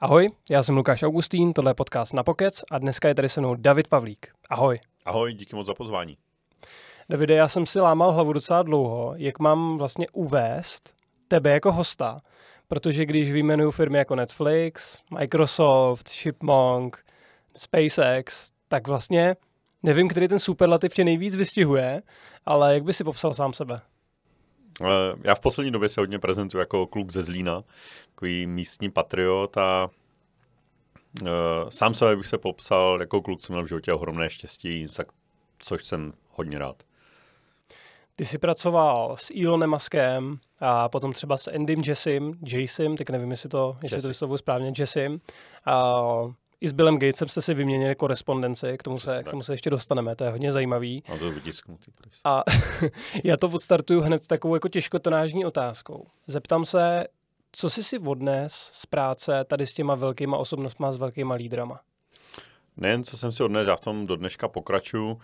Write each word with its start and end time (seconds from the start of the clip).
Ahoj, 0.00 0.28
já 0.50 0.62
jsem 0.62 0.76
Lukáš 0.76 1.02
Augustín, 1.02 1.52
tohle 1.52 1.70
je 1.70 1.74
podcast 1.74 2.14
na 2.14 2.22
Pokec 2.22 2.64
a 2.70 2.78
dneska 2.78 3.08
je 3.08 3.14
tady 3.14 3.28
se 3.28 3.40
mnou 3.40 3.54
David 3.54 3.88
Pavlík. 3.88 4.28
Ahoj. 4.50 4.78
Ahoj, 5.04 5.34
díky 5.34 5.56
moc 5.56 5.66
za 5.66 5.74
pozvání. 5.74 6.16
Davide, 7.08 7.34
já 7.34 7.48
jsem 7.48 7.66
si 7.66 7.80
lámal 7.80 8.12
hlavu 8.12 8.32
docela 8.32 8.62
dlouho, 8.62 9.14
jak 9.16 9.38
mám 9.38 9.76
vlastně 9.76 10.06
uvést 10.12 10.94
tebe 11.28 11.50
jako 11.50 11.72
hosta, 11.72 12.16
protože 12.68 13.06
když 13.06 13.32
vyjmenuju 13.32 13.70
firmy 13.70 13.98
jako 13.98 14.14
Netflix, 14.16 15.00
Microsoft, 15.10 16.08
Shipmonk, 16.08 17.04
SpaceX, 17.56 18.50
tak 18.68 18.88
vlastně 18.88 19.36
nevím, 19.82 20.08
který 20.08 20.28
ten 20.28 20.38
superlativ 20.38 20.94
tě 20.94 21.04
nejvíc 21.04 21.34
vystihuje, 21.34 22.02
ale 22.46 22.74
jak 22.74 22.84
by 22.84 22.92
si 22.92 23.04
popsal 23.04 23.34
sám 23.34 23.52
sebe? 23.52 23.80
Eh, 24.82 25.16
já 25.24 25.34
v 25.34 25.40
poslední 25.40 25.72
době 25.72 25.88
se 25.88 26.00
hodně 26.00 26.18
prezentuji 26.18 26.58
jako 26.58 26.86
kluk 26.86 27.12
ze 27.12 27.22
Zlína, 27.22 27.64
takový 28.08 28.46
místní 28.46 28.90
patriot 28.90 29.56
a 29.56 29.90
uh, 31.22 31.28
sám 31.68 31.94
sebe 31.94 32.16
bych 32.16 32.26
se 32.26 32.38
popsal 32.38 33.00
jako 33.00 33.22
kluk, 33.22 33.40
co 33.40 33.52
měl 33.52 33.64
v 33.64 33.68
životě 33.68 33.92
ohromné 33.92 34.30
štěstí, 34.30 34.86
za 34.86 35.04
což 35.58 35.84
jsem 35.84 36.12
hodně 36.30 36.58
rád. 36.58 36.82
Ty 38.16 38.24
jsi 38.24 38.38
pracoval 38.38 39.16
s 39.16 39.32
Elonem 39.44 39.70
Muskem 39.70 40.38
a 40.60 40.88
potom 40.88 41.12
třeba 41.12 41.36
s 41.36 41.50
Endym 41.50 41.82
Jessim, 41.86 42.38
Jasim, 42.46 42.96
tak 42.96 43.10
nevím, 43.10 43.30
jestli 43.30 43.48
to, 43.48 43.76
jestli 43.82 44.02
to 44.02 44.08
vyslovuji 44.08 44.38
správně, 44.38 44.72
Jessim. 44.78 45.20
I 46.60 46.68
s 46.68 46.72
Billem 46.72 46.98
Gatesem 46.98 47.28
jste 47.28 47.42
si 47.42 47.54
vyměnili 47.54 47.94
korespondenci, 47.94 48.78
k 48.78 48.82
tomu, 48.82 48.98
se, 48.98 49.22
k 49.22 49.30
tomu 49.30 49.42
se 49.42 49.52
ještě 49.52 49.70
dostaneme, 49.70 50.16
to 50.16 50.24
je 50.24 50.30
hodně 50.30 50.52
zajímavý. 50.52 51.02
A 51.14 51.18
to 51.18 51.30
vytisknutý. 51.30 51.92
A 52.24 52.42
já 53.24 53.36
to 53.36 53.48
odstartuju 53.48 54.00
hned 54.00 54.26
takovou 54.26 54.54
jako 54.54 54.68
těžkotonážní 54.68 55.44
otázkou. 55.44 56.06
Zeptám 56.26 56.64
se, 56.64 57.06
co 57.52 57.70
jsi 57.70 57.82
si 57.84 57.98
odnes 57.98 58.52
z 58.72 58.86
práce 58.86 59.44
tady 59.44 59.66
s 59.66 59.74
těma 59.74 59.94
velkýma 59.94 60.36
osobnostma, 60.36 60.92
s 60.92 60.96
velkýma 60.96 61.34
lídrama? 61.34 61.80
Nejen, 62.76 63.04
co 63.04 63.18
jsem 63.18 63.32
si 63.32 63.42
odnes, 63.42 63.66
já 63.66 63.76
v 63.76 63.80
tom 63.80 64.06
do 64.06 64.16
dneška 64.16 64.48
pokračuju. 64.48 65.20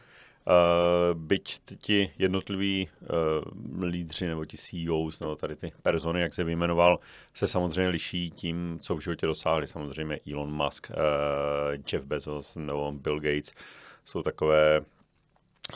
Uh, 0.46 1.20
byť 1.20 1.60
ti 1.78 2.12
jednotliví 2.18 2.88
uh, 3.00 3.84
lídři 3.84 4.26
nebo 4.26 4.44
ti 4.44 4.56
CEOs 4.56 5.20
nebo 5.20 5.36
tady 5.36 5.56
ty 5.56 5.72
persony, 5.82 6.20
jak 6.20 6.34
se 6.34 6.44
vyjmenoval, 6.44 6.98
se 7.34 7.46
samozřejmě 7.46 7.88
liší 7.88 8.30
tím, 8.30 8.78
co 8.82 8.96
v 8.96 9.00
životě 9.00 9.26
dosáhli. 9.26 9.66
Samozřejmě 9.66 10.20
Elon 10.32 10.52
Musk, 10.52 10.90
uh, 10.90 10.96
Jeff 11.92 12.06
Bezos 12.06 12.54
nebo 12.56 12.92
Bill 12.92 13.20
Gates 13.20 13.52
jsou 14.04 14.22
takové 14.22 14.80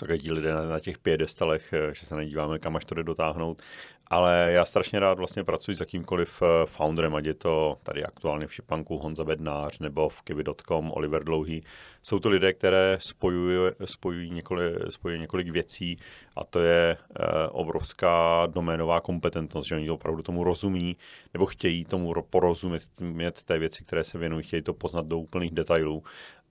takové 0.00 0.18
ti 0.18 0.32
lidé 0.32 0.52
na, 0.52 0.64
na 0.64 0.80
těch 0.80 0.98
pědestalech, 0.98 1.74
že 1.92 2.06
se 2.06 2.16
nedíváme, 2.16 2.58
kam 2.58 2.76
až 2.76 2.84
to 2.84 2.94
jde 2.94 3.02
dotáhnout. 3.02 3.62
Ale 4.10 4.48
já 4.52 4.64
strašně 4.64 5.00
rád 5.00 5.18
vlastně 5.18 5.44
pracuji 5.44 5.76
s 5.76 5.80
jakýmkoliv 5.80 6.42
eh, 6.42 6.66
founderem, 6.66 7.14
ať 7.14 7.24
je 7.24 7.34
to 7.34 7.78
tady 7.82 8.04
aktuálně 8.04 8.46
v 8.46 8.54
Šipanku 8.54 8.98
Honza 8.98 9.24
Bednář 9.24 9.78
nebo 9.78 10.08
v 10.08 10.22
Kivi.com 10.22 10.92
Oliver 10.92 11.24
Dlouhý. 11.24 11.64
Jsou 12.02 12.18
to 12.18 12.28
lidé, 12.28 12.52
které 12.52 12.98
spojují, 13.00 13.72
spojují, 13.84 14.30
několik, 14.30 14.74
spojují 14.90 15.20
několik 15.20 15.50
věcí 15.50 15.96
a 16.36 16.44
to 16.44 16.60
je 16.60 16.96
uh, 16.96 17.26
obrovská 17.50 18.46
doménová 18.46 19.00
kompetentnost, 19.00 19.68
že 19.68 19.74
oni 19.74 19.90
opravdu 19.90 20.22
tomu 20.22 20.44
rozumí 20.44 20.96
nebo 21.34 21.46
chtějí 21.46 21.84
tomu 21.84 22.14
porozumět 22.30 23.42
té 23.44 23.58
věci, 23.58 23.84
které 23.84 24.04
se 24.04 24.18
věnují, 24.18 24.42
chtějí 24.44 24.62
to 24.62 24.74
poznat 24.74 25.06
do 25.06 25.18
úplných 25.18 25.54
detailů 25.54 26.02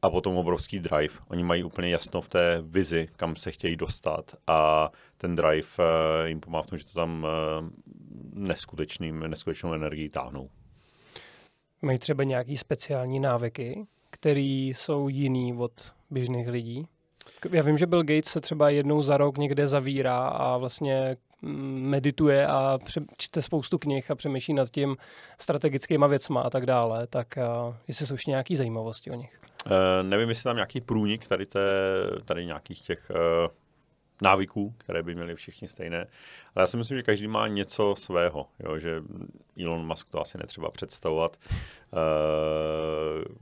a 0.06 0.10
potom 0.10 0.38
obrovský 0.38 0.80
drive. 0.80 1.14
Oni 1.28 1.44
mají 1.44 1.64
úplně 1.64 1.90
jasno 1.90 2.22
v 2.22 2.30
té 2.30 2.58
vizi, 2.62 3.08
kam 3.16 3.36
se 3.36 3.52
chtějí 3.52 3.76
dostat 3.76 4.36
a 4.48 4.92
ten 5.18 5.36
drive 5.36 5.68
uh, 5.80 6.26
jim 6.26 6.40
pomáhá 6.40 6.64
v 6.64 6.68
tom, 6.68 6.78
že 6.78 6.86
to 6.86 6.94
tam 6.94 7.24
uh, 7.24 7.70
neskutečným, 8.34 9.20
neskutečnou 9.20 9.74
energií 9.74 10.10
táhnou. 10.10 10.50
Mají 11.82 11.98
třeba 11.98 12.24
nějaký 12.24 12.58
speciální 12.58 13.20
návyky, 13.20 13.86
které 14.10 14.40
jsou 14.42 15.10
jiný 15.10 15.54
od 15.54 15.72
běžných 16.10 16.48
lidí? 16.48 16.88
Já 17.52 17.64
vím, 17.64 17.78
že 17.78 17.88
Bill 17.88 18.04
Gates 18.04 18.26
se 18.26 18.42
třeba 18.42 18.70
jednou 18.70 19.02
za 19.02 19.18
rok 19.18 19.38
někde 19.38 19.68
zavírá 19.68 20.18
a 20.18 20.58
vlastně 20.58 21.18
medituje 21.42 22.48
a 22.48 22.80
čte 23.18 23.42
spoustu 23.42 23.78
knih 23.78 24.12
a 24.12 24.16
přemýšlí 24.16 24.54
nad 24.54 24.70
tím 24.70 24.98
strategickýma 25.40 26.08
věcma 26.08 26.42
a 26.42 26.50
tak 26.50 26.66
dále, 26.66 27.08
tak 27.08 27.28
uh, 27.38 27.76
jestli 27.88 28.08
jsou 28.08 28.14
ještě 28.14 28.32
nějaké 28.32 28.56
zajímavosti 28.56 29.12
o 29.12 29.16
nich. 29.16 29.40
Uh, 29.66 29.72
nevím, 30.02 30.30
jestli 30.30 30.44
tam 30.44 30.56
nějaký 30.56 30.82
průnik 30.82 31.28
tady, 31.28 31.46
té, 31.46 31.62
tady 32.26 32.46
nějakých 32.46 32.82
těch 32.82 33.10
uh, 33.10 33.52
návyků, 34.22 34.74
které 34.78 35.04
by 35.04 35.16
měly 35.16 35.36
všichni 35.36 35.68
stejné. 35.68 35.98
Ale 36.56 36.64
já 36.64 36.68
si 36.68 36.78
myslím, 36.78 36.98
že 36.98 37.04
každý 37.04 37.28
má 37.28 37.48
něco 37.48 37.96
svého, 37.98 38.48
jo? 38.60 38.78
že 38.78 39.02
Elon 39.64 39.88
Musk 39.88 40.10
to 40.10 40.22
asi 40.22 40.38
netřeba 40.38 40.72
představovat. 40.72 41.38
Uh, 41.94 43.36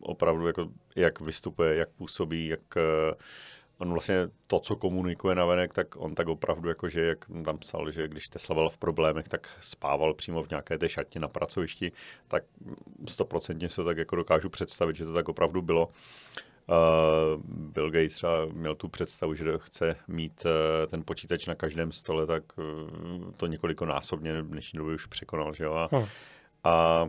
opravdu, 0.00 0.46
jako, 0.46 0.68
jak 0.96 1.20
vystupuje, 1.20 1.76
jak 1.76 1.88
působí, 1.90 2.46
jak 2.46 2.60
uh, 2.76 3.14
on 3.78 3.92
vlastně 3.92 4.28
to, 4.46 4.58
co 4.58 4.76
komunikuje 4.76 5.34
na 5.34 5.44
venek, 5.44 5.72
tak 5.72 5.96
on 5.96 6.14
tak 6.14 6.28
opravdu, 6.28 6.68
jako 6.68 6.88
že 6.88 7.00
jak 7.00 7.24
tam 7.44 7.58
psal, 7.58 7.90
že 7.90 8.08
když 8.08 8.28
Tesla 8.28 8.54
byl 8.54 8.68
v 8.68 8.78
problémech, 8.78 9.28
tak 9.28 9.50
spával 9.60 10.14
přímo 10.14 10.42
v 10.42 10.50
nějaké 10.50 10.78
té 10.78 10.88
šatně 10.88 11.20
na 11.20 11.28
pracovišti, 11.28 11.92
tak 12.28 12.44
stoprocentně 13.08 13.68
se 13.68 13.84
tak 13.84 13.96
jako 13.96 14.16
dokážu 14.16 14.48
představit, 14.48 14.96
že 14.96 15.04
to 15.04 15.12
tak 15.12 15.28
opravdu 15.28 15.62
bylo. 15.62 15.88
Uh, 16.68 17.42
Bill 17.46 17.90
Gates 17.90 18.14
třeba 18.14 18.46
měl 18.52 18.74
tu 18.74 18.88
představu, 18.88 19.34
že 19.34 19.44
chce 19.56 19.96
mít 20.08 20.44
uh, 20.44 20.50
ten 20.90 21.02
počítač 21.04 21.46
na 21.46 21.54
každém 21.54 21.92
stole, 21.92 22.26
tak 22.26 22.42
uh, 22.58 23.30
to 23.36 23.46
několikonásobně 23.46 24.42
v 24.42 24.46
dnešní 24.46 24.76
době 24.76 24.94
už 24.94 25.06
překonal, 25.06 25.54
že 25.54 25.64
jo? 25.64 25.74
A, 25.74 25.88
hmm. 25.92 26.06
a 26.64 27.06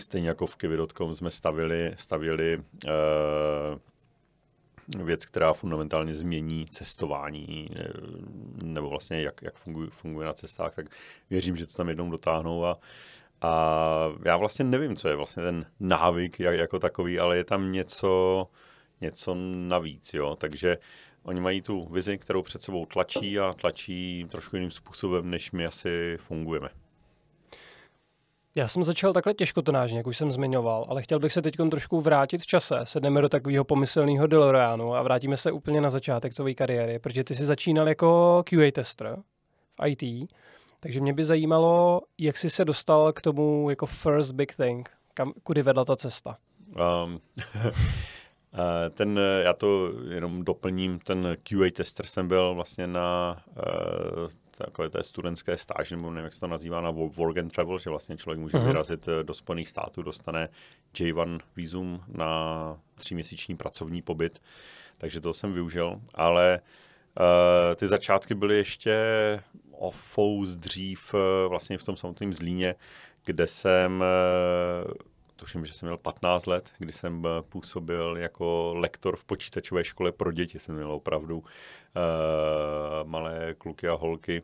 stejně 0.00 0.28
jako 0.28 0.46
v 0.46 0.56
Kivi.com 0.56 1.14
jsme 1.14 1.30
stavili, 1.30 1.92
stavili 1.96 2.56
uh, 2.56 2.92
věc, 4.96 5.26
která 5.26 5.52
fundamentálně 5.52 6.14
změní 6.14 6.66
cestování 6.66 7.68
nebo 8.64 8.88
vlastně 8.88 9.22
jak, 9.22 9.42
jak 9.42 9.54
funguje, 9.54 9.90
funguje 9.90 10.26
na 10.26 10.32
cestách, 10.32 10.74
tak 10.74 10.86
věřím, 11.30 11.56
že 11.56 11.66
to 11.66 11.72
tam 11.72 11.88
jednou 11.88 12.10
dotáhnou 12.10 12.64
a, 12.64 12.78
a 13.40 14.04
já 14.24 14.36
vlastně 14.36 14.64
nevím, 14.64 14.96
co 14.96 15.08
je 15.08 15.16
vlastně 15.16 15.42
ten 15.42 15.66
návyk 15.80 16.40
jako 16.40 16.78
takový, 16.78 17.18
ale 17.18 17.36
je 17.36 17.44
tam 17.44 17.72
něco, 17.72 18.46
něco 19.00 19.34
navíc, 19.68 20.14
jo, 20.14 20.36
takže 20.36 20.78
oni 21.22 21.40
mají 21.40 21.62
tu 21.62 21.88
vizi, 21.88 22.18
kterou 22.18 22.42
před 22.42 22.62
sebou 22.62 22.86
tlačí 22.86 23.38
a 23.38 23.52
tlačí 23.52 24.26
trošku 24.30 24.56
jiným 24.56 24.70
způsobem, 24.70 25.30
než 25.30 25.52
my 25.52 25.66
asi 25.66 26.18
fungujeme. 26.20 26.68
Já 28.58 28.68
jsem 28.68 28.84
začal 28.84 29.12
takhle 29.12 29.34
těžkotonážně, 29.34 29.98
jak 29.98 30.06
už 30.06 30.16
jsem 30.16 30.30
zmiňoval, 30.30 30.86
ale 30.88 31.02
chtěl 31.02 31.18
bych 31.18 31.32
se 31.32 31.42
teď 31.42 31.54
trošku 31.70 32.00
vrátit 32.00 32.42
v 32.42 32.46
čase. 32.46 32.80
Sedneme 32.84 33.20
do 33.20 33.28
takového 33.28 33.64
pomyslného 33.64 34.26
DeLoreanu 34.26 34.94
a 34.94 35.02
vrátíme 35.02 35.36
se 35.36 35.52
úplně 35.52 35.80
na 35.80 35.90
začátek 35.90 36.34
tvojí 36.34 36.54
kariéry, 36.54 36.98
protože 36.98 37.24
ty 37.24 37.34
jsi 37.34 37.44
začínal 37.44 37.88
jako 37.88 38.42
QA 38.50 38.70
tester 38.72 39.16
v 39.80 39.86
IT, 39.86 40.32
takže 40.80 41.00
mě 41.00 41.12
by 41.12 41.24
zajímalo, 41.24 42.00
jak 42.18 42.36
jsi 42.36 42.50
se 42.50 42.64
dostal 42.64 43.12
k 43.12 43.20
tomu 43.20 43.70
jako 43.70 43.86
first 43.86 44.32
big 44.32 44.56
thing, 44.56 44.90
kam, 45.14 45.32
kudy 45.42 45.62
vedla 45.62 45.84
ta 45.84 45.96
cesta. 45.96 46.36
Um, 47.04 47.20
ten, 48.90 49.20
já 49.42 49.52
to 49.52 49.92
jenom 50.10 50.44
doplním, 50.44 50.98
ten 50.98 51.36
QA 51.42 51.70
tester 51.72 52.06
jsem 52.06 52.28
byl 52.28 52.54
vlastně 52.54 52.86
na 52.86 53.36
uh, 53.56 54.28
takové 54.64 54.90
té 54.90 55.02
studentské 55.02 55.56
stáže, 55.56 55.96
nebo 55.96 56.10
nevím, 56.10 56.24
jak 56.24 56.34
se 56.34 56.40
to 56.40 56.46
nazývá, 56.46 56.80
na 56.80 56.90
work 56.90 57.38
and 57.38 57.52
travel, 57.52 57.78
že 57.78 57.90
vlastně 57.90 58.16
člověk 58.16 58.40
může 58.40 58.56
uh-huh. 58.56 58.66
vyrazit 58.66 59.08
eh, 59.08 59.24
do 59.24 59.34
Spojených 59.34 59.68
států, 59.68 60.02
dostane 60.02 60.48
J1 60.94 61.40
vízum 61.56 62.04
na 62.08 62.78
tříměsíční 62.94 63.56
pracovní 63.56 64.02
pobyt, 64.02 64.42
takže 64.98 65.20
to 65.20 65.34
jsem 65.34 65.52
využil, 65.52 66.00
ale 66.14 66.60
uh, 67.20 67.74
ty 67.74 67.86
začátky 67.86 68.34
byly 68.34 68.56
ještě 68.56 68.96
o 69.72 69.90
fous 69.90 70.56
dřív 70.56 71.14
uh, 71.14 71.20
vlastně 71.48 71.78
v 71.78 71.84
tom 71.84 71.96
samotném 71.96 72.32
Zlíně, 72.32 72.74
kde 73.24 73.46
jsem 73.46 74.00
uh, 74.00 74.92
tuším, 75.38 75.66
že 75.66 75.72
jsem 75.72 75.88
měl 75.88 75.98
15 75.98 76.46
let, 76.46 76.72
kdy 76.78 76.92
jsem 76.92 77.26
působil 77.48 78.16
jako 78.16 78.74
lektor 78.76 79.16
v 79.16 79.24
počítačové 79.24 79.84
škole 79.84 80.12
pro 80.12 80.32
děti. 80.32 80.58
Jsem 80.58 80.74
měl 80.74 80.92
opravdu 80.92 81.38
uh, 81.38 81.44
malé 83.02 83.54
kluky 83.58 83.88
a 83.88 83.94
holky. 83.94 84.42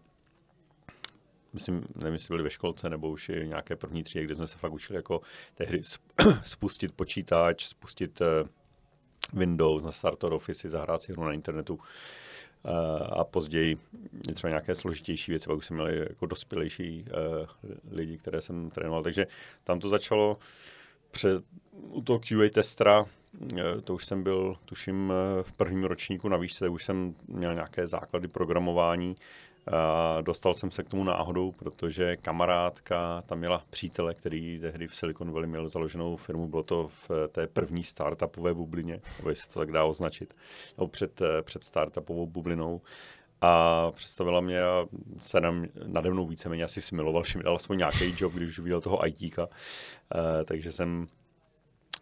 Myslím, 1.53 1.85
nevím, 1.95 2.13
jestli 2.13 2.33
byli 2.33 2.43
ve 2.43 2.51
školce 2.51 2.91
nebo 2.91 3.11
už 3.11 3.29
i 3.29 3.49
nějaké 3.49 3.77
první 3.77 4.03
třídy, 4.03 4.25
kde 4.25 4.35
jsme 4.35 4.47
se 4.47 4.59
fakt 4.59 4.73
učili 4.73 4.97
jako 4.97 5.21
tehdy 5.55 5.81
spustit 6.45 6.93
počítač, 6.93 7.67
spustit 7.67 8.21
uh, 8.21 8.49
Windows, 9.33 9.83
na 9.83 9.93
starter 9.93 10.33
Office, 10.33 10.69
zahrát 10.69 11.01
si 11.01 11.13
hru 11.13 11.25
na 11.25 11.33
internetu. 11.33 11.79
A 13.13 13.25
později 13.25 13.79
třeba 14.35 14.49
nějaké 14.49 14.75
složitější 14.75 15.33
věci, 15.33 15.47
pak 15.47 15.57
už 15.57 15.67
jsem 15.67 15.77
měl 15.77 15.89
jako 15.89 16.27
dospělejší 16.27 17.05
lidi, 17.91 18.19
které 18.19 18.41
jsem 18.41 18.71
trénoval. 18.71 19.03
Takže 19.03 19.27
tam 19.65 19.81
to 19.81 19.89
začalo 19.89 20.39
před, 21.15 21.45
u 21.73 22.03
toho 22.03 22.19
QA 22.19 22.49
testera, 22.55 23.05
eh, 23.59 23.81
to 23.85 23.95
už 23.95 24.07
jsem 24.07 24.23
byl, 24.23 24.57
tuším, 24.65 25.13
eh, 25.13 25.43
v 25.43 25.53
prvním 25.53 25.85
ročníku 25.85 26.29
na 26.29 26.37
výšce, 26.37 26.69
už 26.69 26.85
jsem 26.85 27.15
měl 27.29 27.55
nějaké 27.55 27.87
základy 27.87 28.29
programování 28.29 29.17
A 29.73 30.21
dostal 30.21 30.55
jsem 30.55 30.71
se 30.71 30.83
k 30.83 30.89
tomu 30.89 31.05
náhodou, 31.05 31.53
protože 31.53 32.17
kamarádka 32.17 33.23
tam 33.27 33.39
měla 33.39 33.65
přítele, 33.71 34.15
který 34.15 34.59
tehdy 34.59 34.89
v 34.89 34.95
Silicon 34.95 35.33
Valley 35.33 35.49
měl 35.49 35.69
založenou 35.69 36.17
firmu, 36.17 36.49
bylo 36.49 36.63
to 36.63 36.89
v 36.89 37.29
té 37.29 37.47
první 37.47 37.85
startupové 37.85 38.55
bublině, 38.55 39.01
nebo 39.19 39.35
se 39.35 39.49
to 39.49 39.59
tak 39.59 39.73
dá 39.73 39.85
označit, 39.85 40.35
nebo 40.79 40.89
před, 40.89 41.23
před 41.43 41.65
startupovou 41.65 42.27
bublinou 42.27 42.81
a 43.45 43.93
představila 43.95 44.41
mě 44.41 44.63
a 44.63 44.87
se 45.19 45.41
nám 45.41 45.67
nade 45.87 46.11
mnou 46.11 46.27
víceméně 46.27 46.65
asi 46.65 46.81
smiloval, 46.81 47.25
že 47.25 47.39
mi 47.39 47.45
dal 47.45 47.57
aspoň 47.57 47.79
nějaký 47.79 48.15
job, 48.17 48.33
když 48.33 48.59
viděl 48.59 48.81
toho 48.81 49.07
ITka. 49.07 49.47
Uh, 49.47 49.51
takže 50.45 50.73
jsem 50.73 51.07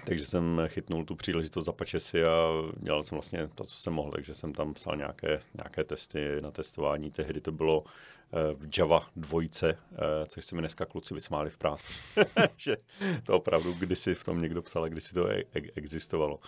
takže 0.04 0.24
jsem 0.24 0.60
chytnul 0.66 1.04
tu 1.04 1.14
příležitost 1.14 1.64
za 1.64 1.72
si 1.98 2.24
a 2.24 2.48
dělal 2.76 3.02
jsem 3.02 3.16
vlastně 3.16 3.48
to, 3.54 3.64
co 3.64 3.76
jsem 3.76 3.92
mohl, 3.92 4.10
takže 4.10 4.34
jsem 4.34 4.52
tam 4.52 4.74
psal 4.74 4.96
nějaké, 4.96 5.42
nějaké 5.54 5.84
testy 5.84 6.40
na 6.40 6.50
testování. 6.50 7.10
Tehdy 7.10 7.40
to 7.40 7.52
bylo 7.52 7.84
eh, 7.84 8.54
v 8.54 8.78
Java 8.78 9.06
dvojce, 9.16 9.78
eh, 9.92 10.26
což 10.26 10.44
se 10.44 10.54
mi 10.54 10.62
dneska 10.62 10.84
kluci 10.84 11.14
vysmáli 11.14 11.50
v 11.50 11.58
práci. 11.58 11.92
že 12.56 12.76
to 13.22 13.36
opravdu 13.36 13.72
kdysi 13.72 14.14
v 14.14 14.24
tom 14.24 14.42
někdo 14.42 14.62
psal, 14.62 14.88
kdysi 14.88 15.14
to 15.14 15.30
e- 15.30 15.44
e- 15.54 15.72
existovalo. 15.76 16.40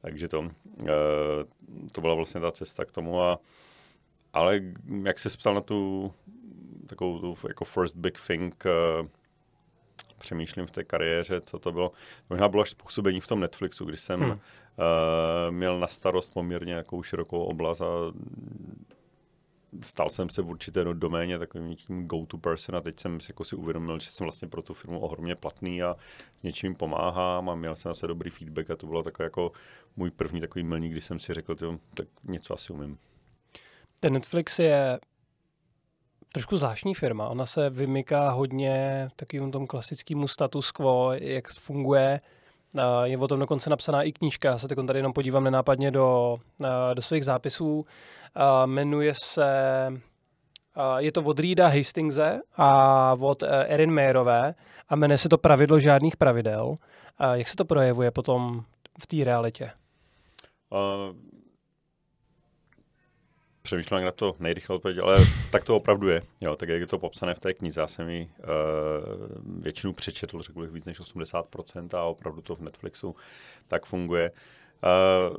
Takže 0.00 0.28
to, 0.28 0.50
to 1.92 2.00
byla 2.00 2.14
vlastně 2.14 2.40
ta 2.40 2.52
cesta 2.52 2.84
k 2.84 2.92
tomu 2.92 3.22
a 3.22 3.38
ale 4.32 4.60
jak 5.04 5.18
jsi 5.18 5.38
ptal 5.38 5.54
na 5.54 5.60
tu 5.60 6.12
takovou 6.86 7.18
tu 7.18 7.48
jako 7.48 7.64
first 7.64 7.96
big 7.96 8.18
thing, 8.26 8.64
uh, 9.00 9.06
přemýšlím 10.18 10.66
v 10.66 10.70
té 10.70 10.84
kariéře, 10.84 11.40
co 11.40 11.58
to 11.58 11.72
bylo. 11.72 11.92
Možná 12.30 12.48
bylo 12.48 12.62
až 12.62 12.70
způsobení 12.70 13.20
v 13.20 13.26
tom 13.26 13.40
Netflixu, 13.40 13.84
kdy 13.84 13.96
jsem 13.96 14.20
hmm. 14.20 14.30
uh, 14.30 14.38
měl 15.50 15.80
na 15.80 15.86
starost 15.86 16.34
poměrně 16.34 16.70
nějakou 16.70 17.02
širokou 17.02 17.44
oblast 17.44 17.80
a 17.80 17.86
stal 19.82 20.10
jsem 20.10 20.28
se 20.28 20.42
v 20.42 20.48
určité 20.48 20.84
doméně 20.84 21.38
takovým 21.38 21.76
tím 21.76 22.06
go-to 22.06 22.38
person 22.38 22.76
a 22.76 22.80
teď 22.80 23.00
jsem 23.00 23.18
jako 23.28 23.44
si 23.44 23.56
uvědomil, 23.56 23.98
že 23.98 24.10
jsem 24.10 24.24
vlastně 24.24 24.48
pro 24.48 24.62
tu 24.62 24.74
firmu 24.74 25.00
ohromně 25.00 25.34
platný 25.34 25.82
a 25.82 25.96
s 26.38 26.42
něčím 26.42 26.74
pomáhám 26.74 27.50
a 27.50 27.54
měl 27.54 27.76
jsem 27.76 27.90
zase 27.90 28.06
dobrý 28.06 28.30
feedback 28.30 28.70
a 28.70 28.76
to 28.76 28.86
bylo 28.86 29.02
takový 29.02 29.24
jako 29.24 29.52
můj 29.96 30.10
první 30.10 30.40
takový 30.40 30.62
milník, 30.62 30.92
kdy 30.92 31.00
jsem 31.00 31.18
si 31.18 31.34
řekl, 31.34 31.54
tyjo, 31.54 31.78
tak 31.94 32.08
něco 32.24 32.54
asi 32.54 32.72
umím. 32.72 32.98
Ten 34.00 34.12
Netflix 34.12 34.58
je 34.58 34.98
trošku 36.32 36.56
zvláštní 36.56 36.94
firma. 36.94 37.28
Ona 37.28 37.46
se 37.46 37.70
vymyká 37.70 38.30
hodně 38.30 39.08
takovým 39.16 39.50
tom 39.50 39.66
klasickému 39.66 40.28
status 40.28 40.70
quo, 40.70 41.12
jak 41.12 41.48
funguje. 41.48 42.20
Je 43.04 43.18
o 43.18 43.28
tom 43.28 43.40
dokonce 43.40 43.70
napsaná 43.70 44.02
i 44.02 44.12
knížka, 44.12 44.48
já 44.48 44.58
se 44.58 44.68
teď 44.68 44.78
tady 44.86 44.98
jenom 44.98 45.12
podívám 45.12 45.44
nenápadně 45.44 45.90
do, 45.90 46.36
do 46.94 47.02
svých 47.02 47.24
zápisů. 47.24 47.86
Jmenuje 48.66 49.12
se, 49.14 49.52
je 50.98 51.12
to 51.12 51.22
od 51.22 51.40
Reeda 51.40 51.68
Hastingse 51.68 52.40
a 52.56 53.12
od 53.20 53.42
e, 53.42 53.66
Erin 53.66 53.94
Mayerové 53.94 54.54
a 54.88 54.96
jmenuje 54.96 55.18
se 55.18 55.28
to 55.28 55.38
Pravidlo 55.38 55.80
žádných 55.80 56.16
pravidel. 56.16 56.76
Jak 57.32 57.48
se 57.48 57.56
to 57.56 57.64
projevuje 57.64 58.10
potom 58.10 58.64
v 59.00 59.06
té 59.06 59.24
realitě? 59.24 59.70
Uh, 60.70 61.16
přemýšlím, 63.68 63.96
jak 63.96 64.04
na 64.04 64.12
to 64.12 64.32
nejrychle 64.38 64.76
odpovědět, 64.76 65.02
ale 65.02 65.18
tak 65.50 65.64
to 65.64 65.76
opravdu 65.76 66.08
je. 66.08 66.22
Jo, 66.40 66.56
tak 66.56 66.68
jak 66.68 66.80
je 66.80 66.86
to 66.86 66.98
popsané 66.98 67.34
v 67.34 67.40
té 67.40 67.54
knize, 67.54 67.80
já 67.80 67.86
jsem 67.86 68.08
ji 68.08 68.30
uh, 68.38 69.62
většinu 69.62 69.92
přečetl, 69.92 70.42
řekl 70.42 70.60
bych 70.60 70.70
víc 70.70 70.84
než 70.84 71.00
80% 71.00 71.98
a 71.98 72.02
opravdu 72.02 72.42
to 72.42 72.56
v 72.56 72.60
Netflixu 72.60 73.16
tak 73.68 73.86
funguje. 73.86 74.30
Uh, 74.30 75.36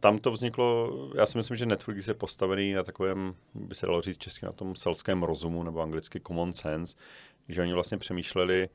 tam 0.00 0.18
to 0.18 0.30
vzniklo, 0.30 0.92
já 1.16 1.26
si 1.26 1.38
myslím, 1.38 1.56
že 1.56 1.66
Netflix 1.66 2.08
je 2.08 2.14
postavený 2.14 2.72
na 2.72 2.82
takovém, 2.82 3.34
by 3.54 3.74
se 3.74 3.86
dalo 3.86 4.02
říct 4.02 4.18
česky, 4.18 4.46
na 4.46 4.52
tom 4.52 4.76
selském 4.76 5.22
rozumu, 5.22 5.62
nebo 5.62 5.80
anglicky 5.80 6.20
common 6.20 6.52
sense, 6.52 6.96
že 7.48 7.62
oni 7.62 7.72
vlastně 7.72 7.98
přemýšleli, 7.98 8.68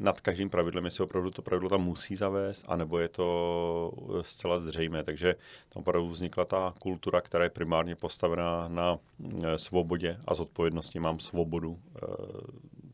nad 0.00 0.20
každým 0.20 0.50
pravidlem, 0.50 0.84
jestli 0.84 1.04
opravdu 1.04 1.30
to 1.30 1.42
pravidlo 1.42 1.68
tam 1.68 1.82
musí 1.82 2.16
zavést, 2.16 2.64
anebo 2.68 2.98
je 2.98 3.08
to 3.08 3.92
zcela 4.22 4.58
zřejmé. 4.58 5.04
Takže 5.04 5.34
tam 5.68 5.80
opravdu 5.80 6.08
vznikla 6.08 6.44
ta 6.44 6.74
kultura, 6.78 7.20
která 7.20 7.44
je 7.44 7.50
primárně 7.50 7.96
postavená 7.96 8.68
na 8.68 8.98
eh, 9.44 9.58
svobodě 9.58 10.20
a 10.26 10.34
zodpovědnosti. 10.34 10.98
Mám 10.98 11.20
svobodu 11.20 11.78
e, 11.78 12.00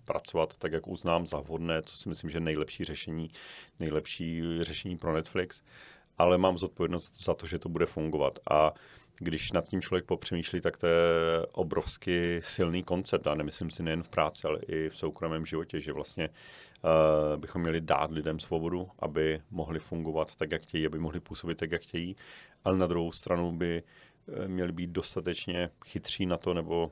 pracovat 0.05 0.57
tak, 0.57 0.73
jak 0.73 0.89
uznám 0.89 1.27
za 1.27 1.41
vhodné. 1.41 1.83
To 1.83 1.91
si 1.91 2.09
myslím, 2.09 2.31
že 2.31 2.37
je 2.37 2.41
nejlepší 2.41 2.85
řešení, 2.85 3.31
nejlepší 3.81 4.43
řešení 4.61 4.99
pro 4.99 5.13
Netflix. 5.13 5.63
Ale 6.19 6.39
mám 6.39 6.59
zodpovědnost 6.59 7.25
za 7.25 7.35
to, 7.35 7.47
že 7.47 7.59
to 7.59 7.69
bude 7.69 7.87
fungovat. 7.87 8.39
A 8.51 8.73
když 9.19 9.53
nad 9.53 9.69
tím 9.69 9.81
člověk 9.81 10.05
popřemýšlí, 10.05 10.61
tak 10.61 10.77
to 10.77 10.87
je 10.87 11.03
obrovsky 11.53 12.41
silný 12.45 12.83
koncept. 12.83 13.27
A 13.27 13.35
nemyslím 13.35 13.71
si 13.71 13.83
nejen 13.83 14.03
v 14.03 14.09
práci, 14.09 14.47
ale 14.47 14.59
i 14.61 14.89
v 14.89 14.97
soukromém 14.97 15.47
životě, 15.47 15.81
že 15.81 15.93
vlastně 15.93 16.29
bychom 17.37 17.63
měli 17.63 17.81
dát 17.81 18.11
lidem 18.11 18.41
svobodu, 18.41 18.89
aby 18.99 19.43
mohli 19.51 19.79
fungovat 19.79 20.37
tak, 20.37 20.51
jak 20.51 20.63
chtějí, 20.63 20.87
aby 20.87 20.99
mohli 20.99 21.21
působit 21.21 21.59
tak, 21.59 21.71
jak 21.71 21.83
chtějí. 21.83 22.17
Ale 22.65 22.79
na 22.79 22.87
druhou 22.87 23.13
stranu 23.13 23.53
by 23.53 23.83
eh, 23.83 24.49
měli 24.49 24.73
být 24.73 24.91
dostatečně 24.91 25.71
chytří 25.85 26.27
na 26.27 26.37
to, 26.37 26.55
nebo 26.55 26.91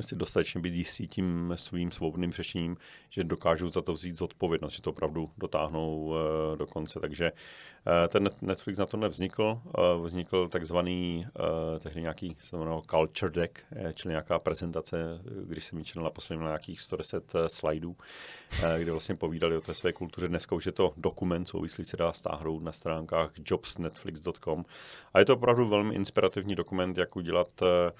si 0.00 0.16
dostatečně 0.16 0.60
být 0.60 0.74
jistý 0.74 1.08
tím 1.08 1.52
svým 1.54 1.90
svobodným 1.92 2.32
řešením, 2.32 2.76
že 3.10 3.24
dokážou 3.24 3.68
za 3.68 3.82
to 3.82 3.92
vzít 3.92 4.16
zodpovědnost, 4.16 4.72
že 4.72 4.82
to 4.82 4.90
opravdu 4.90 5.30
dotáhnou 5.38 6.04
uh, 6.04 6.14
do 6.56 6.66
konce. 6.66 7.00
Takže 7.00 7.32
uh, 7.32 7.92
ten 8.08 8.30
Netflix 8.40 8.78
na 8.78 8.86
to 8.86 8.96
nevznikl. 8.96 9.60
Uh, 9.64 10.06
vznikl 10.06 10.48
takzvaný 10.48 11.26
tehdy 11.78 12.00
nějaký 12.02 12.36
se 12.40 12.56
jmenoval 12.56 12.82
culture 12.90 13.32
deck, 13.32 13.58
čili 13.94 14.12
nějaká 14.12 14.38
prezentace, 14.38 14.96
když 15.44 15.64
jsem 15.64 15.78
ji 15.78 15.84
četl 15.84 16.02
naposledy 16.02 16.42
na 16.42 16.46
nějakých 16.46 16.80
110 16.80 17.32
slajdů, 17.46 17.96
kde 18.78 18.92
vlastně 18.92 19.14
povídali 19.14 19.56
o 19.56 19.60
té 19.60 19.74
své 19.74 19.92
kultuře. 19.92 20.28
Dneska 20.28 20.56
už 20.56 20.66
je 20.66 20.72
to 20.72 20.92
dokument 20.96 21.48
souvislý, 21.48 21.84
se 21.84 21.96
dá 21.96 22.12
stáhnout 22.12 22.62
na 22.62 22.72
stránkách 22.72 23.30
jobsnetflix.com. 23.50 24.64
A 25.14 25.18
je 25.18 25.24
to 25.24 25.34
opravdu 25.34 25.68
velmi 25.68 25.94
inspirativní 25.94 26.54
dokument, 26.54 26.98
jak 26.98 27.16
udělat 27.16 27.48
Eh, 27.62 27.92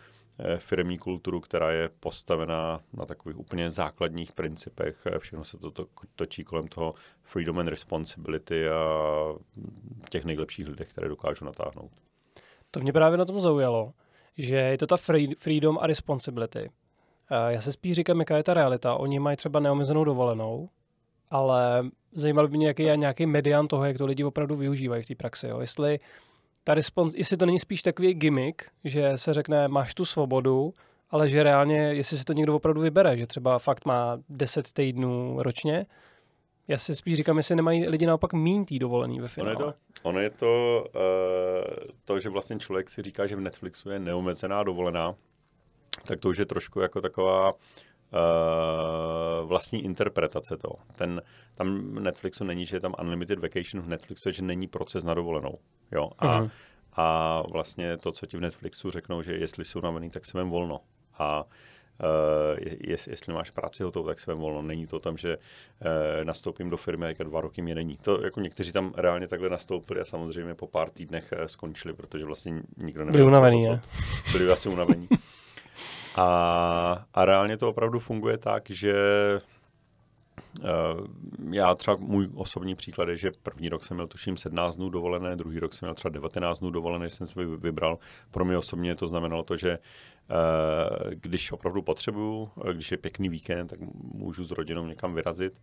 firmní 0.58 0.98
kulturu, 0.98 1.40
která 1.40 1.70
je 1.70 1.90
postavená 2.00 2.80
na 2.92 3.06
takových 3.06 3.38
úplně 3.38 3.70
základních 3.70 4.32
principech. 4.32 5.06
Eh, 5.06 5.18
všechno 5.18 5.44
se 5.44 5.58
to, 5.58 5.70
to 5.70 5.86
točí 6.16 6.44
kolem 6.44 6.68
toho 6.68 6.94
freedom 7.22 7.58
and 7.58 7.68
responsibility 7.68 8.68
a 8.68 8.84
těch 10.10 10.24
nejlepších 10.24 10.68
lidech, 10.68 10.88
které 10.88 11.08
dokážu 11.08 11.44
natáhnout. 11.44 11.90
To 12.70 12.80
mě 12.80 12.92
právě 12.92 13.18
na 13.18 13.24
tom 13.24 13.40
zaujalo, 13.40 13.92
že 14.38 14.56
je 14.56 14.78
to 14.78 14.86
ta 14.86 14.96
freedom 15.38 15.78
a 15.80 15.86
responsibility. 15.86 16.70
Eh, 17.30 17.52
já 17.52 17.60
se 17.60 17.72
spíš 17.72 17.92
říkám, 17.92 18.20
jaká 18.20 18.36
je 18.36 18.42
ta 18.42 18.54
realita. 18.54 18.94
Oni 18.94 19.18
mají 19.18 19.36
třeba 19.36 19.60
neomezenou 19.60 20.04
dovolenou, 20.04 20.68
ale 21.30 21.90
zajímalo 22.12 22.48
by 22.48 22.56
mě, 22.56 22.66
jaký 22.66 22.82
je 22.82 22.96
nějaký 22.96 23.26
median 23.26 23.68
toho, 23.68 23.84
jak 23.84 23.98
to 23.98 24.06
lidi 24.06 24.24
opravdu 24.24 24.56
využívají 24.56 25.02
v 25.02 25.06
té 25.06 25.14
praxi. 25.14 25.48
Jo. 25.48 25.60
Jestli 25.60 26.00
ta 26.64 26.74
respons, 26.74 27.14
jestli 27.14 27.36
to 27.36 27.46
není 27.46 27.58
spíš 27.58 27.82
takový 27.82 28.14
gimmick, 28.14 28.62
že 28.84 29.18
se 29.18 29.34
řekne, 29.34 29.68
máš 29.68 29.94
tu 29.94 30.04
svobodu, 30.04 30.74
ale 31.10 31.28
že 31.28 31.42
reálně, 31.42 31.76
jestli 31.76 32.18
si 32.18 32.24
to 32.24 32.32
někdo 32.32 32.56
opravdu 32.56 32.80
vybere, 32.80 33.16
že 33.16 33.26
třeba 33.26 33.58
fakt 33.58 33.86
má 33.86 34.18
10 34.28 34.72
týdnů 34.72 35.36
ročně, 35.38 35.86
já 36.68 36.78
si 36.78 36.94
spíš 36.94 37.14
říkám, 37.14 37.36
jestli 37.36 37.56
nemají 37.56 37.88
lidi 37.88 38.06
naopak 38.06 38.32
mín 38.32 38.64
tý 38.64 38.78
dovolený 38.78 39.20
ve 39.20 39.28
finále. 39.28 39.56
Ono 39.56 39.66
je 39.66 39.72
to, 39.72 39.74
ono 40.02 40.20
je 40.20 40.30
to, 40.30 40.84
uh, 40.94 41.90
to, 42.04 42.18
že 42.18 42.28
vlastně 42.28 42.58
člověk 42.58 42.90
si 42.90 43.02
říká, 43.02 43.26
že 43.26 43.36
v 43.36 43.40
Netflixu 43.40 43.90
je 43.90 43.98
neomezená 43.98 44.62
dovolená, 44.62 45.14
tak 46.06 46.20
to 46.20 46.28
už 46.28 46.38
je 46.38 46.44
trošku 46.44 46.80
jako 46.80 47.00
taková 47.00 47.52
uh, 48.12 49.48
vlastní 49.48 49.84
interpretace 49.84 50.56
toho. 50.56 50.76
Ten, 50.96 51.22
tam 51.56 51.94
Netflixu 51.94 52.44
není, 52.44 52.66
že 52.66 52.76
je 52.76 52.80
tam 52.80 52.94
unlimited 53.00 53.38
vacation 53.38 53.84
v 53.84 53.88
Netflixu, 53.88 54.30
že 54.30 54.42
není 54.42 54.68
proces 54.68 55.04
na 55.04 55.14
dovolenou. 55.14 55.58
Jo? 55.92 56.10
A, 56.18 56.40
uh-huh. 56.40 56.50
a 56.92 57.42
vlastně 57.52 57.96
to, 57.96 58.12
co 58.12 58.26
ti 58.26 58.36
v 58.36 58.40
Netflixu 58.40 58.90
řeknou, 58.90 59.22
že 59.22 59.32
jestli 59.32 59.64
jsou 59.64 59.78
unavený, 59.78 60.10
tak 60.10 60.26
se 60.26 60.38
vem 60.38 60.50
volno. 60.50 60.80
A 61.18 61.44
Uh, 62.00 62.58
jest, 62.80 63.08
jestli 63.08 63.32
máš 63.32 63.50
práci 63.50 63.82
hotovou, 63.82 64.06
tak 64.06 64.20
se 64.20 64.34
volno. 64.34 64.62
Není 64.62 64.86
to 64.86 65.00
tam, 65.00 65.16
že 65.16 65.36
uh, 65.36 66.24
nastoupím 66.24 66.70
do 66.70 66.76
firmy 66.76 67.06
a 67.06 67.08
jako 67.08 67.24
dva 67.24 67.40
roky 67.40 67.62
mě 67.62 67.74
není. 67.74 67.96
To 67.96 68.24
jako 68.24 68.40
někteří 68.40 68.72
tam 68.72 68.92
reálně 68.96 69.28
takhle 69.28 69.48
nastoupili 69.48 70.00
a 70.00 70.04
samozřejmě 70.04 70.54
po 70.54 70.66
pár 70.66 70.90
týdnech 70.90 71.32
uh, 71.32 71.44
skončili, 71.44 71.94
protože 71.94 72.24
vlastně 72.24 72.62
nikdo 72.76 73.04
nebyl. 73.04 73.12
Byli 73.12 73.26
unavený, 73.26 73.66
ne? 73.66 73.82
Byli 74.32 74.52
asi 74.52 74.68
unavení. 74.68 75.08
A, 76.16 77.06
a 77.14 77.24
reálně 77.24 77.56
to 77.56 77.68
opravdu 77.68 77.98
funguje 77.98 78.38
tak, 78.38 78.70
že 78.70 78.94
Uh, 80.58 81.06
já 81.54 81.74
třeba 81.74 81.96
můj 82.00 82.28
osobní 82.34 82.74
příklad 82.74 83.08
je, 83.08 83.16
že 83.16 83.30
první 83.42 83.68
rok 83.68 83.84
jsem 83.84 83.96
měl 83.96 84.06
tuším 84.06 84.36
17 84.36 84.76
dnů 84.76 84.88
dovolené, 84.88 85.36
druhý 85.36 85.58
rok 85.58 85.74
jsem 85.74 85.86
měl 85.86 85.94
třeba 85.94 86.12
19 86.12 86.58
dnů 86.58 86.70
dovolené, 86.70 87.08
že 87.08 87.14
jsem 87.16 87.26
si 87.26 87.44
vybral. 87.44 87.98
Pro 88.30 88.44
mě 88.44 88.58
osobně 88.58 88.94
to 88.94 89.06
znamenalo 89.06 89.42
to, 89.42 89.56
že 89.56 89.78
uh, 89.78 91.10
když 91.10 91.52
opravdu 91.52 91.82
potřebuju, 91.82 92.50
když 92.72 92.90
je 92.90 92.96
pěkný 92.96 93.28
víkend, 93.28 93.66
tak 93.66 93.78
můžu 94.14 94.44
s 94.44 94.50
rodinou 94.50 94.86
někam 94.86 95.14
vyrazit 95.14 95.60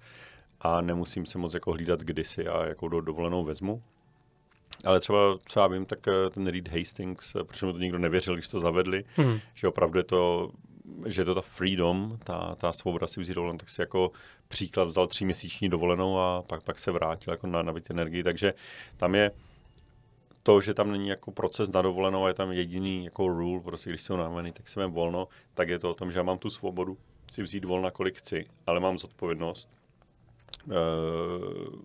a 0.62 0.82
nemusím 0.82 1.26
se 1.26 1.38
moc 1.38 1.54
jako 1.54 1.72
hlídat 1.72 2.00
kdysi 2.00 2.48
a 2.48 2.66
jakou 2.66 2.88
do 2.88 3.02
dovolenou 3.02 3.44
vezmu. 3.44 3.84
Ale 4.86 5.00
třeba, 5.00 5.18
co 5.46 5.60
já 5.60 5.68
vím, 5.68 5.86
tak 5.86 6.08
eh, 6.08 6.30
ten 6.30 6.48
Reed 6.48 6.68
Hastings, 6.68 7.36
eh, 7.36 7.44
proč 7.44 7.62
mu 7.62 7.74
to 7.74 7.80
nikdo 7.80 7.98
nevěřil, 7.98 8.34
když 8.34 8.50
to 8.50 8.60
zavedli, 8.60 9.04
hmm. 9.16 9.40
že 9.54 9.68
opravdu 9.68 10.00
je 10.00 10.04
to 10.04 10.52
že 11.06 11.22
je 11.22 11.26
to 11.26 11.36
ta 11.36 11.42
freedom, 11.42 12.18
ta, 12.24 12.56
ta 12.56 12.74
svoboda 12.74 13.08
si 13.08 13.20
vzít 13.20 13.34
dovolenou, 13.34 13.58
tak 13.58 13.70
si 13.70 13.82
jako 13.82 14.12
příklad 14.48 14.84
vzal 14.84 15.08
tříměsíční 15.08 15.70
dovolenou 15.70 16.20
a 16.20 16.42
pak, 16.42 16.64
pak 16.64 16.80
se 16.80 16.92
vrátil 16.92 17.34
jako 17.34 17.48
na 17.48 17.64
nabít 17.64 17.92
energii, 17.92 18.24
takže 18.24 18.54
tam 18.98 19.16
je 19.16 19.32
to, 20.44 20.62
že 20.62 20.74
tam 20.74 20.92
není 20.92 21.08
jako 21.08 21.32
proces 21.32 21.70
na 21.70 21.82
dovolenou 21.82 22.26
a 22.26 22.28
je 22.28 22.34
tam 22.34 22.52
jediný 22.52 23.06
jako 23.06 23.28
rule, 23.28 23.62
prostě 23.62 23.90
když 23.90 24.02
jsou 24.02 24.16
navený, 24.16 24.52
tak 24.52 24.68
se 24.70 24.86
volno, 24.86 25.28
tak 25.54 25.70
je 25.70 25.80
to 25.80 25.90
o 25.90 25.94
tom, 25.94 26.12
že 26.12 26.20
já 26.20 26.24
mám 26.24 26.38
tu 26.38 26.50
svobodu 26.50 26.98
si 27.32 27.44
vzít 27.44 27.66
volna, 27.66 27.92
kolik 27.92 28.18
chci, 28.18 28.46
ale 28.68 28.80
mám 28.80 29.00
zodpovědnost. 29.00 29.77
Uh, 30.68 30.74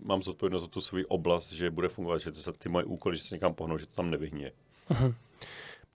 mám 0.03 0.23
zodpovědnost 0.23 0.63
za 0.63 0.69
tu 0.69 0.81
svou 0.81 0.99
oblast, 1.09 1.53
že 1.53 1.71
bude 1.71 1.89
fungovat, 1.89 2.19
že 2.19 2.33
to 2.33 2.43
se 2.43 2.53
ty 2.53 2.69
moje 2.69 2.85
úkoly, 2.85 3.17
že 3.17 3.23
se 3.23 3.35
někam 3.35 3.55
pohnou, 3.55 3.79
že 3.79 3.87
to 3.87 3.93
tam 3.95 4.11
nevyhně. 4.11 4.53
Uh-huh. 4.91 5.15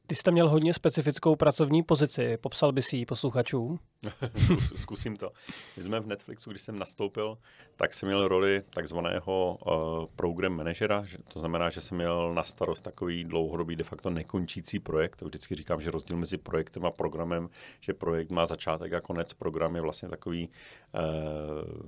Ty 0.07 0.15
jsi 0.15 0.23
tam 0.23 0.33
měl 0.33 0.49
hodně 0.49 0.73
specifickou 0.73 1.35
pracovní 1.35 1.83
pozici. 1.83 2.37
Popsal 2.37 2.71
bys 2.71 2.93
ji 2.93 3.05
posluchačům? 3.05 3.79
Zkusím 4.75 5.15
to. 5.15 5.31
My 5.77 5.83
jsme 5.83 5.99
v 5.99 6.07
Netflixu, 6.07 6.49
když 6.49 6.61
jsem 6.61 6.79
nastoupil, 6.79 7.37
tak 7.75 7.93
jsem 7.93 8.07
měl 8.07 8.27
roli 8.27 8.63
takzvaného 8.69 9.57
uh, 9.65 10.05
program 10.15 10.53
manažera. 10.53 11.05
To 11.33 11.39
znamená, 11.39 11.69
že 11.69 11.81
jsem 11.81 11.97
měl 11.97 12.33
na 12.33 12.43
starost 12.43 12.81
takový 12.81 13.23
dlouhodobý, 13.23 13.75
de 13.75 13.83
facto 13.83 14.09
nekončící 14.09 14.79
projekt. 14.79 15.21
Vždycky 15.21 15.55
říkám, 15.55 15.81
že 15.81 15.91
rozdíl 15.91 16.17
mezi 16.17 16.37
projektem 16.37 16.85
a 16.85 16.91
programem, 16.91 17.49
že 17.79 17.93
projekt 17.93 18.31
má 18.31 18.45
začátek 18.45 18.93
a 18.93 19.01
konec, 19.01 19.33
program 19.33 19.75
je 19.75 19.81
vlastně 19.81 20.09
takový 20.09 20.49
uh, 20.49 21.01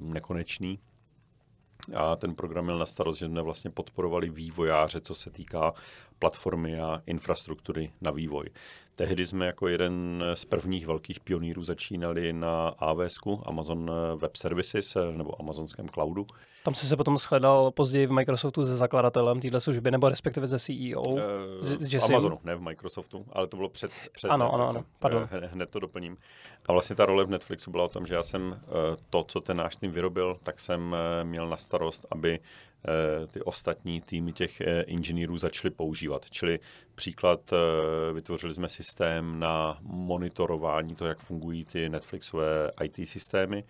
nekonečný 0.01 0.79
a 1.95 2.15
ten 2.15 2.35
program 2.35 2.65
měl 2.65 2.77
na 2.77 2.85
starost, 2.85 3.17
že 3.17 3.25
jsme 3.25 3.41
vlastně 3.41 3.69
podporovali 3.69 4.29
vývojáře, 4.29 5.01
co 5.01 5.15
se 5.15 5.29
týká 5.29 5.73
platformy 6.19 6.79
a 6.79 7.01
infrastruktury 7.05 7.91
na 8.01 8.11
vývoj. 8.11 8.49
Tehdy 8.99 9.25
jsme 9.25 9.45
jako 9.45 9.67
jeden 9.67 10.23
z 10.33 10.45
prvních 10.45 10.87
velkých 10.87 11.19
pionýrů 11.19 11.63
začínali 11.63 12.33
na 12.33 12.67
AWS, 12.67 13.17
Amazon 13.45 13.91
Web 14.15 14.35
Services 14.35 14.97
nebo 15.11 15.39
amazonském 15.39 15.89
cloudu. 15.89 16.25
Tam 16.63 16.73
jsi 16.73 16.87
se 16.87 16.97
potom 16.97 17.17
shledal 17.17 17.71
později 17.71 18.07
v 18.07 18.11
Microsoftu 18.11 18.63
se 18.63 18.77
zakladatelem 18.77 19.39
téhle 19.39 19.61
služby, 19.61 19.91
nebo 19.91 20.09
respektive 20.09 20.47
ze 20.47 20.59
CEO? 20.59 21.01
Uh, 21.01 21.19
z, 21.59 21.81
z 21.81 22.09
Amazonu, 22.09 22.39
ne 22.43 22.55
v 22.55 22.61
Microsoftu, 22.61 23.25
ale 23.31 23.47
to 23.47 23.57
bylo 23.57 23.69
před, 23.69 23.91
před 24.11 24.27
ano, 24.27 24.53
ano, 24.53 24.69
ano, 24.69 24.83
pardon. 24.99 25.29
Hned 25.51 25.69
to 25.69 25.79
doplním. 25.79 26.17
A 26.65 26.73
vlastně 26.73 26.95
ta 26.95 27.05
role 27.05 27.25
v 27.25 27.29
Netflixu 27.29 27.71
byla 27.71 27.83
o 27.83 27.89
tom, 27.89 28.05
že 28.05 28.13
já 28.13 28.23
jsem 28.23 28.61
to, 29.09 29.23
co 29.23 29.41
ten 29.41 29.57
náš 29.57 29.75
tým 29.75 29.91
vyrobil, 29.91 30.37
tak 30.43 30.59
jsem 30.59 30.95
měl 31.23 31.49
na 31.49 31.57
starost, 31.57 32.05
aby 32.11 32.39
Eh, 32.39 32.68
ty 33.31 33.41
ostatní 33.41 34.01
týmy 34.01 34.33
těch 34.33 34.61
eh, 34.61 34.81
inženýrů 34.81 35.37
začaly 35.37 35.71
používat. 35.71 36.25
Čili 36.29 36.59
příklad, 36.95 37.53
eh, 37.53 38.13
vytvořili 38.13 38.53
jsme 38.53 38.69
systém 38.69 39.39
na 39.39 39.77
monitorování 39.81 40.95
toho, 40.95 41.07
jak 41.07 41.19
fungují 41.19 41.65
ty 41.65 41.89
Netflixové 41.89 42.71
IT 42.83 43.09
systémy. 43.09 43.63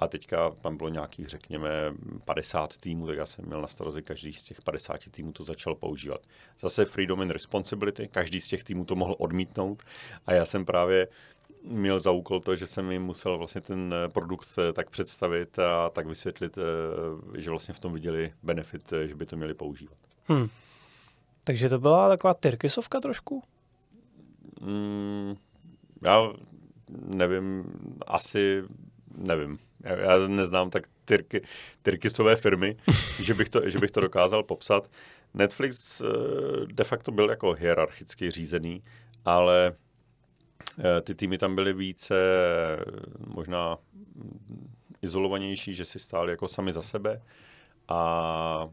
A 0.00 0.08
teďka 0.08 0.50
tam 0.50 0.76
bylo 0.76 0.88
nějakých, 0.88 1.28
řekněme, 1.28 1.70
50 2.24 2.76
týmů, 2.76 3.06
tak 3.06 3.16
já 3.16 3.26
jsem 3.26 3.44
měl 3.44 3.62
na 3.62 3.68
starosti 3.68 4.02
každý 4.02 4.32
z 4.32 4.42
těch 4.42 4.62
50 4.62 5.00
týmů 5.10 5.32
to 5.32 5.44
začal 5.44 5.74
používat. 5.74 6.20
Zase 6.60 6.84
Freedom 6.84 7.20
and 7.20 7.30
Responsibility, 7.30 8.08
každý 8.08 8.40
z 8.40 8.48
těch 8.48 8.64
týmů 8.64 8.84
to 8.84 8.94
mohl 8.94 9.16
odmítnout 9.18 9.82
a 10.26 10.32
já 10.32 10.44
jsem 10.44 10.64
právě 10.64 11.08
měl 11.66 11.98
za 11.98 12.10
úkol 12.10 12.40
to, 12.40 12.56
že 12.56 12.66
jsem 12.66 12.90
jim 12.90 13.02
musel 13.02 13.38
vlastně 13.38 13.60
ten 13.60 13.94
eh, 13.94 14.08
produkt 14.08 14.48
eh, 14.58 14.72
tak 14.72 14.90
představit 14.90 15.58
a 15.58 15.90
tak 15.90 16.06
vysvětlit, 16.06 16.58
eh, 16.58 17.40
že 17.40 17.50
vlastně 17.50 17.74
v 17.74 17.78
tom 17.78 17.92
viděli 17.92 18.32
benefit, 18.42 18.92
že 19.06 19.14
by 19.14 19.26
to 19.26 19.36
měli 19.36 19.54
používat. 19.54 19.98
Hmm. 20.26 20.48
Takže 21.44 21.68
to 21.68 21.78
byla 21.78 22.08
taková 22.08 22.34
Tyrkisovka 22.34 23.00
trošku? 23.00 23.42
Hmm, 24.62 25.36
já 26.02 26.32
nevím, 27.06 27.64
asi 28.06 28.62
nevím. 29.16 29.58
Já, 29.80 29.96
já 29.96 30.28
neznám 30.28 30.70
tak 30.70 30.88
tyrky, 31.04 31.42
tyrkisové 31.82 32.36
firmy, 32.36 32.76
že, 33.22 33.34
bych 33.34 33.48
to, 33.48 33.68
že 33.68 33.78
bych 33.78 33.90
to 33.90 34.00
dokázal 34.00 34.42
popsat. 34.42 34.90
Netflix 35.34 36.02
de 36.72 36.84
facto 36.84 37.12
byl 37.12 37.30
jako 37.30 37.52
hierarchicky 37.52 38.30
řízený, 38.30 38.82
ale 39.24 39.76
ty 41.02 41.14
týmy 41.14 41.38
tam 41.38 41.54
byly 41.54 41.72
více 41.72 42.16
možná 43.26 43.78
izolovanější, 45.02 45.74
že 45.74 45.84
si 45.84 45.98
stáli 45.98 46.30
jako 46.30 46.48
sami 46.48 46.72
za 46.72 46.82
sebe 46.82 47.22
a 47.88 48.68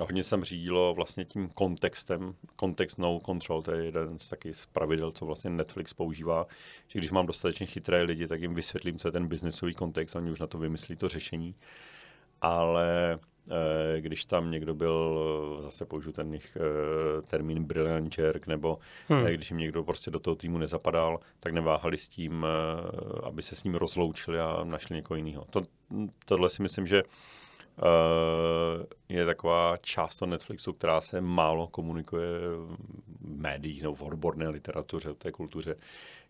hodně 0.00 0.24
jsem 0.24 0.44
řídilo 0.44 0.94
vlastně 0.94 1.24
tím 1.24 1.48
kontextem, 1.48 2.34
kontext 2.56 2.98
no 2.98 3.20
control, 3.26 3.62
to 3.62 3.72
je 3.72 3.84
jeden 3.84 4.18
z 4.18 4.28
taky 4.28 4.54
z 4.54 4.66
pravidel, 4.66 5.12
co 5.12 5.26
vlastně 5.26 5.50
Netflix 5.50 5.92
používá, 5.92 6.46
že 6.88 6.98
když 6.98 7.10
mám 7.10 7.26
dostatečně 7.26 7.66
chytré 7.66 8.02
lidi, 8.02 8.26
tak 8.26 8.42
jim 8.42 8.54
vysvětlím, 8.54 8.98
co 8.98 9.08
je 9.08 9.12
ten 9.12 9.26
biznesový 9.26 9.74
kontext, 9.74 10.16
oni 10.16 10.30
už 10.30 10.40
na 10.40 10.46
to 10.46 10.58
vymyslí 10.58 10.96
to 10.96 11.08
řešení. 11.08 11.54
Ale 12.40 13.18
Eh, 13.18 13.31
když 13.98 14.24
tam 14.24 14.50
někdo 14.50 14.74
byl, 14.74 15.18
eh, 15.58 15.62
zase 15.62 15.86
použiju 15.86 16.12
ten 16.12 16.34
jich, 16.34 16.56
eh, 16.56 17.22
termín 17.22 17.64
brilliant 17.64 18.18
jerk, 18.18 18.46
nebo 18.46 18.78
hmm. 19.08 19.24
když 19.24 19.50
jim 19.50 19.58
někdo 19.58 19.84
prostě 19.84 20.10
do 20.10 20.18
toho 20.18 20.36
týmu 20.36 20.58
nezapadal, 20.58 21.20
tak 21.40 21.52
neváhali 21.52 21.98
s 21.98 22.08
tím, 22.08 22.46
aby 23.22 23.42
se 23.42 23.56
s 23.56 23.64
ním 23.64 23.74
rozloučili 23.74 24.40
a 24.40 24.64
našli 24.64 24.96
někoho 24.96 25.16
jiného. 25.16 25.46
To, 25.50 25.62
tohle 26.24 26.50
si 26.50 26.62
myslím, 26.62 26.86
že 26.86 27.02
je 29.08 29.26
taková 29.26 29.76
část 29.76 30.16
toho 30.16 30.30
Netflixu, 30.30 30.72
která 30.72 31.00
se 31.00 31.20
málo 31.20 31.66
komunikuje 31.66 32.28
v 32.56 32.76
médiích 33.22 33.82
nebo 33.82 33.94
v 33.94 34.02
odborné 34.02 34.48
literatuře, 34.48 35.12
v 35.12 35.18
té 35.18 35.32
kultuře, 35.32 35.76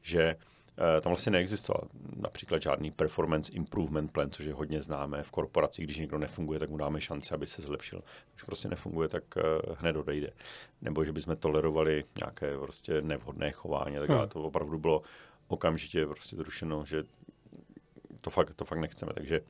že 0.02 0.36
Eh, 0.36 0.61
tam 0.76 1.10
vlastně 1.10 1.32
neexistoval 1.32 1.88
například 2.16 2.62
žádný 2.62 2.90
performance 2.90 3.52
improvement 3.52 4.12
plan, 4.12 4.30
což 4.30 4.44
je 4.44 4.54
hodně 4.54 4.82
známé 4.82 5.22
v 5.22 5.30
korporaci, 5.30 5.82
když 5.82 5.98
někdo 5.98 6.18
nefunguje, 6.18 6.58
tak 6.58 6.70
mu 6.70 6.76
dáme 6.76 7.00
šanci, 7.00 7.34
aby 7.34 7.46
se 7.46 7.62
zlepšil. 7.62 8.02
Když 8.34 8.42
prostě 8.42 8.68
nefunguje, 8.68 9.08
tak 9.08 9.24
eh, 9.36 9.42
hned 9.78 9.96
odejde. 9.96 10.30
Nebo 10.80 11.04
že 11.04 11.12
bychom 11.12 11.36
tolerovali 11.36 12.04
nějaké 12.18 12.58
prostě 12.58 13.02
nevhodné 13.02 13.52
chování, 13.52 13.96
tak 13.96 14.10
hmm. 14.10 14.28
to 14.28 14.42
opravdu 14.42 14.78
bylo 14.78 15.02
okamžitě 15.48 16.06
prostě 16.06 16.36
zrušeno, 16.36 16.84
že 16.84 17.04
to 18.20 18.30
fakt, 18.30 18.54
to 18.54 18.64
fakt 18.64 18.78
nechceme. 18.78 19.12
Takže 19.14 19.40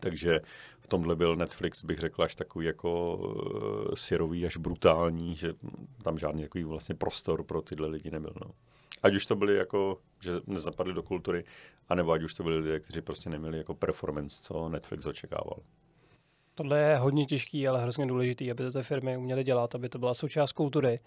takže 0.00 0.40
v 0.80 0.86
tomhle 0.86 1.16
byl 1.16 1.36
Netflix, 1.36 1.84
bych 1.84 1.98
řekl, 1.98 2.22
až 2.22 2.34
takový 2.34 2.66
jako 2.66 3.16
uh, 3.16 3.94
syrový, 3.94 4.46
až 4.46 4.56
brutální, 4.56 5.36
že 5.36 5.54
tam 6.02 6.18
žádný 6.18 6.42
takový 6.42 6.64
vlastně 6.64 6.94
prostor 6.94 7.44
pro 7.44 7.62
tyhle 7.62 7.88
lidi 7.88 8.10
nebyl. 8.10 8.32
No. 8.44 8.50
Ať 9.04 9.14
už 9.14 9.26
to 9.26 9.36
byli 9.36 9.56
jako, 9.56 9.98
že 10.22 10.32
nezapadli 10.46 10.94
do 10.94 11.02
kultury, 11.02 11.44
anebo 11.88 12.12
ať 12.12 12.22
už 12.22 12.34
to 12.34 12.42
byli 12.42 12.58
lidé, 12.58 12.80
kteří 12.80 13.00
prostě 13.00 13.30
neměli 13.30 13.58
jako 13.58 13.74
performance, 13.74 14.42
co 14.42 14.68
Netflix 14.68 15.06
očekával. 15.06 15.56
Tohle 16.54 16.78
je 16.78 16.96
hodně 16.96 17.26
těžký, 17.26 17.68
ale 17.68 17.82
hrozně 17.82 18.06
důležitý, 18.06 18.50
aby 18.50 18.62
to 18.62 18.72
ty 18.72 18.82
firmy 18.82 19.16
uměly 19.16 19.44
dělat, 19.44 19.74
aby 19.74 19.88
to 19.88 19.98
byla 19.98 20.14
součást 20.14 20.52
kultury. 20.52 20.98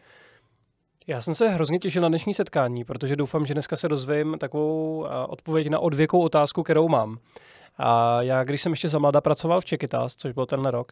Já 1.07 1.21
jsem 1.21 1.35
se 1.35 1.49
hrozně 1.49 1.79
těšil 1.79 2.01
na 2.01 2.07
dnešní 2.07 2.33
setkání, 2.33 2.83
protože 2.85 3.15
doufám, 3.15 3.45
že 3.45 3.53
dneska 3.53 3.75
se 3.75 3.89
dozvím 3.89 4.37
takovou 4.39 5.05
odpověď 5.27 5.69
na 5.69 5.79
odvěkou 5.79 6.19
otázku, 6.19 6.63
kterou 6.63 6.87
mám. 6.87 7.17
A 7.77 8.21
já, 8.21 8.43
když 8.43 8.61
jsem 8.61 8.71
ještě 8.71 8.87
za 8.89 8.99
mlada 8.99 9.21
pracoval 9.21 9.61
v 9.61 9.65
Čekytas, 9.65 10.15
což 10.15 10.31
byl 10.31 10.45
ten 10.45 10.65
rok, 10.65 10.91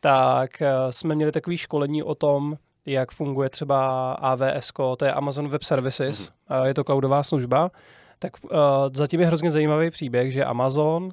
tak 0.00 0.62
jsme 0.90 1.14
měli 1.14 1.32
takové 1.32 1.56
školení 1.56 2.02
o 2.02 2.14
tom, 2.14 2.58
jak 2.86 3.10
funguje 3.10 3.50
třeba 3.50 4.12
AWS, 4.12 4.72
to 4.96 5.04
je 5.04 5.12
Amazon 5.12 5.48
Web 5.48 5.62
Services, 5.62 6.30
mm-hmm. 6.30 6.64
je 6.64 6.74
to 6.74 6.84
cloudová 6.84 7.22
služba, 7.22 7.70
tak 8.18 8.32
uh, 8.44 8.50
zatím 8.92 9.20
je 9.20 9.26
hrozně 9.26 9.50
zajímavý 9.50 9.90
příběh, 9.90 10.32
že 10.32 10.44
Amazon 10.44 11.04
uh, 11.04 11.10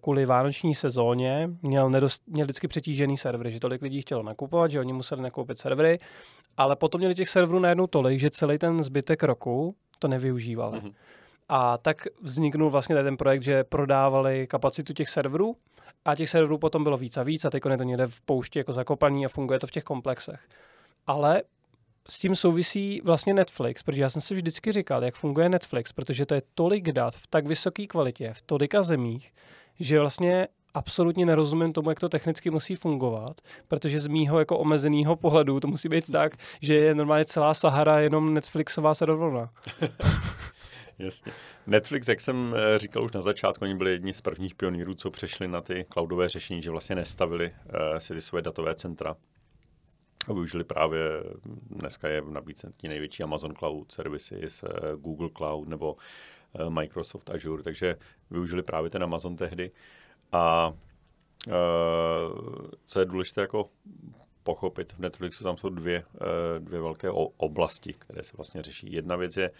kvůli 0.00 0.26
vánoční 0.26 0.74
sezóně 0.74 1.50
měl, 1.62 1.90
nedost, 1.90 2.22
měl 2.26 2.44
vždycky 2.44 2.68
přetížený 2.68 3.16
servery, 3.16 3.50
že 3.50 3.60
tolik 3.60 3.82
lidí 3.82 4.00
chtělo 4.02 4.22
nakupovat, 4.22 4.70
že 4.70 4.80
oni 4.80 4.92
museli 4.92 5.22
nakoupit 5.22 5.58
servery, 5.58 5.98
ale 6.56 6.76
potom 6.76 6.98
měli 6.98 7.14
těch 7.14 7.28
serverů 7.28 7.58
najednou 7.58 7.86
tolik, 7.86 8.20
že 8.20 8.30
celý 8.30 8.58
ten 8.58 8.82
zbytek 8.82 9.22
roku 9.22 9.74
to 9.98 10.08
nevyužívali. 10.08 10.78
Mm-hmm. 10.78 10.92
A 11.48 11.78
tak 11.78 12.06
vzniknul 12.22 12.70
vlastně 12.70 12.94
ten 12.94 13.16
projekt, 13.16 13.42
že 13.42 13.64
prodávali 13.64 14.46
kapacitu 14.46 14.92
těch 14.92 15.08
serverů 15.08 15.56
a 16.04 16.14
těch 16.14 16.30
serverů 16.30 16.58
potom 16.58 16.84
bylo 16.84 16.96
víc 16.96 17.16
a 17.16 17.22
víc 17.22 17.44
a 17.44 17.50
teď 17.50 17.62
je 17.70 17.76
to 17.76 17.84
někde 17.84 18.06
v 18.06 18.20
poušti 18.20 18.58
jako 18.58 18.72
zakopaný 18.72 19.26
a 19.26 19.28
funguje 19.28 19.58
to 19.58 19.66
v 19.66 19.70
těch 19.70 19.84
komplexech 19.84 20.40
ale 21.06 21.42
s 22.08 22.18
tím 22.18 22.34
souvisí 22.34 23.00
vlastně 23.04 23.34
Netflix, 23.34 23.82
protože 23.82 24.02
já 24.02 24.10
jsem 24.10 24.22
si 24.22 24.34
vždycky 24.34 24.72
říkal, 24.72 25.04
jak 25.04 25.14
funguje 25.14 25.48
Netflix, 25.48 25.92
protože 25.92 26.26
to 26.26 26.34
je 26.34 26.42
tolik 26.54 26.92
dat 26.92 27.14
v 27.14 27.26
tak 27.26 27.46
vysoké 27.46 27.86
kvalitě, 27.86 28.32
v 28.34 28.42
tolika 28.42 28.82
zemích, 28.82 29.32
že 29.80 30.00
vlastně 30.00 30.48
absolutně 30.74 31.26
nerozumím 31.26 31.72
tomu, 31.72 31.90
jak 31.90 32.00
to 32.00 32.08
technicky 32.08 32.50
musí 32.50 32.74
fungovat, 32.74 33.40
protože 33.68 34.00
z 34.00 34.06
mýho 34.06 34.38
jako 34.38 34.58
omezeného 34.58 35.16
pohledu 35.16 35.60
to 35.60 35.68
musí 35.68 35.88
být 35.88 36.12
tak, 36.12 36.32
že 36.60 36.74
je 36.74 36.94
normálně 36.94 37.24
celá 37.24 37.54
Sahara 37.54 38.00
jenom 38.00 38.34
Netflixová 38.34 38.94
serverovna. 38.94 39.50
Jasně. 40.98 41.32
Netflix, 41.66 42.08
jak 42.08 42.20
jsem 42.20 42.54
eh, 42.56 42.78
říkal 42.78 43.04
už 43.04 43.12
na 43.12 43.22
začátku, 43.22 43.64
oni 43.64 43.74
byli 43.74 43.90
jedni 43.90 44.12
z 44.12 44.20
prvních 44.20 44.54
pionýrů, 44.54 44.94
co 44.94 45.10
přešli 45.10 45.48
na 45.48 45.60
ty 45.60 45.86
cloudové 45.92 46.28
řešení, 46.28 46.62
že 46.62 46.70
vlastně 46.70 46.96
nestavili 46.96 47.50
uh, 47.50 47.98
si 47.98 48.14
ty 48.14 48.20
své 48.20 48.42
datové 48.42 48.74
centra 48.74 49.16
A 50.28 50.32
využili 50.32 50.64
právě, 50.64 51.00
dneska 51.70 52.08
je 52.08 52.20
v 52.20 52.30
nabídce 52.30 52.70
největší 52.82 53.22
Amazon 53.22 53.54
Cloud 53.54 53.92
Services, 53.92 54.62
eh, 54.62 54.68
Google 54.96 55.28
Cloud 55.36 55.68
nebo 55.68 55.96
eh, 56.54 56.70
Microsoft 56.70 57.30
Azure, 57.30 57.62
takže 57.62 57.96
využili 58.30 58.62
právě 58.62 58.90
ten 58.90 59.02
Amazon 59.02 59.36
tehdy. 59.36 59.70
A 60.32 60.72
eh, 61.48 61.52
co 62.84 63.00
je 63.00 63.06
důležité 63.06 63.40
jako 63.40 63.70
pochopit, 64.42 64.92
v 64.92 64.98
Netflixu 64.98 65.44
tam 65.44 65.56
jsou 65.56 65.68
dvě, 65.68 66.04
dvě 66.58 66.80
velké 66.80 67.10
oblasti, 67.36 67.92
které 67.92 68.22
se 68.22 68.32
vlastně 68.36 68.62
řeší. 68.62 68.92
Jedna 68.92 69.16
věc 69.16 69.36
je 69.36 69.50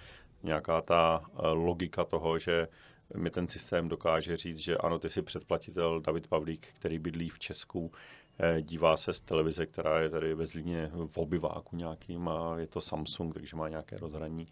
nějaká 0.42 0.80
ta 0.80 1.24
logika 1.52 2.04
toho, 2.04 2.38
že 2.38 2.68
mi 3.16 3.30
ten 3.30 3.48
systém 3.48 3.88
dokáže 3.88 4.36
říct, 4.36 4.58
že 4.58 4.76
ano, 4.76 4.98
ty 4.98 5.10
jsi 5.10 5.22
předplatitel 5.22 6.00
David 6.00 6.26
Pavlík, 6.26 6.66
který 6.74 6.98
bydlí 6.98 7.28
v 7.28 7.38
Česku, 7.38 7.92
dívá 8.60 8.96
se 8.96 9.12
z 9.12 9.20
televize, 9.20 9.66
která 9.66 10.00
je 10.00 10.10
tady 10.10 10.34
ve 10.34 10.46
Zlíně 10.46 10.90
v 11.06 11.18
obyváku 11.18 11.76
nějakým 11.76 12.28
a 12.28 12.58
je 12.58 12.66
to 12.66 12.80
Samsung, 12.80 13.34
takže 13.34 13.56
má 13.56 13.68
nějaké 13.68 13.98
rozhraní. 13.98 14.48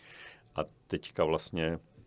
A 0.54 0.60
teďka 0.86 1.24
vlastně 1.24 1.64
eh, 1.66 1.97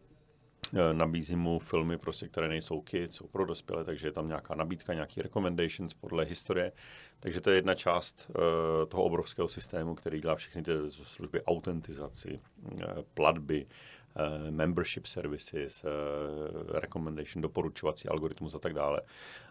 nabízím 0.93 1.39
mu 1.39 1.59
filmy, 1.59 1.97
prostě, 1.97 2.27
které 2.27 2.47
nejsou 2.47 2.81
kids, 2.81 3.15
jsou 3.15 3.27
pro 3.27 3.45
dospělé, 3.45 3.83
takže 3.83 4.07
je 4.07 4.11
tam 4.11 4.27
nějaká 4.27 4.55
nabídka, 4.55 4.93
nějaký 4.93 5.21
recommendations 5.21 5.93
podle 5.93 6.23
historie. 6.23 6.71
Takže 7.19 7.41
to 7.41 7.49
je 7.49 7.55
jedna 7.55 7.75
část 7.75 8.29
uh, 8.29 8.35
toho 8.89 9.03
obrovského 9.03 9.47
systému, 9.47 9.95
který 9.95 10.21
dělá 10.21 10.35
všechny 10.35 10.63
ty 10.63 10.71
služby, 10.89 11.43
autentizaci, 11.43 12.39
uh, 12.63 12.79
platby, 13.13 13.65
uh, 13.65 14.51
membership 14.51 15.05
services, 15.05 15.83
uh, 15.83 16.79
recommendation, 16.79 17.41
doporučovací 17.41 18.07
algoritmus 18.07 18.55
a 18.55 18.59
tak 18.59 18.73
dále. 18.73 19.01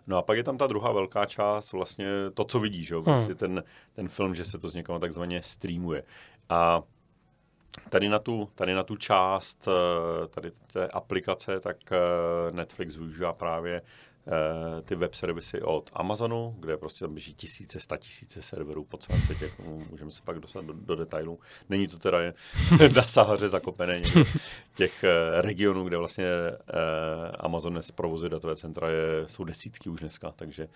No 0.07 0.17
a 0.17 0.23
pak 0.23 0.37
je 0.37 0.45
tam 0.45 0.59
ta 0.59 0.67
druhá 0.67 0.93
velká 0.93 1.27
část, 1.27 1.73
vlastně 1.73 2.07
to, 2.35 2.45
co 2.45 2.61
vidíš, 2.61 2.91
jo, 2.91 3.03
vlastně 3.03 3.35
ten, 3.35 3.65
ten 3.93 4.09
film, 4.09 4.35
že 4.35 4.45
se 4.45 4.59
to 4.59 4.69
z 4.69 4.75
někoho 4.75 4.99
takzvaně 4.99 5.43
streamuje. 5.43 6.05
A 6.49 6.83
tady 7.89 8.09
na 8.09 8.19
tu, 8.19 8.49
tady 8.55 8.75
na 8.75 8.83
tu 8.83 8.97
část 8.97 9.69
tady 10.31 10.51
té 10.73 10.89
aplikace, 10.89 11.61
tak 11.61 11.77
Netflix 12.51 12.97
využívá 12.97 13.33
právě 13.33 13.83
Eh, 14.27 14.83
ty 14.83 14.95
web 14.95 15.15
servisy 15.15 15.63
od 15.63 15.91
Amazonu, 15.93 16.57
kde 16.59 16.77
prostě 16.77 17.05
tam 17.05 17.15
běží 17.15 17.35
tisíce, 17.35 17.81
sta 17.81 17.97
tisíce 17.97 18.43
serverů 18.43 18.85
po 18.85 18.97
celém 18.97 19.23
světě, 19.23 19.51
můžeme 19.91 20.11
se 20.11 20.23
pak 20.25 20.39
dostat 20.39 20.65
do, 20.65 20.73
do 20.73 20.97
detailů. 20.97 21.39
Není 21.69 21.89
to 21.89 21.99
teda 21.99 22.19
na 22.97 23.03
Sahaře 23.03 23.49
zakopené 23.49 24.03
těch 24.75 25.05
eh, 25.05 25.43
regionů, 25.43 25.85
kde 25.85 25.97
vlastně 25.97 26.27
eh, 26.27 27.31
Amazon 27.39 27.81
provozuje 27.95 28.31
datové 28.31 28.57
centra, 28.57 28.89
je, 28.89 29.25
jsou 29.27 29.45
desítky 29.45 29.89
už 29.89 30.01
dneska, 30.01 30.33
takže 30.37 30.69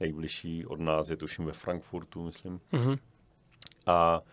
nejbližší 0.00 0.66
od 0.66 0.80
nás 0.80 1.10
je 1.10 1.16
tuším 1.16 1.44
ve 1.44 1.52
Frankfurtu, 1.52 2.24
myslím. 2.24 2.60
Mm-hmm. 2.72 2.98
A 3.86 4.20
Uh, 4.20 4.26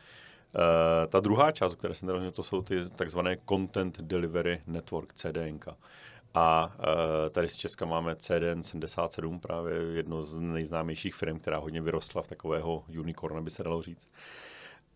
ta 1.09 1.19
druhá 1.19 1.51
část, 1.51 1.73
o 1.73 1.75
které 1.75 1.93
jsem 1.95 2.07
tady 2.07 2.31
to 2.31 2.43
jsou 2.43 2.61
ty 2.61 2.89
takzvané 2.89 3.37
Content 3.49 4.01
Delivery 4.01 4.61
Network, 4.67 5.13
CDNK. 5.13 5.67
A 6.33 6.71
uh, 6.79 7.29
tady 7.31 7.49
z 7.49 7.55
Česka 7.55 7.85
máme 7.85 8.15
CDN 8.15 8.63
77, 8.63 9.39
právě 9.39 9.73
jedno 9.73 10.23
z 10.23 10.39
nejznámějších 10.39 11.15
firm, 11.15 11.39
která 11.39 11.57
hodně 11.57 11.81
vyrostla 11.81 12.21
v 12.21 12.27
takového 12.27 12.83
unicorna, 12.99 13.41
by 13.41 13.49
se 13.49 13.63
dalo 13.63 13.81
říct. 13.81 14.09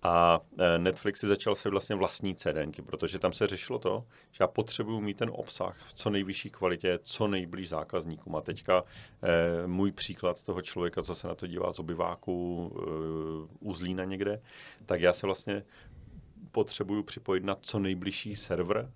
A 0.03 0.41
e, 0.57 0.77
Netflix 0.77 1.19
si 1.19 1.27
začal 1.27 1.55
se 1.55 1.69
vlastně 1.69 1.95
vlastní 1.95 2.35
CDNky, 2.35 2.81
protože 2.81 3.19
tam 3.19 3.33
se 3.33 3.47
řešilo 3.47 3.79
to, 3.79 4.05
že 4.31 4.37
já 4.39 4.47
potřebuju 4.47 5.01
mít 5.01 5.17
ten 5.17 5.29
obsah 5.33 5.77
v 5.85 5.93
co 5.93 6.09
nejvyšší 6.09 6.49
kvalitě, 6.49 6.99
co 7.01 7.27
nejblíž 7.27 7.69
zákazníkům. 7.69 8.35
A 8.35 8.41
teďka 8.41 8.83
e, 9.23 9.67
můj 9.67 9.91
příklad 9.91 10.43
toho 10.43 10.61
člověka, 10.61 11.01
co 11.01 11.15
se 11.15 11.27
na 11.27 11.35
to 11.35 11.47
dívá 11.47 11.71
z 11.71 11.79
obyváku 11.79 12.71
e, 12.73 12.81
u 13.59 13.73
Zlína 13.73 14.03
někde, 14.03 14.41
tak 14.85 15.01
já 15.01 15.13
se 15.13 15.27
vlastně 15.27 15.63
potřebuju 16.51 17.03
připojit 17.03 17.43
na 17.43 17.55
co 17.61 17.79
nejbližší 17.79 18.35
server 18.35 18.91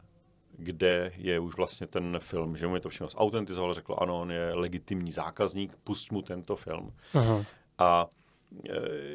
kde 0.57 1.11
je 1.17 1.39
už 1.39 1.57
vlastně 1.57 1.87
ten 1.87 2.19
film, 2.19 2.57
že 2.57 2.67
mu 2.67 2.75
je 2.75 2.81
to 2.81 2.89
všechno 2.89 3.07
zautentizoval, 3.07 3.73
řekl, 3.73 3.95
ano, 4.01 4.21
on 4.21 4.31
je 4.31 4.53
legitimní 4.53 5.11
zákazník, 5.11 5.75
pust 5.83 6.11
mu 6.11 6.21
tento 6.21 6.55
film. 6.55 6.93
Aha. 7.13 7.45
A 7.77 8.07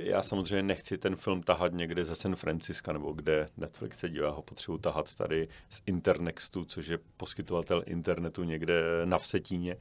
já 0.02 0.22
samozřejmě 0.22 0.62
nechci 0.62 0.98
ten 0.98 1.16
film 1.16 1.42
tahat 1.42 1.72
někde 1.72 2.04
ze 2.04 2.14
San 2.14 2.36
Francisca, 2.36 2.92
nebo 2.92 3.12
kde 3.12 3.48
Netflix 3.56 3.98
se 3.98 4.08
dívá, 4.08 4.30
ho 4.30 4.42
potřebuji 4.42 4.78
tahat 4.78 5.14
tady 5.14 5.48
z 5.68 5.82
Internextu, 5.86 6.64
což 6.64 6.86
je 6.86 6.98
poskytovatel 7.16 7.82
internetu 7.86 8.44
někde 8.44 8.82
na 9.04 9.18
Vsetíně. 9.18 9.76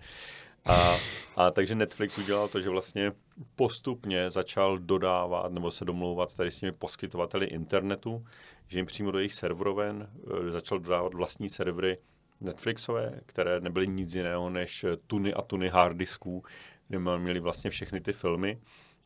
A, 0.65 0.97
a 1.35 1.51
takže 1.51 1.75
Netflix 1.75 2.17
udělal 2.17 2.47
to, 2.47 2.61
že 2.61 2.69
vlastně 2.69 3.11
postupně 3.55 4.29
začal 4.29 4.77
dodávat 4.77 5.51
nebo 5.51 5.71
se 5.71 5.85
domlouvat 5.85 6.35
tady 6.35 6.51
s 6.51 6.59
těmi 6.59 6.71
poskytovateli 6.71 7.45
internetu, 7.45 8.25
že 8.67 8.79
jim 8.79 8.85
přímo 8.85 9.11
do 9.11 9.19
jejich 9.19 9.33
serveroven 9.33 10.09
eh, 10.47 10.51
začal 10.51 10.79
dodávat 10.79 11.13
vlastní 11.13 11.49
servery 11.49 11.97
Netflixové, 12.41 13.21
které 13.25 13.59
nebyly 13.61 13.87
nic 13.87 14.15
jiného 14.15 14.49
než 14.49 14.85
tuny 15.07 15.33
a 15.33 15.41
tuny 15.41 15.69
harddisků, 15.69 16.43
kde 16.87 16.99
měli 16.99 17.39
vlastně 17.39 17.69
všechny 17.69 18.01
ty 18.01 18.13
filmy. 18.13 18.59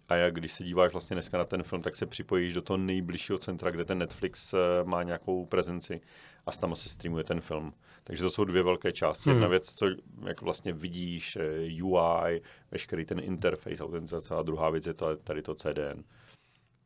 A 0.09 0.15
jak 0.15 0.33
když 0.33 0.51
se 0.51 0.63
díváš 0.63 0.91
vlastně 0.91 1.15
dneska 1.15 1.37
na 1.37 1.45
ten 1.45 1.63
film, 1.63 1.81
tak 1.81 1.95
se 1.95 2.05
připojíš 2.05 2.53
do 2.53 2.61
toho 2.61 2.77
nejbližšího 2.77 3.37
centra, 3.37 3.71
kde 3.71 3.85
ten 3.85 3.97
Netflix 3.97 4.53
eh, 4.53 4.57
má 4.83 5.03
nějakou 5.03 5.45
prezenci 5.45 6.01
a 6.45 6.51
tam 6.51 6.75
se 6.75 6.89
streamuje 6.89 7.23
ten 7.23 7.41
film. 7.41 7.73
Takže 8.03 8.23
to 8.23 8.29
jsou 8.29 8.43
dvě 8.43 8.63
velké 8.63 8.91
části. 8.91 9.29
Hmm. 9.29 9.37
Jedna 9.37 9.47
věc, 9.47 9.73
co 9.73 9.85
jak 10.27 10.41
vlastně 10.41 10.73
vidíš, 10.73 11.35
eh, 11.35 11.83
UI, 11.83 12.41
veškerý 12.71 13.05
ten 13.05 13.19
interface, 13.19 13.83
autentizace 13.83 14.35
a 14.35 14.41
druhá 14.41 14.69
věc 14.69 14.87
je 14.87 14.93
to, 14.93 15.15
tady 15.15 15.41
to 15.41 15.55
CDN. 15.55 16.03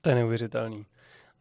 To 0.01 0.09
je 0.09 0.15
neuvěřitelný. 0.15 0.85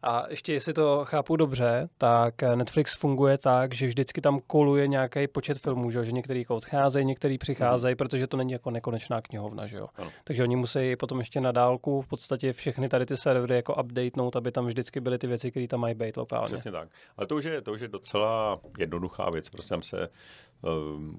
A 0.03 0.25
ještě 0.29 0.53
jestli 0.53 0.73
to 0.73 1.05
chápu 1.05 1.35
dobře, 1.35 1.89
tak 1.97 2.41
Netflix 2.55 2.95
funguje 2.95 3.37
tak, 3.37 3.73
že 3.73 3.87
vždycky 3.87 4.21
tam 4.21 4.39
koluje 4.47 4.87
nějaký 4.87 5.27
počet 5.27 5.57
filmů, 5.57 5.91
že, 5.91 6.05
že 6.05 6.11
některý 6.11 6.47
odcházejí, 6.47 7.05
některý 7.05 7.37
přicházejí, 7.37 7.93
mm. 7.93 7.97
protože 7.97 8.27
to 8.27 8.37
není 8.37 8.51
jako 8.51 8.71
nekonečná 8.71 9.21
knihovna, 9.21 9.67
že 9.67 9.77
jo. 9.77 9.87
Ano. 9.95 10.09
Takže 10.23 10.43
oni 10.43 10.55
musí 10.55 10.95
potom 10.95 11.19
ještě 11.19 11.41
na 11.41 11.51
dálku 11.51 12.01
v 12.01 12.07
podstatě 12.07 12.53
všechny 12.53 12.89
tady 12.89 13.05
ty 13.05 13.17
servery 13.17 13.55
jako 13.55 13.75
updatenout, 13.83 14.35
aby 14.35 14.51
tam 14.51 14.65
vždycky 14.65 14.99
byly 14.99 15.17
ty 15.17 15.27
věci, 15.27 15.51
které 15.51 15.67
tam 15.67 15.79
mají 15.79 15.95
být 15.95 16.17
lokálně. 16.17 16.45
Přesně 16.45 16.71
tak. 16.71 16.89
Ale 17.17 17.27
to 17.27 17.35
už 17.35 17.43
je, 17.43 17.61
to 17.61 17.71
už 17.71 17.81
je 17.81 17.87
docela 17.87 18.59
jednoduchá 18.77 19.29
věc. 19.29 19.49
Prostě 19.49 19.69
tam 19.69 19.81
se 19.81 20.09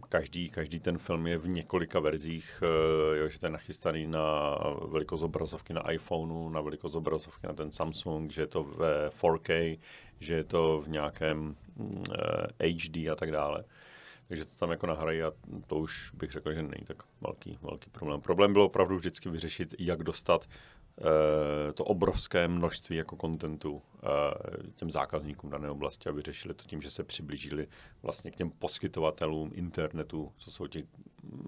každý, 0.09 0.51
každý 0.51 0.81
ten 0.81 0.99
film 0.99 1.27
je 1.27 1.39
v 1.39 1.49
několika 1.49 2.01
verzích, 2.01 2.63
eh, 2.63 3.19
jo, 3.19 3.29
že 3.29 3.41
to 3.41 3.47
je 3.47 3.51
nachystaný 3.51 4.07
na 4.07 4.57
velikost 4.89 5.23
obrazovky 5.23 5.73
na 5.73 5.91
iPhoneu, 5.91 6.49
na 6.49 6.61
velikost 6.61 6.95
obrazovky 6.95 7.47
na 7.47 7.53
ten 7.53 7.71
Samsung, 7.71 8.33
že 8.33 8.43
je 8.43 8.47
to 8.47 8.63
ve 8.65 9.11
4K, 9.11 9.79
že 10.21 10.35
je 10.35 10.45
to 10.45 10.83
v 10.85 10.89
nějakém 10.89 11.57
HD 12.59 12.97
mm, 12.97 13.07
eh, 13.07 13.11
a 13.11 13.15
tak 13.15 13.31
dále. 13.31 13.65
Takže 14.29 14.45
to 14.45 14.55
tam 14.55 14.71
jako 14.71 14.87
nahrají 14.87 15.23
a 15.23 15.33
to 15.67 15.77
už 15.77 16.11
bych 16.15 16.33
řekl, 16.33 16.53
že 16.53 16.63
není 16.63 16.85
tak 16.87 17.03
velký, 17.21 17.59
velký 17.63 17.91
problém. 17.91 18.21
Problém 18.21 18.53
bylo 18.53 18.65
opravdu 18.65 18.97
vždycky 18.97 19.29
vyřešit, 19.29 19.75
jak 19.79 20.03
dostat 20.03 20.49
Eh, 21.01 21.73
to 21.73 21.85
obrovské 21.85 22.49
množství 22.49 22.97
jako 22.97 23.17
kontentu 23.17 23.83
eh, 24.03 24.09
těm 24.77 24.91
zákazníkům 24.91 25.51
dané 25.51 25.71
oblasti 25.71 26.09
a 26.09 26.13
vyřešili 26.13 26.55
to 26.55 26.65
tím, 26.65 26.83
že 26.83 26.91
se 26.91 27.05
přiblížili 27.05 27.67
vlastně 28.03 28.31
k 28.31 28.37
těm 28.37 28.51
poskytovatelům 28.51 29.51
internetu, 29.55 30.33
co 30.37 30.51
jsou 30.51 30.67
ti, 30.67 30.87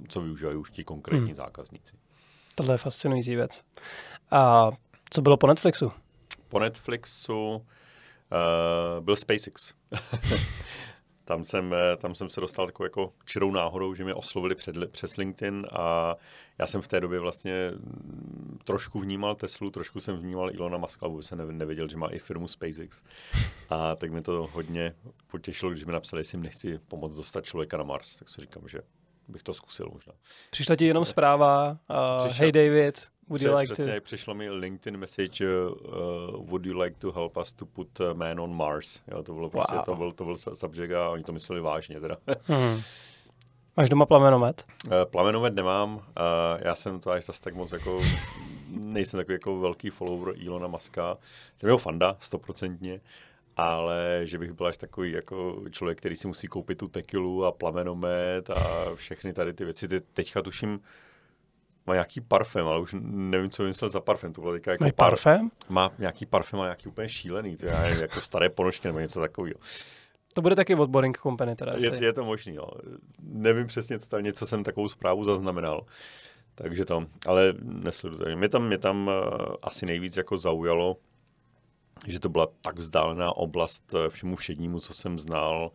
co 0.09 0.21
využívají 0.21 0.57
už 0.57 0.71
ti 0.71 0.85
konkrétní 0.85 1.27
hmm. 1.27 1.35
zákazníci. 1.35 1.97
Tohle 2.55 2.75
je 2.75 2.79
fascinující 2.79 3.37
věc. 3.37 3.63
A 4.31 4.71
co 5.11 5.23
bylo 5.23 5.37
po 5.37 5.47
Netflixu? 5.47 5.93
Po 6.49 6.59
Netflixu 6.59 7.55
uh, 7.55 7.61
byl 9.01 9.17
SpaceX. 9.17 9.75
tam 11.31 11.45
jsem, 11.45 11.75
eh, 11.75 11.97
tam 11.97 12.15
jsem 12.15 12.29
se 12.29 12.41
dostal 12.41 12.67
takovou 12.67 12.85
jako 12.85 13.13
čirou 13.25 13.51
náhodou, 13.51 13.95
že 13.95 14.05
mě 14.05 14.15
oslovili 14.15 14.55
před, 14.55 14.77
přes 14.91 15.17
LinkedIn 15.17 15.67
a 15.73 16.17
já 16.59 16.67
jsem 16.67 16.81
v 16.81 16.89
té 16.89 17.01
době 17.01 17.21
vlastně 17.21 17.71
mm, 17.71 18.59
trošku 18.65 19.01
vnímal 19.01 19.35
Teslu, 19.35 19.71
trošku 19.71 20.01
jsem 20.01 20.17
vnímal 20.17 20.55
Ilona 20.55 20.79
Muska, 20.79 21.09
vůbec 21.09 21.27
jsem 21.27 21.59
nevěděl, 21.59 21.89
že 21.89 21.97
má 21.97 22.07
i 22.07 22.19
firmu 22.19 22.49
SpaceX. 22.49 23.03
A 23.69 23.97
tak 23.97 24.13
mi 24.13 24.23
to 24.23 24.49
hodně 24.53 24.95
potěšilo, 25.31 25.71
když 25.71 25.85
mi 25.85 25.93
napsali, 25.93 26.21
jestli 26.21 26.39
nechci 26.39 26.79
pomoct 26.89 27.17
dostat 27.17 27.45
člověka 27.45 27.77
na 27.77 27.85
Mars. 27.85 28.17
Tak 28.17 28.29
si 28.29 28.41
říkám, 28.41 28.69
že 28.69 28.81
bych 29.31 29.43
to 29.43 29.55
zkusil 29.55 29.89
možná. 29.93 30.13
Přišla 30.51 30.77
ti 30.77 30.85
jenom 30.85 31.05
zpráva, 31.05 31.71
uh, 31.71 32.27
Přišel, 32.27 32.45
hey 32.45 32.53
David, 32.53 32.99
would 33.29 33.43
you 33.43 33.57
like 33.57 33.73
přesně, 33.73 33.95
to... 33.95 34.01
přišlo 34.01 34.35
mi 34.35 34.51
LinkedIn 34.51 34.97
message, 34.97 35.47
uh, 35.47 36.47
would 36.47 36.67
you 36.67 36.81
like 36.81 36.97
to 36.99 37.13
help 37.13 37.37
us 37.37 37.53
to 37.53 37.67
put 37.67 38.01
man 38.13 38.41
on 38.41 38.55
Mars. 38.55 39.01
Jo, 39.11 39.23
to 39.23 39.33
bylo 39.33 39.51
prostě, 39.51 39.75
wow. 39.75 39.85
to 39.85 39.95
byl, 39.95 40.13
to 40.13 40.25
byl 40.25 40.37
subject 40.37 40.95
a 40.95 41.09
oni 41.11 41.23
to 41.23 41.33
mysleli 41.33 41.61
vážně 41.61 42.01
teda. 42.01 42.17
hmm. 42.45 42.83
Máš 43.77 43.89
doma 43.89 44.07
plamenomet? 44.07 44.65
Uh, 44.87 44.93
plamenomet 45.05 45.55
nemám, 45.55 45.95
uh, 45.95 46.03
já 46.59 46.75
jsem 46.75 47.01
to 47.01 47.11
až 47.11 47.25
zase 47.25 47.41
tak 47.43 47.55
moc 47.55 47.73
jako, 47.73 48.01
nejsem 48.69 49.21
takový 49.21 49.35
jako 49.35 49.59
velký 49.59 49.91
follower 49.91 50.35
Ilona 50.37 50.67
Maska. 50.67 51.19
Jsem 51.57 51.69
jeho 51.69 51.79
fanda, 51.79 52.17
stoprocentně, 52.21 53.01
ale 53.57 54.21
že 54.25 54.39
bych 54.39 54.53
byl 54.53 54.67
až 54.67 54.77
takový 54.77 55.13
jako 55.13 55.63
člověk, 55.71 55.99
který 55.99 56.17
si 56.17 56.27
musí 56.27 56.47
koupit 56.47 56.79
tu 56.79 56.89
tekilu 56.89 57.45
a 57.45 57.53
plamenomet 57.53 58.51
a 58.51 58.95
všechny 58.95 59.33
tady 59.33 59.53
ty 59.53 59.65
věci. 59.65 59.89
Teďka 60.13 60.43
tuším, 60.43 60.81
má 61.87 61.95
nějaký 61.95 62.21
parfém, 62.21 62.67
ale 62.67 62.81
už 62.81 62.95
nevím, 63.01 63.51
co 63.51 63.63
vymyslel 63.63 63.89
za 63.89 64.01
parfém. 64.01 64.33
To 64.33 64.41
bylo 64.41 64.53
teďka 64.53 64.73
jako 64.73 64.85
Mají 64.85 64.93
parfém? 64.93 65.51
Má 65.69 65.93
nějaký 65.99 66.27
parfém, 66.27 66.59
má 66.59 66.65
nějaký 66.65 66.89
úplně 66.89 67.09
šílený. 67.09 67.57
To 67.57 67.67
je 67.67 67.73
jako 68.01 68.21
staré 68.21 68.51
ponožky 68.51 68.89
nebo 68.89 68.99
něco 68.99 69.21
takového. 69.21 69.57
To 70.35 70.43
bude 70.43 70.57
taky 70.57 70.75
od 70.75 70.91
Boring 70.91 71.19
Company 71.19 71.57
teda 71.57 71.73
asi. 71.73 71.87
Je, 71.87 72.05
je 72.05 72.13
to 72.13 72.25
možný, 72.25 72.53
no. 72.53 72.67
Nevím 73.23 73.67
přesně, 73.67 73.99
co 73.99 74.09
tam 74.09 74.23
něco 74.23 74.47
jsem 74.47 74.65
takovou 74.65 74.89
zprávu 74.89 75.25
zaznamenal. 75.25 75.87
Takže 76.55 76.85
to, 76.85 77.07
ale 77.27 77.55
nesleduji. 77.63 78.37
Mě 78.37 78.49
tam, 78.49 78.67
mě 78.67 78.79
tam 78.79 79.09
uh, 79.09 79.55
asi 79.63 79.87
nejvíc 79.87 80.17
jako 80.17 80.39
zaujalo, 80.39 80.97
že 82.07 82.21
to 82.21 82.29
byla 82.29 82.49
tak 82.61 82.79
vzdálená 82.79 83.37
oblast 83.37 83.95
eh, 83.95 84.11
všemu 84.11 84.37
všednímu, 84.37 84.81
co 84.81 84.95
jsem 84.95 85.19
znal, 85.19 85.73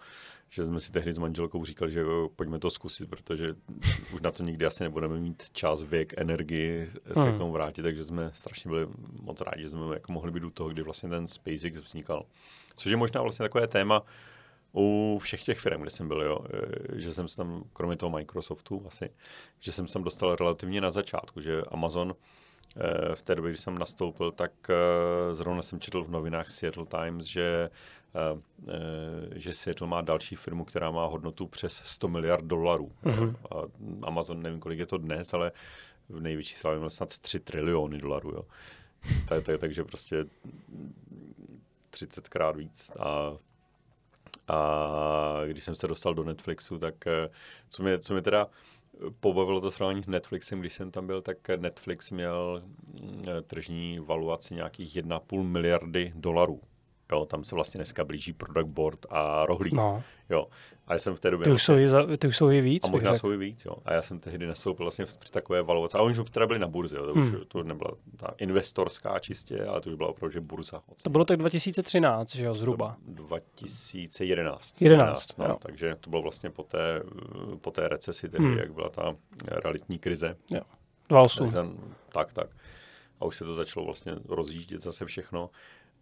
že 0.49 0.65
jsme 0.65 0.79
si 0.79 0.91
tehdy 0.91 1.13
s 1.13 1.17
manželkou 1.17 1.65
říkali, 1.65 1.91
že 1.91 1.99
jo, 1.99 2.29
pojďme 2.35 2.59
to 2.59 2.69
zkusit, 2.69 3.09
protože 3.09 3.55
už 4.13 4.21
na 4.21 4.31
to 4.31 4.43
nikdy 4.43 4.65
asi 4.65 4.83
nebudeme 4.83 5.19
mít 5.19 5.43
čas, 5.51 5.83
věk, 5.83 6.13
energii 6.17 6.89
se 7.13 7.21
hmm. 7.21 7.35
k 7.35 7.38
tomu 7.38 7.51
vrátit, 7.51 7.81
takže 7.81 8.03
jsme 8.03 8.31
strašně 8.33 8.69
byli 8.69 8.88
moc 9.21 9.41
rádi, 9.41 9.63
že 9.63 9.69
jsme 9.69 9.93
jako 9.93 10.11
mohli 10.11 10.31
být 10.31 10.43
u 10.43 10.49
toho, 10.49 10.69
kdy 10.69 10.81
vlastně 10.81 11.09
ten 11.09 11.27
SpaceX 11.27 11.81
vznikal. 11.81 12.25
Což 12.75 12.91
je 12.91 12.97
možná 12.97 13.21
vlastně 13.21 13.43
takové 13.43 13.67
téma 13.67 14.03
u 14.75 15.19
všech 15.21 15.43
těch 15.43 15.59
firm, 15.59 15.81
kde 15.81 15.89
jsem 15.89 16.07
byl, 16.07 16.21
jo, 16.21 16.39
eh, 16.53 16.99
že 16.99 17.13
jsem 17.13 17.27
se 17.27 17.35
tam, 17.35 17.63
kromě 17.73 17.97
toho 17.97 18.09
Microsoftu 18.09 18.83
asi, 18.88 19.09
že 19.59 19.71
jsem 19.71 19.88
se 19.88 19.93
tam 19.93 20.03
dostal 20.03 20.35
relativně 20.35 20.81
na 20.81 20.89
začátku, 20.89 21.41
že 21.41 21.61
Amazon 21.61 22.15
v 23.15 23.21
té 23.21 23.35
době, 23.35 23.51
kdy 23.51 23.57
jsem 23.57 23.77
nastoupil, 23.77 24.31
tak 24.31 24.51
eh, 24.69 25.35
zrovna 25.35 25.61
jsem 25.61 25.79
četl 25.79 26.03
v 26.03 26.09
novinách 26.09 26.49
Seattle 26.49 26.85
Times, 26.85 27.25
že, 27.25 27.69
eh, 28.15 28.41
eh, 28.67 29.39
že 29.39 29.53
Seattle 29.53 29.88
má 29.88 30.01
další 30.01 30.35
firmu, 30.35 30.65
která 30.65 30.91
má 30.91 31.05
hodnotu 31.05 31.47
přes 31.47 31.81
100 31.85 32.07
miliard 32.07 32.45
dolarů. 32.45 32.91
Mm-hmm. 33.03 33.35
A 33.51 34.07
Amazon, 34.07 34.41
nevím, 34.41 34.59
kolik 34.59 34.79
je 34.79 34.85
to 34.85 34.97
dnes, 34.97 35.33
ale 35.33 35.51
v 36.09 36.19
největší 36.19 36.55
slávě 36.55 36.79
měl 36.79 36.89
snad 36.89 37.19
3 37.19 37.39
triliony 37.39 37.97
dolarů. 37.97 38.29
Jo. 38.29 38.45
Tak, 39.27 39.43
tak, 39.43 39.59
takže 39.59 39.83
prostě 39.83 40.25
30 41.89 42.29
krát 42.29 42.55
víc. 42.55 42.91
A, 42.99 43.38
a 44.47 45.41
když 45.47 45.63
jsem 45.63 45.75
se 45.75 45.88
dostal 45.88 46.13
do 46.13 46.23
Netflixu, 46.23 46.79
tak 46.79 46.95
co 47.69 47.83
mě, 47.83 47.99
co 47.99 48.13
mě 48.13 48.21
teda 48.21 48.47
pobavilo 49.19 49.62
to 49.62 49.71
srovnání 49.71 50.03
s 50.03 50.08
Netflixem, 50.08 50.60
když 50.60 50.73
jsem 50.73 50.91
tam 50.91 51.08
byl, 51.08 51.21
tak 51.21 51.38
Netflix 51.55 52.12
měl 52.12 52.63
mm, 52.65 53.23
tržní 53.47 53.99
valuaci 53.99 54.55
nějakých 54.55 54.95
1,5 54.95 55.43
miliardy 55.43 56.13
dolarů. 56.15 56.62
Jo, 57.11 57.25
tam 57.25 57.43
se 57.43 57.55
vlastně 57.55 57.77
dneska 57.77 58.03
blíží 58.03 58.33
product 58.33 58.67
board 58.67 59.05
a 59.09 59.45
rohlík. 59.45 59.73
No. 59.73 60.03
Jo. 60.29 60.47
A 60.87 60.93
já 60.93 60.99
jsem 60.99 61.15
v 61.15 61.19
té 61.19 61.31
době... 61.31 61.43
Ty 61.43 61.51
už, 61.51 61.63
jsou, 61.63 61.73
i 61.73 61.87
za, 61.87 62.17
ty 62.17 62.27
už 62.27 62.37
jsou 62.37 62.51
i 62.51 62.61
víc. 62.61 62.87
A 62.87 62.91
možná 62.91 63.15
jsou 63.15 63.31
i 63.31 63.37
víc, 63.37 63.65
jo. 63.65 63.75
A 63.85 63.93
já 63.93 64.01
jsem 64.01 64.19
tehdy 64.19 64.47
nastoupil 64.47 64.85
vlastně 64.85 65.05
při 65.05 65.31
takové 65.31 65.61
valuaci. 65.61 65.97
A 65.97 66.01
oni 66.01 66.19
už 66.19 66.29
teda 66.29 66.47
byli 66.47 66.59
na 66.59 66.67
burze, 66.67 66.97
jo. 66.97 67.05
To 67.05 67.13
už 67.13 67.25
hmm. 67.25 67.41
to 67.47 67.63
nebyla 67.63 67.91
ta 68.17 68.33
investorská 68.37 69.19
čistě, 69.19 69.65
ale 69.65 69.81
to 69.81 69.89
už 69.89 69.95
byla 69.95 70.09
opravdu 70.09 70.33
že 70.33 70.41
burza. 70.41 70.81
To 71.01 71.09
bylo 71.09 71.25
tak 71.25 71.37
2013, 71.37 72.35
že 72.35 72.45
jo, 72.45 72.53
zhruba. 72.53 72.97
To 73.05 73.23
2011. 73.23 74.81
11, 74.81 75.37
no, 75.37 75.57
Takže 75.61 75.95
to 75.99 76.09
bylo 76.09 76.21
vlastně 76.21 76.49
po 76.49 76.63
té, 76.63 77.01
po 77.61 77.71
té 77.71 77.87
recesi, 77.87 78.29
tedy, 78.29 78.43
hmm. 78.43 78.57
jak 78.57 78.73
byla 78.73 78.89
ta 78.89 79.15
realitní 79.47 79.99
krize. 79.99 80.35
Jo. 80.51 80.61
28. 81.09 81.79
Tak, 82.11 82.33
tak. 82.33 82.49
A 83.19 83.25
už 83.25 83.37
se 83.37 83.45
to 83.45 83.55
začalo 83.55 83.85
vlastně 83.85 84.15
rozjíždět 84.25 84.83
zase 84.83 85.05
všechno. 85.05 85.49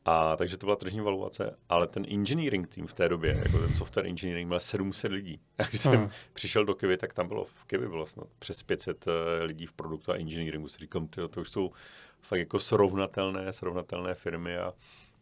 A 0.05 0.35
takže 0.35 0.57
to 0.57 0.65
byla 0.65 0.75
tržní 0.75 1.01
valuace, 1.01 1.57
ale 1.69 1.87
ten 1.87 2.05
engineering 2.09 2.67
tým 2.67 2.87
v 2.87 2.93
té 2.93 3.09
době, 3.09 3.41
jako 3.43 3.59
ten 3.59 3.73
software 3.73 4.07
engineering, 4.07 4.47
měl 4.47 4.59
700 4.59 5.11
lidí. 5.11 5.39
A 5.57 5.63
když 5.63 5.81
jsem 5.81 5.93
hmm. 5.93 6.09
přišel 6.33 6.65
do 6.65 6.75
Kivy, 6.75 6.97
tak 6.97 7.13
tam 7.13 7.27
bylo 7.27 7.45
v 7.45 7.65
Kivy 7.65 7.87
bylo 7.87 8.05
snad 8.05 8.27
přes 8.39 8.63
500 8.63 9.05
eh, 9.07 9.43
lidí 9.43 9.65
v 9.65 9.73
produktu 9.73 10.11
a 10.11 10.15
engineeringu. 10.15 10.67
Si 10.67 10.77
říkám, 10.77 11.07
tyjo, 11.07 11.27
to 11.27 11.41
už 11.41 11.49
jsou 11.49 11.71
fakt 12.21 12.39
jako 12.39 12.59
srovnatelné, 12.59 13.53
srovnatelné 13.53 14.15
firmy 14.15 14.57
a 14.57 14.73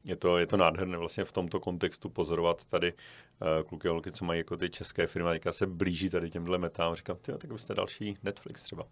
je 0.04 0.16
to, 0.16 0.38
je 0.38 0.48
to 0.48 0.58
nádherné 0.58 0.98
vlastně 0.98 1.26
v 1.26 1.32
tomto 1.32 1.60
kontextu 1.60 2.10
pozorovat 2.10 2.66
tady 2.66 2.94
uh, 2.94 3.68
kluky 3.68 3.88
a 3.88 3.92
holky, 3.92 4.12
co 4.12 4.26
mají 4.26 4.40
jako 4.40 4.58
ty 4.58 4.70
české 4.70 5.08
firmy, 5.08 5.30
a 5.30 5.32
teďka 5.32 5.52
se 5.52 5.68
blíží 5.68 6.10
tady 6.10 6.30
těmhle 6.30 6.58
metám. 6.58 6.96
Říkám, 6.96 7.18
tyjo, 7.22 7.38
tak 7.38 7.52
byste 7.52 7.74
další 7.74 8.18
Netflix 8.24 8.64
třeba. 8.64 8.86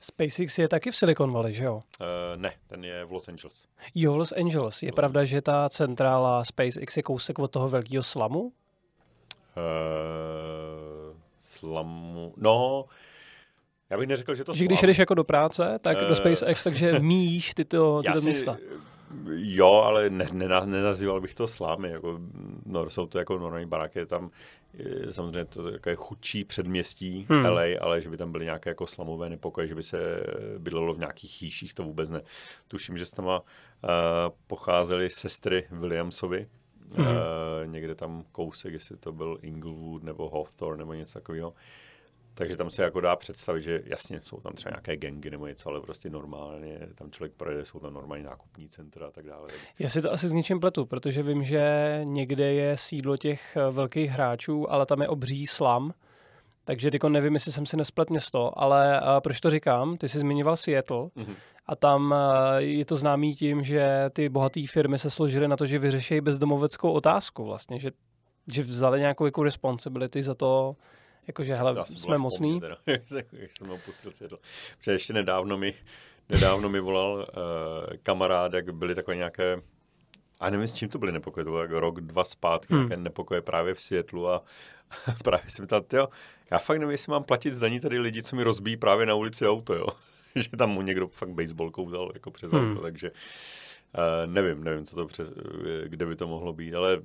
SpaceX 0.00 0.58
je 0.58 0.68
taky 0.68 0.90
v 0.90 0.96
Silicon 0.96 1.32
Valley, 1.32 1.54
že 1.54 1.64
jo? 1.64 1.82
Uh, 2.00 2.06
ne, 2.36 2.52
ten 2.66 2.84
je 2.84 3.04
v 3.04 3.12
Los 3.12 3.28
Angeles. 3.28 3.64
Jo, 3.94 4.16
Los 4.16 4.32
Angeles. 4.32 4.82
Je 4.82 4.88
Los 4.88 4.96
pravda, 4.96 5.24
že 5.24 5.42
ta 5.42 5.68
centrála 5.68 6.44
SpaceX 6.44 6.96
je 6.96 7.02
kousek 7.02 7.38
od 7.38 7.50
toho 7.50 7.68
velkého 7.68 8.02
slamu? 8.02 8.40
Uh, 8.40 8.52
slamu? 11.42 12.34
No, 12.36 12.84
já 13.90 13.98
bych 13.98 14.08
neřekl, 14.08 14.34
že 14.34 14.44
to 14.44 14.54
Že 14.54 14.64
když 14.64 14.82
jdeš 14.82 14.98
jako 14.98 15.14
do 15.14 15.24
práce, 15.24 15.78
tak 15.82 16.02
uh, 16.02 16.08
do 16.08 16.14
SpaceX, 16.14 16.64
takže 16.64 17.00
míjíš 17.00 17.54
tyto, 17.54 18.02
tyto 18.06 18.20
místa. 18.20 18.54
Si, 18.54 18.62
Jo, 19.34 19.66
ale 19.66 20.10
ne, 20.10 20.28
ne, 20.32 20.48
nenazýval 20.64 21.20
bych 21.20 21.34
to 21.34 21.48
slámy. 21.48 21.90
Jako, 21.90 22.20
no, 22.66 22.90
jsou 22.90 23.06
to 23.06 23.18
jako 23.18 23.38
normální 23.38 23.66
baráky, 23.66 24.06
tam 24.06 24.30
samozřejmě 25.10 25.44
to 25.44 25.90
je 25.90 25.96
chudší 25.96 26.44
předměstí 26.44 27.26
hmm. 27.30 27.44
LA, 27.44 27.62
ale 27.80 28.00
že 28.00 28.10
by 28.10 28.16
tam 28.16 28.32
byly 28.32 28.44
nějaké 28.44 28.70
jako 28.70 28.86
slamové 28.86 29.30
nepokoje, 29.30 29.68
že 29.68 29.74
by 29.74 29.82
se 29.82 30.22
bydlelo 30.58 30.94
v 30.94 30.98
nějakých 30.98 31.30
chýších, 31.30 31.74
to 31.74 31.82
vůbec 31.82 32.10
ne. 32.10 32.22
Tuším, 32.68 32.98
že 32.98 33.06
s 33.06 33.10
tam 33.10 33.26
uh, 33.26 33.40
pocházely 34.46 35.10
sestry 35.10 35.66
Williamsovi, 35.70 36.48
hmm. 36.94 37.06
uh, 37.06 37.12
někde 37.66 37.94
tam 37.94 38.24
kousek, 38.32 38.72
jestli 38.72 38.96
to 38.96 39.12
byl 39.12 39.38
Inglewood 39.42 40.02
nebo 40.02 40.30
Hawthorne 40.30 40.78
nebo 40.78 40.94
něco 40.94 41.14
takového. 41.14 41.54
Takže 42.38 42.56
tam 42.56 42.70
se 42.70 42.82
jako 42.82 43.00
dá 43.00 43.16
představit, 43.16 43.62
že 43.62 43.82
jasně 43.84 44.20
jsou 44.22 44.40
tam 44.40 44.52
třeba 44.52 44.70
nějaké 44.70 44.96
gengy 44.96 45.30
nebo 45.30 45.46
něco, 45.46 45.68
ale 45.68 45.80
prostě 45.80 46.10
normálně 46.10 46.78
tam 46.94 47.10
člověk 47.10 47.32
projede, 47.32 47.64
jsou 47.64 47.78
tam 47.78 47.94
normální 47.94 48.24
nákupní 48.24 48.68
centra 48.68 49.06
a 49.06 49.10
tak 49.10 49.26
dále. 49.26 49.48
Já 49.78 49.88
si 49.88 50.02
to 50.02 50.12
asi 50.12 50.28
s 50.28 50.32
něčím 50.32 50.60
pletu, 50.60 50.86
protože 50.86 51.22
vím, 51.22 51.44
že 51.44 52.00
někde 52.04 52.52
je 52.52 52.76
sídlo 52.76 53.16
těch 53.16 53.56
eh, 53.56 53.70
velkých 53.70 54.10
hráčů, 54.10 54.72
ale 54.72 54.86
tam 54.86 55.02
je 55.02 55.08
obří 55.08 55.46
slam, 55.46 55.94
takže 56.64 56.90
tyko 56.90 57.08
nevím, 57.08 57.34
jestli 57.34 57.52
jsem 57.52 57.66
si 57.66 57.76
nesplet 57.76 58.10
město, 58.10 58.58
ale 58.60 59.00
uh, 59.00 59.20
proč 59.20 59.40
to 59.40 59.50
říkám? 59.50 59.96
Ty 59.96 60.08
jsi 60.08 60.18
zmiňoval 60.18 60.56
Seattle 60.56 60.98
mm-hmm. 60.98 61.34
a 61.66 61.76
tam 61.76 62.10
uh, 62.10 62.18
je 62.56 62.84
to 62.84 62.96
známý 62.96 63.34
tím, 63.34 63.62
že 63.62 64.10
ty 64.12 64.28
bohaté 64.28 64.60
firmy 64.66 64.98
se 64.98 65.10
složily 65.10 65.48
na 65.48 65.56
to, 65.56 65.66
že 65.66 65.78
vyřeší 65.78 66.20
bezdomoveckou 66.20 66.92
otázku 66.92 67.44
vlastně, 67.44 67.78
že, 67.78 67.90
že 68.52 68.62
vzali 68.62 69.00
nějakou 69.00 69.24
jako 69.24 69.42
responsibility 69.42 70.22
za 70.22 70.34
to, 70.34 70.76
Jakože, 71.26 71.54
hele, 71.54 71.84
jsme 71.86 72.18
mocný. 72.18 72.60
Teda, 72.60 72.76
jak 73.32 73.56
jsem 73.56 73.70
opustil 73.70 74.12
světlo. 74.12 74.38
Protože 74.78 74.92
ještě 74.92 75.12
nedávno 75.12 75.58
mi, 75.58 75.74
nedávno 76.28 76.68
mi 76.68 76.80
volal 76.80 77.14
uh, 77.14 77.96
kamarád, 78.02 78.54
jak 78.54 78.74
byly 78.74 78.94
takové 78.94 79.16
nějaké 79.16 79.62
a 80.40 80.50
nevím, 80.50 80.68
s 80.68 80.72
čím 80.72 80.88
to 80.88 80.98
byly 80.98 81.12
nepokoje, 81.12 81.44
to 81.44 81.50
bylo 81.50 81.62
jako 81.62 81.80
rok, 81.80 82.00
dva 82.00 82.24
zpátky, 82.24 82.74
hmm. 82.74 82.82
nějaké 82.82 82.96
nepokoje 82.96 83.40
právě 83.40 83.74
v 83.74 83.80
Světlu 83.80 84.28
a 84.28 84.42
právě 85.24 85.50
jsem 85.50 85.66
ptal, 85.66 85.84
jo, 85.92 86.08
já 86.50 86.58
fakt 86.58 86.78
nevím, 86.78 86.90
jestli 86.90 87.10
mám 87.10 87.24
platit 87.24 87.52
zdaní 87.52 87.80
tady 87.80 87.98
lidi, 87.98 88.22
co 88.22 88.36
mi 88.36 88.42
rozbíjí 88.42 88.76
právě 88.76 89.06
na 89.06 89.14
ulici 89.14 89.48
auto, 89.48 89.74
jo. 89.74 89.86
že 90.34 90.48
tam 90.58 90.70
mu 90.70 90.82
někdo 90.82 91.08
fakt 91.08 91.30
baseballkou 91.30 91.86
vzal 91.86 92.10
jako 92.14 92.30
přes 92.30 92.52
hmm. 92.52 92.70
auto, 92.70 92.82
takže 92.82 93.10
uh, 93.10 94.32
nevím, 94.32 94.64
nevím, 94.64 94.84
co 94.84 94.96
to 94.96 95.06
přes, 95.06 95.32
kde 95.84 96.06
by 96.06 96.16
to 96.16 96.28
mohlo 96.28 96.52
být, 96.52 96.74
ale 96.74 97.00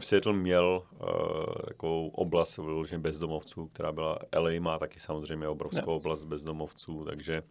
Seattle 0.00 0.32
měl 0.32 0.82
uh, 0.92 1.08
takovou 1.66 2.08
oblast 2.08 2.56
vyloženě 2.56 2.98
bezdomovců, 2.98 3.66
která 3.66 3.92
byla, 3.92 4.18
LA 4.38 4.50
má 4.60 4.78
taky 4.78 5.00
samozřejmě 5.00 5.48
obrovskou 5.48 5.90
no. 5.90 5.96
oblast 5.96 6.24
bezdomovců, 6.24 7.04
takže 7.04 7.42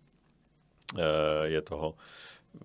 uh, 0.94 1.02
je 1.44 1.62
toho, 1.62 1.96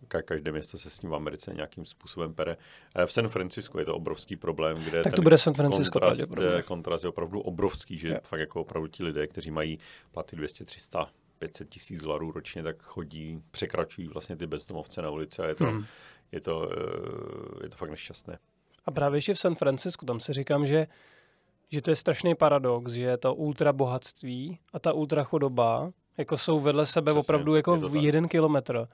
ka- 0.09 0.23
každé 0.23 0.53
město 0.53 0.79
se 0.79 0.91
s 0.91 1.03
ním 1.03 1.11
v 1.11 1.15
Americe 1.15 1.55
nějakým 1.55 1.85
způsobem 1.85 2.35
pere. 2.35 2.57
Uh, 2.57 3.03
v 3.07 3.13
San 3.13 3.29
Francisco 3.29 3.79
je 3.79 3.85
to 3.85 3.95
obrovský 3.95 4.37
problém, 4.37 4.77
kde 4.77 5.01
tak 5.01 5.15
to 5.15 5.23
bude 5.23 5.39
San 5.39 5.55
Francisco 5.55 6.01
kontrast, 6.01 6.31
kontrast 6.65 7.05
je 7.05 7.09
opravdu 7.09 7.41
obrovský, 7.41 7.99
že 7.99 8.09
yeah. 8.09 8.23
fakt 8.23 8.41
jako 8.41 8.61
opravdu 8.61 8.89
ti 8.89 9.05
lidé, 9.05 9.27
kteří 9.27 9.51
mají 9.51 9.79
platy 10.13 10.37
200, 10.37 10.65
300, 10.65 11.11
500 11.39 11.69
tisíc 11.69 12.03
dolarů 12.03 12.33
ročně, 12.33 12.63
tak 12.63 12.83
chodí, 12.83 13.43
překračují 13.51 14.09
vlastně 14.09 14.37
ty 14.37 14.47
bezdomovce 14.47 15.03
na 15.03 15.11
ulici 15.11 15.43
a 15.43 15.47
je 15.47 15.55
to, 15.55 15.65
hmm. 15.65 15.85
je 16.33 16.41
to, 16.41 16.71
je 17.63 17.69
to 17.69 17.77
fakt 17.77 17.91
nešťastné. 17.91 18.39
A 18.89 18.91
právě 18.91 19.19
ještě 19.19 19.35
v 19.35 19.39
San 19.39 19.55
Francisku, 19.55 20.07
tam 20.07 20.21
si 20.21 20.33
říkám, 20.33 20.67
že, 20.67 20.87
že 21.69 21.83
to 21.83 21.91
je 21.91 21.97
strašný 21.97 22.35
paradox, 22.35 22.93
že 22.93 23.17
ta 23.17 23.33
ultra 23.33 23.73
bohatství 23.73 24.59
a 24.73 24.79
ta 24.79 24.93
ultra 24.93 25.25
chudoba 25.25 25.93
jako 26.17 26.39
jsou 26.39 26.61
vedle 26.61 26.87
sebe 26.87 27.13
Přesně, 27.13 27.21
opravdu 27.21 27.55
jako 27.55 27.77
v 27.77 27.97
jeden 27.97 28.29
kilometr. 28.29 28.89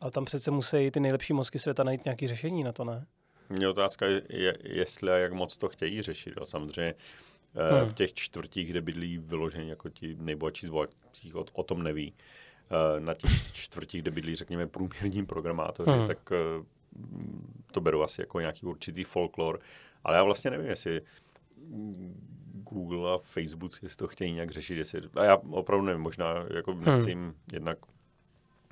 Ale 0.00 0.10
tam 0.10 0.24
přece 0.24 0.50
musí 0.50 0.90
ty 0.90 1.00
nejlepší 1.00 1.32
mozky 1.32 1.58
světa 1.58 1.84
najít 1.84 2.04
nějaké 2.04 2.28
řešení 2.28 2.64
na 2.64 2.72
to, 2.72 2.84
ne? 2.84 3.06
Mě 3.48 3.68
otázka 3.68 4.06
je, 4.06 4.56
jestli 4.62 5.12
a 5.12 5.16
jak 5.16 5.32
moc 5.32 5.56
to 5.56 5.68
chtějí 5.68 6.02
řešit. 6.02 6.34
Jo. 6.36 6.46
Samozřejmě 6.46 6.94
eh, 7.54 7.80
hmm. 7.80 7.88
v 7.88 7.94
těch 7.94 8.14
čtvrtích, 8.14 8.70
kde 8.70 8.80
bydlí 8.80 9.18
vyložení 9.18 9.68
jako 9.68 9.88
ti 9.88 10.16
nejbohatší 10.20 10.66
z 10.66 10.70
bohatších, 10.70 11.36
o, 11.36 11.44
o 11.52 11.62
tom 11.62 11.82
neví. 11.82 12.14
Eh, 12.70 13.00
na 13.00 13.14
těch 13.14 13.52
čtvrtích, 13.52 14.02
kde 14.02 14.10
bydlí, 14.10 14.34
řekněme, 14.34 14.66
průměrní 14.66 15.26
programátoři, 15.26 15.90
hmm. 15.90 16.06
tak 16.06 16.18
eh, 16.32 16.64
to 17.72 17.80
beru 17.80 18.02
asi 18.02 18.20
jako 18.20 18.40
nějaký 18.40 18.66
určitý 18.66 19.04
folklor, 19.04 19.60
ale 20.04 20.16
já 20.16 20.24
vlastně 20.24 20.50
nevím, 20.50 20.66
jestli 20.66 21.00
Google 22.52 23.14
a 23.14 23.18
Facebook 23.18 23.72
si 23.72 23.96
to 23.96 24.08
chtějí 24.08 24.32
nějak 24.32 24.50
řešit, 24.50 24.76
jestli, 24.78 25.00
a 25.14 25.24
já 25.24 25.36
opravdu 25.36 25.86
nevím, 25.86 26.02
možná 26.02 26.34
jako 26.54 26.74
nechci 26.74 27.10
jim 27.10 27.34
jednak 27.52 27.78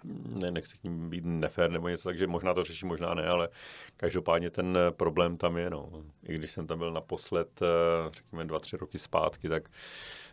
ne, 0.05 0.51
nechci 0.51 0.79
k 0.79 0.85
ním 0.85 1.11
být 1.11 1.25
nefér 1.25 1.71
nebo 1.71 1.89
něco, 1.89 2.09
takže 2.09 2.27
možná 2.27 2.55
to 2.55 2.65
řeší, 2.65 2.87
možná 2.87 3.15
ne, 3.15 3.27
ale 3.27 3.49
každopádně 3.97 4.51
ten 4.51 4.79
problém 4.91 5.37
tam 5.37 5.57
je. 5.57 5.71
No. 5.71 5.91
I 6.29 6.35
když 6.35 6.51
jsem 6.51 6.67
tam 6.67 6.79
byl 6.79 6.93
naposled, 6.93 7.63
eh, 7.63 8.11
řekněme, 8.11 8.45
dva, 8.45 8.59
tři 8.59 8.77
roky 8.77 8.99
zpátky, 8.99 9.49
tak 9.49 9.69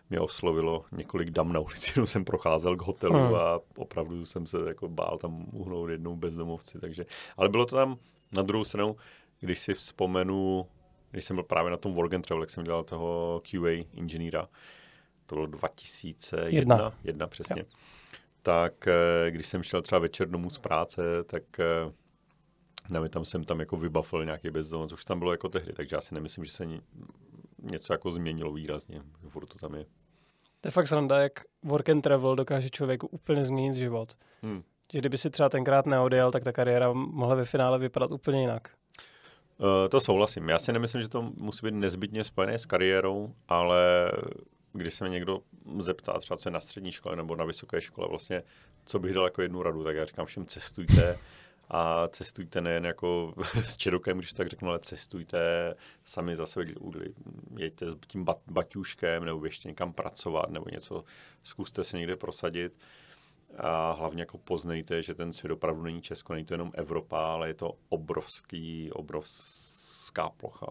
mě 0.10 0.20
oslovilo 0.20 0.86
několik 0.92 1.30
dam 1.30 1.54
na 1.54 1.60
ulici, 1.60 1.92
jenom 1.96 2.08
jsem 2.08 2.26
procházel 2.26 2.76
k 2.76 2.82
hotelu 2.82 3.16
hmm. 3.16 3.36
a 3.36 3.60
opravdu 3.78 4.26
jsem 4.26 4.48
se 4.48 4.58
jako 4.68 4.90
bál 4.90 5.18
tam 5.18 5.46
uhnout 5.52 5.90
jednou 5.90 6.16
bezdomovci. 6.16 6.80
Takže, 6.80 7.06
ale 7.38 7.50
bylo 7.50 7.66
to 7.66 7.76
tam 7.76 7.98
na 8.32 8.42
druhou 8.42 8.64
stranu, 8.64 8.96
když 9.40 9.60
si 9.60 9.74
vzpomenu, 9.74 10.68
když 11.12 11.26
jsem 11.26 11.36
byl 11.36 11.44
právě 11.44 11.72
na 11.72 11.78
tom 11.78 11.94
Work 11.94 12.14
and 12.14 12.22
Travel, 12.22 12.44
jak 12.44 12.50
jsem 12.50 12.64
dělal 12.64 12.84
toho 12.84 13.42
QA 13.52 13.86
inženýra, 13.94 14.48
to 15.26 15.36
bylo 15.36 15.46
2001, 15.46 16.50
jedna, 16.50 16.94
jedna 17.04 17.28
přesně. 17.28 17.60
Jo 17.60 17.66
tak 18.46 18.88
eh, 18.88 19.32
když 19.32 19.48
jsem 19.48 19.64
šel 19.64 19.82
třeba 19.82 20.00
večer 20.00 20.30
domů 20.30 20.50
z 20.50 20.58
práce, 20.58 21.02
tak 21.24 21.60
eh, 21.60 21.92
nevím, 22.90 23.10
tam 23.10 23.26
jsem 23.26 23.44
tam 23.44 23.60
jako 23.60 23.78
vybafil 23.78 24.26
nějaký 24.26 24.50
bezdomovec, 24.50 24.92
už 24.92 25.06
tam 25.06 25.20
bylo 25.20 25.32
jako 25.32 25.50
tehdy, 25.50 25.74
takže 25.74 25.96
já 25.96 26.02
si 26.02 26.14
nemyslím, 26.14 26.46
že 26.46 26.52
se 26.52 26.68
něco 27.72 27.94
jako 27.94 28.12
změnilo 28.12 28.54
výrazně, 28.54 29.02
furt 29.30 29.46
to 29.46 29.58
tam 29.58 29.76
je. 29.76 29.86
To 30.62 30.68
je 30.68 30.72
fakt 30.72 30.88
sranda, 30.88 31.20
jak 31.20 31.40
work 31.64 31.90
and 31.90 32.02
travel 32.02 32.36
dokáže 32.36 32.70
člověku 32.70 33.08
úplně 33.08 33.44
změnit 33.44 33.74
život. 33.74 34.14
Hmm. 34.42 34.64
Že 34.94 35.00
kdyby 35.00 35.18
si 35.18 35.30
třeba 35.30 35.50
tenkrát 35.50 35.86
neodjel, 35.86 36.32
tak 36.32 36.44
ta 36.44 36.52
kariéra 36.52 36.94
mohla 36.94 37.36
ve 37.36 37.46
finále 37.46 37.80
vypadat 37.80 38.12
úplně 38.12 38.42
jinak. 38.42 38.70
Uh, 39.58 39.90
to 39.90 40.02
souhlasím. 40.02 40.50
Já 40.50 40.60
si 40.60 40.74
nemyslím, 40.74 41.02
že 41.02 41.10
to 41.10 41.22
musí 41.22 41.66
být 41.66 41.74
nezbytně 41.74 42.24
spojené 42.24 42.60
s 42.60 42.66
kariérou, 42.66 43.34
ale 43.48 44.12
když 44.74 44.94
se 44.94 45.04
mě 45.04 45.14
někdo 45.14 45.40
zeptá, 45.80 46.20
třeba 46.20 46.38
co 46.38 46.50
je 46.50 46.54
na 46.54 46.60
střední 46.60 46.92
škole 46.92 47.16
nebo 47.16 47.36
na 47.36 47.46
vysoké 47.46 47.82
škole, 47.82 48.08
vlastně, 48.10 48.44
co 48.86 49.00
bych 49.00 49.14
dal 49.14 49.24
jako 49.24 49.42
jednu 49.42 49.64
radu, 49.64 49.84
tak 49.84 49.96
já 49.96 50.06
říkám 50.06 50.26
všem 50.26 50.46
cestujte 50.46 51.18
a 51.70 52.08
cestujte 52.08 52.62
nejen 52.62 52.86
jako 52.86 53.34
s 53.64 53.78
čerokem, 53.78 54.18
když 54.18 54.34
tak 54.34 54.48
řeknu, 54.48 54.70
ale 54.70 54.80
cestujte 54.80 55.40
sami 56.04 56.36
za 56.36 56.46
sebe, 56.46 56.66
jeďte 57.58 57.92
s 57.92 57.98
tím 58.08 58.24
bat, 58.24 58.38
baťuškem 58.48 59.26
nebo 59.26 59.40
běžte 59.40 59.70
někam 59.70 59.94
pracovat 59.94 60.50
nebo 60.50 60.66
něco, 60.72 61.04
zkuste 61.44 61.84
se 61.84 61.98
někde 61.98 62.16
prosadit. 62.16 62.78
A 63.58 63.92
hlavně 63.92 64.22
jako 64.22 64.38
poznejte, 64.38 65.02
že 65.02 65.16
ten 65.16 65.34
svět 65.34 65.52
opravdu 65.52 65.84
není 65.84 66.02
Česko, 66.02 66.34
není 66.34 66.46
to 66.46 66.54
jenom 66.54 66.72
Evropa, 66.74 67.34
ale 67.34 67.48
je 67.48 67.54
to 67.54 67.74
obrovský, 67.90 68.92
obrovská 68.92 70.30
plocha 70.30 70.68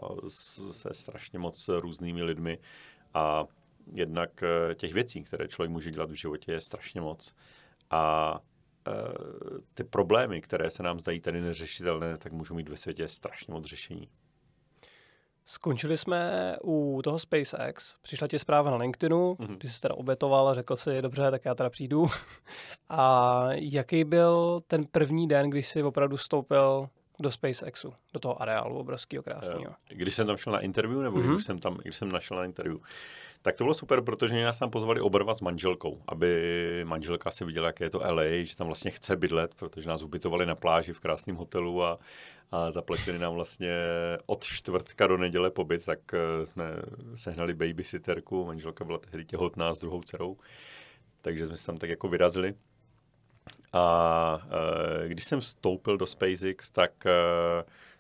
se 0.71 0.95
strašně 0.95 1.39
moc 1.39 1.69
různými 1.69 2.23
lidmi. 2.23 2.59
A 3.15 3.45
jednak 3.93 4.43
eh, 4.43 4.75
těch 4.75 4.93
věcí, 4.93 5.25
které 5.25 5.49
člověk 5.49 5.71
může 5.71 5.91
dělat 5.91 6.11
v 6.11 6.15
životě, 6.15 6.53
je 6.53 6.61
strašně 6.61 7.01
moc. 7.01 7.35
A 7.91 8.35
ty 9.75 9.85
problémy, 9.85 10.41
které 10.41 10.71
se 10.71 10.83
nám 10.83 11.01
zdají 11.01 11.21
tady 11.21 11.41
neřešitelné, 11.41 12.19
tak 12.19 12.33
můžou 12.33 12.55
mít 12.55 12.69
ve 12.69 12.77
světě 12.77 13.09
strašně 13.09 13.55
moc 13.55 13.65
řešení. 13.65 14.09
Skončili 15.47 15.97
jsme 15.97 16.57
u 16.65 17.01
toho 17.05 17.19
SpaceX, 17.19 17.97
přišla 18.03 18.29
ti 18.29 18.39
zpráva 18.39 18.71
na 18.71 18.77
LinkedInu, 18.77 19.35
mm-hmm. 19.35 19.59
ty 19.59 19.69
jsi 19.69 19.81
teda 19.81 19.95
obětoval 19.95 20.49
a 20.49 20.55
řekl 20.55 20.77
si, 20.77 21.03
dobře, 21.03 21.31
tak 21.31 21.45
já 21.45 21.55
teda 21.55 21.71
přijdu. 21.71 22.07
a 22.89 23.47
jaký 23.51 24.05
byl 24.05 24.61
ten 24.67 24.85
první 24.85 25.29
den, 25.29 25.51
když 25.51 25.69
jsi 25.69 25.83
opravdu 25.83 26.17
vstoupil 26.17 26.89
do 27.21 27.31
SpaceXu, 27.31 27.95
do 28.13 28.21
toho 28.21 28.43
areálu 28.43 28.79
obrovského 28.79 29.23
krásného? 29.23 29.75
Když 29.89 30.15
jsem 30.15 30.27
tam 30.27 30.37
šel 30.37 30.53
na 30.53 30.61
interview, 30.61 31.03
nebo 31.03 31.19
mm-hmm. 31.19 31.33
když 31.35 31.45
jsem 31.45 31.59
tam, 31.59 31.75
když 31.75 31.97
jsem 31.97 32.09
našel 32.09 32.37
na 32.37 32.45
interview? 32.45 32.79
Tak 33.45 33.57
to 33.57 33.65
bylo 33.65 33.75
super, 33.75 34.01
protože 34.01 34.45
nás 34.45 34.59
tam 34.59 34.71
pozvali 34.71 35.01
oba 35.01 35.35
s 35.35 35.41
manželkou, 35.41 36.03
aby 36.09 36.83
manželka 36.85 37.31
si 37.31 37.45
viděla, 37.45 37.67
jaké 37.67 37.85
je 37.85 37.91
to 37.91 37.99
LA, 37.99 38.23
že 38.43 38.57
tam 38.57 38.67
vlastně 38.67 38.91
chce 38.91 39.17
bydlet, 39.17 39.55
protože 39.55 39.89
nás 39.89 40.03
ubytovali 40.03 40.47
na 40.47 40.55
pláži 40.55 40.93
v 40.93 41.01
krásném 41.01 41.37
hotelu 41.37 41.85
a, 41.85 41.99
a 42.51 42.71
zaplatili 42.71 43.19
nám 43.19 43.35
vlastně 43.35 43.73
od 44.27 44.45
čtvrtka 44.45 45.07
do 45.07 45.17
neděle 45.17 45.51
pobyt, 45.51 45.85
tak 45.85 45.99
eh, 46.15 46.47
jsme 46.47 46.65
sehnali 47.15 47.55
babysitterku, 47.55 48.45
manželka 48.45 48.85
byla 48.85 48.99
tehdy 48.99 49.25
těhotná 49.25 49.75
s 49.75 49.81
druhou 49.81 50.01
dcerou, 50.01 50.37
takže 51.21 51.47
jsme 51.47 51.57
se 51.57 51.67
tam 51.67 51.77
tak 51.77 51.91
jako 51.91 52.09
vyrazili. 52.09 52.55
A 53.73 54.39
e, 55.05 55.09
když 55.09 55.25
jsem 55.25 55.41
vstoupil 55.41 55.97
do 55.97 56.07
SpaceX, 56.07 56.71
tak 56.71 57.07
e, 57.07 57.11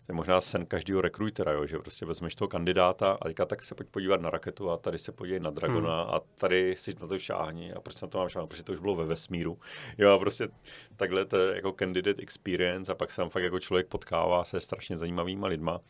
to 0.06 0.12
je 0.12 0.16
možná 0.16 0.40
sen 0.40 0.66
každého 0.66 1.00
rekrutera, 1.00 1.52
jo, 1.52 1.66
že 1.66 1.78
prostě 1.78 2.06
vezmeš 2.06 2.34
toho 2.34 2.48
kandidáta 2.48 3.12
a 3.12 3.24
teďka 3.24 3.44
tak 3.44 3.62
se 3.62 3.74
pojď 3.74 3.88
podívat 3.88 4.20
na 4.20 4.30
raketu 4.30 4.70
a 4.70 4.76
tady 4.76 4.98
se 4.98 5.12
podívej 5.12 5.40
na 5.40 5.50
Dragona 5.50 6.02
hmm. 6.02 6.14
a 6.14 6.20
tady 6.34 6.76
si 6.76 6.94
na 7.00 7.06
to 7.06 7.18
šáhni 7.18 7.72
a 7.72 7.80
proč 7.80 8.00
na 8.00 8.08
to 8.08 8.18
mám 8.18 8.28
šáhnout, 8.28 8.50
protože 8.50 8.62
to 8.62 8.72
už 8.72 8.78
bylo 8.78 8.94
ve 8.94 9.04
vesmíru. 9.04 9.58
Jo 9.98 10.10
a 10.10 10.18
prostě 10.18 10.48
takhle 10.96 11.24
to 11.24 11.38
je 11.38 11.56
jako 11.56 11.72
candidate 11.72 12.22
experience 12.22 12.92
a 12.92 12.94
pak 12.94 13.10
se 13.10 13.16
tam 13.16 13.30
fakt 13.30 13.42
jako 13.42 13.58
člověk 13.60 13.86
potkává 13.86 14.44
se 14.44 14.60
strašně 14.60 14.96
zajímavýma 14.96 15.46
lidma. 15.46 15.80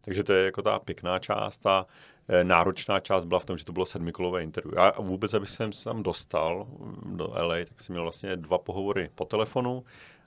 Takže 0.00 0.24
to 0.24 0.32
je 0.32 0.44
jako 0.44 0.62
ta 0.62 0.78
pěkná 0.78 1.18
část. 1.18 1.58
Ta 1.58 1.86
eh, 2.28 2.44
náročná 2.44 3.00
část 3.00 3.24
byla 3.24 3.40
v 3.40 3.44
tom, 3.44 3.58
že 3.58 3.64
to 3.64 3.72
bylo 3.72 3.86
sedmikolové 3.86 4.42
interview. 4.42 4.78
A 4.78 5.00
vůbec, 5.00 5.34
abych 5.34 5.50
jsem 5.50 5.72
se 5.72 5.84
tam 5.84 6.02
dostal 6.02 6.66
do 7.04 7.32
LA, 7.42 7.56
tak 7.68 7.80
jsem 7.80 7.92
měl 7.92 8.02
vlastně 8.02 8.36
dva 8.36 8.58
pohovory 8.58 9.10
po 9.14 9.24
telefonu 9.24 9.84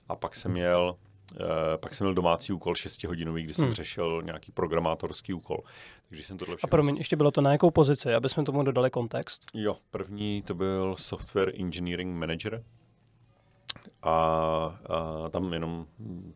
a 0.08 0.16
pak 0.16 0.34
jsem 0.34 0.52
měl 0.52 0.96
pak 1.76 1.94
jsem 1.94 2.04
měl 2.04 2.14
domácí 2.14 2.52
úkol 2.52 2.74
6 2.74 3.04
hodinový, 3.04 3.42
kdy 3.42 3.54
jsem 3.54 3.64
hmm. 3.64 3.74
řešil 3.74 4.22
nějaký 4.24 4.52
programátorský 4.52 5.32
úkol. 5.32 5.58
Takže 6.08 6.24
jsem 6.24 6.38
tohle 6.38 6.56
A 6.62 6.66
promiň, 6.66 6.96
ještě 6.96 7.16
bylo 7.16 7.30
to 7.30 7.40
na 7.40 7.52
jakou 7.52 7.70
pozici, 7.70 8.14
aby 8.14 8.28
jsme 8.28 8.44
tomu 8.44 8.62
dodali 8.62 8.90
kontext? 8.90 9.42
Jo, 9.54 9.76
první 9.90 10.42
to 10.42 10.54
byl 10.54 10.96
Software 10.98 11.52
Engineering 11.60 12.16
Manager. 12.16 12.64
A, 14.02 14.12
a 14.14 15.28
tam 15.30 15.52
jenom 15.52 15.86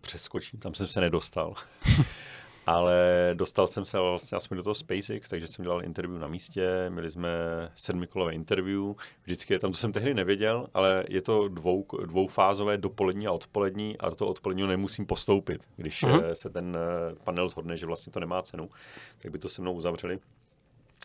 přeskočím, 0.01 0.61
tam 0.61 0.75
jsem 0.75 0.87
se 0.87 1.01
nedostal. 1.01 1.55
Ale 2.67 3.31
dostal 3.35 3.67
jsem 3.67 3.85
se 3.85 3.99
vlastně 3.99 4.37
aspoň 4.37 4.57
do 4.57 4.63
toho 4.63 4.75
SpaceX, 4.75 5.29
takže 5.29 5.47
jsem 5.47 5.63
dělal 5.63 5.85
interview 5.85 6.21
na 6.21 6.29
místě, 6.29 6.91
měli 6.91 7.11
jsme 7.11 7.29
sedmikolové 7.75 8.35
interview, 8.35 8.93
vždycky 9.23 9.55
je 9.55 9.59
tam, 9.59 9.73
to 9.73 9.79
jsem 9.79 9.93
tehdy 9.93 10.15
nevěděl, 10.15 10.67
ale 10.75 11.05
je 11.09 11.23
to 11.23 11.49
dvou, 11.49 11.87
dvoufázové 12.07 12.79
dopolední 12.79 13.27
a 13.27 13.33
odpolední 13.33 13.99
a 13.99 14.11
do 14.11 14.17
toho 14.17 14.31
odpoledního 14.31 14.69
nemusím 14.69 15.07
postoupit, 15.07 15.69
když 15.77 16.03
uh-huh. 16.03 16.33
se 16.33 16.51
ten 16.51 16.77
eh, 16.77 17.15
panel 17.25 17.49
zhodne, 17.49 17.77
že 17.77 17.87
vlastně 17.87 18.13
to 18.13 18.21
nemá 18.21 18.43
cenu, 18.43 18.71
tak 19.19 19.33
by 19.33 19.39
to 19.39 19.49
se 19.49 19.63
mnou 19.63 19.73
uzavřeli. 19.73 20.19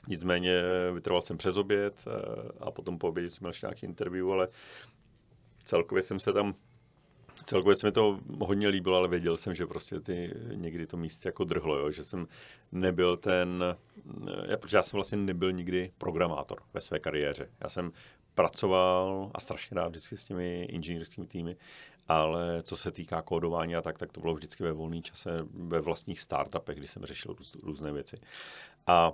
Nicméně 0.08 0.62
vytrval 0.94 1.22
jsem 1.22 1.38
přes 1.38 1.58
oběd 1.58 2.06
a 2.60 2.72
potom 2.72 2.98
po 2.98 3.08
obědě 3.08 3.30
jsem 3.30 3.40
měl 3.42 3.54
nějaký 3.64 3.86
interview, 3.86 4.32
ale 4.32 4.48
celkově 5.66 6.04
jsem 6.04 6.20
se 6.20 6.34
tam 6.34 6.54
celkově 7.44 7.76
se 7.76 7.88
mi 7.88 7.92
to 7.92 8.20
hodně 8.42 8.68
líbilo, 8.68 8.98
ale 8.98 9.08
věděl 9.08 9.38
jsem, 9.38 9.56
že 9.56 9.66
prostě 9.66 10.00
ty 10.00 10.34
někdy 10.54 10.88
to 10.88 10.98
místo 10.98 11.28
jako 11.28 11.44
drhlo, 11.44 11.78
jo? 11.78 11.92
že 11.92 12.04
jsem 12.04 12.28
nebyl 12.72 13.18
ten, 13.18 13.64
já, 14.50 14.58
protože 14.58 14.78
já 14.78 14.84
jsem 14.84 14.98
vlastně 14.98 15.18
nebyl 15.18 15.52
nikdy 15.52 15.92
programátor 15.98 16.62
ve 16.74 16.82
své 16.82 17.00
kariéře. 17.00 17.50
Já 17.60 17.70
jsem 17.70 17.92
pracoval 18.36 19.32
a 19.34 19.40
strašně 19.40 19.76
rád 19.76 19.88
vždycky 19.88 20.18
s 20.18 20.24
těmi 20.24 20.64
inženýrskými 20.64 21.28
týmy, 21.28 21.58
ale 22.08 22.64
co 22.64 22.76
se 22.76 22.92
týká 22.92 23.22
kódování 23.22 23.76
a 23.76 23.82
tak, 23.82 23.98
tak 23.98 24.12
to 24.12 24.22
bylo 24.22 24.34
vždycky 24.34 24.64
ve 24.64 24.72
volný 24.72 25.02
čase 25.02 25.46
ve 25.54 25.82
vlastních 25.82 26.20
startupech, 26.20 26.78
kdy 26.78 26.88
jsem 26.88 27.06
řešil 27.06 27.36
růz, 27.38 27.56
různé 27.64 27.92
věci. 27.92 28.18
A 28.88 29.12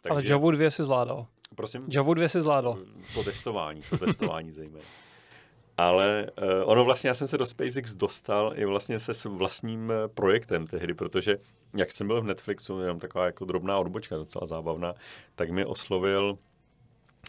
takže, 0.00 0.12
ale 0.12 0.22
Java 0.26 0.50
2 0.50 0.70
si 0.70 0.84
zvládal. 0.84 1.26
Prosím? 1.54 1.82
Java 1.88 2.14
2 2.14 2.28
si 2.28 2.42
zvládal. 2.42 2.78
To 3.14 3.24
testování, 3.24 3.80
to 3.90 3.98
testování 3.98 4.50
zejména. 4.50 4.84
Ale 5.82 6.26
uh, 6.42 6.70
ono 6.70 6.84
vlastně, 6.84 7.08
já 7.08 7.14
jsem 7.14 7.28
se 7.28 7.38
do 7.38 7.46
SpaceX 7.46 7.94
dostal 7.94 8.52
i 8.56 8.64
vlastně 8.64 8.98
se 8.98 9.14
s 9.14 9.24
vlastním 9.24 9.88
uh, 9.88 9.94
projektem 10.14 10.66
tehdy, 10.66 10.94
protože 10.94 11.36
jak 11.76 11.92
jsem 11.92 12.06
byl 12.06 12.20
v 12.20 12.24
Netflixu, 12.24 12.80
jenom 12.80 12.98
taková 12.98 13.26
jako 13.26 13.44
drobná 13.44 13.78
odbočka, 13.78 14.16
docela 14.16 14.46
zábavná, 14.46 14.94
tak 15.34 15.50
mi 15.50 15.64
oslovil 15.64 16.38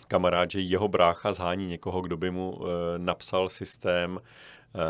kamarád, 0.07 0.51
že 0.51 0.59
jeho 0.59 0.87
brácha 0.87 1.33
zhání 1.33 1.67
někoho, 1.67 2.01
kdo 2.01 2.17
by 2.17 2.31
mu 2.31 2.51
uh, 2.51 2.67
napsal 2.97 3.49
systém 3.49 4.11
uh, 4.15 4.81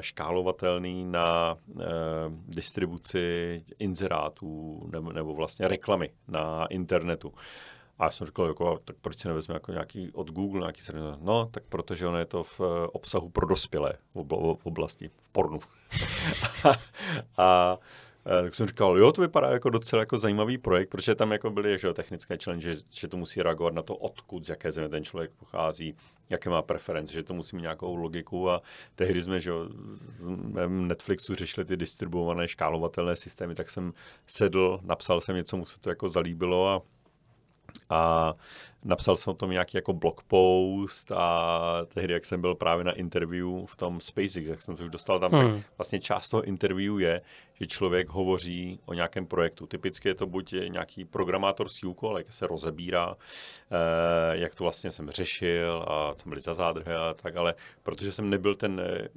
škálovatelný 0.00 1.04
na 1.04 1.54
uh, 1.54 1.82
distribuci 2.48 3.64
inzerátů 3.78 4.82
nebo, 4.92 5.12
nebo 5.12 5.34
vlastně 5.34 5.68
reklamy 5.68 6.10
na 6.28 6.66
internetu. 6.66 7.32
A 7.98 8.04
já 8.04 8.10
jsem 8.10 8.26
říkal, 8.26 8.46
jako, 8.48 8.80
tak 8.84 8.96
proč 9.00 9.18
si 9.18 9.28
nevezme 9.28 9.54
jako 9.54 9.72
nějaký 9.72 10.10
od 10.12 10.30
Google, 10.30 10.60
nějaký 10.60 10.80
server? 10.80 11.16
No, 11.20 11.46
tak 11.46 11.62
protože 11.68 12.06
ono 12.06 12.18
je 12.18 12.24
to 12.24 12.44
v 12.44 12.60
eh, 12.60 12.88
obsahu 12.92 13.28
pro 13.28 13.46
dospělé 13.46 13.92
v 14.14 14.66
oblasti, 14.66 15.08
v 15.08 15.28
pornu. 15.28 15.60
a, 16.64 16.72
a 17.42 17.78
eh, 18.26 18.42
tak 18.42 18.54
jsem 18.54 18.66
říkal, 18.66 18.98
jo, 18.98 19.12
to 19.12 19.22
vypadá 19.22 19.50
jako 19.50 19.70
docela 19.70 20.00
jako 20.00 20.18
zajímavý 20.18 20.58
projekt, 20.58 20.88
protože 20.88 21.14
tam 21.14 21.32
jako 21.32 21.50
byly 21.50 21.78
že, 21.78 21.94
technické 21.94 22.38
challenge, 22.44 22.74
že, 22.74 22.80
že 22.90 23.08
to 23.08 23.16
musí 23.16 23.42
reagovat 23.42 23.74
na 23.74 23.82
to, 23.82 23.96
odkud, 23.96 24.44
z 24.44 24.48
jaké 24.48 24.72
země 24.72 24.88
ten 24.88 25.04
člověk 25.04 25.30
pochází, 25.30 25.94
jaké 26.30 26.50
má 26.50 26.62
preference, 26.62 27.12
že 27.12 27.22
to 27.22 27.34
musí 27.34 27.56
mít 27.56 27.62
nějakou 27.62 27.96
logiku 27.96 28.50
a 28.50 28.62
tehdy 28.94 29.22
jsme 29.22 29.40
že, 29.40 29.52
v 30.20 30.68
Netflixu 30.68 31.34
řešili 31.34 31.64
ty 31.64 31.76
distribuované 31.76 32.48
škálovatelné 32.48 33.16
systémy, 33.16 33.54
tak 33.54 33.70
jsem 33.70 33.92
sedl, 34.26 34.80
napsal 34.82 35.20
jsem 35.20 35.36
něco, 35.36 35.56
mu 35.56 35.66
se 35.66 35.80
to 35.80 35.88
jako 35.88 36.08
zalíbilo 36.08 36.68
a 36.68 36.82
A 37.90 38.34
napsal 38.84 39.16
jsem 39.16 39.30
o 39.30 39.36
tom 39.36 39.50
nějaký 39.50 39.76
jako 39.76 39.92
blog 39.92 40.22
post 40.22 41.12
a 41.12 41.60
tehdy, 41.94 42.12
jak 42.12 42.24
jsem 42.24 42.40
byl 42.40 42.54
právě 42.54 42.84
na 42.84 42.92
interview 42.92 43.48
v 43.66 43.76
tom 43.76 44.00
SpaceX, 44.00 44.48
jak 44.48 44.62
jsem 44.62 44.76
to 44.76 44.84
už 44.84 44.90
dostal 44.90 45.20
tam, 45.20 45.32
hmm. 45.32 45.52
tak 45.54 45.64
vlastně 45.78 46.00
část 46.00 46.30
toho 46.30 46.42
interview 46.42 47.00
je, 47.00 47.20
že 47.60 47.66
člověk 47.66 48.08
hovoří 48.08 48.80
o 48.86 48.94
nějakém 48.94 49.26
projektu. 49.26 49.66
Typicky 49.66 50.08
je 50.08 50.14
to 50.14 50.26
buď 50.26 50.54
nějaký 50.68 51.04
programátorský 51.04 51.86
úkol, 51.86 52.18
jak 52.18 52.32
se 52.32 52.46
rozebírá, 52.46 53.16
eh, 53.16 54.38
jak 54.38 54.54
to 54.54 54.64
vlastně 54.64 54.90
jsem 54.90 55.10
řešil 55.10 55.84
a 55.88 56.14
co 56.14 56.28
byly 56.28 56.40
za 56.40 56.54
zádrhy 56.54 56.94
a 56.94 57.14
tak, 57.14 57.36
ale 57.36 57.54
protože 57.82 58.12
jsem 58.12 58.30
nebyl 58.30 58.54
ten, 58.54 58.80
eh, 58.80 59.08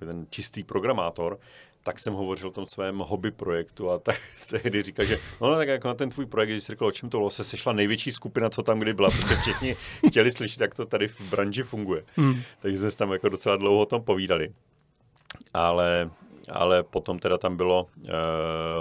eh, 0.00 0.06
ten 0.06 0.26
čistý 0.30 0.64
programátor, 0.64 1.38
tak 1.82 2.00
jsem 2.00 2.14
hovořil 2.14 2.48
o 2.48 2.52
tom 2.52 2.66
svém 2.66 2.98
hobby 2.98 3.30
projektu 3.30 3.90
a 3.90 3.98
tak 3.98 4.20
tehdy 4.50 4.82
říkal, 4.82 5.04
že 5.06 5.18
no 5.40 5.56
tak 5.56 5.68
jako 5.68 5.88
na 5.88 5.94
ten 5.94 6.10
tvůj 6.10 6.26
projekt, 6.26 6.50
když 6.50 6.64
jsi 6.64 6.72
řekl, 6.72 6.86
o 6.86 6.92
čem 6.92 7.10
to 7.10 7.18
bylo, 7.18 7.30
se 7.30 7.44
sešla 7.44 7.72
největší 7.72 8.12
skupina, 8.12 8.50
co 8.50 8.62
tam 8.62 8.78
kdy 8.78 8.94
byla, 8.94 9.10
protože 9.10 9.36
všichni 9.36 9.76
chtěli 10.08 10.30
slyšet, 10.30 10.60
jak 10.60 10.74
to 10.74 10.86
tady 10.86 11.08
v 11.08 11.20
branži 11.30 11.62
funguje. 11.62 12.04
Hmm. 12.16 12.42
Takže 12.60 12.78
jsme 12.78 12.98
tam 12.98 13.12
jako 13.12 13.28
docela 13.28 13.56
dlouho 13.56 13.80
o 13.80 13.86
tom 13.86 14.02
povídali. 14.02 14.52
Ale 15.54 16.10
ale 16.50 16.82
potom 16.82 17.18
teda 17.18 17.38
tam 17.38 17.56
bylo 17.56 17.86
uh, 17.96 18.08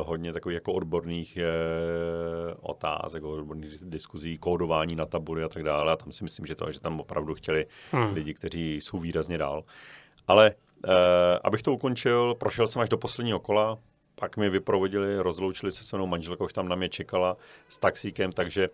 hodně 0.08 0.34
takových 0.34 0.54
jako 0.54 0.74
odborných 0.74 1.38
uh, 1.38 2.54
otázek, 2.62 3.24
odborných 3.24 3.74
diskuzí, 3.82 4.38
kódování 4.38 4.96
na 4.96 5.06
tabuli 5.06 5.44
a 5.44 5.50
tak 5.50 5.64
dále. 5.64 5.92
A 5.92 5.96
tam 5.96 6.12
si 6.12 6.24
myslím, 6.24 6.46
že 6.46 6.56
to, 6.56 6.72
že 6.72 6.80
tam 6.80 7.00
opravdu 7.00 7.34
chtěli 7.34 7.66
hmm. 7.92 8.14
lidi, 8.14 8.34
kteří 8.34 8.76
jsou 8.76 9.00
výrazně 9.00 9.38
dál. 9.38 9.64
Ale 10.28 10.56
uh, 10.86 10.92
abych 11.44 11.62
to 11.62 11.74
ukončil, 11.74 12.36
prošel 12.36 12.68
jsem 12.68 12.82
až 12.82 12.90
do 12.90 12.98
posledního 12.98 13.40
kola, 13.40 13.78
pak 14.20 14.38
mi 14.38 14.50
vyprovodili, 14.50 15.20
rozloučili 15.20 15.72
se 15.72 15.84
se 15.84 15.96
mnou, 15.96 16.08
manželka 16.08 16.44
už 16.44 16.54
tam 16.54 16.68
na 16.68 16.76
mě 16.76 16.90
čekala 16.90 17.38
s 17.70 17.78
taxíkem, 17.78 18.32
takže 18.32 18.70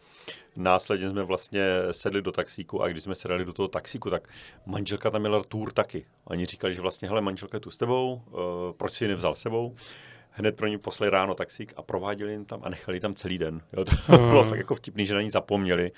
následně 0.56 1.10
jsme 1.10 1.24
vlastně 1.24 1.64
sedli 1.92 2.22
do 2.22 2.32
taxíku 2.32 2.82
a 2.82 2.88
když 2.88 3.04
jsme 3.04 3.16
sedli 3.16 3.46
do 3.46 3.54
toho 3.54 3.68
taxíku, 3.68 4.10
tak 4.10 4.28
manželka 4.66 5.12
tam 5.12 5.22
měla 5.22 5.44
tour 5.44 5.72
taky. 5.72 6.06
Oni 6.26 6.46
říkali, 6.46 6.74
že 6.74 6.82
vlastně, 6.82 7.08
hele, 7.08 7.22
manželka 7.22 7.56
je 7.56 7.60
tu 7.60 7.72
s 7.72 7.78
tebou, 7.78 8.22
uh, 8.32 8.42
proč 8.78 8.94
si 8.94 9.04
ji 9.04 9.08
nevzal 9.08 9.36
sebou? 9.36 9.76
hned 10.36 10.56
pro 10.56 10.68
ní 10.68 10.78
poslali 10.78 11.10
ráno 11.10 11.36
taxík 11.36 11.74
a 11.78 11.82
prováděli 11.82 12.32
jim 12.32 12.46
tam 12.46 12.60
a 12.64 12.70
nechali 12.70 13.00
tam 13.00 13.16
celý 13.16 13.38
den. 13.38 13.62
Jo, 13.74 13.86
to 13.86 13.92
mm. 14.18 14.30
bylo 14.30 14.44
fakt 14.44 14.58
jako 14.58 14.76
vtipný, 14.76 15.06
že 15.06 15.16
na 15.16 15.22
ní 15.22 15.30
zapomněli. 15.30 15.92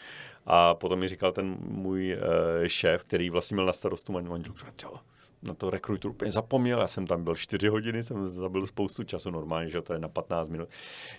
A 0.45 0.75
potom 0.75 0.99
mi 0.99 1.07
říkal 1.07 1.31
ten 1.31 1.57
můj 1.59 2.13
uh, 2.13 2.67
šéf, 2.67 3.03
který 3.03 3.29
vlastně 3.29 3.55
měl 3.55 3.65
na 3.65 3.73
starostu 3.73 4.11
manželku, 4.11 4.57
že 4.57 4.65
na 5.45 5.53
to 5.53 5.69
rekrutu 5.69 6.09
úplně 6.09 6.31
zapomněl, 6.31 6.81
já 6.81 6.87
jsem 6.87 7.07
tam 7.07 7.23
byl 7.23 7.35
4 7.35 7.67
hodiny, 7.67 8.03
jsem 8.03 8.27
zabil 8.27 8.65
spoustu 8.65 9.03
času 9.03 9.31
normálně, 9.31 9.69
že 9.69 9.81
to 9.81 9.93
je 9.93 9.99
na 9.99 10.07
15 10.07 10.49
minut. 10.49 10.69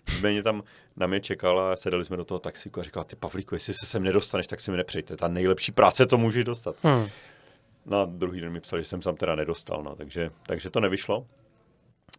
Nicméně 0.08 0.42
tam 0.42 0.62
na 0.96 1.06
mě 1.06 1.20
čekala, 1.20 1.76
sedali 1.76 2.04
jsme 2.04 2.16
do 2.16 2.24
toho 2.24 2.38
taxíku 2.38 2.80
a 2.80 2.82
říkala, 2.82 3.04
ty 3.04 3.16
Pavlíku, 3.16 3.54
jestli 3.54 3.74
se 3.74 3.86
sem 3.86 4.02
nedostaneš, 4.02 4.46
tak 4.46 4.60
si 4.60 4.70
mi 4.70 4.84
to 4.84 5.12
je 5.12 5.16
ta 5.16 5.28
nejlepší 5.28 5.72
práce, 5.72 6.06
co 6.06 6.18
můžeš 6.18 6.44
dostat. 6.44 6.76
Hmm. 6.82 7.08
Na 7.86 8.04
druhý 8.04 8.40
den 8.40 8.52
mi 8.52 8.60
psali, 8.60 8.82
že 8.82 8.88
jsem 8.88 9.00
tam 9.00 9.16
teda 9.16 9.34
nedostal, 9.34 9.82
no, 9.82 9.96
takže, 9.96 10.30
takže 10.46 10.70
to 10.70 10.80
nevyšlo 10.80 11.26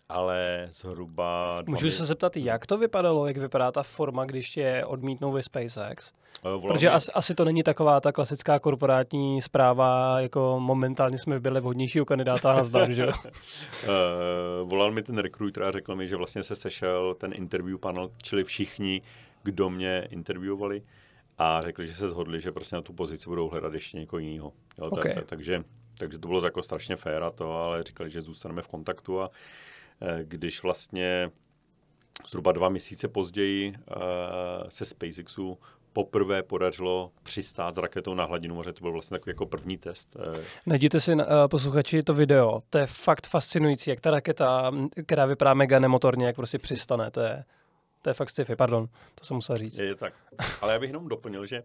ale 0.10 0.68
zhruba... 0.72 1.64
Můžu 1.68 1.92
se 1.92 2.06
zeptat, 2.06 2.38
jak 2.38 2.66
to 2.66 2.78
vypadalo, 2.78 3.28
jak 3.28 3.38
vypadá 3.38 3.72
ta 3.72 3.84
forma, 3.84 4.26
když 4.26 4.58
je 4.58 4.86
odmítnou 4.86 5.32
ve 5.32 5.44
SpaceX? 5.44 6.14
Eh, 6.46 6.50
volal 6.50 6.68
Protože 6.68 6.90
asi, 6.90 7.12
asi 7.12 7.36
to 7.36 7.46
není 7.46 7.64
taková 7.64 8.02
ta 8.02 8.12
klasická 8.12 8.60
korporátní 8.60 9.42
zpráva, 9.42 10.20
jako 10.20 10.60
momentálně 10.60 11.18
jsme 11.18 11.40
byli 11.40 11.62
vhodnějšího 11.62 12.06
kandidáta 12.06 12.56
na 12.56 12.64
zdar, 12.64 12.92
že 12.92 13.08
uh, 13.08 13.14
volal 14.70 14.92
mi 14.92 15.04
ten 15.04 15.18
recruiter 15.18 15.64
a 15.64 15.72
řekl 15.72 15.96
mi, 15.96 16.08
že 16.08 16.16
vlastně 16.16 16.44
se 16.44 16.56
sešel 16.56 17.16
ten 17.16 17.34
interview 17.36 17.78
panel, 17.78 18.12
čili 18.24 18.44
všichni, 18.44 19.02
kdo 19.44 19.70
mě 19.70 20.08
interviewovali 20.10 20.84
a 21.38 21.62
řekli, 21.62 21.88
že 21.88 21.94
se 21.94 22.10
zhodli, 22.10 22.42
že 22.42 22.52
prostě 22.52 22.76
na 22.76 22.82
tu 22.82 22.94
pozici 22.94 23.30
budou 23.30 23.50
hledat 23.50 23.74
ještě 23.74 23.98
někoho 23.98 24.20
jiného. 24.20 24.54
okay. 24.80 25.04
tak, 25.04 25.16
tak, 25.16 25.26
takže, 25.26 25.64
takže 25.98 26.20
to 26.20 26.28
bylo 26.28 26.46
jako 26.46 26.64
strašně 26.64 26.96
fér 26.96 27.24
a 27.24 27.32
to, 27.32 27.52
ale 27.52 27.84
říkali, 27.84 28.10
že 28.10 28.22
zůstaneme 28.22 28.62
v 28.62 28.68
kontaktu 28.68 29.22
a 29.22 29.30
Eh, 29.30 29.32
když 30.24 30.64
vlastně 30.64 31.32
zhruba 32.28 32.52
dva 32.52 32.70
měsíce 32.70 33.08
později 33.08 33.74
eh, 33.76 33.96
se 34.70 34.86
SpaceXu 34.86 35.58
poprvé 35.94 36.44
podařilo 36.44 37.12
přistát 37.24 37.76
s 37.76 37.78
raketou 37.78 38.14
na 38.14 38.26
hladinu 38.26 38.56
moře. 38.56 38.74
To 38.74 38.82
byl 38.82 38.92
vlastně 38.92 39.16
takový 39.16 39.30
jako 39.30 39.46
první 39.46 39.78
test. 39.78 40.18
Eh. 40.20 40.44
Najděte 40.66 41.00
si, 41.00 41.16
posluchači, 41.48 42.04
to 42.04 42.14
video. 42.14 42.62
To 42.70 42.78
je 42.78 42.86
fakt 42.86 43.28
fascinující, 43.28 43.90
jak 43.90 44.02
ta 44.02 44.12
raketa, 44.12 44.72
která 45.06 45.26
vypadá 45.26 45.54
mega 45.54 45.80
nemotorně, 45.80 46.26
jak 46.26 46.36
prostě 46.36 46.60
přistane. 46.60 47.12
To 47.12 47.20
je, 47.20 47.44
to 48.02 48.10
je 48.10 48.14
fakt 48.14 48.30
sci-fi, 48.30 48.56
pardon, 48.56 48.88
to 49.16 49.26
jsem 49.26 49.36
musel 49.36 49.56
říct. 49.56 49.80
Je, 49.80 49.86
je 49.86 49.96
tak. 49.96 50.14
Ale 50.62 50.74
já 50.74 50.80
bych 50.80 50.90
jenom 50.90 51.08
doplnil, 51.08 51.46
že... 51.46 51.64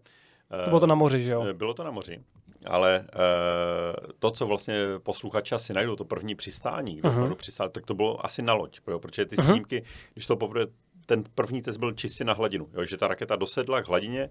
To 0.63 0.69
bylo 0.69 0.79
to 0.79 0.87
na 0.87 0.95
moři, 0.95 1.19
že 1.19 1.31
jo? 1.31 1.53
Bylo 1.53 1.73
to 1.73 1.83
na 1.83 1.91
moři 1.91 2.23
ale 2.67 3.05
uh, 3.15 4.11
to, 4.19 4.31
co 4.31 4.47
vlastně 4.47 4.75
posluchači 5.03 5.55
asi 5.55 5.73
najdou, 5.73 5.95
to 5.95 6.05
první 6.05 6.35
přistání, 6.35 6.95
kde 6.95 7.09
uh-huh. 7.09 7.35
přistát, 7.35 7.71
tak 7.71 7.85
to 7.85 7.93
bylo 7.93 8.25
asi 8.25 8.41
na 8.41 8.53
loď, 8.53 8.79
jo, 8.87 8.99
protože 8.99 9.25
ty 9.25 9.35
uh-huh. 9.35 9.45
snímky, 9.45 9.83
když 10.13 10.25
to 10.25 10.35
poprvé, 10.35 10.65
ten 11.05 11.23
první 11.35 11.61
test 11.61 11.77
byl 11.77 11.91
čistě 11.91 12.23
na 12.23 12.33
hladinu, 12.33 12.69
jo, 12.73 12.85
že 12.85 12.97
ta 12.97 13.07
raketa 13.07 13.35
dosedla 13.35 13.81
k 13.81 13.87
hladině 13.87 14.29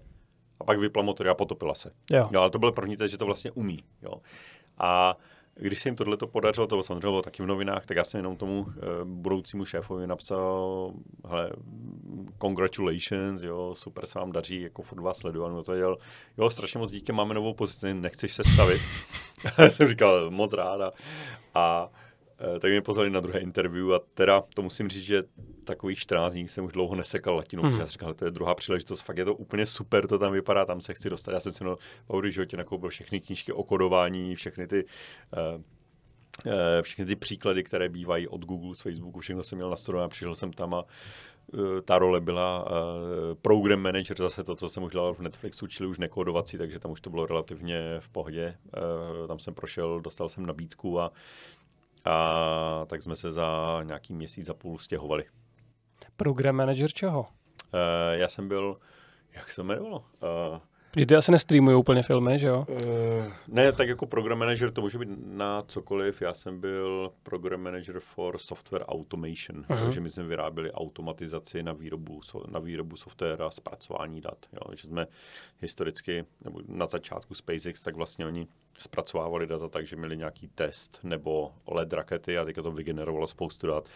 a 0.59 0.63
pak 0.63 0.79
vypla 0.79 1.03
motor 1.03 1.29
a 1.29 1.35
potopila 1.35 1.75
se. 1.75 1.91
Jo. 2.11 2.29
jo 2.31 2.41
ale 2.41 2.49
to 2.49 2.59
byl 2.59 2.71
první 2.71 2.97
test, 2.97 3.11
že 3.11 3.17
to 3.17 3.25
vlastně 3.25 3.51
umí. 3.51 3.83
Jo. 4.01 4.13
A 4.77 5.17
když 5.55 5.79
se 5.79 5.89
jim 5.89 5.95
tohle 5.95 6.17
podařilo, 6.17 6.67
to 6.67 6.83
samozřejmě 6.83 6.99
bylo 6.99 7.21
taky 7.21 7.43
v 7.43 7.45
novinách, 7.45 7.85
tak 7.85 7.97
já 7.97 8.03
jsem 8.03 8.17
jenom 8.17 8.37
tomu 8.37 8.65
e, 8.69 8.81
budoucímu 9.03 9.65
šéfovi 9.65 10.07
napsal, 10.07 10.91
hele, 11.27 11.51
congratulations, 12.41 13.43
jo, 13.43 13.75
super 13.75 14.05
se 14.05 14.19
vám 14.19 14.31
daří, 14.31 14.61
jako 14.61 14.81
furt 14.81 15.01
vás 15.01 15.17
sleduju, 15.17 15.45
on 15.45 15.63
to 15.63 15.75
dělal, 15.75 15.97
jo, 16.37 16.49
strašně 16.49 16.79
moc 16.79 16.91
díky, 16.91 17.11
máme 17.11 17.33
novou 17.33 17.53
pozici, 17.53 17.93
nechceš 17.93 18.33
se 18.33 18.43
stavit. 18.53 18.81
jsem 19.69 19.87
říkal, 19.87 20.31
moc 20.31 20.53
ráda. 20.53 20.91
A 21.53 21.89
Eh, 21.95 22.02
tak 22.59 22.71
mě 22.71 22.81
pozvali 22.81 23.09
na 23.09 23.19
druhé 23.19 23.39
interview 23.39 23.93
a 23.93 23.99
teda 24.13 24.43
to 24.53 24.61
musím 24.61 24.89
říct, 24.89 25.03
že 25.03 25.23
takových 25.63 25.99
14 25.99 26.33
dní 26.33 26.47
jsem 26.47 26.65
už 26.65 26.71
dlouho 26.71 26.95
nesekal 26.95 27.35
latinu, 27.35 27.63
hmm. 27.63 27.79
já 27.79 27.85
říkal, 27.85 28.13
to 28.13 28.25
je 28.25 28.31
druhá 28.31 28.55
příležitost, 28.55 29.01
fakt 29.01 29.17
je 29.17 29.25
to 29.25 29.35
úplně 29.35 29.65
super, 29.65 30.07
to 30.07 30.19
tam 30.19 30.33
vypadá, 30.33 30.65
tam 30.65 30.81
se 30.81 30.93
chci 30.93 31.09
dostat. 31.09 31.31
Já 31.31 31.39
jsem 31.39 31.51
si 31.51 31.63
no, 31.63 31.77
v 32.09 32.31
životě 32.31 32.57
nakoupil 32.57 32.89
všechny 32.89 33.21
knížky 33.21 33.51
o 33.51 33.63
kodování, 33.63 34.35
všechny 34.35 34.67
ty 34.67 34.83
uh, 34.83 35.61
všechny 36.81 37.05
ty 37.05 37.15
příklady, 37.15 37.63
které 37.63 37.89
bývají 37.89 38.27
od 38.27 38.45
Google, 38.45 38.75
z 38.75 38.81
Facebooku, 38.81 39.19
všechno 39.19 39.43
jsem 39.43 39.57
měl 39.57 39.69
na 39.69 40.03
a 40.03 40.07
přišel 40.07 40.35
jsem 40.35 40.53
tam 40.53 40.73
a 40.73 40.85
ta 41.85 41.99
role 41.99 42.21
byla 42.21 42.67
program 43.41 43.79
manager, 43.79 44.17
zase 44.17 44.43
to, 44.43 44.55
co 44.55 44.69
jsem 44.69 44.83
už 44.83 44.91
dělal 44.91 45.13
v 45.13 45.19
Netflixu, 45.19 45.67
čili 45.67 45.89
už 45.89 45.99
nekodovací, 45.99 46.57
takže 46.57 46.79
tam 46.79 46.91
už 46.91 47.01
to 47.01 47.09
bylo 47.09 47.25
relativně 47.25 47.95
v 47.99 48.09
pohodě. 48.09 48.57
Tam 49.27 49.39
jsem 49.39 49.53
prošel, 49.53 50.01
dostal 50.01 50.29
jsem 50.29 50.45
nabídku 50.45 50.99
a 50.99 51.11
a 52.05 52.85
tak 52.87 53.01
jsme 53.01 53.15
se 53.15 53.31
za 53.31 53.79
nějaký 53.83 54.13
měsíc 54.13 54.49
a 54.49 54.53
půl 54.53 54.79
stěhovali. 54.79 55.25
Program 56.17 56.55
manager 56.55 56.91
čeho? 56.91 57.19
Uh, 57.21 57.27
já 58.11 58.27
jsem 58.27 58.47
byl, 58.47 58.79
jak 59.31 59.51
se 59.51 59.61
jmenovalo? 59.61 59.99
Uh, 59.99 60.59
Protože 60.93 61.05
ty 61.05 61.15
asi 61.15 61.31
nestreamují 61.31 61.77
úplně 61.77 62.03
filmy, 62.03 62.39
že 62.39 62.47
jo? 62.47 62.65
Uh, 62.69 63.33
ne, 63.47 63.71
tak 63.71 63.87
jako 63.87 64.05
program 64.05 64.39
manager 64.39 64.71
to 64.71 64.81
může 64.81 64.97
být 64.97 65.09
na 65.25 65.63
cokoliv. 65.67 66.21
Já 66.21 66.33
jsem 66.33 66.59
byl 66.59 67.11
program 67.23 67.61
manager 67.61 67.99
for 67.99 68.37
software 68.37 68.83
automation, 68.87 69.61
uh-huh. 69.61 69.83
takže 69.83 70.01
my 70.01 70.09
jsme 70.09 70.23
vyráběli 70.23 70.71
automatizaci 70.71 71.63
na 71.63 71.73
výrobu, 71.73 72.21
na 72.47 72.59
výrobu 72.59 72.95
software 72.95 73.41
a 73.41 73.49
zpracování 73.49 74.21
dat. 74.21 74.37
Jo? 74.53 74.75
Že 74.75 74.87
jsme 74.87 75.07
historicky, 75.61 76.25
nebo 76.43 76.61
na 76.67 76.85
začátku 76.85 77.33
SpaceX, 77.33 77.81
tak 77.81 77.95
vlastně 77.95 78.25
oni 78.25 78.47
zpracovávali 78.77 79.47
data 79.47 79.67
tak, 79.67 79.87
že 79.87 79.95
měli 79.95 80.17
nějaký 80.17 80.47
test 80.55 80.99
nebo 81.03 81.51
LED 81.67 81.93
rakety 81.93 82.37
a 82.37 82.45
teďka 82.45 82.61
to 82.61 82.71
vygenerovalo 82.71 83.27
spoustu 83.27 83.67
dat 83.67 83.89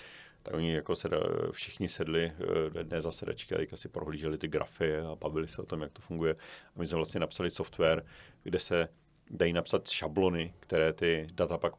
tak 0.47 0.55
oni 0.55 0.73
jako 0.73 0.95
se, 0.95 1.09
všichni 1.51 1.87
sedli 1.87 2.31
eh, 2.39 2.69
do 2.69 2.79
jedné 2.79 3.01
zasedačky 3.01 3.55
a 3.55 3.77
si 3.77 3.89
prohlíželi 3.89 4.37
ty 4.37 4.47
grafy 4.47 4.97
a 4.97 5.15
bavili 5.15 5.47
se 5.47 5.61
o 5.61 5.65
tom, 5.65 5.81
jak 5.81 5.91
to 5.91 6.01
funguje. 6.01 6.33
A 6.75 6.79
my 6.79 6.87
jsme 6.87 6.95
vlastně 6.95 7.19
napsali 7.19 7.49
software, 7.49 8.05
kde 8.43 8.59
se 8.59 8.89
dají 9.29 9.53
napsat 9.53 9.89
šablony, 9.89 10.53
které 10.59 10.93
ty 10.93 11.27
data 11.33 11.57
pak 11.57 11.73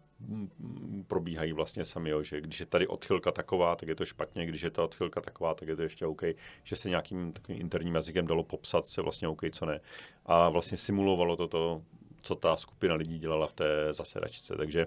probíhají 1.07 1.53
vlastně 1.53 1.85
sami, 1.85 2.11
jo, 2.11 2.23
že 2.23 2.41
když 2.41 2.61
je 2.61 2.67
tady 2.67 2.87
odchylka 2.87 3.33
taková, 3.33 3.77
tak 3.77 3.89
je 3.89 3.95
to 3.95 4.05
špatně, 4.05 4.47
když 4.47 4.63
je 4.63 4.71
ta 4.71 4.85
odchylka 4.85 5.21
taková, 5.21 5.55
tak 5.55 5.69
je 5.69 5.77
to 5.77 5.83
ještě 5.83 6.07
OK, 6.07 6.23
že 6.65 6.77
se 6.77 6.89
nějakým 6.89 7.33
takovým 7.33 7.61
interním 7.61 7.95
jazykem 7.95 8.27
dalo 8.27 8.45
popsat, 8.45 8.87
co 8.87 9.03
vlastně 9.03 9.29
OK, 9.29 9.43
co 9.53 9.67
ne. 9.67 9.81
A 10.27 10.49
vlastně 10.49 10.77
simulovalo 10.77 11.37
toto, 11.37 11.83
co 12.23 12.35
ta 12.35 12.57
skupina 12.57 12.95
lidí 12.95 13.19
dělala 13.19 13.47
v 13.47 13.53
té 13.53 13.67
zasedačce. 13.91 14.57
Takže 14.57 14.87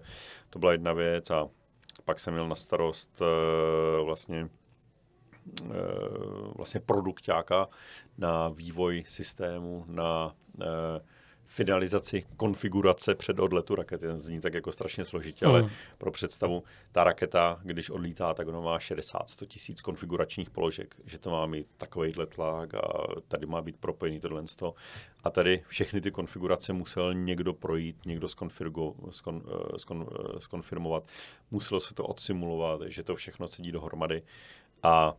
to 0.49 0.59
byla 0.59 0.71
jedna 0.71 0.93
věc 0.93 1.29
a 1.29 1.49
pak 2.05 2.19
jsem 2.19 2.33
měl 2.33 2.47
na 2.47 2.55
starost 2.55 3.21
uh, 3.21 4.05
vlastně 4.05 4.49
uh, 5.63 6.53
vlastně 6.55 6.79
produktáka 6.79 7.67
na 8.17 8.49
vývoj 8.49 9.03
systému, 9.07 9.85
na 9.87 10.35
uh, 10.57 10.63
finalizaci 11.51 12.23
konfigurace 12.37 13.15
před 13.15 13.39
odletu 13.39 13.75
rakety. 13.75 14.07
Zní 14.15 14.41
tak 14.41 14.53
jako 14.53 14.71
strašně 14.71 15.05
složitě, 15.05 15.45
mm. 15.45 15.51
ale 15.51 15.69
pro 15.97 16.11
představu, 16.11 16.63
ta 16.91 17.03
raketa, 17.03 17.59
když 17.63 17.89
odlítá, 17.89 18.33
tak 18.33 18.47
ona 18.47 18.59
má 18.59 18.77
60-100 18.77 19.45
tisíc 19.45 19.81
konfiguračních 19.81 20.49
položek, 20.49 20.95
že 21.05 21.19
to 21.19 21.29
má 21.29 21.45
mít 21.45 21.67
takovýhle 21.77 22.25
tlak 22.25 22.73
a 22.73 22.81
tady 23.27 23.45
má 23.45 23.61
být 23.61 23.77
propojený 23.77 24.19
tohle. 24.19 24.43
A 25.23 25.29
tady 25.29 25.63
všechny 25.67 26.01
ty 26.01 26.11
konfigurace 26.11 26.73
musel 26.73 27.13
někdo 27.13 27.53
projít, 27.53 28.05
někdo 28.05 28.27
skonfirgo, 28.27 28.95
skon, 29.09 29.43
eh, 29.47 29.79
skon, 29.79 30.07
eh, 30.11 30.39
skonfirmovat, 30.39 31.03
muselo 31.51 31.79
se 31.79 31.93
to 31.93 32.03
odsimulovat, 32.03 32.81
že 32.85 33.03
to 33.03 33.15
všechno 33.15 33.47
sedí 33.47 33.71
dohromady. 33.71 34.23
A, 34.83 35.13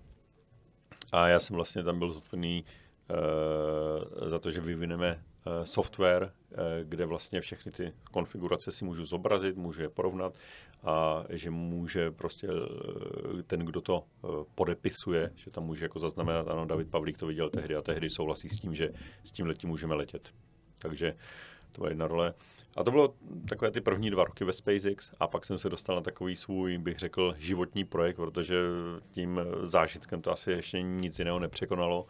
a 1.12 1.28
já 1.28 1.40
jsem 1.40 1.56
vlastně 1.56 1.84
tam 1.84 1.98
byl 1.98 2.12
zodpovědný 2.12 2.64
uh, 2.64 4.28
za 4.28 4.38
to, 4.38 4.50
že 4.50 4.60
vyvineme 4.60 5.22
software, 5.64 6.32
eh, 6.52 6.56
kde 6.84 7.06
vlastně 7.06 7.40
všechny 7.40 7.72
ty 7.72 7.92
konfigurace 8.10 8.72
si 8.72 8.84
můžu 8.84 9.04
zobrazit, 9.04 9.56
můžu 9.56 9.82
je 9.82 9.88
porovnat 9.88 10.34
a 10.82 11.24
že 11.28 11.50
může 11.50 12.10
prostě 12.10 12.48
eh, 12.48 13.42
ten, 13.42 13.60
kdo 13.60 13.80
to 13.80 14.04
podepisuje, 14.54 15.30
že 15.34 15.50
tam 15.50 15.64
může 15.64 15.84
jako 15.84 15.98
zaznamenat, 15.98 16.48
ano, 16.48 16.66
David 16.66 16.90
Pavlík 16.90 17.18
to 17.18 17.26
viděl 17.26 17.50
tehdy 17.50 17.76
a 17.76 17.82
tehdy 17.82 18.10
souhlasí 18.10 18.48
s 18.48 18.60
tím, 18.60 18.74
že 18.74 18.90
s 19.24 19.32
tím 19.32 19.46
letím 19.46 19.70
můžeme 19.70 19.94
letět. 19.94 20.28
Takže 20.78 21.14
to 21.72 21.80
byla 21.80 21.88
jedna 21.88 22.06
role. 22.06 22.34
A 22.76 22.84
to 22.84 22.90
bylo 22.90 23.14
takové 23.48 23.70
ty 23.70 23.80
první 23.80 24.10
dva 24.10 24.24
roky 24.24 24.44
ve 24.44 24.52
SpaceX 24.52 25.12
a 25.20 25.26
pak 25.26 25.44
jsem 25.44 25.58
se 25.58 25.68
dostal 25.68 25.96
na 25.96 26.02
takový 26.02 26.36
svůj, 26.36 26.78
bych 26.78 26.98
řekl, 26.98 27.34
životní 27.38 27.84
projekt, 27.84 28.16
protože 28.16 28.56
tím 29.10 29.40
zážitkem 29.62 30.22
to 30.22 30.32
asi 30.32 30.50
ještě 30.50 30.82
nic 30.82 31.18
jiného 31.18 31.38
nepřekonalo 31.38 32.06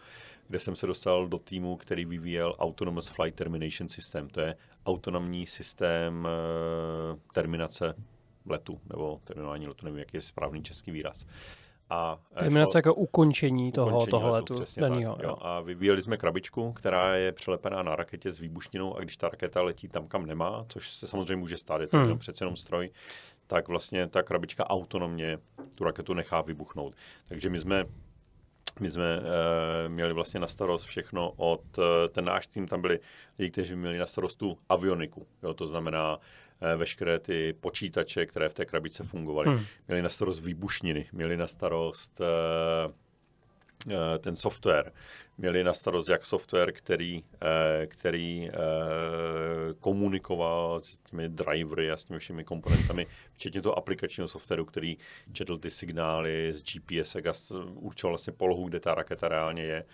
kde 0.48 0.58
jsem 0.58 0.76
se 0.76 0.86
dostal 0.86 1.28
do 1.28 1.38
týmu, 1.38 1.76
který 1.76 2.04
vyvíjel 2.04 2.54
Autonomous 2.58 3.08
Flight 3.08 3.38
Termination 3.38 3.88
System. 3.88 4.28
To 4.28 4.40
je 4.40 4.56
autonomní 4.86 5.46
systém 5.46 6.28
uh, 7.12 7.18
terminace 7.34 7.94
letu, 8.46 8.80
nebo 8.88 9.20
terminování 9.24 9.68
letu, 9.68 9.84
nevím, 9.84 9.98
jaký 9.98 10.16
je 10.16 10.20
správný 10.20 10.62
český 10.62 10.90
výraz. 10.90 11.26
A 11.90 12.18
eh, 12.36 12.38
Terminace 12.38 12.70
šlo, 12.70 12.78
jako 12.78 12.94
ukončení 12.94 13.72
toho, 13.72 13.88
ukončení 13.88 14.10
toho 14.10 14.30
letu, 14.30 14.60
letu 14.60 14.80
danýho, 14.80 15.14
tak, 15.14 15.24
jo. 15.24 15.36
A 15.40 15.60
vyvíjeli 15.60 16.02
jsme 16.02 16.16
krabičku, 16.16 16.72
která 16.72 17.16
je 17.16 17.32
přelepená 17.32 17.82
na 17.82 17.96
raketě 17.96 18.32
s 18.32 18.38
výbušninou 18.38 18.96
a 18.96 19.00
když 19.00 19.16
ta 19.16 19.28
raketa 19.28 19.62
letí 19.62 19.88
tam, 19.88 20.08
kam 20.08 20.26
nemá, 20.26 20.64
což 20.68 20.90
se 20.90 21.06
samozřejmě 21.06 21.36
může 21.36 21.58
stát, 21.58 21.80
je 21.80 21.86
to 21.86 21.96
hmm. 21.96 22.18
přece 22.18 22.44
jenom 22.44 22.56
stroj, 22.56 22.90
tak 23.46 23.68
vlastně 23.68 24.08
ta 24.08 24.22
krabička 24.22 24.70
autonomně 24.70 25.38
tu 25.74 25.84
raketu 25.84 26.14
nechá 26.14 26.42
vybuchnout. 26.42 26.94
Takže 27.28 27.50
my 27.50 27.60
jsme 27.60 27.84
my 28.80 28.90
jsme 28.90 29.20
uh, 29.20 29.24
měli 29.88 30.12
vlastně 30.12 30.40
na 30.40 30.46
starost 30.46 30.84
všechno 30.84 31.32
od, 31.36 31.78
uh, 31.78 31.84
ten 32.10 32.24
náš 32.24 32.46
tým, 32.46 32.66
tam 32.66 32.80
byli 32.80 33.00
lidi, 33.38 33.50
kteří 33.50 33.76
měli 33.76 33.98
na 33.98 34.06
starost 34.06 34.38
tu 34.38 34.58
avioniku, 34.68 35.26
jo, 35.42 35.54
to 35.54 35.66
znamená 35.66 36.16
uh, 36.16 36.22
veškeré 36.76 37.18
ty 37.18 37.54
počítače, 37.60 38.26
které 38.26 38.48
v 38.48 38.54
té 38.54 38.64
krabice 38.64 39.04
fungovaly. 39.04 39.48
Hmm. 39.48 39.64
Měli 39.88 40.02
na 40.02 40.08
starost 40.08 40.40
výbušniny, 40.40 41.08
měli 41.12 41.36
na 41.36 41.46
starost 41.46 42.20
uh, 42.20 42.92
ten 44.18 44.36
software. 44.36 44.92
Měli 45.38 45.64
na 45.64 45.74
starost 45.74 46.08
jak 46.08 46.24
software, 46.24 46.72
který, 46.72 47.24
eh, 47.42 47.86
který 47.86 48.48
eh, 48.48 48.54
komunikoval 49.80 50.80
s 50.80 50.96
těmi 51.10 51.28
drivery 51.28 51.90
a 51.90 51.96
s 51.96 52.04
těmi 52.04 52.20
všemi 52.20 52.44
komponentami, 52.44 53.06
včetně 53.34 53.62
toho 53.62 53.78
aplikačního 53.78 54.28
softwaru, 54.28 54.64
který 54.64 54.98
četl 55.32 55.58
ty 55.58 55.70
signály 55.70 56.52
z 56.52 56.62
GPS 56.62 57.16
a 57.16 57.20
určoval 57.74 58.12
vlastně 58.12 58.32
polohu, 58.32 58.68
kde 58.68 58.80
ta 58.80 58.94
raketa 58.94 59.28
reálně 59.28 59.62
je, 59.62 59.84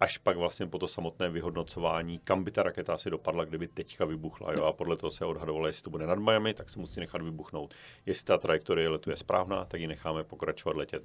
až 0.00 0.18
pak 0.18 0.36
vlastně 0.36 0.66
po 0.66 0.78
to 0.78 0.88
samotné 0.88 1.28
vyhodnocování, 1.28 2.18
kam 2.18 2.44
by 2.44 2.50
ta 2.50 2.62
raketa 2.62 2.94
asi 2.94 3.10
dopadla, 3.10 3.44
kdyby 3.44 3.68
teďka 3.68 4.04
vybuchla. 4.04 4.52
Jo? 4.52 4.64
A 4.64 4.72
podle 4.72 4.96
toho 4.96 5.10
se 5.10 5.24
odhadovalo, 5.24 5.66
jestli 5.66 5.82
to 5.82 5.90
bude 5.90 6.06
nad 6.06 6.18
Miami, 6.18 6.54
tak 6.54 6.70
se 6.70 6.78
musí 6.78 7.00
nechat 7.00 7.22
vybuchnout. 7.22 7.74
Jestli 8.06 8.24
ta 8.24 8.38
trajektorie 8.38 8.88
letu 8.88 9.10
je 9.10 9.16
správná, 9.16 9.64
tak 9.64 9.80
ji 9.80 9.86
necháme 9.86 10.24
pokračovat 10.24 10.76
letět. 10.76 11.02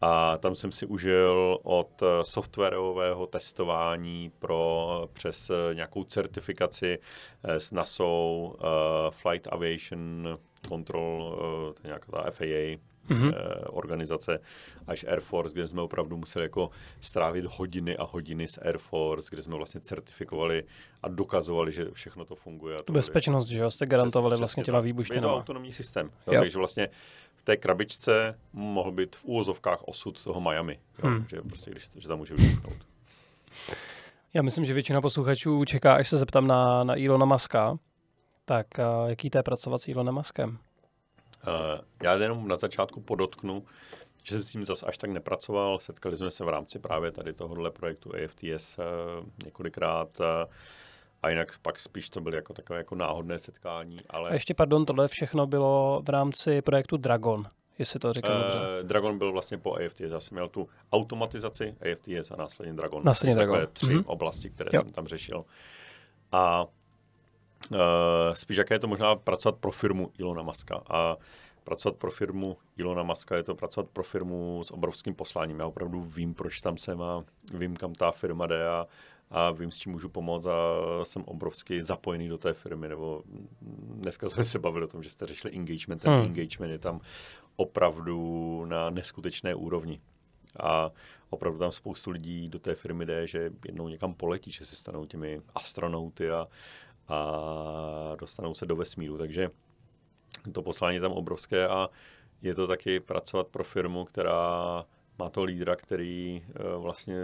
A 0.00 0.38
tam 0.38 0.56
jsem 0.56 0.72
si 0.72 0.86
užil 0.86 1.58
od 1.62 2.02
softwarového 2.22 3.26
testování 3.26 4.32
pro 4.38 5.08
přes 5.12 5.50
nějakou 5.72 6.04
certifikaci 6.04 6.98
eh, 7.44 7.60
s 7.60 7.70
NASA, 7.70 8.04
eh, 8.04 8.64
Flight 9.10 9.46
Aviation 9.46 10.38
Control, 10.68 11.36
to 11.74 11.80
je 11.84 11.88
nějaká 11.88 12.12
ta 12.12 12.30
FAA, 12.30 12.78
mm-hmm. 13.10 13.34
organizace, 13.66 14.40
až 14.86 15.04
Air 15.08 15.20
Force, 15.20 15.54
kde 15.54 15.68
jsme 15.68 15.82
opravdu 15.82 16.16
museli 16.16 16.44
jako 16.44 16.70
strávit 17.00 17.44
hodiny 17.48 17.96
a 17.96 18.04
hodiny 18.04 18.48
s 18.48 18.60
Air 18.62 18.78
Force, 18.78 19.28
kde 19.30 19.42
jsme 19.42 19.56
vlastně 19.56 19.80
certifikovali 19.80 20.64
a 21.02 21.08
dokazovali, 21.08 21.72
že 21.72 21.86
všechno 21.92 22.24
to 22.24 22.34
funguje. 22.34 22.76
A 22.76 22.82
to 22.82 22.92
Bezpečnost, 22.92 23.48
že 23.48 23.58
jo, 23.58 23.70
jste 23.70 23.86
garantovali 23.86 24.32
přes, 24.32 24.40
vlastně 24.40 24.64
těma 24.64 24.80
výbušninama. 24.80 25.26
Je 25.26 25.32
to 25.32 25.36
autonomní 25.36 25.72
systém, 25.72 26.10
jo, 26.26 26.40
takže 26.40 26.58
vlastně 26.58 26.88
té 27.44 27.56
krabičce 27.56 28.38
mohl 28.52 28.92
být 28.92 29.16
v 29.16 29.24
úvozovkách 29.24 29.82
osud 29.82 30.24
toho 30.24 30.40
Miami. 30.40 30.78
Jo? 31.02 31.08
Hmm. 31.10 31.26
Že, 31.28 31.40
prostě, 31.40 31.70
když, 31.70 31.90
že 31.96 32.08
tam 32.08 32.18
může 32.18 32.34
vybuchnout. 32.34 32.76
Já 34.34 34.42
myslím, 34.42 34.64
že 34.64 34.72
většina 34.72 35.00
posluchačů 35.00 35.64
čeká, 35.64 35.94
až 35.94 36.08
se 36.08 36.18
zeptám 36.18 36.46
na, 36.46 36.84
na 36.84 36.96
Ilona 36.96 37.26
Maska. 37.26 37.78
Tak 38.44 38.66
uh, 38.78 39.08
jaký 39.10 39.30
to 39.30 39.38
je 39.38 39.42
pracovat 39.42 39.78
s 39.78 39.88
Elonem 39.88 40.14
Maskem? 40.14 40.58
Uh, 41.46 41.80
já 42.02 42.14
jenom 42.14 42.48
na 42.48 42.56
začátku 42.56 43.00
podotknu, 43.00 43.64
že 44.22 44.34
jsem 44.34 44.44
s 44.44 44.50
tím 44.50 44.64
zase 44.64 44.86
až 44.86 44.98
tak 44.98 45.10
nepracoval. 45.10 45.78
Setkali 45.78 46.16
jsme 46.16 46.30
se 46.30 46.44
v 46.44 46.48
rámci 46.48 46.78
právě 46.78 47.12
tady 47.12 47.32
tohohle 47.32 47.70
projektu 47.70 48.12
AFTS 48.14 48.78
uh, 48.78 48.84
několikrát. 49.44 50.20
Uh, 50.20 50.26
a 51.22 51.28
jinak 51.28 51.58
pak 51.62 51.80
spíš 51.80 52.08
to 52.08 52.20
byly 52.20 52.36
jako 52.36 52.52
takové 52.52 52.78
jako 52.78 52.94
náhodné 52.94 53.38
setkání. 53.38 53.98
Ale... 54.10 54.30
A 54.30 54.34
ještě, 54.34 54.54
pardon, 54.54 54.86
tohle 54.86 55.08
všechno 55.08 55.46
bylo 55.46 56.02
v 56.06 56.08
rámci 56.08 56.62
projektu 56.62 56.96
Dragon, 56.96 57.46
jestli 57.78 58.00
to 58.00 58.12
říkám 58.12 58.36
uh, 58.36 58.42
dobře. 58.42 58.58
Dragon 58.82 59.18
byl 59.18 59.32
vlastně 59.32 59.58
po 59.58 59.74
AFTS. 59.74 60.00
Já 60.00 60.20
jsem 60.20 60.34
měl 60.34 60.48
tu 60.48 60.68
automatizaci 60.92 61.76
AFTS 61.80 62.30
a 62.30 62.36
následně 62.36 62.74
Dragon. 62.74 63.02
Následně 63.04 63.34
Dragon. 63.34 63.54
Takové 63.54 63.72
tři 63.72 63.86
mm-hmm. 63.86 64.04
oblasti, 64.06 64.50
které 64.50 64.70
jo. 64.72 64.82
jsem 64.82 64.92
tam 64.92 65.06
řešil. 65.06 65.44
A 66.32 66.66
uh, 67.70 67.78
spíš 68.34 68.56
jaké 68.56 68.74
je 68.74 68.78
to 68.78 68.88
možná 68.88 69.16
pracovat 69.16 69.56
pro 69.56 69.70
firmu 69.70 70.10
Ilona 70.18 70.42
Maska. 70.42 70.82
A 70.90 71.16
pracovat 71.64 71.96
pro 71.96 72.10
firmu 72.10 72.56
Ilona 72.76 73.02
Maska 73.02 73.36
je 73.36 73.42
to 73.42 73.54
pracovat 73.54 73.90
pro 73.92 74.02
firmu 74.02 74.60
s 74.64 74.70
obrovským 74.70 75.14
posláním. 75.14 75.58
Já 75.58 75.66
opravdu 75.66 76.02
vím, 76.02 76.34
proč 76.34 76.60
tam 76.60 76.78
jsem 76.78 77.02
a 77.02 77.24
vím, 77.54 77.76
kam 77.76 77.92
ta 77.92 78.10
firma 78.10 78.46
jde 78.46 78.68
a 78.68 78.86
a 79.30 79.50
vím, 79.50 79.70
s 79.70 79.78
čím 79.78 79.92
můžu 79.92 80.08
pomoct 80.08 80.46
a 80.46 80.54
jsem 81.02 81.24
obrovsky 81.24 81.82
zapojený 81.82 82.28
do 82.28 82.38
té 82.38 82.52
firmy, 82.52 82.88
nebo 82.88 83.22
dneska 83.94 84.28
jsme 84.28 84.44
se 84.44 84.58
bavili 84.58 84.84
o 84.84 84.88
tom, 84.88 85.02
že 85.02 85.10
jste 85.10 85.26
řešili 85.26 85.54
engagement, 85.54 86.02
ten 86.02 86.12
hmm. 86.12 86.24
engagement 86.24 86.72
je 86.72 86.78
tam 86.78 87.00
opravdu 87.56 88.64
na 88.64 88.90
neskutečné 88.90 89.54
úrovni. 89.54 90.00
A 90.62 90.90
opravdu 91.30 91.58
tam 91.58 91.72
spoustu 91.72 92.10
lidí 92.10 92.48
do 92.48 92.58
té 92.58 92.74
firmy 92.74 93.06
jde, 93.06 93.26
že 93.26 93.50
jednou 93.64 93.88
někam 93.88 94.14
poletí, 94.14 94.52
že 94.52 94.64
se 94.64 94.76
stanou 94.76 95.04
těmi 95.04 95.40
astronauty 95.54 96.30
a, 96.30 96.48
a 97.08 98.16
dostanou 98.18 98.54
se 98.54 98.66
do 98.66 98.76
vesmíru. 98.76 99.18
Takže 99.18 99.50
to 100.52 100.62
poslání 100.62 100.94
je 100.94 101.00
tam 101.00 101.12
obrovské 101.12 101.68
a 101.68 101.88
je 102.42 102.54
to 102.54 102.66
taky 102.66 103.00
pracovat 103.00 103.46
pro 103.46 103.64
firmu, 103.64 104.04
která 104.04 104.84
má 105.18 105.30
to 105.30 105.44
lídra, 105.44 105.76
který 105.76 106.44
eh, 106.48 106.76
vlastně 106.76 107.16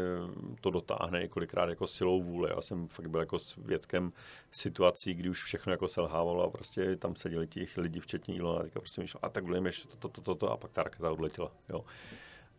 to 0.60 0.70
dotáhne 0.70 1.28
kolikrát 1.28 1.68
jako 1.68 1.86
silou 1.86 2.22
vůle. 2.22 2.50
Já 2.54 2.60
jsem 2.60 2.88
fakt 2.88 3.06
byl 3.06 3.20
jako 3.20 3.38
svědkem 3.38 4.12
situací, 4.50 5.14
kdy 5.14 5.28
už 5.28 5.42
všechno 5.42 5.72
jako 5.72 5.88
selhávalo 5.88 6.44
a 6.44 6.50
prostě 6.50 6.96
tam 6.96 7.16
seděli 7.16 7.46
těch 7.46 7.76
lidí, 7.76 8.00
včetně 8.00 8.34
Ilona, 8.34 8.60
a 8.60 8.62
teďka 8.62 8.80
prostě 8.80 9.00
myšlel, 9.00 9.20
a 9.22 9.28
tak 9.28 9.44
budeme 9.44 9.68
ještě 9.68 9.88
to, 9.98 10.08
to, 10.08 10.20
to, 10.20 10.34
to, 10.34 10.52
a 10.52 10.56
pak 10.56 10.72
ta 10.72 10.82
raketa 10.82 11.12
odletěla. 11.12 11.52
Jo. 11.68 11.84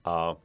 A 0.06 0.36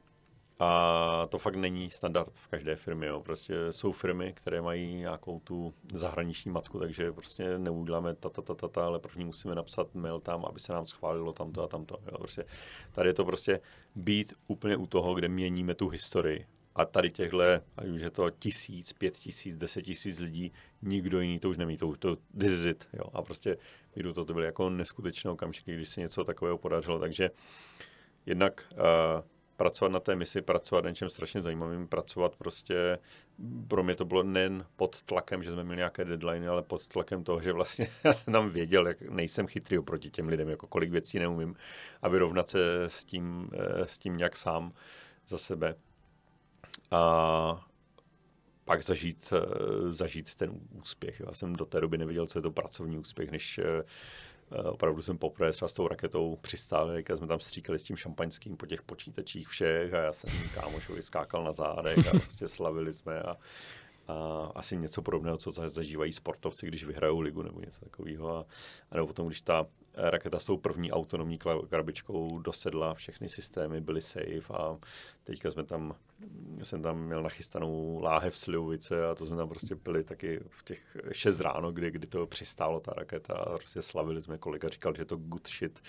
a 0.58 1.26
to 1.30 1.38
fakt 1.38 1.56
není 1.56 1.90
standard 1.90 2.32
v 2.34 2.48
každé 2.48 2.76
firmě. 2.76 3.06
Jo. 3.06 3.20
Prostě 3.20 3.54
jsou 3.70 3.92
firmy, 3.92 4.32
které 4.32 4.62
mají 4.62 4.94
nějakou 4.94 5.40
tu 5.40 5.74
zahraniční 5.92 6.50
matku, 6.50 6.78
takže 6.78 7.12
prostě 7.12 7.58
neuděláme 7.58 8.14
ta, 8.14 8.28
ta, 8.28 8.42
ta, 8.42 8.54
ta, 8.54 8.68
ta, 8.68 8.86
ale 8.86 8.98
první 8.98 9.24
musíme 9.24 9.54
napsat 9.54 9.94
mail 9.94 10.20
tam, 10.20 10.44
aby 10.44 10.60
se 10.60 10.72
nám 10.72 10.86
schválilo 10.86 11.32
tamto 11.32 11.62
a 11.62 11.68
tamto. 11.68 11.98
Jo. 12.12 12.18
Prostě 12.18 12.44
tady 12.92 13.08
je 13.08 13.14
to 13.14 13.24
prostě 13.24 13.60
být 13.96 14.34
úplně 14.46 14.76
u 14.76 14.86
toho, 14.86 15.14
kde 15.14 15.28
měníme 15.28 15.74
tu 15.74 15.88
historii. 15.88 16.46
A 16.74 16.84
tady 16.84 17.10
těchhle, 17.10 17.62
ať 17.76 17.86
už 17.86 18.02
je 18.02 18.10
to 18.10 18.30
tisíc, 18.30 18.92
pět 18.92 19.14
tisíc, 19.14 19.56
deset 19.56 19.82
tisíc 19.82 20.18
lidí, 20.18 20.52
nikdo 20.82 21.20
jiný 21.20 21.38
to 21.38 21.50
už 21.50 21.56
nemí, 21.56 21.76
to, 21.76 21.96
to 21.96 22.16
this 22.38 22.50
is 22.50 22.64
it, 22.64 22.88
jo. 22.92 23.04
A 23.12 23.22
prostě 23.22 23.56
vidu 23.96 24.12
to, 24.12 24.24
to 24.24 24.34
byly 24.34 24.46
jako 24.46 24.70
neskutečné 24.70 25.30
okamžiky, 25.30 25.74
když 25.74 25.88
se 25.88 26.00
něco 26.00 26.24
takového 26.24 26.58
podařilo, 26.58 26.98
takže 26.98 27.30
jednak 28.26 28.68
uh, 28.72 29.24
pracovat 29.56 29.92
na 29.92 30.00
té 30.00 30.16
misi, 30.16 30.42
pracovat 30.42 30.84
na 30.84 30.90
něčem 30.90 31.10
strašně 31.10 31.42
zajímavým, 31.42 31.88
pracovat 31.88 32.36
prostě, 32.36 32.98
pro 33.68 33.82
mě 33.82 33.94
to 33.94 34.04
bylo 34.04 34.22
nejen 34.22 34.66
pod 34.76 35.02
tlakem, 35.02 35.42
že 35.42 35.52
jsme 35.52 35.64
měli 35.64 35.76
nějaké 35.76 36.04
deadline, 36.04 36.48
ale 36.48 36.62
pod 36.62 36.88
tlakem 36.88 37.24
toho, 37.24 37.40
že 37.40 37.52
vlastně 37.52 37.88
já 38.04 38.12
jsem 38.12 38.32
tam 38.32 38.50
věděl, 38.50 38.86
jak 38.86 39.02
nejsem 39.02 39.46
chytrý 39.46 39.78
oproti 39.78 40.10
těm 40.10 40.28
lidem, 40.28 40.48
jako 40.48 40.66
kolik 40.66 40.90
věcí 40.90 41.18
neumím 41.18 41.56
a 42.02 42.08
vyrovnat 42.08 42.48
se 42.48 42.84
s 42.84 43.04
tím, 43.04 43.50
eh, 43.54 43.86
s 43.86 43.98
tím 43.98 44.16
nějak 44.16 44.36
sám 44.36 44.72
za 45.28 45.38
sebe. 45.38 45.74
A 46.90 47.66
pak 48.66 48.82
zažít, 48.82 49.32
uh, 49.32 49.90
zažít 49.90 50.34
ten 50.34 50.50
úspěch. 50.72 51.22
Já 51.26 51.34
jsem 51.34 51.56
do 51.56 51.64
té 51.64 51.80
doby 51.80 51.98
neviděl, 51.98 52.26
co 52.26 52.38
je 52.38 52.42
to 52.42 52.50
pracovní 52.50 52.98
úspěch, 52.98 53.30
než 53.30 53.58
uh, 53.58 53.64
opravdu 54.64 55.02
jsem 55.02 55.18
poprvé 55.18 55.52
třeba 55.52 55.68
s 55.68 55.72
tou 55.72 55.88
raketou 55.88 56.38
přistál, 56.40 56.90
jak 56.90 57.10
jsme 57.16 57.26
tam 57.26 57.40
stříkali 57.40 57.78
s 57.78 57.82
tím 57.82 57.96
šampaňským 57.96 58.56
po 58.56 58.66
těch 58.66 58.82
počítačích 58.82 59.48
všech 59.48 59.94
a 59.94 59.98
já 59.98 60.12
jsem 60.12 60.30
kámošovi 60.54 61.02
skákal 61.02 61.44
na 61.44 61.52
zádech 61.52 61.98
a 61.98 62.10
prostě 62.10 62.48
slavili 62.48 62.92
jsme 62.92 63.22
a, 63.22 63.36
a 64.08 64.50
asi 64.54 64.76
něco 64.76 65.02
podobného, 65.02 65.36
co 65.36 65.50
zažívají 65.50 66.12
sportovci, 66.12 66.66
když 66.66 66.84
vyhrajou 66.84 67.20
ligu 67.20 67.42
nebo 67.42 67.60
něco 67.60 67.80
takového. 67.80 68.36
A, 68.36 68.46
a 68.90 68.94
nebo 68.94 69.06
potom, 69.06 69.26
když 69.26 69.40
ta 69.40 69.66
raketa 69.94 70.38
s 70.38 70.44
tou 70.44 70.56
první 70.56 70.92
autonomní 70.92 71.38
krabičkou 71.68 72.38
dosedla, 72.38 72.94
všechny 72.94 73.28
systémy 73.28 73.80
byly 73.80 74.00
safe 74.00 74.54
a 74.54 74.78
teďka 75.24 75.50
jsme 75.50 75.64
tam, 75.64 75.94
jsem 76.62 76.82
tam 76.82 76.98
měl 76.98 77.22
nachystanou 77.22 78.00
láhev 78.02 78.38
slivovice 78.38 79.06
a 79.06 79.14
to 79.14 79.26
jsme 79.26 79.36
tam 79.36 79.48
prostě 79.48 79.76
pili 79.76 80.04
taky 80.04 80.40
v 80.48 80.64
těch 80.64 80.96
6 81.12 81.40
ráno, 81.40 81.72
kdy, 81.72 81.90
kdy 81.90 82.06
to 82.06 82.26
přistálo 82.26 82.80
ta 82.80 82.92
raketa 82.96 83.34
a 83.34 83.56
prostě 83.58 83.82
slavili 83.82 84.22
jsme, 84.22 84.38
kolega 84.38 84.68
říkal, 84.68 84.94
že 84.94 85.02
je 85.02 85.06
to 85.06 85.16
good 85.16 85.48
shit 85.48 85.82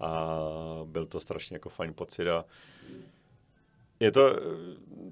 a 0.00 0.38
byl 0.84 1.06
to 1.06 1.20
strašně 1.20 1.56
jako 1.56 1.68
fajn 1.68 1.94
pocit 1.94 2.28
a 2.28 2.44
je 4.02 4.10
to, 4.10 4.36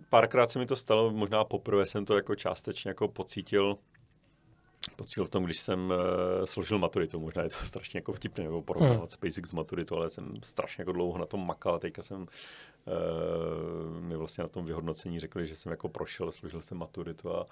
párkrát 0.08 0.50
se 0.50 0.58
mi 0.58 0.66
to 0.66 0.76
stalo, 0.76 1.10
možná 1.10 1.44
poprvé 1.44 1.86
jsem 1.86 2.04
to 2.04 2.16
jako 2.16 2.34
částečně 2.34 2.90
jako 2.90 3.08
pocítil, 3.08 3.78
pocítil 4.96 5.24
v 5.24 5.28
tom, 5.28 5.44
když 5.44 5.60
jsem 5.60 5.90
uh, 5.90 6.44
složil 6.44 6.78
maturitu. 6.78 7.20
Možná 7.20 7.42
je 7.42 7.48
to 7.48 7.56
strašně 7.64 7.98
jako 7.98 8.12
vtipné 8.12 8.44
jako 8.44 8.62
porovnávat 8.62 9.00
hmm. 9.00 9.08
SpaceX 9.08 9.48
s 9.48 9.52
maturitou, 9.52 9.96
ale 9.96 10.10
jsem 10.10 10.34
strašně 10.42 10.82
jako 10.82 10.92
dlouho 10.92 11.18
na 11.18 11.26
tom 11.26 11.46
makal 11.46 11.74
a 11.74 11.78
teďka 11.78 12.02
jsem 12.02 12.20
uh, 12.20 14.00
mi 14.00 14.16
vlastně 14.16 14.42
na 14.42 14.48
tom 14.48 14.64
vyhodnocení 14.64 15.20
řekli, 15.20 15.46
že 15.46 15.56
jsem 15.56 15.70
jako 15.70 15.88
prošel, 15.88 16.32
složil 16.32 16.62
jsem 16.62 16.78
maturitu 16.78 17.36
a 17.36 17.46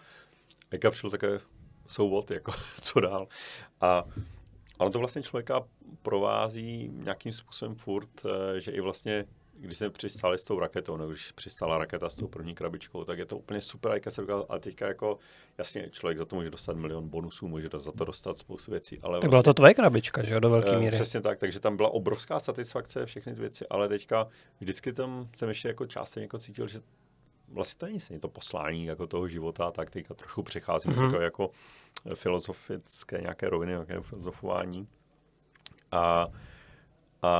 teďka 0.68 0.90
přišlo 0.90 1.10
také 1.10 1.40
so 1.86 2.16
what, 2.16 2.30
jako 2.30 2.52
co 2.82 3.00
dál. 3.00 3.28
A 3.80 4.04
ono 4.78 4.90
to 4.90 4.98
vlastně 4.98 5.22
člověka 5.22 5.64
provází 6.02 6.90
nějakým 6.92 7.32
způsobem 7.32 7.74
furt, 7.74 8.24
uh, 8.24 8.30
že 8.58 8.72
i 8.72 8.80
vlastně 8.80 9.24
když 9.60 9.78
jsme 9.78 9.90
přistáli 9.90 10.38
s 10.38 10.44
tou 10.44 10.58
raketou, 10.58 10.96
nebo 10.96 11.10
když 11.10 11.32
přistála 11.32 11.78
raketa 11.78 12.08
s 12.08 12.14
tou 12.14 12.28
první 12.28 12.54
krabičkou, 12.54 13.04
tak 13.04 13.18
je 13.18 13.26
to 13.26 13.38
úplně 13.38 13.60
super, 13.60 13.92
jak 13.92 14.04
se 14.12 14.20
říkal, 14.20 14.46
a 14.48 14.58
teďka 14.58 14.86
jako, 14.86 15.18
jasně, 15.58 15.88
člověk 15.90 16.18
za 16.18 16.24
to 16.24 16.36
může 16.36 16.50
dostat 16.50 16.76
milion 16.76 17.08
bonusů, 17.08 17.48
může 17.48 17.68
za 17.76 17.92
to 17.92 18.04
dostat 18.04 18.38
spoustu 18.38 18.70
věcí, 18.70 19.00
ale 19.02 19.20
Tak 19.20 19.30
byla 19.30 19.38
vlastně, 19.38 19.50
to 19.50 19.54
tvoje 19.54 19.74
krabička, 19.74 20.24
že 20.24 20.34
jo, 20.34 20.40
do 20.40 20.50
velké 20.50 20.70
eh, 20.70 20.78
míry. 20.78 20.94
Přesně 20.94 21.20
tak, 21.20 21.38
takže 21.38 21.60
tam 21.60 21.76
byla 21.76 21.88
obrovská 21.88 22.40
satisfakce, 22.40 23.06
všechny 23.06 23.34
ty 23.34 23.40
věci, 23.40 23.66
ale 23.70 23.88
teďka 23.88 24.28
vždycky 24.60 24.92
tam 24.92 25.28
jsem 25.36 25.48
ještě 25.48 25.68
jako 25.68 25.86
částečně 25.86 26.22
jako 26.22 26.38
cítil, 26.38 26.68
že 26.68 26.80
vlastně 27.48 27.78
to 27.78 27.86
není 27.86 28.20
to 28.20 28.28
poslání 28.28 28.84
jako 28.84 29.06
toho 29.06 29.28
života, 29.28 29.70
tak 29.70 29.90
teďka 29.90 30.14
trochu 30.14 30.42
přecházím 30.42 30.92
mm-hmm. 30.92 31.20
jako 31.20 31.50
filozofické 32.14 33.20
nějaké 33.20 33.50
roviny, 33.50 33.72
nějaké 33.72 34.00
filozofování. 34.00 34.88
A 35.92 36.26
a 37.22 37.32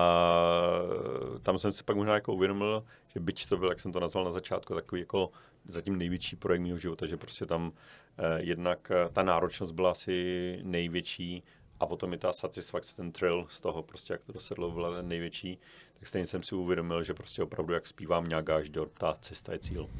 tam 1.42 1.58
jsem 1.58 1.72
si 1.72 1.84
pak 1.84 1.96
možná 1.96 2.14
jako 2.14 2.34
uvědomil, 2.34 2.84
že 3.08 3.20
byť 3.20 3.48
to 3.48 3.56
byl, 3.56 3.68
jak 3.68 3.80
jsem 3.80 3.92
to 3.92 4.00
nazval 4.00 4.24
na 4.24 4.30
začátku, 4.30 4.74
takový 4.74 5.00
jako 5.00 5.30
zatím 5.68 5.98
největší 5.98 6.36
projekt 6.36 6.62
mého 6.62 6.78
života, 6.78 7.06
že 7.06 7.16
prostě 7.16 7.46
tam 7.46 7.72
eh, 8.18 8.40
jednak 8.42 8.90
eh, 8.90 9.08
ta 9.12 9.22
náročnost 9.22 9.74
byla 9.74 9.90
asi 9.90 10.58
největší 10.62 11.42
a 11.80 11.86
potom 11.86 12.12
i 12.12 12.18
ta 12.18 12.32
satisfakce, 12.32 12.96
ten 12.96 13.12
thrill 13.12 13.46
z 13.48 13.60
toho, 13.60 13.82
prostě 13.82 14.12
jak 14.12 14.24
to 14.24 14.32
dosedlo, 14.32 14.70
byla 14.70 15.02
největší, 15.02 15.58
tak 15.98 16.08
stejně 16.08 16.26
jsem 16.26 16.42
si 16.42 16.54
uvědomil, 16.54 17.02
že 17.02 17.14
prostě 17.14 17.42
opravdu, 17.42 17.74
jak 17.74 17.86
zpívám 17.86 18.28
nějak 18.28 18.50
až 18.50 18.68
do 18.68 18.86
ta 18.86 19.14
cesta 19.20 19.52
je 19.52 19.58
cíl. 19.58 19.88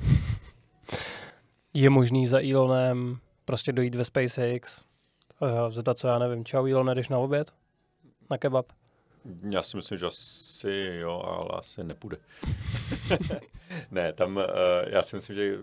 Je 1.74 1.90
možný 1.90 2.26
za 2.26 2.40
Elonem 2.40 3.18
prostě 3.44 3.72
dojít 3.72 3.94
ve 3.94 4.04
SpaceX, 4.04 4.82
uh, 5.40 5.48
zeptat 5.74 5.98
co 5.98 6.08
já 6.08 6.18
nevím, 6.18 6.44
čau 6.44 6.66
Elon, 6.66 6.94
jdeš 6.94 7.08
na 7.08 7.18
oběd? 7.18 7.52
Na 8.30 8.38
kebab? 8.38 8.66
Já 9.50 9.62
si 9.62 9.76
myslím, 9.76 9.98
že 9.98 10.06
asi 10.06 10.98
jo, 11.00 11.22
ale 11.24 11.48
asi 11.58 11.84
nepůjde. 11.84 12.16
ne, 13.90 14.12
tam 14.12 14.36
uh, 14.36 14.42
já 14.86 15.02
si 15.02 15.16
myslím, 15.16 15.36
že 15.36 15.58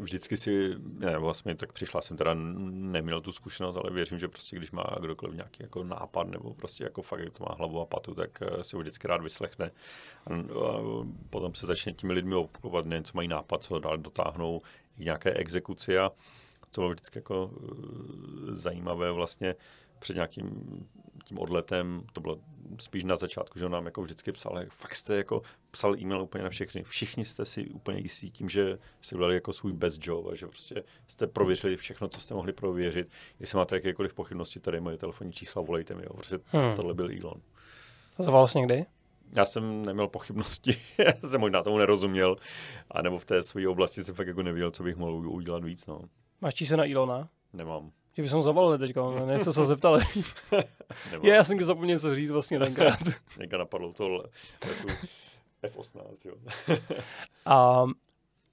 vždycky 0.00 0.36
si, 0.36 0.74
ne, 0.78 1.18
vlastně 1.18 1.54
tak 1.54 1.72
přišla, 1.72 2.00
jsem 2.00 2.16
teda 2.16 2.34
neměl 2.34 3.20
tu 3.20 3.32
zkušenost, 3.32 3.76
ale 3.76 3.90
věřím, 3.90 4.18
že 4.18 4.28
prostě 4.28 4.56
když 4.56 4.70
má 4.70 4.96
kdokoliv 5.00 5.34
nějaký 5.34 5.62
jako 5.62 5.84
nápad 5.84 6.28
nebo 6.28 6.54
prostě 6.54 6.84
jako 6.84 7.02
fakt 7.02 7.32
to 7.32 7.44
má 7.48 7.54
hlavu 7.54 7.80
a 7.80 7.86
patu, 7.86 8.14
tak 8.14 8.42
uh, 8.42 8.62
si 8.62 8.76
ho 8.76 8.80
vždycky 8.80 9.08
rád 9.08 9.22
vyslechne. 9.22 9.70
A, 10.26 10.30
uh, 10.30 11.06
potom 11.30 11.54
se 11.54 11.66
začne 11.66 11.92
těmi 11.92 12.12
lidmi 12.12 12.34
obklovat, 12.34 12.86
nejen 12.86 13.04
co 13.04 13.12
mají 13.14 13.28
nápad, 13.28 13.64
co 13.64 13.78
dál 13.78 13.98
dotáhnou 13.98 14.62
nějaké 14.98 15.34
exekuci 15.34 15.98
a 15.98 16.12
co 16.70 16.80
bylo 16.80 16.90
vždycky 16.90 17.18
jako 17.18 17.46
uh, 17.46 18.52
zajímavé 18.52 19.12
vlastně 19.12 19.54
před 20.06 20.14
nějakým 20.14 20.50
tím 21.24 21.38
odletem, 21.38 22.02
to 22.12 22.20
bylo 22.20 22.38
spíš 22.80 23.04
na 23.04 23.16
začátku, 23.16 23.58
že 23.58 23.66
on 23.66 23.72
nám 23.72 23.86
jako 23.86 24.02
vždycky 24.02 24.32
psal, 24.32 24.58
jak 24.58 24.72
fakt 24.72 24.94
jste 24.94 25.16
jako 25.16 25.42
psal 25.70 25.98
e-mail 25.98 26.22
úplně 26.22 26.44
na 26.44 26.50
všechny. 26.50 26.82
Všichni 26.82 27.24
jste 27.24 27.44
si 27.44 27.66
úplně 27.66 27.98
jistí 27.98 28.30
tím, 28.30 28.48
že 28.48 28.78
jste 29.00 29.14
udělali 29.14 29.34
jako 29.34 29.52
svůj 29.52 29.72
best 29.72 30.06
job 30.06 30.26
a 30.26 30.34
že 30.34 30.46
prostě 30.46 30.84
jste 31.06 31.26
prověřili 31.26 31.76
všechno, 31.76 32.08
co 32.08 32.20
jste 32.20 32.34
mohli 32.34 32.52
prověřit. 32.52 33.08
Jestli 33.40 33.56
máte 33.56 33.74
jakékoliv 33.74 34.14
pochybnosti, 34.14 34.60
tady 34.60 34.80
moje 34.80 34.96
telefonní 34.96 35.32
čísla, 35.32 35.62
volejte 35.62 35.94
mi. 35.94 36.02
Jo. 36.02 36.14
Prostě 36.14 36.38
hmm. 36.46 36.74
tohle 36.74 36.94
byl 36.94 37.10
Elon. 37.22 37.40
Zavolal 38.18 38.48
jsi 38.48 38.58
někdy? 38.58 38.86
Já 39.32 39.46
jsem 39.46 39.84
neměl 39.84 40.08
pochybnosti, 40.08 40.76
já 40.98 41.28
jsem 41.28 41.40
možná 41.40 41.62
tomu 41.62 41.78
nerozuměl, 41.78 42.36
a 42.90 43.02
nebo 43.02 43.18
v 43.18 43.24
té 43.24 43.42
své 43.42 43.68
oblasti 43.68 44.04
jsem 44.04 44.14
fakt 44.14 44.26
jako 44.26 44.42
nevěděl, 44.42 44.70
co 44.70 44.82
bych 44.82 44.96
mohl 44.96 45.28
udělat 45.28 45.64
víc. 45.64 45.86
No. 45.86 46.00
Máš 46.40 46.54
číslo 46.54 46.76
na 46.76 46.84
Ilona? 46.84 47.28
Nemám. 47.52 47.90
Že 48.16 48.22
bychom 48.22 48.42
zavolali 48.42 48.78
teď, 48.78 48.96
něco 49.26 49.52
se 49.52 49.66
zeptali. 49.66 50.04
je, 51.22 51.34
já 51.34 51.44
jsem 51.44 51.64
zapomněl 51.64 51.94
něco 51.94 52.14
říct 52.14 52.30
vlastně 52.30 52.58
tenkrát. 52.58 52.98
Někde 53.40 53.58
napadlo 53.58 53.92
to 53.92 54.24
F-18, 55.62 56.02
jo. 56.24 56.34
A 57.46 57.86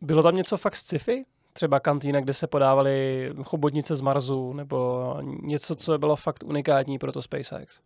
bylo 0.01 0.23
tam 0.23 0.35
něco 0.35 0.57
fakt 0.57 0.75
sci-fi? 0.75 1.25
Třeba 1.53 1.79
kantýna, 1.79 2.21
kde 2.21 2.33
se 2.33 2.47
podávaly 2.47 3.29
chobotnice 3.43 3.95
z 3.95 4.01
Marsu, 4.01 4.53
nebo 4.53 5.17
něco, 5.21 5.75
co 5.75 5.97
bylo 5.97 6.15
fakt 6.15 6.43
unikátní 6.43 6.99
pro 6.99 7.11
to 7.11 7.21
SpaceX? 7.21 7.81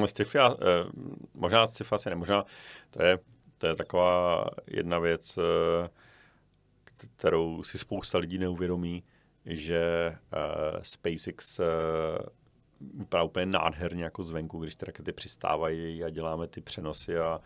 No, 0.00 0.06
sci-fi, 0.06 0.38
eh, 0.38 0.54
možná 1.34 1.66
sci-fi 1.66 1.94
asi 1.94 2.10
nemožná. 2.10 2.44
To 2.90 3.02
je, 3.02 3.18
to 3.58 3.66
je 3.66 3.74
taková 3.74 4.44
jedna 4.66 4.98
věc, 4.98 5.38
eh, 5.38 5.88
kterou 7.16 7.62
si 7.62 7.78
spousta 7.78 8.18
lidí 8.18 8.38
neuvědomí 8.38 9.04
že 9.46 10.12
uh, 10.32 10.82
SpaceX 10.82 11.58
uh, 11.58 11.66
vypadá 12.94 13.22
úplně 13.22 13.46
nádherně 13.46 14.04
jako 14.04 14.22
zvenku, 14.22 14.58
když 14.58 14.76
ty 14.76 14.86
rakety 14.86 15.12
přistávají 15.12 16.04
a 16.04 16.10
děláme 16.10 16.46
ty 16.46 16.60
přenosy 16.60 17.18
a 17.18 17.40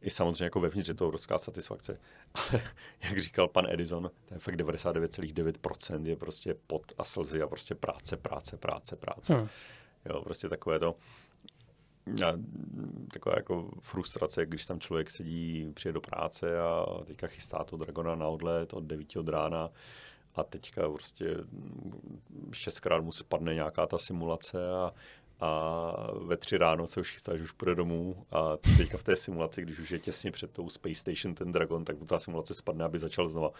i 0.00 0.10
samozřejmě 0.10 0.44
jako 0.44 0.60
vevnitř 0.60 0.88
je 0.88 0.94
to 0.94 1.06
obrovská 1.06 1.38
satisfakce. 1.38 1.98
Ale 2.34 2.62
jak 3.02 3.18
říkal 3.18 3.48
pan 3.48 3.66
Edison, 3.68 4.10
to 4.24 4.34
je 4.34 4.40
fakt 4.40 4.56
99,9% 4.56 6.04
je 6.04 6.16
prostě 6.16 6.54
pot 6.66 6.92
a 6.98 7.04
slzy 7.04 7.42
a 7.42 7.46
prostě 7.46 7.74
práce, 7.74 8.16
práce, 8.16 8.56
práce, 8.56 8.96
práce. 8.96 9.34
Hmm. 9.34 9.48
Jo, 10.04 10.22
prostě 10.22 10.48
takové 10.48 10.78
to 10.78 10.96
a 12.26 12.32
taková 13.12 13.34
jako 13.36 13.70
frustrace, 13.80 14.46
když 14.46 14.66
tam 14.66 14.80
člověk 14.80 15.10
sedí, 15.10 15.72
přijde 15.74 15.92
do 15.92 16.00
práce 16.00 16.60
a 16.60 16.86
teďka 17.04 17.26
chystá 17.26 17.64
to 17.64 17.76
Dragona 17.76 18.14
na 18.14 18.28
odlet 18.28 18.72
od 18.72 18.84
9 18.84 19.16
od 19.16 19.28
rána 19.28 19.70
a 20.34 20.44
teďka 20.44 20.88
prostě 20.88 21.36
šestkrát 22.52 23.04
mu 23.04 23.12
spadne 23.12 23.54
nějaká 23.54 23.86
ta 23.86 23.98
simulace 23.98 24.70
a, 24.70 24.92
a 25.40 25.92
ve 26.18 26.36
tři 26.36 26.58
ráno 26.58 26.86
se 26.86 27.00
už 27.00 27.12
chystáš, 27.12 27.40
už 27.40 27.52
půjde 27.52 27.74
domů 27.74 28.26
a 28.30 28.56
teďka 28.56 28.98
v 28.98 29.02
té 29.02 29.16
simulaci, 29.16 29.62
když 29.62 29.78
už 29.78 29.90
je 29.90 29.98
těsně 29.98 30.30
před 30.30 30.50
tou 30.50 30.68
Space 30.68 30.94
Station 30.94 31.34
ten 31.34 31.52
Dragon, 31.52 31.84
tak 31.84 31.98
mu 31.98 32.06
ta 32.06 32.18
simulace 32.18 32.54
spadne, 32.54 32.84
aby 32.84 32.98
začal 32.98 33.28
znova. 33.28 33.50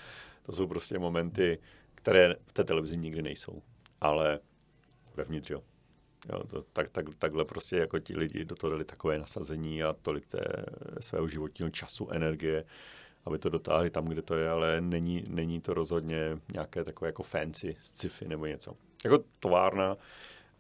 To 0.42 0.52
jsou 0.52 0.66
prostě 0.66 0.98
momenty, 0.98 1.58
které 1.94 2.34
v 2.46 2.52
té 2.52 2.64
televizi 2.64 2.96
nikdy 2.96 3.22
nejsou, 3.22 3.62
ale 4.00 4.40
vevnitř, 5.14 5.50
jo. 5.50 5.62
Jo, 6.32 6.44
to, 6.44 6.62
tak, 6.62 6.88
tak, 6.88 7.06
takhle 7.18 7.44
prostě 7.44 7.76
jako 7.76 7.98
ti 7.98 8.16
lidi 8.16 8.44
do 8.44 8.54
toho 8.54 8.70
dali 8.70 8.84
takové 8.84 9.18
nasazení 9.18 9.82
a 9.82 9.92
tolik 9.92 10.26
té 10.26 10.64
svého 11.00 11.28
životního 11.28 11.70
času, 11.70 12.10
energie, 12.10 12.64
aby 13.24 13.38
to 13.38 13.48
dotáhli 13.48 13.90
tam, 13.90 14.04
kde 14.04 14.22
to 14.22 14.34
je, 14.34 14.50
ale 14.50 14.80
není, 14.80 15.24
není 15.28 15.60
to 15.60 15.74
rozhodně 15.74 16.38
nějaké 16.52 16.84
takové 16.84 17.08
jako 17.08 17.22
fancy 17.22 17.76
sci-fi 17.80 18.28
nebo 18.28 18.46
něco. 18.46 18.74
Jako 19.04 19.18
továrna 19.40 19.96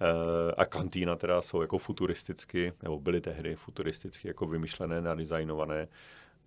eh, 0.00 0.54
a 0.56 0.64
kantýna 0.64 1.16
teda 1.16 1.42
jsou 1.42 1.62
jako 1.62 1.78
futuristicky, 1.78 2.72
nebo 2.82 3.00
byly 3.00 3.20
tehdy 3.20 3.56
futuristicky 3.56 4.28
jako 4.28 4.46
vymyšlené, 4.46 5.00
nadizajnované, 5.00 5.88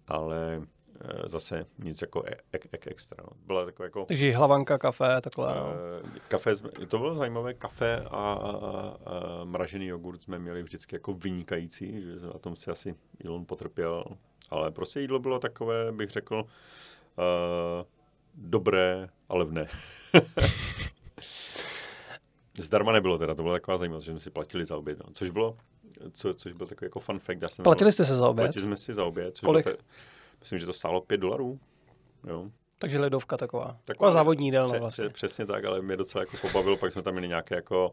ale 0.08 0.62
eh, 1.02 1.30
zase 1.30 1.66
nic 1.80 2.02
jako 2.02 2.24
e- 2.26 2.58
e- 2.58 2.60
e- 2.74 2.90
extra. 2.90 3.24
No. 3.24 3.30
Byla 3.46 3.66
takové 3.66 3.86
jako... 3.86 4.06
Takže 4.06 4.32
hlavanka, 4.32 4.78
kafe, 4.78 5.22
takhle. 5.22 5.56
No. 5.56 5.74
Eh, 6.16 6.20
kafe, 6.28 6.56
to 6.88 6.98
bylo 6.98 7.16
zajímavé, 7.16 7.54
kafe 7.54 7.98
a, 7.98 8.08
a, 8.08 8.98
a 9.06 9.44
mražený 9.44 9.86
jogurt 9.86 10.22
jsme 10.22 10.40
měli 10.40 10.64
vždycky 10.64 10.96
jako 10.96 11.14
vynikající, 11.14 12.02
že 12.02 12.26
na 12.26 12.40
tom 12.40 12.56
si 12.56 12.72
asi 12.72 12.96
Elon 13.26 13.46
potrpěl 13.46 14.06
ale 14.50 14.72
prostě 14.72 15.00
jídlo 15.00 15.20
bylo 15.20 15.40
takové, 15.40 15.92
bych 15.92 16.10
řekl, 16.10 16.36
uh, 16.36 16.46
dobré 18.36 19.10
a 19.30 19.36
levné. 19.36 19.68
Zdarma 22.58 22.92
nebylo 22.92 23.18
teda, 23.18 23.36
to 23.36 23.42
bylo 23.42 23.56
taková 23.56 23.78
zajímavost, 23.78 24.04
že 24.04 24.12
jsme 24.12 24.20
si 24.20 24.30
platili 24.30 24.66
za 24.66 24.78
oběd, 24.78 25.00
no. 25.00 25.06
což 25.14 25.30
bylo, 25.30 25.58
co, 26.12 26.34
což 26.34 26.54
byl 26.54 26.68
takový 26.68 26.86
jako 26.86 27.00
fun 27.00 27.20
fact. 27.20 27.42
Já 27.42 27.48
jsem 27.48 27.64
Platili 27.64 27.92
jste 27.92 28.06
se 28.06 28.16
za 28.16 28.30
oběd? 28.30 28.46
Platili 28.46 28.66
jsme 28.66 28.78
si 28.78 28.94
za 28.94 29.06
oběd. 29.06 29.38
Což 29.38 29.46
Kolik? 29.46 29.66
Bylo, 29.66 29.78
myslím, 30.40 30.60
že 30.60 30.66
to 30.66 30.74
stálo 30.74 31.02
5 31.02 31.18
dolarů. 31.18 31.60
Jo. 32.28 32.50
Takže 32.80 33.00
ledovka 33.00 33.38
taková. 33.38 33.78
Taková 33.86 34.12
závodní 34.12 34.46
jídelna 34.46 34.80
vlastně. 34.80 35.10
Přesně 35.10 35.46
tak, 35.46 35.66
ale 35.66 35.82
mě 35.82 35.98
docela 35.98 36.22
jako 36.22 36.38
pobavilo, 36.38 36.78
pak 36.78 36.92
jsme 36.92 37.02
tam 37.02 37.14
měli 37.14 37.28
nějaké 37.28 37.56
jako 37.56 37.92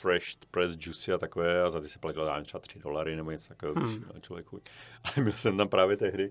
fresh 0.00 0.36
press 0.50 0.76
juicy 0.80 1.12
a 1.12 1.18
takové 1.18 1.62
a 1.62 1.70
za 1.70 1.80
ty 1.80 1.88
se 1.88 1.98
platilo 1.98 2.26
nevím, 2.26 2.44
třeba 2.44 2.60
3 2.60 2.78
dolary 2.78 3.16
nebo 3.16 3.30
něco 3.30 3.48
takového, 3.48 3.74
hmm. 3.74 3.86
když 3.86 3.98
měl 3.98 4.20
člověk 4.20 4.46
chuť. 4.46 4.62
Ale 5.04 5.24
měl 5.24 5.36
jsem 5.36 5.56
tam 5.56 5.68
právě 5.68 5.96
tehdy 5.96 6.30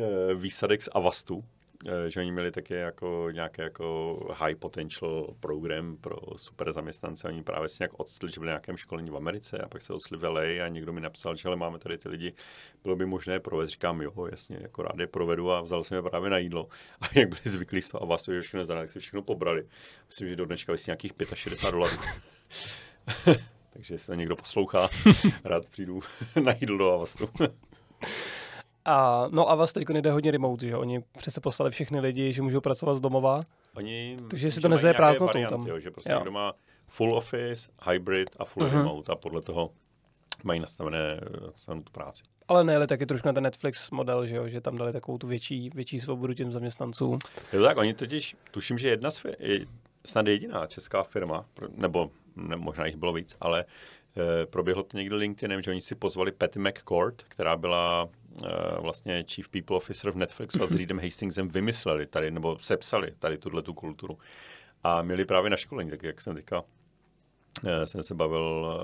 e, 0.00 0.34
výsadek 0.34 0.82
z 0.82 0.88
Avastu, 0.92 1.44
e, 1.86 2.10
že 2.10 2.20
oni 2.20 2.32
měli 2.32 2.50
také 2.50 2.74
jako 2.74 3.28
nějaké 3.32 3.62
jako 3.62 4.18
high 4.38 4.54
potential 4.54 5.34
program 5.40 5.96
pro 5.96 6.16
super 6.36 6.72
zaměstnance. 6.72 7.28
Oni 7.28 7.42
právě 7.42 7.68
si 7.68 7.76
nějak 7.80 8.00
odstli, 8.00 8.30
že 8.30 8.40
byli 8.40 8.48
na 8.48 8.52
nějakém 8.52 8.76
školení 8.76 9.10
v 9.10 9.16
Americe 9.16 9.58
a 9.58 9.68
pak 9.68 9.82
se 9.82 9.92
odstli 9.92 10.18
v 10.18 10.24
LA 10.24 10.40
a 10.40 10.68
někdo 10.68 10.92
mi 10.92 11.00
napsal, 11.00 11.36
že 11.36 11.42
hele, 11.48 11.56
máme 11.56 11.78
tady 11.78 11.98
ty 11.98 12.08
lidi, 12.08 12.32
bylo 12.82 12.96
by 12.96 13.06
možné 13.06 13.40
provést. 13.40 13.70
Říkám, 13.70 14.02
jo, 14.02 14.26
jasně, 14.30 14.58
jako 14.60 14.82
rád 14.82 14.98
je 14.98 15.06
provedu 15.06 15.52
a 15.52 15.60
vzal 15.60 15.84
jsem 15.84 15.96
je 15.96 16.02
právě 16.02 16.30
na 16.30 16.38
jídlo. 16.38 16.68
A 17.00 17.06
jak 17.14 17.28
byli 17.28 17.40
zvyklí 17.44 17.82
z 17.82 17.88
toho 17.88 18.02
Avastu, 18.02 18.32
že 18.32 18.40
všechno 18.40 18.64
zadali, 18.64 18.86
tak 18.86 18.92
si 18.92 19.00
všechno 19.00 19.22
pobrali. 19.22 19.68
Myslím, 20.06 20.28
že 20.28 20.36
do 20.36 20.46
dneška 20.46 20.72
vysí 20.72 20.90
nějakých 20.90 21.12
65 21.34 21.70
dolarů. 21.70 21.96
Takže 23.72 23.94
jestli 23.94 24.16
někdo 24.16 24.36
poslouchá, 24.36 24.88
rád 25.44 25.66
přijdu 25.66 26.00
na 26.44 26.52
jídlo 26.60 26.78
do 26.78 26.92
Avastu. 26.92 27.28
A, 28.84 29.26
no 29.30 29.50
a 29.50 29.54
vás 29.54 29.72
teď 29.72 29.88
jde 29.88 30.10
hodně 30.10 30.30
remote, 30.30 30.66
že 30.66 30.76
Oni 30.76 31.04
přece 31.18 31.40
poslali 31.40 31.70
všechny 31.70 32.00
lidi, 32.00 32.32
že 32.32 32.42
můžou 32.42 32.60
pracovat 32.60 32.94
z 32.94 33.00
domova. 33.00 33.40
Oni, 33.74 34.16
Takže 34.30 34.50
si 34.50 34.60
to 34.60 34.68
nezaje 34.68 34.94
prázdnotou 34.94 35.46
tam. 35.50 35.66
Jo, 35.66 35.80
že 35.80 35.90
prostě 35.90 36.12
jo. 36.12 36.18
někdo 36.18 36.30
má 36.30 36.52
full 36.88 37.14
office, 37.14 37.70
hybrid 37.90 38.30
a 38.38 38.44
full 38.44 38.66
uh-huh. 38.66 38.72
remote 38.72 39.12
a 39.12 39.16
podle 39.16 39.42
toho 39.42 39.70
mají 40.44 40.60
nastavené, 40.60 41.20
nastavenou 41.46 41.82
tu 41.82 41.92
práci. 41.92 42.22
Ale 42.48 42.64
ne, 42.64 42.76
ale 42.76 42.86
taky 42.86 43.06
trošku 43.06 43.28
na 43.28 43.32
ten 43.32 43.42
Netflix 43.42 43.90
model, 43.90 44.26
že 44.26 44.36
jo, 44.36 44.48
že 44.48 44.60
tam 44.60 44.76
dali 44.76 44.92
takovou 44.92 45.18
tu 45.18 45.26
větší, 45.26 45.70
větší 45.74 46.00
svobodu 46.00 46.34
těm 46.34 46.52
zaměstnancům. 46.52 47.18
Je 47.52 47.58
to 47.58 47.64
tak, 47.64 47.76
oni 47.76 47.94
totiž, 47.94 48.36
tuším, 48.50 48.78
že 48.78 48.88
jedna 48.88 49.10
z 49.10 49.22
snad 50.06 50.26
jediná 50.26 50.66
česká 50.66 51.02
firma, 51.02 51.46
nebo 51.76 52.10
ne, 52.36 52.56
možná 52.56 52.86
jich 52.86 52.96
bylo 52.96 53.12
víc, 53.12 53.36
ale 53.40 53.64
e, 53.64 54.46
proběhlo 54.46 54.82
to 54.82 54.96
někdy 54.96 55.14
LinkedInem, 55.14 55.62
že 55.62 55.70
oni 55.70 55.80
si 55.80 55.94
pozvali 55.94 56.32
Patty 56.32 56.58
McCord, 56.58 57.22
která 57.22 57.56
byla 57.56 58.08
e, 58.44 58.80
vlastně 58.80 59.24
Chief 59.34 59.48
People 59.48 59.76
Officer 59.76 60.10
v 60.10 60.16
Netflixu 60.16 60.62
a 60.62 60.66
s 60.66 60.74
Reedem 60.76 60.98
Hastingsem 60.98 61.48
vymysleli 61.48 62.06
tady, 62.06 62.30
nebo 62.30 62.58
sepsali 62.58 63.12
tady 63.18 63.38
tuhle 63.38 63.62
tu 63.62 63.74
kulturu. 63.74 64.18
A 64.82 65.02
měli 65.02 65.24
právě 65.24 65.50
na 65.50 65.56
školení, 65.56 65.90
tak 65.90 66.02
jak 66.02 66.20
jsem 66.20 66.34
teďka 66.34 66.64
e, 67.66 67.86
jsem 67.86 68.02
se 68.02 68.14
bavil 68.14 68.78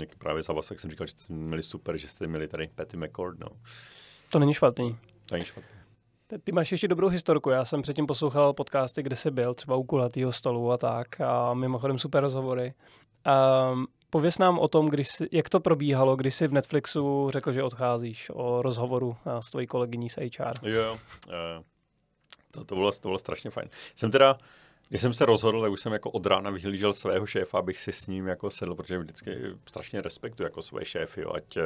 e, 0.00 0.06
právě 0.18 0.42
za 0.42 0.52
vás, 0.52 0.70
jak 0.70 0.80
jsem 0.80 0.90
říkal, 0.90 1.06
že 1.06 1.10
jste 1.10 1.32
měli 1.34 1.62
super, 1.62 1.96
že 1.96 2.08
jste 2.08 2.26
měli 2.26 2.48
tady 2.48 2.68
Patty 2.74 2.96
McCord, 2.96 3.38
no. 3.38 3.48
To 4.32 4.38
není 4.38 4.54
špatný. 4.54 4.96
To 5.26 5.34
není 5.34 5.44
špatný. 5.44 5.79
Ty 6.44 6.52
máš 6.52 6.72
ještě 6.72 6.88
dobrou 6.88 7.08
historku. 7.08 7.50
Já 7.50 7.64
jsem 7.64 7.82
předtím 7.82 8.06
poslouchal 8.06 8.52
podcasty, 8.52 9.02
kde 9.02 9.16
jsi 9.16 9.30
byl, 9.30 9.54
třeba 9.54 9.76
u 9.76 9.82
kulatýho 9.82 10.32
stolu 10.32 10.72
a 10.72 10.76
tak. 10.76 11.20
A 11.20 11.54
mimochodem 11.54 11.98
super 11.98 12.22
rozhovory. 12.22 12.74
Um, 13.72 13.86
pověs 14.10 14.38
nám 14.38 14.58
o 14.58 14.68
tom, 14.68 14.88
když 14.88 15.08
jsi, 15.08 15.28
jak 15.32 15.48
to 15.48 15.60
probíhalo, 15.60 16.16
když 16.16 16.34
jsi 16.34 16.48
v 16.48 16.52
Netflixu 16.52 17.30
řekl, 17.30 17.52
že 17.52 17.62
odcházíš 17.62 18.30
o 18.34 18.62
rozhovoru 18.62 19.16
s 19.40 19.50
tvojí 19.50 19.66
kolegyní 19.66 20.08
z 20.08 20.16
HR. 20.16 20.68
Jo, 20.68 20.98
to, 22.50 22.64
to, 22.64 22.74
bylo, 22.74 22.92
to 22.92 23.08
bylo 23.08 23.18
strašně 23.18 23.50
fajn. 23.50 23.68
Jsem 23.96 24.10
teda, 24.10 24.38
když 24.90 25.00
jsem 25.00 25.14
se 25.14 25.26
rozhodl, 25.26 25.62
tak 25.62 25.72
už 25.72 25.80
jsem 25.80 25.92
jako 25.92 26.10
od 26.10 26.26
rána 26.26 26.50
vyhlížel 26.50 26.92
svého 26.92 27.26
šéfa, 27.26 27.58
abych 27.58 27.80
si 27.80 27.92
s 27.92 28.06
ním 28.06 28.26
jako 28.26 28.50
sedl, 28.50 28.74
protože 28.74 28.98
vždycky 28.98 29.36
strašně 29.66 30.00
respektuji 30.00 30.42
jako 30.42 30.62
své 30.62 30.84
šéfy, 30.84 31.20
jo, 31.20 31.32
ať, 31.34 31.58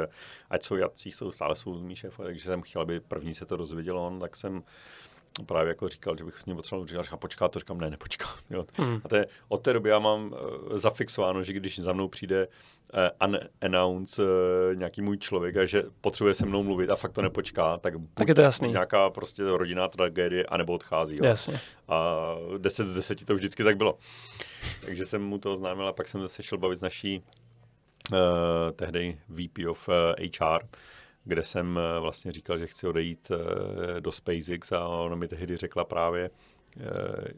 ať 0.51 0.64
jsou 0.64 0.77
jací, 0.77 1.12
jsou 1.12 1.33
stále 1.33 1.57
jsou 1.57 1.79
mý 1.79 1.97
šéfy, 1.97 2.22
takže 2.22 2.45
jsem 2.45 2.62
chtěl, 2.62 2.83
aby 2.83 3.01
první 3.01 3.35
se 3.35 3.47
to 3.47 3.57
dozvěděl 3.57 3.99
on, 3.99 4.20
tak 4.20 4.37
jsem 4.37 4.62
právě 5.47 5.68
jako 5.68 5.89
říkal, 5.89 6.16
že 6.16 6.24
bych 6.24 6.41
s 6.41 6.47
ním 6.47 6.57
potřeboval 6.57 6.87
říkal, 6.87 7.03
říkal, 7.03 7.18
počká, 7.18 7.49
to 7.49 7.59
říkám, 7.59 7.78
ne, 7.78 7.91
nepočká. 7.91 8.26
Jo. 8.51 8.64
Hmm. 8.74 9.01
A 9.05 9.09
to 9.09 9.16
je, 9.16 9.26
od 9.49 9.62
té 9.62 9.72
doby 9.72 9.89
já 9.89 9.99
mám 9.99 10.32
uh, 10.32 10.78
zafixováno, 10.78 11.45
že 11.45 11.53
když 11.53 11.78
za 11.78 11.93
mnou 11.93 12.09
přijde 12.09 12.49
uh, 12.95 13.28
unannounce 13.62 14.22
uh, 14.22 14.28
nějaký 14.74 15.03
můj 15.03 15.18
člověk 15.18 15.57
a 15.57 15.66
že 15.66 15.82
potřebuje 16.01 16.35
se 16.35 16.47
mnou 16.47 16.62
mluvit 16.62 16.91
a 16.91 16.97
fakt 16.97 17.12
to 17.12 17.22
nepočká, 17.22 17.78
tak, 17.78 17.95
tak 18.14 18.28
je 18.28 18.35
to 18.35 18.41
jasný. 18.41 18.70
nějaká 18.70 19.11
prostě 19.11 19.43
rodinná 19.45 19.89
tragédie, 19.89 20.47
anebo 20.47 20.72
odchází. 20.72 21.16
Jo. 21.18 21.24
Jasně. 21.24 21.61
A 21.89 22.35
10 22.59 22.87
z 22.87 22.95
10 22.95 23.24
to 23.24 23.35
vždycky 23.35 23.64
tak 23.64 23.76
bylo. 23.76 23.99
Takže 24.87 25.05
jsem 25.05 25.22
mu 25.22 25.39
to 25.39 25.53
oznámil 25.53 25.89
a 25.89 25.93
pak 25.93 26.09
jsem 26.09 26.28
se 26.28 26.43
šel 26.43 26.59
bavit 26.59 26.76
s 26.76 26.82
naší 26.82 27.22
uh, 28.12 28.18
tehdy 28.76 29.18
VP 29.28 29.66
of 29.68 29.89
uh, 29.89 29.95
HR, 30.41 30.66
kde 31.25 31.43
jsem 31.43 31.79
vlastně 32.01 32.33
říkal, 32.33 32.59
že 32.59 32.66
chci 32.66 32.87
odejít 32.87 33.31
do 34.01 34.12
SpaceX 34.12 34.72
a 34.72 34.89
ona 34.89 35.16
mi 35.16 35.29
tehdy 35.29 35.57
řekla 35.57 35.85
právě, 35.85 36.31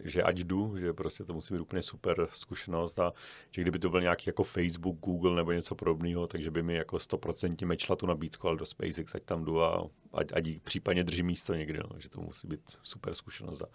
že 0.05 0.23
ať 0.23 0.39
jdu, 0.39 0.79
že 0.79 0.93
prostě 0.93 1.25
to 1.25 1.35
musí 1.35 1.55
být 1.55 1.61
úplně 1.61 1.83
super 1.83 2.29
zkušenost 2.33 2.99
a 2.99 3.13
že 3.51 3.63
kdyby 3.63 3.79
to 3.79 3.91
byl 3.91 4.01
nějaký 4.01 4.25
jako 4.27 4.45
Facebook, 4.45 4.97
Google 4.97 5.37
nebo 5.37 5.53
něco 5.53 5.75
podobného, 5.75 6.27
takže 6.27 6.51
by 6.51 6.63
mi 6.63 6.75
jako 6.75 6.97
100% 6.97 7.67
mečla 7.67 7.97
tu 7.97 8.07
nabídku, 8.07 8.49
ale 8.49 8.57
do 8.57 8.65
SpaceX, 8.65 9.15
ať 9.15 9.23
tam 9.23 9.45
jdu 9.45 9.63
a 9.63 9.89
ať, 10.13 10.33
ať 10.33 10.45
případně 10.63 11.05
drží 11.05 11.23
místo 11.23 11.55
někdy, 11.55 11.79
no, 11.79 12.01
že 12.01 12.09
to 12.09 12.21
musí 12.21 12.49
být 12.49 12.61
super 12.83 13.15
zkušenost. 13.15 13.63
A 13.63 13.67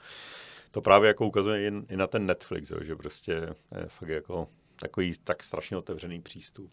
to 0.71 0.81
právě 0.81 1.07
jako 1.07 1.27
ukazuje 1.27 1.61
jen, 1.61 1.85
i 1.89 1.97
na 1.97 2.07
ten 2.07 2.25
Netflix, 2.25 2.69
jo, 2.69 2.77
že 2.81 2.95
prostě 2.95 3.31
je 3.31 3.87
fakt 3.87 4.09
jako 4.09 4.47
takový 4.75 5.13
tak 5.23 5.43
strašně 5.43 5.77
otevřený 5.77 6.21
přístup 6.21 6.71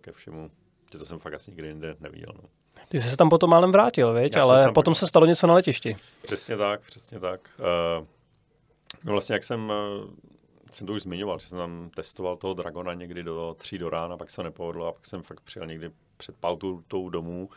ke 0.00 0.12
všemu, 0.12 0.50
že 0.94 0.98
to 0.98 1.06
jsem 1.06 1.18
fakt 1.18 1.34
asi 1.34 1.50
nikdy 1.50 1.68
jinde 1.68 1.96
neviděl. 2.00 2.32
No. 2.42 2.48
Ty 2.88 3.00
jsi 3.00 3.10
se 3.10 3.16
tam 3.16 3.28
potom 3.28 3.50
málem 3.50 3.72
vrátil, 3.72 4.14
viď? 4.14 4.36
ale 4.36 4.62
potom 4.62 4.74
potom 4.74 4.94
se 4.94 5.08
stalo 5.08 5.26
něco 5.26 5.46
na 5.46 5.54
letišti. 5.54 5.96
Přesně 6.22 6.56
tak, 6.56 6.80
přesně 6.80 7.20
tak. 7.20 7.50
Uh, 7.58 8.06
no 9.04 9.12
vlastně 9.12 9.32
jak 9.32 9.44
jsem, 9.44 9.70
uh, 9.70 10.10
jsem 10.70 10.86
to 10.86 10.92
už 10.92 11.02
zmiňoval, 11.02 11.38
že 11.38 11.48
jsem 11.48 11.58
tam 11.58 11.90
testoval 11.96 12.36
toho 12.36 12.54
Dragona 12.54 12.94
někdy 12.94 13.22
do 13.22 13.54
tří 13.58 13.78
do 13.78 13.90
rána, 13.90 14.16
pak 14.16 14.30
se 14.30 14.42
nepovedlo 14.42 14.86
a 14.86 14.92
pak 14.92 15.06
jsem 15.06 15.22
fakt 15.22 15.40
přijel 15.40 15.66
někdy 15.66 15.90
před 16.16 16.36
pautou 16.36 17.08
domů, 17.10 17.48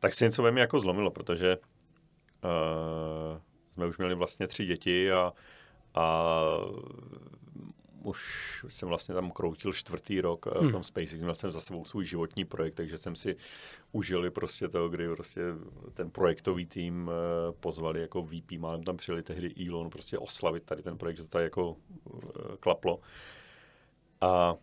tak 0.00 0.14
se 0.14 0.24
něco 0.24 0.42
ve 0.42 0.50
mě 0.50 0.60
jako 0.60 0.80
zlomilo, 0.80 1.10
protože 1.10 1.56
uh, 1.56 3.40
jsme 3.72 3.86
už 3.86 3.98
měli 3.98 4.14
vlastně 4.14 4.46
tři 4.46 4.66
děti 4.66 5.12
a, 5.12 5.32
a 5.94 6.34
už 8.02 8.64
jsem 8.68 8.88
vlastně 8.88 9.14
tam 9.14 9.30
kroutil 9.30 9.72
čtvrtý 9.72 10.20
rok 10.20 10.46
hmm. 10.46 10.68
v 10.68 10.72
tom 10.72 10.82
SpaceX, 10.82 11.22
měl 11.22 11.34
jsem 11.34 11.50
za 11.50 11.60
sebou 11.60 11.84
svůj 11.84 12.06
životní 12.06 12.44
projekt, 12.44 12.74
takže 12.74 12.98
jsem 12.98 13.16
si 13.16 13.36
užili 13.92 14.30
prostě 14.30 14.68
to, 14.68 14.88
kdy 14.88 15.08
prostě 15.08 15.40
ten 15.94 16.10
projektový 16.10 16.66
tým 16.66 17.10
pozvali 17.60 18.00
jako 18.00 18.22
VP, 18.22 18.52
málem 18.58 18.82
tam 18.82 18.96
přijeli 18.96 19.22
tehdy 19.22 19.68
Elon 19.68 19.90
prostě 19.90 20.18
oslavit 20.18 20.62
tady 20.62 20.82
ten 20.82 20.98
projekt, 20.98 21.16
že 21.16 21.22
to 21.22 21.28
tady 21.28 21.44
jako 21.44 21.76
klaplo. 22.60 23.00
A 24.20 24.54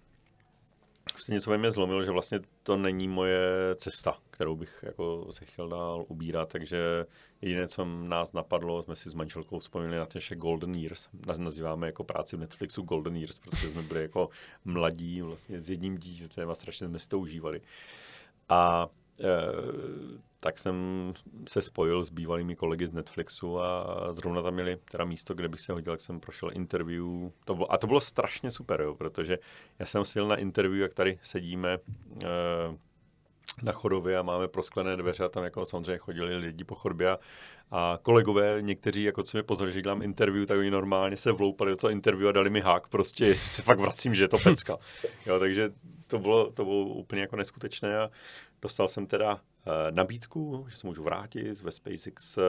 prostě 1.13 1.33
něco 1.33 1.51
ve 1.51 1.57
mě 1.57 1.71
zlomilo, 1.71 2.03
že 2.03 2.11
vlastně 2.11 2.39
to 2.63 2.77
není 2.77 3.07
moje 3.07 3.39
cesta, 3.75 4.17
kterou 4.29 4.55
bych 4.55 4.83
jako 4.83 5.27
se 5.31 5.45
chtěl 5.45 5.69
dál 5.69 6.05
ubírat, 6.07 6.49
takže 6.49 7.05
jediné, 7.41 7.67
co 7.67 7.85
nás 7.85 8.33
napadlo, 8.33 8.83
jsme 8.83 8.95
si 8.95 9.09
s 9.09 9.13
manželkou 9.13 9.59
vzpomněli 9.59 9.97
na 9.97 10.05
těše 10.05 10.35
Golden 10.35 10.75
Years, 10.75 11.07
nazýváme 11.37 11.87
jako 11.87 12.03
práci 12.03 12.37
v 12.37 12.39
Netflixu 12.39 12.81
Golden 12.81 13.15
Years, 13.15 13.39
protože 13.39 13.69
jsme 13.69 13.81
byli 13.81 14.01
jako 14.01 14.29
mladí 14.65 15.21
vlastně 15.21 15.59
s 15.59 15.69
jedním 15.69 15.97
dítětem 15.97 16.49
a 16.49 16.55
strašně 16.55 16.87
jsme 16.87 16.99
si 16.99 17.07
to 17.07 17.19
užívali. 17.19 17.61
A 18.49 18.87
tak 20.39 20.59
jsem 20.59 21.13
se 21.47 21.61
spojil 21.61 22.03
s 22.03 22.09
bývalými 22.09 22.55
kolegy 22.55 22.87
z 22.87 22.93
Netflixu 22.93 23.59
a 23.59 23.97
zrovna 24.11 24.41
tam 24.41 24.53
měli 24.53 24.77
teda 24.91 25.05
místo, 25.05 25.33
kde 25.33 25.47
bych 25.47 25.61
se 25.61 25.73
hodil, 25.73 25.93
jak 25.93 26.01
jsem 26.01 26.19
prošel 26.19 26.49
interview. 26.53 27.05
To 27.45 27.55
bylo, 27.55 27.71
a 27.71 27.77
to 27.77 27.87
bylo 27.87 28.01
strašně 28.01 28.51
super, 28.51 28.81
jo, 28.81 28.95
protože 28.95 29.37
já 29.79 29.85
jsem 29.85 30.05
sil 30.11 30.25
na 30.27 30.35
interview, 30.35 30.81
jak 30.81 30.93
tady 30.93 31.19
sedíme 31.21 31.73
e, 31.73 32.27
na 33.61 33.71
chodově 33.71 34.17
a 34.17 34.21
máme 34.21 34.47
prosklené 34.47 34.97
dveře 34.97 35.23
a 35.23 35.29
tam 35.29 35.43
jako 35.43 35.65
samozřejmě 35.65 35.97
chodili 35.97 36.37
lidi 36.37 36.63
po 36.63 36.75
chodbě 36.75 37.09
a, 37.09 37.19
a 37.71 37.99
kolegové, 38.01 38.57
někteří, 38.61 39.03
jako 39.03 39.23
co 39.23 39.37
mi 39.37 39.43
pozvali, 39.43 39.71
že 39.71 39.81
dělám 39.81 40.01
interview, 40.01 40.45
tak 40.45 40.57
oni 40.57 40.71
normálně 40.71 41.17
se 41.17 41.31
vloupali 41.31 41.71
do 41.71 41.77
toho 41.77 41.91
interview 41.91 42.29
a 42.29 42.31
dali 42.31 42.49
mi 42.49 42.61
hák, 42.61 42.87
prostě 42.87 43.35
se 43.35 43.61
fakt 43.61 43.79
vracím, 43.79 44.13
že 44.13 44.23
je 44.23 44.27
to 44.27 44.37
pecka. 44.37 44.77
Jo, 45.25 45.39
takže 45.39 45.69
to 46.07 46.19
bylo, 46.19 46.51
to 46.51 46.65
bylo 46.65 46.85
úplně 46.85 47.21
jako 47.21 47.35
neskutečné 47.35 47.99
a 47.99 48.09
dostal 48.61 48.87
jsem 48.87 49.07
teda 49.07 49.33
uh, 49.33 49.41
nabídku, 49.91 50.65
že 50.69 50.77
se 50.77 50.87
můžu 50.87 51.03
vrátit. 51.03 51.61
Ve 51.61 51.71
SpaceX 51.71 52.37
uh, 52.37 52.43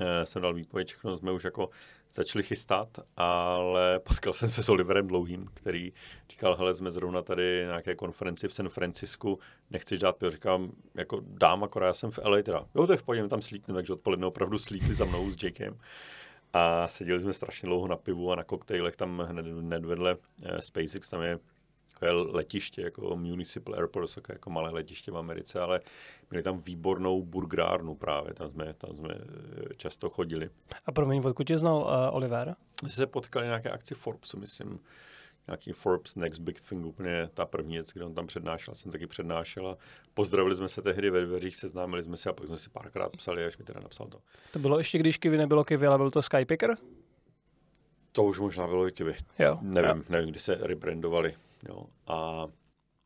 eh, 0.00 0.26
jsem 0.26 0.42
dal 0.42 0.54
výpověď, 0.54 0.88
všechno 0.88 1.16
jsme 1.16 1.32
už 1.32 1.44
jako 1.44 1.70
začali 2.14 2.44
chystat, 2.44 2.88
ale 3.16 4.00
potkal 4.08 4.32
jsem 4.32 4.48
se 4.48 4.62
s 4.62 4.68
Oliverem 4.68 5.06
Dlouhým, 5.06 5.48
který 5.54 5.92
říkal, 6.30 6.56
hele, 6.56 6.74
jsme 6.74 6.90
zrovna 6.90 7.22
tady 7.22 7.64
na 7.64 7.70
nějaké 7.70 7.94
konferenci 7.94 8.48
v 8.48 8.54
San 8.54 8.68
Francisku, 8.68 9.38
nechceš 9.70 10.00
dát 10.00 10.16
pivo, 10.16 10.30
říkám, 10.30 10.72
jako 10.94 11.20
dám, 11.26 11.64
akorát 11.64 11.86
já 11.86 11.92
jsem 11.92 12.10
v 12.10 12.18
LA, 12.18 12.42
teda, 12.42 12.66
jo, 12.74 12.86
to 12.86 12.92
je 12.92 12.96
v 12.96 13.02
pohodě, 13.02 13.28
tam 13.28 13.42
slíknu, 13.42 13.74
takže 13.74 13.92
odpoledne 13.92 14.26
opravdu 14.26 14.58
slíkli 14.58 14.94
za 14.94 15.04
mnou 15.04 15.30
s 15.30 15.42
Jakem. 15.42 15.78
A 16.52 16.88
seděli 16.88 17.22
jsme 17.22 17.32
strašně 17.32 17.66
dlouho 17.66 17.88
na 17.88 17.96
pivu 17.96 18.32
a 18.32 18.36
na 18.36 18.44
koktejlech 18.44 18.96
tam 18.96 19.18
hned, 19.18 19.46
hned 19.46 19.84
vedle 19.84 20.16
eh, 20.42 20.62
SpaceX, 20.62 21.10
tam 21.10 21.22
je 21.22 21.38
letiště, 22.12 22.82
jako 22.82 23.16
Municipal 23.16 23.74
Airport, 23.74 24.14
také 24.14 24.32
jako 24.32 24.50
malé 24.50 24.70
letiště 24.70 25.10
v 25.10 25.16
Americe, 25.16 25.60
ale 25.60 25.80
měli 26.30 26.42
tam 26.42 26.58
výbornou 26.58 27.22
burgerárnu 27.22 27.94
právě, 27.94 28.34
tam 28.34 28.50
jsme, 28.50 28.74
tam 28.74 28.96
jsme 28.96 29.14
eh, 29.14 29.74
často 29.76 30.10
chodili. 30.10 30.50
A 30.86 30.92
promiň, 30.92 31.22
odkud 31.24 31.44
tě 31.44 31.58
znal 31.58 31.76
uh, 31.76 32.16
Oliver? 32.16 32.56
Jsme 32.80 32.88
se 32.88 33.06
potkali 33.06 33.46
nějaké 33.46 33.70
akci 33.70 33.94
Forbesu, 33.94 34.38
myslím, 34.38 34.80
nějaký 35.46 35.72
Forbes 35.72 36.14
Next 36.14 36.40
Big 36.40 36.60
Thing, 36.60 36.86
úplně 36.86 37.28
ta 37.34 37.46
první 37.46 37.72
věc, 37.72 37.92
kde 37.92 38.04
on 38.04 38.14
tam 38.14 38.26
přednášel, 38.26 38.74
jsem 38.74 38.92
taky 38.92 39.06
přednášel 39.06 39.68
a 39.68 39.76
pozdravili 40.14 40.56
jsme 40.56 40.68
se 40.68 40.82
tehdy 40.82 41.10
ve 41.10 41.26
dveřích, 41.26 41.56
seznámili 41.56 42.02
jsme 42.02 42.16
se 42.16 42.30
a 42.30 42.32
pak 42.32 42.46
jsme 42.46 42.56
si 42.56 42.70
párkrát 42.70 43.16
psali, 43.16 43.44
až 43.44 43.58
mi 43.58 43.64
teda 43.64 43.80
napsal 43.80 44.06
to. 44.06 44.18
To 44.50 44.58
bylo 44.58 44.78
ještě, 44.78 44.98
když 44.98 45.18
Kivy 45.18 45.36
nebylo 45.36 45.64
Kivy, 45.64 45.86
ale 45.86 45.98
byl 45.98 46.10
to 46.10 46.22
Skypicker? 46.22 46.76
To 48.12 48.24
už 48.24 48.38
možná 48.38 48.66
bylo 48.66 48.88
i 48.88 48.92
Kivy. 48.92 49.16
Jo. 49.38 49.58
Nevím, 49.60 49.96
jo. 49.96 50.04
nevím, 50.08 50.30
kdy 50.30 50.38
se 50.38 50.54
rebrandovali. 50.54 51.34
Jo. 51.68 51.86
A 52.06 52.46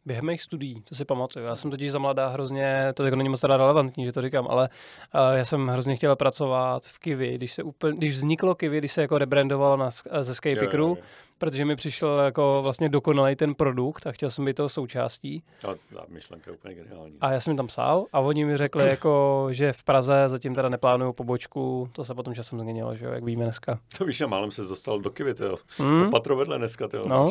Během 0.09 0.27
mých 0.27 0.43
studií, 0.43 0.83
to 0.83 0.95
si 0.95 1.05
pamatuju. 1.05 1.47
Já 1.49 1.57
jsem 1.57 1.71
totiž 1.71 1.93
za 1.93 1.99
mladá 1.99 2.29
hrozně, 2.29 2.93
to 2.95 3.05
jako 3.05 3.17
není 3.17 3.29
moc 3.29 3.41
teda 3.41 3.57
relevantní, 3.57 4.05
že 4.05 4.13
to 4.13 4.23
říkám, 4.23 4.47
ale 4.51 4.69
uh, 5.15 5.37
já 5.37 5.45
jsem 5.45 5.67
hrozně 5.67 5.97
chtěl 5.97 6.17
pracovat 6.17 6.87
v 6.87 6.99
Kiwi, 6.99 7.35
když 7.35 7.53
se 7.53 7.63
úplně, 7.63 7.97
když 7.97 8.13
vzniklo 8.17 8.55
Kiwi, 8.55 8.79
když 8.79 8.93
se 8.93 9.03
jako 9.03 9.19
rebrandovalo 9.19 9.77
na, 9.77 9.91
ze 10.21 10.35
Skypickeru, 10.35 10.99
protože 11.39 11.65
mi 11.65 11.77
přišel 11.77 12.19
jako 12.19 12.61
vlastně 12.63 12.89
dokonalý 12.89 13.37
ten 13.37 13.55
produkt 13.55 14.07
a 14.07 14.13
chtěl 14.13 14.31
jsem 14.31 14.45
být 14.45 14.57
toho 14.57 14.69
součástí. 14.69 15.43
A 15.69 15.75
ta 15.95 16.05
myšlenka 16.09 16.51
je 16.51 16.57
úplně 16.57 16.75
geniální. 16.75 17.17
A 17.21 17.33
já 17.33 17.41
jsem 17.41 17.57
tam 17.57 17.67
psal 17.67 18.07
a 18.13 18.21
oni 18.21 18.45
mi 18.45 18.57
řekli, 18.57 18.87
jako, 18.89 19.47
že 19.51 19.73
v 19.73 19.83
Praze 19.83 20.25
zatím 20.27 20.55
teda 20.55 20.69
neplánují 20.69 21.15
pobočku, 21.15 21.89
to 21.93 22.05
se 22.05 22.15
potom 22.15 22.35
časem 22.35 22.61
změnilo, 22.61 22.97
že 22.97 23.05
jo, 23.05 23.13
jak 23.13 23.25
víme 23.25 23.45
dneska. 23.45 23.79
To 23.99 24.05
víš, 24.05 24.21
a 24.21 24.27
málem 24.27 24.51
se 24.51 24.63
dostal 24.63 25.01
do 25.01 25.11
Kiwi, 25.11 25.35
jo. 25.41 25.57
Mm. 25.79 26.11
Patro 26.11 26.37
vedle 26.37 26.59
dneska, 26.59 26.89
jo. 26.95 27.03
No. 27.07 27.29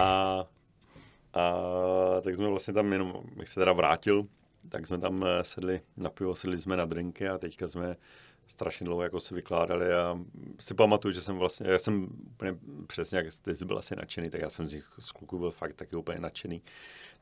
A 0.00 0.44
a 1.32 2.20
tak 2.20 2.34
jsme 2.34 2.48
vlastně 2.48 2.74
tam 2.74 2.92
jenom, 2.92 3.22
bych 3.36 3.48
se 3.48 3.60
teda 3.60 3.72
vrátil, 3.72 4.26
tak 4.68 4.86
jsme 4.86 4.98
tam 4.98 5.24
eh, 5.24 5.44
sedli 5.44 5.80
na 5.96 6.10
pivo, 6.10 6.34
sedli 6.34 6.58
jsme 6.58 6.76
na 6.76 6.84
drinky 6.84 7.28
a 7.28 7.38
teďka 7.38 7.68
jsme 7.68 7.96
strašně 8.46 8.84
dlouho 8.84 9.02
jako 9.02 9.20
se 9.20 9.34
vykládali 9.34 9.94
a 9.94 10.18
si 10.60 10.74
pamatuju, 10.74 11.12
že 11.12 11.20
jsem 11.20 11.36
vlastně, 11.36 11.70
já 11.70 11.78
jsem 11.78 12.08
úplně 12.26 12.58
přesně, 12.86 13.18
jak 13.18 13.26
jsi 13.56 13.64
byl 13.64 13.78
asi 13.78 13.96
nadšený, 13.96 14.30
tak 14.30 14.40
já 14.40 14.50
jsem 14.50 14.66
z 14.66 14.72
nich 14.72 14.92
z 14.98 15.12
kluků 15.12 15.38
byl 15.38 15.50
fakt 15.50 15.74
taky 15.74 15.96
úplně 15.96 16.20
nadšený. 16.20 16.62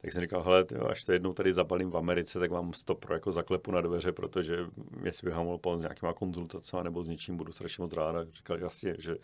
Tak 0.00 0.12
jsem 0.12 0.22
říkal, 0.22 0.42
hele, 0.42 0.64
tyjo, 0.64 0.86
až 0.86 1.04
to 1.04 1.12
jednou 1.12 1.32
tady 1.32 1.52
zabalím 1.52 1.90
v 1.90 1.96
Americe, 1.96 2.38
tak 2.38 2.50
vám 2.50 2.72
100 2.72 2.94
pro 2.94 3.14
jako 3.14 3.32
zaklepu 3.32 3.70
na 3.70 3.80
dveře, 3.80 4.12
protože 4.12 4.58
jestli 5.04 5.24
bych 5.24 5.36
mohl 5.36 5.58
pomoct 5.58 5.80
s 5.80 5.82
nějakýma 5.82 6.12
konzultacemi 6.12 6.84
nebo 6.84 7.04
s 7.04 7.08
něčím, 7.08 7.36
budu 7.36 7.52
strašně 7.52 7.82
moc 7.82 7.92
rád. 7.92 8.28
Říkal 8.32 8.58
jasně, 8.58 8.94
že 8.98 9.16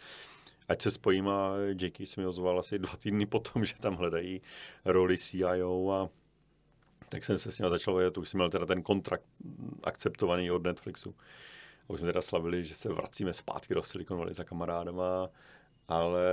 ať 0.69 0.83
se 0.83 0.91
spojím 0.91 1.29
a 1.29 1.53
Jakey 1.81 2.07
se 2.07 2.21
mi 2.21 2.27
ozval 2.27 2.59
asi 2.59 2.79
dva 2.79 2.97
týdny 2.97 3.27
potom, 3.27 3.65
že 3.65 3.75
tam 3.81 3.95
hledají 3.95 4.41
roli 4.85 5.19
CIO 5.19 5.91
a 5.91 6.09
tak 7.09 7.25
jsem 7.25 7.39
se 7.39 7.53
s 7.53 7.59
ním 7.59 7.69
začal 7.69 7.95
vědět, 7.95 8.19
už 8.19 8.29
jsem 8.29 8.39
měl 8.39 8.51
teda 8.51 8.67
ten 8.67 8.83
kontrakt 8.83 9.25
akceptovaný 9.83 10.51
od 10.51 10.65
Netflixu. 10.65 11.15
A 11.89 11.91
už 11.91 12.01
jsme 12.01 12.09
teda 12.09 12.23
slavili, 12.23 12.65
že 12.65 12.75
se 12.75 12.89
vracíme 12.89 13.33
zpátky 13.33 13.75
do 13.75 13.83
Silicon 13.83 14.19
Valley 14.19 14.35
za 14.35 14.45
kamarádama, 14.45 15.29
ale 15.89 16.25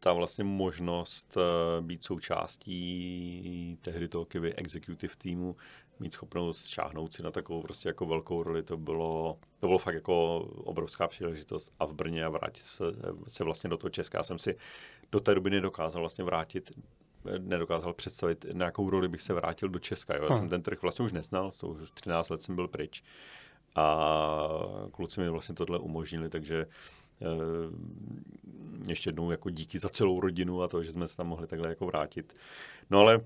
ta 0.00 0.12
vlastně 0.12 0.44
možnost 0.44 1.36
eh, 1.36 1.80
být 1.80 2.04
součástí 2.04 3.78
tehdy 3.82 4.08
toho 4.08 4.24
Kivy 4.24 4.54
executive 4.54 5.14
týmu, 5.18 5.56
mít 6.02 6.12
schopnost 6.12 6.66
šáhnout 6.66 7.12
si 7.12 7.22
na 7.22 7.30
takovou 7.30 7.62
prostě 7.62 7.88
jako 7.88 8.06
velkou 8.06 8.42
roli, 8.42 8.62
to 8.62 8.76
bylo, 8.76 9.38
to 9.60 9.66
bylo 9.66 9.78
fakt 9.78 9.94
jako 9.94 10.38
obrovská 10.64 11.08
příležitost 11.08 11.72
a 11.78 11.84
v 11.84 11.92
Brně 11.92 12.24
a 12.24 12.28
vrátit 12.28 12.62
se, 12.62 12.84
se 13.28 13.44
vlastně 13.44 13.70
do 13.70 13.76
toho 13.76 13.90
Česka. 13.90 14.18
Já 14.18 14.22
jsem 14.22 14.38
si 14.38 14.56
do 15.12 15.20
té 15.20 15.34
doby 15.34 15.50
nedokázal 15.50 16.02
vlastně 16.02 16.24
vrátit 16.24 16.72
nedokázal 17.38 17.92
představit, 17.92 18.46
na 18.52 18.66
jakou 18.66 18.90
roli 18.90 19.08
bych 19.08 19.22
se 19.22 19.34
vrátil 19.34 19.68
do 19.68 19.78
Česka. 19.78 20.16
Jo. 20.16 20.22
Já 20.22 20.28
hmm. 20.28 20.38
jsem 20.38 20.48
ten 20.48 20.62
trh 20.62 20.82
vlastně 20.82 21.04
už 21.04 21.12
neznal, 21.12 21.50
to 21.60 21.68
už 21.68 21.90
13 21.90 22.28
let 22.28 22.42
jsem 22.42 22.54
byl 22.54 22.68
pryč. 22.68 23.02
A 23.74 24.08
kluci 24.92 25.20
mi 25.20 25.28
vlastně 25.28 25.54
tohle 25.54 25.78
umožnili, 25.78 26.28
takže 26.28 26.66
eh, 27.22 27.26
ještě 28.88 29.08
jednou 29.08 29.30
jako 29.30 29.50
díky 29.50 29.78
za 29.78 29.88
celou 29.88 30.20
rodinu 30.20 30.62
a 30.62 30.68
to, 30.68 30.82
že 30.82 30.92
jsme 30.92 31.08
se 31.08 31.16
tam 31.16 31.26
mohli 31.26 31.46
takhle 31.46 31.68
jako 31.68 31.86
vrátit. 31.86 32.36
No 32.90 32.98
ale 32.98 33.20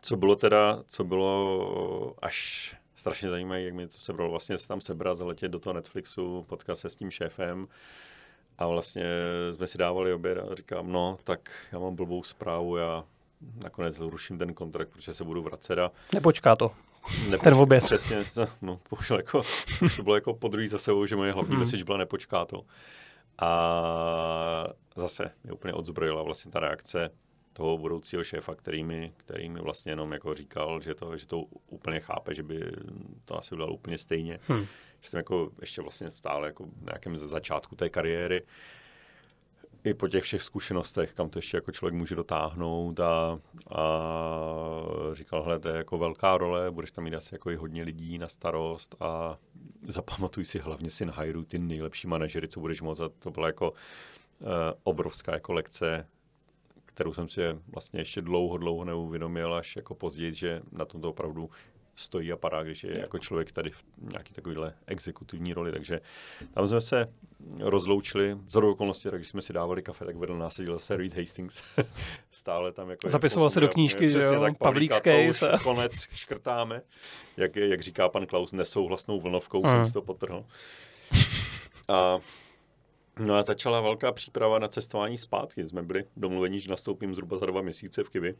co 0.00 0.16
bylo 0.16 0.36
teda, 0.36 0.82
co 0.86 1.04
bylo 1.04 2.14
až 2.22 2.76
strašně 2.96 3.28
zajímavé, 3.28 3.62
jak 3.62 3.74
mi 3.74 3.88
to 3.88 3.98
sebralo 3.98 4.30
vlastně 4.30 4.58
se 4.58 4.68
tam 4.68 4.80
sebrat, 4.80 5.16
zaletět 5.16 5.50
do 5.50 5.58
toho 5.58 5.74
Netflixu, 5.74 6.44
potkat 6.48 6.76
se 6.76 6.88
s 6.88 6.96
tím 6.96 7.10
šéfem 7.10 7.68
a 8.58 8.66
vlastně 8.66 9.04
jsme 9.54 9.66
si 9.66 9.78
dávali 9.78 10.12
oběd 10.12 10.38
a 10.38 10.54
říkám, 10.54 10.92
no, 10.92 11.18
tak 11.24 11.50
já 11.72 11.78
mám 11.78 11.96
blbou 11.96 12.22
zprávu, 12.22 12.76
já 12.76 13.04
nakonec 13.62 13.96
zruším 13.96 14.38
ten 14.38 14.54
kontrakt, 14.54 14.88
protože 14.88 15.14
se 15.14 15.24
budu 15.24 15.42
vracet 15.42 15.78
a... 15.78 15.90
Nepočká 16.14 16.56
to. 16.56 16.70
Nepočká, 17.24 17.44
ten 17.44 17.54
oběd. 17.54 17.84
Přesně, 17.84 18.16
no, 18.62 18.80
bohužel 18.90 19.16
jako, 19.16 19.42
to 19.96 20.02
bylo 20.02 20.14
jako 20.14 20.34
po 20.34 20.48
druhý 20.48 20.68
za 20.68 20.78
sebou, 20.78 21.06
že 21.06 21.16
moje 21.16 21.32
hlavní 21.32 21.54
mm. 21.54 21.60
message 21.60 21.84
byla 21.84 21.98
nepočká 21.98 22.44
to. 22.44 22.64
A 23.38 24.66
zase 24.96 25.30
mě 25.44 25.52
úplně 25.52 25.74
odzbrojila 25.74 26.22
vlastně 26.22 26.50
ta 26.50 26.60
reakce 26.60 27.10
toho 27.54 27.78
budoucího 27.78 28.24
šéfa, 28.24 28.54
který 28.54 28.84
mi, 28.84 29.12
který 29.16 29.48
mi 29.48 29.60
vlastně 29.60 29.92
jenom 29.92 30.12
jako 30.12 30.34
říkal, 30.34 30.80
že 30.80 30.94
to, 30.94 31.16
že 31.16 31.26
to 31.26 31.44
úplně 31.68 32.00
chápe, 32.00 32.34
že 32.34 32.42
by 32.42 32.72
to 33.24 33.38
asi 33.38 33.54
udělal 33.54 33.72
úplně 33.72 33.98
stejně. 33.98 34.38
Hmm. 34.48 34.66
Že 35.00 35.10
jsem 35.10 35.18
jako 35.18 35.50
ještě 35.60 35.82
vlastně 35.82 36.10
stále 36.14 36.46
jako 36.46 36.64
v 36.64 36.84
nějakém 36.84 37.16
začátku 37.16 37.76
té 37.76 37.88
kariéry 37.88 38.42
i 39.84 39.94
po 39.94 40.08
těch 40.08 40.24
všech 40.24 40.42
zkušenostech, 40.42 41.14
kam 41.14 41.30
to 41.30 41.38
ještě 41.38 41.56
jako 41.56 41.72
člověk 41.72 41.94
může 41.94 42.14
dotáhnout 42.14 43.00
a, 43.00 43.38
a 43.70 43.88
říkal, 45.12 45.42
hele, 45.42 45.58
to 45.58 45.68
je 45.68 45.76
jako 45.76 45.98
velká 45.98 46.38
role, 46.38 46.70
budeš 46.70 46.92
tam 46.92 47.04
mít 47.04 47.14
asi 47.14 47.34
jako 47.34 47.50
i 47.50 47.56
hodně 47.56 47.82
lidí 47.82 48.18
na 48.18 48.28
starost 48.28 48.94
a 49.00 49.38
zapamatuj 49.88 50.44
si 50.44 50.58
hlavně 50.58 50.90
si 50.90 51.06
na 51.06 51.14
ty 51.46 51.58
nejlepší 51.58 52.06
manažery, 52.06 52.48
co 52.48 52.60
budeš 52.60 52.82
moct 52.82 53.00
a 53.00 53.08
to 53.08 53.30
byla 53.30 53.46
jako 53.46 53.70
uh, 53.70 54.48
obrovská 54.82 55.32
jako 55.32 55.52
lekce 55.52 56.06
kterou 56.94 57.12
jsem 57.12 57.28
si 57.28 57.40
vlastně 57.68 58.00
ještě 58.00 58.20
dlouho, 58.20 58.58
dlouho 58.58 58.84
neuvědomil, 58.84 59.54
až 59.54 59.76
jako 59.76 59.94
později, 59.94 60.32
že 60.32 60.62
na 60.72 60.84
tom 60.84 61.00
to 61.00 61.10
opravdu 61.10 61.50
stojí 61.96 62.32
a 62.32 62.36
padá, 62.36 62.62
když 62.62 62.84
je 62.84 62.98
jako 62.98 63.18
člověk 63.18 63.52
tady 63.52 63.70
v 63.70 63.84
nějaký 64.00 64.34
takovýhle 64.34 64.74
exekutivní 64.86 65.54
roli. 65.54 65.72
Takže 65.72 66.00
tam 66.54 66.68
jsme 66.68 66.80
se 66.80 67.12
rozloučili. 67.60 68.38
Z 68.48 68.56
okolností, 68.56 69.10
tak 69.10 69.18
když 69.20 69.28
jsme 69.28 69.42
si 69.42 69.52
dávali 69.52 69.82
kafe, 69.82 70.04
tak 70.04 70.16
vedl 70.16 70.38
nás 70.38 70.54
seděl 70.54 70.78
se 70.78 70.96
Reed 70.96 71.16
Hastings. 71.16 71.62
Stále 72.30 72.72
tam 72.72 72.90
jako... 72.90 73.08
Zapisoval 73.08 73.50
se 73.50 73.60
do 73.60 73.68
knížky, 73.68 74.10
že 74.10 74.22
jo? 74.22 74.54
Pavlík 74.58 74.92
case. 74.92 75.52
Konec 75.62 75.92
škrtáme. 76.14 76.82
Jak, 77.36 77.56
jak 77.56 77.80
říká 77.80 78.08
pan 78.08 78.26
Klaus, 78.26 78.52
nesouhlasnou 78.52 79.20
vlnovkou 79.20 79.60
uh. 79.60 79.70
jsem 79.70 79.86
si 79.86 79.92
to 79.92 80.02
potrhl. 80.02 80.44
A 81.88 82.18
No 83.18 83.34
a 83.34 83.42
začala 83.42 83.80
velká 83.80 84.12
příprava 84.12 84.58
na 84.58 84.68
cestování 84.68 85.18
zpátky. 85.18 85.66
Jsme 85.66 85.82
byli 85.82 86.04
domluveni, 86.16 86.60
že 86.60 86.70
nastoupím 86.70 87.14
zhruba 87.14 87.36
za 87.36 87.46
dva 87.46 87.62
měsíce 87.62 88.04
v 88.04 88.08
Kivi. 88.08 88.34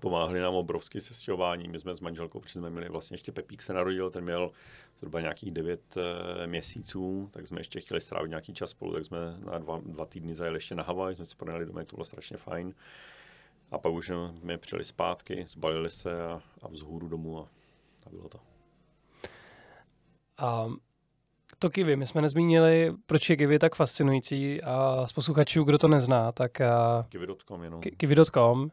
Pomáhali 0.00 0.40
nám 0.40 0.54
obrovské 0.54 1.00
sestěhování. 1.00 1.68
My 1.68 1.78
jsme 1.78 1.94
s 1.94 2.00
manželkou, 2.00 2.40
protože 2.40 2.58
jsme 2.58 2.70
měli 2.70 2.88
vlastně 2.88 3.14
ještě 3.14 3.32
Pepík 3.32 3.62
se 3.62 3.72
narodil, 3.72 4.10
ten 4.10 4.24
měl 4.24 4.50
zhruba 4.98 5.20
nějakých 5.20 5.50
devět 5.50 5.96
e, 5.96 6.46
měsíců, 6.46 7.30
tak 7.32 7.46
jsme 7.46 7.60
ještě 7.60 7.80
chtěli 7.80 8.00
strávit 8.00 8.28
nějaký 8.28 8.54
čas 8.54 8.70
spolu, 8.70 8.92
tak 8.92 9.04
jsme 9.04 9.18
na 9.38 9.58
dva, 9.58 9.80
dva 9.86 10.06
týdny 10.06 10.34
zajeli 10.34 10.56
ještě 10.56 10.74
na 10.74 10.82
Havaj, 10.82 11.14
jsme 11.14 11.24
si 11.24 11.36
pronajali 11.36 11.66
domek, 11.66 11.88
to 11.88 11.96
bylo 11.96 12.04
strašně 12.04 12.36
fajn. 12.36 12.74
A 13.70 13.78
pak 13.78 13.92
už 13.92 14.10
jsme 14.42 14.58
přijeli 14.58 14.84
zpátky, 14.84 15.44
zbalili 15.48 15.90
se 15.90 16.24
a, 16.24 16.42
a 16.62 16.68
vzhůru 16.68 17.08
domů 17.08 17.38
a, 17.38 17.48
a 18.06 18.10
bylo 18.10 18.28
to. 18.28 18.38
Um, 20.66 20.80
to 21.58 21.70
Kiwi, 21.70 21.96
my 21.96 22.06
jsme 22.06 22.22
nezmínili, 22.22 22.92
proč 23.06 23.30
je 23.30 23.36
Kiwi 23.36 23.58
tak 23.58 23.74
fascinující 23.74 24.62
a 24.62 25.06
z 25.06 25.12
posluchačů, 25.12 25.64
kdo 25.64 25.78
to 25.78 25.88
nezná, 25.88 26.32
tak... 26.32 26.58
Kiwi.com 27.08 27.62
jenom. 27.62 27.80
Kiwi.com 27.80 28.70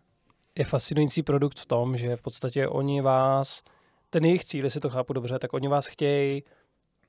je 0.56 0.66
fascinující 0.66 1.24
produkt 1.24 1.60
v 1.60 1.66
tom, 1.66 1.98
že 1.98 2.16
v 2.16 2.22
podstatě 2.22 2.68
oni 2.68 3.02
vás, 3.02 3.64
ten 4.10 4.26
jejich 4.26 4.46
cíl, 4.46 4.66
jestli 4.66 4.80
to 4.80 4.90
chápu 4.90 5.14
dobře, 5.14 5.40
tak 5.40 5.54
oni 5.54 5.68
vás 5.68 5.88
chtějí 5.88 6.44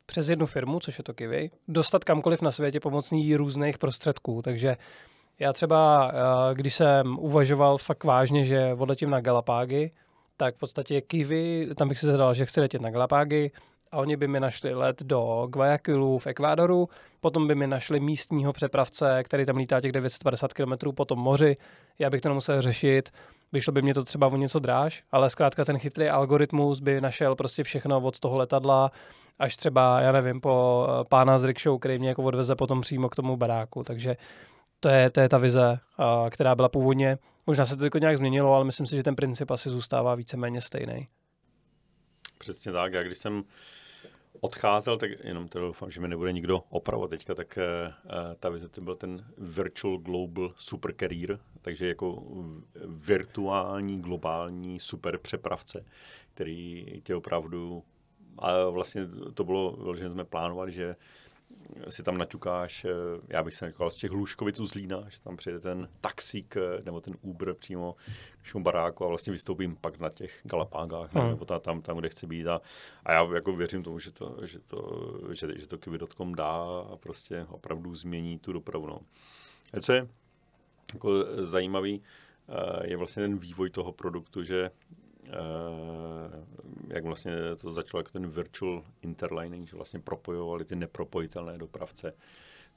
přes 0.07 0.29
jednu 0.29 0.47
firmu, 0.47 0.81
což 0.81 0.99
je 0.99 1.05
to 1.05 1.15
Kiwi, 1.15 1.51
dostat 1.69 2.05
kamkoliv 2.05 2.43
na 2.43 2.51
světě 2.51 2.81
pomocný 2.81 3.37
různých 3.37 3.79
prostředků. 3.79 4.43
Takže 4.43 4.77
já 5.39 5.53
třeba, 5.53 6.13
když 6.55 6.75
jsem 6.75 7.19
uvažoval 7.19 7.79
fakt 7.79 8.05
vážně, 8.05 8.45
že 8.45 8.75
odletím 8.79 9.11
na 9.11 9.21
Galapágy, 9.21 9.91
tak 10.37 10.55
v 10.55 10.59
podstatě 10.59 11.01
Kiwi, 11.01 11.69
tam 11.77 11.89
bych 11.89 11.99
si 11.99 12.07
zadal, 12.07 12.35
že 12.35 12.47
chci 12.47 12.61
letět 12.61 12.83
na 12.83 12.91
Galapágy, 12.91 13.51
a 13.95 13.97
oni 13.97 14.17
by 14.17 14.29
mi 14.29 14.41
našli 14.41 14.75
let 14.75 15.03
do 15.03 15.47
Guayaquilu 15.51 16.19
v 16.19 16.27
Ekvádoru, 16.27 16.89
potom 17.21 17.49
by 17.49 17.55
mi 17.55 17.67
našli 17.67 18.01
místního 18.01 18.53
přepravce, 18.53 19.23
který 19.23 19.47
tam 19.47 19.57
lítá 19.57 19.81
těch 19.81 19.93
950 19.93 20.53
km 20.53 20.93
po 20.95 21.05
tom 21.05 21.19
moři, 21.19 21.57
já 21.99 22.11
bych 22.11 22.21
to 22.21 22.29
nemusel 22.29 22.63
řešit, 22.63 23.11
vyšlo 23.53 23.73
by 23.73 23.83
mě 23.83 23.95
to 23.95 24.05
třeba 24.05 24.27
o 24.27 24.37
něco 24.37 24.59
dráž, 24.59 25.03
ale 25.13 25.31
zkrátka 25.31 25.65
ten 25.65 25.79
chytrý 25.79 26.09
algoritmus 26.09 26.81
by 26.81 27.01
našel 27.01 27.35
prostě 27.35 27.63
všechno 27.63 28.01
od 28.01 28.19
toho 28.19 28.37
letadla 28.37 28.91
až 29.39 29.57
třeba, 29.57 30.01
já 30.01 30.13
nevím, 30.13 30.41
po 30.41 30.87
eh, 30.89 31.05
pána 31.09 31.39
z 31.39 31.45
rickshow, 31.45 31.79
který 31.79 31.99
mě 31.99 32.09
jako 32.09 32.23
odveze 32.23 32.57
potom 32.57 32.81
přímo 32.81 33.09
k 33.09 33.17
tomu 33.17 33.37
baráku, 33.37 33.83
takže 33.83 34.17
to 34.81 34.89
je, 34.89 35.11
to 35.11 35.21
je 35.21 35.29
ta 35.29 35.39
vize, 35.39 35.79
která 36.31 36.55
byla 36.55 36.69
původně. 36.69 37.19
Možná 37.47 37.67
se 37.67 37.77
to 37.77 37.85
jako 37.85 37.99
nějak 37.99 38.17
změnilo, 38.17 38.55
ale 38.55 38.65
myslím 38.65 38.87
si, 38.87 38.97
že 38.97 39.03
ten 39.03 39.17
princip 39.17 39.51
asi 39.51 39.71
zůstává 39.71 40.15
víceméně 40.15 40.61
stejný. 40.61 41.09
Přesně 42.39 42.73
tak. 42.73 42.93
Já 42.93 43.03
když 43.03 43.19
jsem 43.19 43.43
odcházel, 44.41 44.99
tak 44.99 45.11
jenom 45.25 45.49
to 45.49 45.61
doufám, 45.61 45.91
že 45.91 46.01
mi 46.01 46.09
nebude 46.09 46.33
nikdo 46.33 46.63
opravovat 46.69 47.11
teďka, 47.11 47.35
tak 47.35 47.59
uh, 47.59 48.13
ta 48.41 48.49
vize 48.49 48.69
byl 48.81 48.97
ten 48.97 49.27
Virtual 49.39 49.99
Global 49.99 50.53
Super 50.57 50.95
Career, 51.01 51.39
takže 51.63 51.89
jako 51.89 52.23
virtuální, 52.87 54.01
globální 54.01 54.81
super 54.81 55.19
přepravce, 55.19 55.85
který 56.35 56.87
tě 57.03 57.15
opravdu, 57.15 57.83
a 58.39 58.69
vlastně 58.69 59.03
to 59.35 59.45
bylo, 59.45 59.95
že 59.97 60.11
jsme 60.11 60.25
plánovali, 60.25 60.73
že 60.73 60.97
si 61.89 62.03
tam 62.03 62.19
naťukáš, 62.19 62.85
eh, 62.85 62.89
já 63.29 63.43
bych 63.43 63.55
se 63.55 63.65
nekal 63.65 63.91
z 63.91 63.97
těch 63.97 64.11
Hluškovic 64.11 64.61
u 64.61 64.67
Zlína, 64.67 65.05
že 65.09 65.21
tam 65.21 65.37
přijde 65.37 65.61
ten 65.61 65.89
taxík 66.01 66.57
eh, 66.57 66.83
nebo 66.85 67.01
ten 67.01 67.15
Uber 67.23 67.55
přímo 67.55 67.97
k 68.53 68.57
baráku 68.57 69.05
a 69.05 69.09
vlastně 69.09 69.33
vystoupím 69.33 69.77
pak 69.77 69.99
na 69.99 70.11
těch 70.11 70.41
Galapágách 70.45 71.15
hmm. 71.15 71.29
nebo 71.29 71.45
ta, 71.45 71.59
tam, 71.59 71.83
tam, 71.83 71.97
kde 71.97 72.09
chci 72.09 72.27
být 72.27 72.47
a, 72.47 72.61
a 73.05 73.13
já 73.13 73.35
jako 73.35 73.57
věřím 73.57 73.83
tomu, 73.83 73.99
že 73.99 74.13
to, 74.13 74.37
že 74.43 74.59
to, 74.59 75.11
že, 75.33 75.61
že 75.61 75.67
to 75.67 75.79
Kiwi.com 75.79 76.35
dá 76.35 76.53
a 76.93 76.97
prostě 76.97 77.47
opravdu 77.49 77.95
změní 77.95 78.39
tu 78.39 78.53
dopravu. 78.53 78.87
No. 78.87 79.01
A 79.73 79.81
co 79.81 79.93
je 79.93 80.09
jako 80.95 81.11
zajímavý, 81.45 82.03
eh, 82.49 82.91
je 82.91 82.97
vlastně 82.97 83.23
ten 83.23 83.39
vývoj 83.39 83.71
toho 83.71 83.93
produktu, 83.93 84.43
že 84.43 84.71
jak 86.89 87.05
vlastně 87.05 87.33
to 87.61 87.73
začalo 87.73 88.01
jako 88.01 88.11
ten 88.13 88.27
virtual 88.27 88.85
interlining, 89.03 89.69
že 89.69 89.77
vlastně 89.77 90.01
propojovali 90.01 90.65
ty 90.65 90.77
nepropojitelné 90.77 91.59
dopravce, 91.59 92.13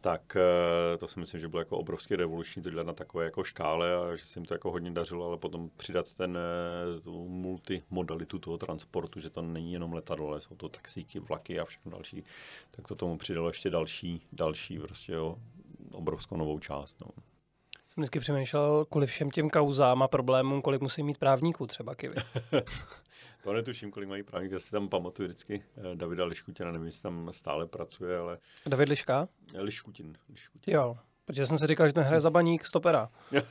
tak 0.01 0.35
eh, 0.35 0.97
to 0.97 1.07
si 1.07 1.19
myslím, 1.19 1.41
že 1.41 1.47
bylo 1.47 1.61
jako 1.61 1.77
obrovský 1.77 2.15
revoluční 2.15 2.61
to 2.61 2.69
dělat 2.69 2.87
na 2.87 2.93
takové 2.93 3.25
jako 3.25 3.43
škále 3.43 3.95
a 3.95 4.15
že 4.15 4.25
se 4.25 4.39
jim 4.39 4.45
to 4.45 4.53
jako 4.53 4.71
hodně 4.71 4.91
dařilo, 4.91 5.25
ale 5.27 5.37
potom 5.37 5.69
přidat 5.77 6.13
ten 6.13 6.37
eh, 6.37 7.01
tu 7.01 7.29
multimodalitu 7.29 8.39
toho 8.39 8.57
transportu, 8.57 9.19
že 9.19 9.29
to 9.29 9.41
není 9.41 9.73
jenom 9.73 9.93
letadlo, 9.93 10.27
ale 10.27 10.41
jsou 10.41 10.55
to 10.55 10.69
taxíky, 10.69 11.19
vlaky 11.19 11.59
a 11.59 11.65
všechno 11.65 11.91
další, 11.91 12.23
tak 12.71 12.87
to 12.87 12.95
tomu 12.95 13.17
přidalo 13.17 13.47
ještě 13.47 13.69
další, 13.69 14.21
další 14.31 14.79
prostě 14.79 15.13
jo, 15.13 15.37
obrovskou 15.91 16.37
novou 16.37 16.59
část. 16.59 17.01
No 17.01 17.07
jsem 17.97 18.01
vždycky 18.01 18.19
přemýšlel, 18.19 18.85
kvůli 18.85 19.07
všem 19.07 19.31
těm 19.31 19.49
kauzám 19.49 20.03
a 20.03 20.07
problémům, 20.07 20.61
kolik 20.61 20.81
musí 20.81 21.03
mít 21.03 21.17
právníků 21.17 21.67
třeba 21.67 21.95
Kivy. 21.95 22.15
to 23.43 23.53
netuším, 23.53 23.91
kolik 23.91 24.09
mají 24.09 24.23
právníků. 24.23 24.53
Já 24.53 24.59
si 24.59 24.71
tam 24.71 24.89
pamatuju 24.89 25.27
vždycky 25.27 25.63
eh, 25.77 25.95
Davida 25.95 26.25
Liškutina, 26.25 26.71
nevím, 26.71 26.85
jestli 26.85 27.01
tam 27.01 27.29
stále 27.31 27.67
pracuje, 27.67 28.17
ale... 28.17 28.37
David 28.65 28.89
Liška? 28.89 29.27
Liškutin. 29.57 30.17
Liškutin. 30.29 30.73
Jo, 30.73 30.97
protože 31.25 31.47
jsem 31.47 31.57
si 31.57 31.67
říkal, 31.67 31.87
že 31.87 31.93
ten 31.93 32.03
hraje 32.03 32.21
za 32.21 32.29
baník 32.29 32.65
stopera. 32.65 33.09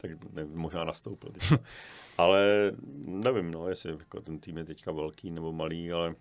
tak 0.00 0.10
ne, 0.32 0.44
možná 0.44 0.84
nastoupil 0.84 1.32
teďka. 1.32 1.58
ale 2.18 2.72
nevím, 3.06 3.50
no, 3.50 3.68
jestli 3.68 3.90
jako 3.90 4.20
ten 4.20 4.38
tým 4.38 4.56
je 4.56 4.64
teďka 4.64 4.92
velký 4.92 5.30
nebo 5.30 5.52
malý, 5.52 5.92
ale 5.92 6.14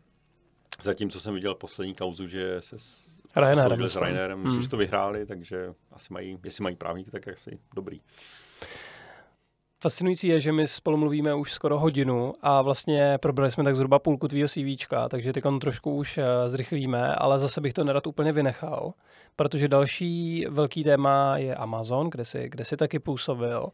zatím, 0.81 1.09
co 1.09 1.19
jsem 1.19 1.33
viděl 1.33 1.55
poslední 1.55 1.95
kauzu, 1.95 2.27
že 2.27 2.61
se 2.61 2.75
Ryanairem, 3.35 3.89
s 3.89 3.95
Ryanérem, 3.95 4.39
myslím, 4.39 4.53
hmm. 4.53 4.63
že 4.63 4.69
to 4.69 4.77
vyhráli, 4.77 5.25
takže 5.25 5.73
asi 5.91 6.13
mají, 6.13 6.37
jestli 6.43 6.63
mají 6.63 6.75
právníky, 6.75 7.11
tak 7.11 7.27
asi 7.27 7.59
dobrý. 7.75 8.01
Fascinující 9.83 10.27
je, 10.27 10.39
že 10.39 10.51
my 10.51 10.67
spolu 10.67 10.97
mluvíme 10.97 11.35
už 11.35 11.53
skoro 11.53 11.79
hodinu 11.79 12.33
a 12.41 12.61
vlastně 12.61 13.17
probrali 13.21 13.51
jsme 13.51 13.63
tak 13.63 13.75
zhruba 13.75 13.99
půlku 13.99 14.27
tvýho 14.27 14.47
CVčka, 14.47 15.09
takže 15.09 15.33
teď 15.33 15.43
trošku 15.61 15.95
už 15.95 16.17
eh, 16.17 16.25
zrychlíme, 16.49 17.15
ale 17.15 17.39
zase 17.39 17.61
bych 17.61 17.73
to 17.73 17.83
nerad 17.83 18.07
úplně 18.07 18.31
vynechal, 18.31 18.93
protože 19.35 19.67
další 19.67 20.45
velký 20.49 20.83
téma 20.83 21.37
je 21.37 21.55
Amazon, 21.55 22.09
kde 22.09 22.25
si, 22.25 22.49
kde 22.49 22.65
si 22.65 22.77
taky 22.77 22.99
působil. 22.99 23.67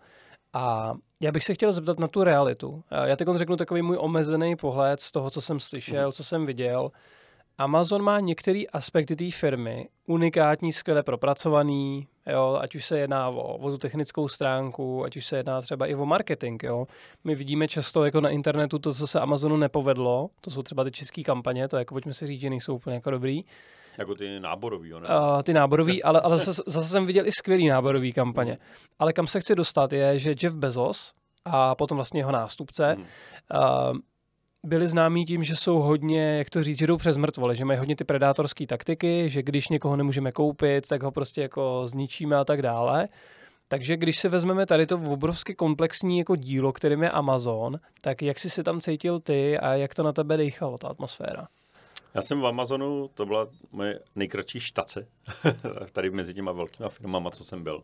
A 0.54 0.94
já 1.20 1.32
bych 1.32 1.44
se 1.44 1.54
chtěl 1.54 1.72
zeptat 1.72 2.00
na 2.00 2.08
tu 2.08 2.24
realitu. 2.24 2.84
Já 3.06 3.16
teď 3.16 3.28
řeknu 3.36 3.56
takový 3.56 3.82
můj 3.82 3.98
omezený 4.00 4.56
pohled 4.56 5.00
z 5.00 5.12
toho, 5.12 5.30
co 5.30 5.42
jsem 5.42 5.60
slyšel, 5.60 6.06
mm. 6.06 6.12
co 6.12 6.24
jsem 6.24 6.46
viděl. 6.46 6.92
Amazon 7.60 8.02
má 8.02 8.20
některé 8.20 8.64
aspekty 8.74 9.16
té 9.16 9.32
firmy 9.32 9.90
unikátní, 10.08 10.74
skvěle 10.74 11.04
propracovaný, 11.04 12.08
jo, 12.32 12.60
ať 12.62 12.76
už 12.76 12.86
se 12.86 13.00
jedná 13.00 13.30
o, 13.30 13.58
o 13.58 13.72
tu 13.72 13.78
technickou 13.78 14.28
stránku, 14.28 15.04
ať 15.04 15.18
už 15.18 15.26
se 15.26 15.38
jedná 15.38 15.62
třeba 15.62 15.86
i 15.86 15.96
o 15.96 16.06
marketing. 16.06 16.64
Jo. 16.64 16.88
My 17.24 17.36
vidíme 17.36 17.68
často 17.68 18.06
jako 18.06 18.22
na 18.22 18.30
internetu 18.30 18.80
to, 18.80 18.94
co 18.94 19.08
se 19.08 19.20
Amazonu 19.20 19.58
nepovedlo, 19.58 20.30
to 20.42 20.52
jsou 20.52 20.62
třeba 20.62 20.84
ty 20.84 20.92
české 20.92 21.24
kampaně, 21.24 21.68
to 21.68 21.78
jako 21.78 21.96
pojďme 21.96 22.14
si 22.14 22.28
říct, 22.28 22.42
že 22.42 22.50
nejsou 22.50 22.76
úplně 22.76 22.96
jako 22.96 23.12
dobrý. 23.12 23.46
Jako 23.98 24.16
ty 24.16 24.40
náborový, 24.40 24.90
ne? 24.90 24.96
Uh, 25.00 25.42
ty 25.44 25.54
náborový, 25.54 26.04
ale, 26.10 26.22
ale 26.22 26.38
zase, 26.38 26.62
zase 26.68 26.90
jsem 26.90 27.06
viděl 27.06 27.28
i 27.28 27.32
skvělý 27.32 27.68
náborový 27.68 28.14
kampaně. 28.14 28.58
Ale 29.00 29.14
kam 29.14 29.28
se 29.28 29.40
chci 29.40 29.56
dostat 29.56 29.94
je, 29.94 30.20
že 30.20 30.36
Jeff 30.44 30.56
Bezos 30.56 31.14
a 31.46 31.76
potom 31.76 31.96
vlastně 31.96 32.20
jeho 32.20 32.32
nástupce 32.32 32.94
hmm. 32.94 33.06
uh, 33.92 33.98
byli 34.64 34.88
známí 34.88 35.26
tím, 35.26 35.44
že 35.44 35.56
jsou 35.56 35.80
hodně, 35.80 36.38
jak 36.38 36.50
to 36.50 36.64
říct, 36.64 36.80
že 36.80 36.88
jdou 36.88 36.98
přes 36.98 37.18
mrtvole, 37.18 37.56
že 37.56 37.66
mají 37.66 37.80
hodně 37.80 37.96
ty 37.96 38.04
predátorské 38.04 38.68
taktiky, 38.68 39.30
že 39.30 39.44
když 39.44 39.70
někoho 39.70 39.96
nemůžeme 39.96 40.32
koupit, 40.32 40.88
tak 40.88 41.04
ho 41.04 41.12
prostě 41.12 41.42
jako 41.42 41.88
zničíme 41.88 42.36
a 42.36 42.46
tak 42.46 42.62
dále. 42.62 43.08
Takže 43.68 43.98
když 43.98 44.20
si 44.20 44.30
vezmeme 44.30 44.66
tady 44.66 44.86
to 44.86 44.96
obrovsky 44.96 45.56
komplexní 45.56 46.20
jako 46.20 46.36
dílo, 46.36 46.74
kterým 46.74 47.04
je 47.04 47.12
Amazon, 47.12 47.80
tak 48.02 48.22
jak 48.22 48.40
jsi 48.40 48.50
si 48.50 48.64
tam 48.64 48.82
cítil 48.82 49.20
ty 49.20 49.60
a 49.60 49.74
jak 49.74 49.96
to 49.96 50.04
na 50.04 50.14
tebe 50.14 50.38
dechalo, 50.38 50.78
ta 50.78 50.88
atmosféra? 50.88 51.48
Já 52.14 52.22
jsem 52.22 52.42
v 52.42 52.48
Amazonu, 52.48 53.10
to 53.14 53.26
byla 53.26 53.48
moje 53.72 54.00
nejkratší 54.16 54.60
štace, 54.60 55.08
tady 55.92 56.10
mezi 56.10 56.34
těma 56.34 56.52
velkýma 56.52 56.90
firmama, 56.90 57.32
co 57.32 57.44
jsem 57.44 57.64
byl. 57.64 57.84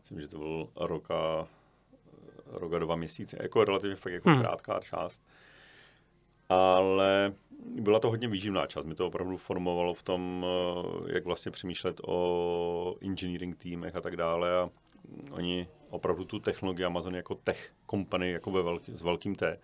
Myslím, 0.00 0.20
že 0.20 0.28
to 0.28 0.38
byl 0.38 0.68
roka, 0.76 1.46
roka 2.46 2.78
dva 2.78 2.96
měsíce, 2.96 3.36
jako 3.40 3.64
relativně 3.64 3.96
fakt 3.96 4.12
jako 4.12 4.30
hmm. 4.30 4.40
krátká 4.40 4.80
část 4.80 5.20
ale 6.48 7.32
byla 7.64 8.00
to 8.00 8.10
hodně 8.10 8.28
výživná 8.28 8.66
část. 8.66 8.84
Mě 8.84 8.94
to 8.94 9.06
opravdu 9.06 9.36
formovalo 9.36 9.94
v 9.94 10.02
tom, 10.02 10.46
eh, 10.46 11.12
jak 11.14 11.24
vlastně 11.24 11.50
přemýšlet 11.50 12.00
o 12.06 12.94
engineering 13.02 13.56
týmech 13.56 13.96
a 13.96 14.00
tak 14.00 14.16
dále. 14.16 14.56
A 14.56 14.70
oni 15.30 15.68
opravdu 15.90 16.24
tu 16.24 16.38
technologii 16.38 16.84
Amazon 16.84 17.14
jako 17.14 17.34
tech 17.34 17.72
company, 17.90 18.30
jako 18.30 18.50
ve 18.50 18.62
velký, 18.62 18.92
s 18.92 19.02
velkým 19.02 19.34
T, 19.34 19.58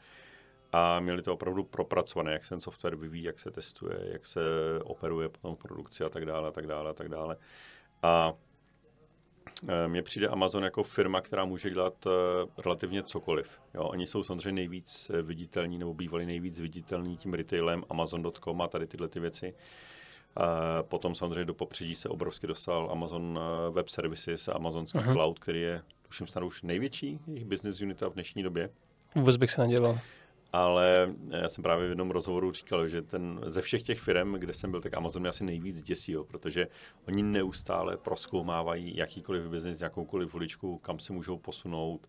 a 0.73 1.01
měli 1.01 1.23
to 1.23 1.35
opravdu 1.35 1.65
propracované, 1.65 2.33
jak 2.33 2.45
se 2.45 2.49
ten 2.49 2.61
software 2.61 2.97
vyvíjí, 2.97 3.25
jak 3.25 3.39
se 3.39 3.51
testuje, 3.51 3.99
jak 4.13 4.27
se 4.27 4.41
operuje 4.85 5.29
potom 5.29 5.57
v 5.57 5.59
produkci 5.59 6.05
a 6.05 6.09
tak 6.09 6.27
dále, 6.27 6.49
a 6.49 6.53
tak 6.53 6.67
dále, 6.67 6.91
a 6.91 6.93
tak 6.93 7.09
dále. 7.09 7.37
A 8.03 8.33
mně 9.87 10.03
přijde 10.03 10.29
Amazon 10.29 10.65
jako 10.65 10.83
firma, 10.83 11.21
která 11.21 11.45
může 11.45 11.71
dělat 11.71 12.07
eh, 12.07 12.11
relativně 12.63 13.03
cokoliv. 13.03 13.61
Jo, 13.75 13.83
oni 13.83 14.07
jsou 14.07 14.23
samozřejmě 14.23 14.53
nejvíc 14.53 15.11
eh, 15.15 15.23
viditelní 15.23 15.79
nebo 15.79 15.95
bývali 15.95 16.27
nejvíc 16.27 16.61
viditelní 16.61 17.17
tím 17.17 17.35
retailem 17.35 17.85
Amazon.com 17.91 18.63
a 18.63 18.69
tady 18.69 18.87
tyhle 18.87 19.09
ty 19.09 19.21
věci. 19.21 19.55
Potom 20.83 21.15
samozřejmě 21.15 21.45
do 21.45 21.55
popředí 21.55 21.95
se 21.95 22.09
obrovsky 22.09 22.47
dostal 22.47 22.89
Amazon 22.91 23.41
Web 23.71 23.89
Services 23.89 24.49
a 24.49 24.53
Amazonský 24.53 24.99
uh-huh. 24.99 25.13
Cloud, 25.13 25.39
který 25.39 25.61
je, 25.61 25.83
tuším, 26.03 26.27
snad 26.27 26.45
už 26.45 26.63
největší 26.63 27.19
jejich 27.27 27.45
business 27.45 27.81
unita 27.81 28.09
v 28.09 28.15
dnešní 28.15 28.43
době. 28.43 28.71
Vůbec 29.15 29.37
bych 29.37 29.51
se 29.51 29.61
nedělal 29.61 29.99
ale 30.53 31.15
já 31.29 31.49
jsem 31.49 31.63
právě 31.63 31.87
v 31.87 31.89
jednom 31.89 32.11
rozhovoru 32.11 32.53
říkal, 32.53 32.89
že 32.89 33.03
ten, 33.03 33.41
ze 33.47 33.63
všech 33.63 33.83
těch 33.83 34.01
firm, 34.01 34.33
kde 34.33 34.53
jsem 34.53 34.71
byl, 34.71 34.81
tak 34.81 34.95
Amazon 34.95 35.23
mě 35.23 35.29
asi 35.29 35.45
nejvíc 35.45 35.83
děsí, 35.83 36.13
jo, 36.13 36.25
protože 36.25 36.69
oni 37.09 37.23
neustále 37.23 37.97
proskoumávají 37.97 38.97
jakýkoliv 38.97 39.43
biznis, 39.43 39.81
jakoukoliv 39.81 40.35
uličku, 40.35 40.79
kam 40.79 40.99
se 40.99 41.13
můžou 41.13 41.39
posunout, 41.39 42.07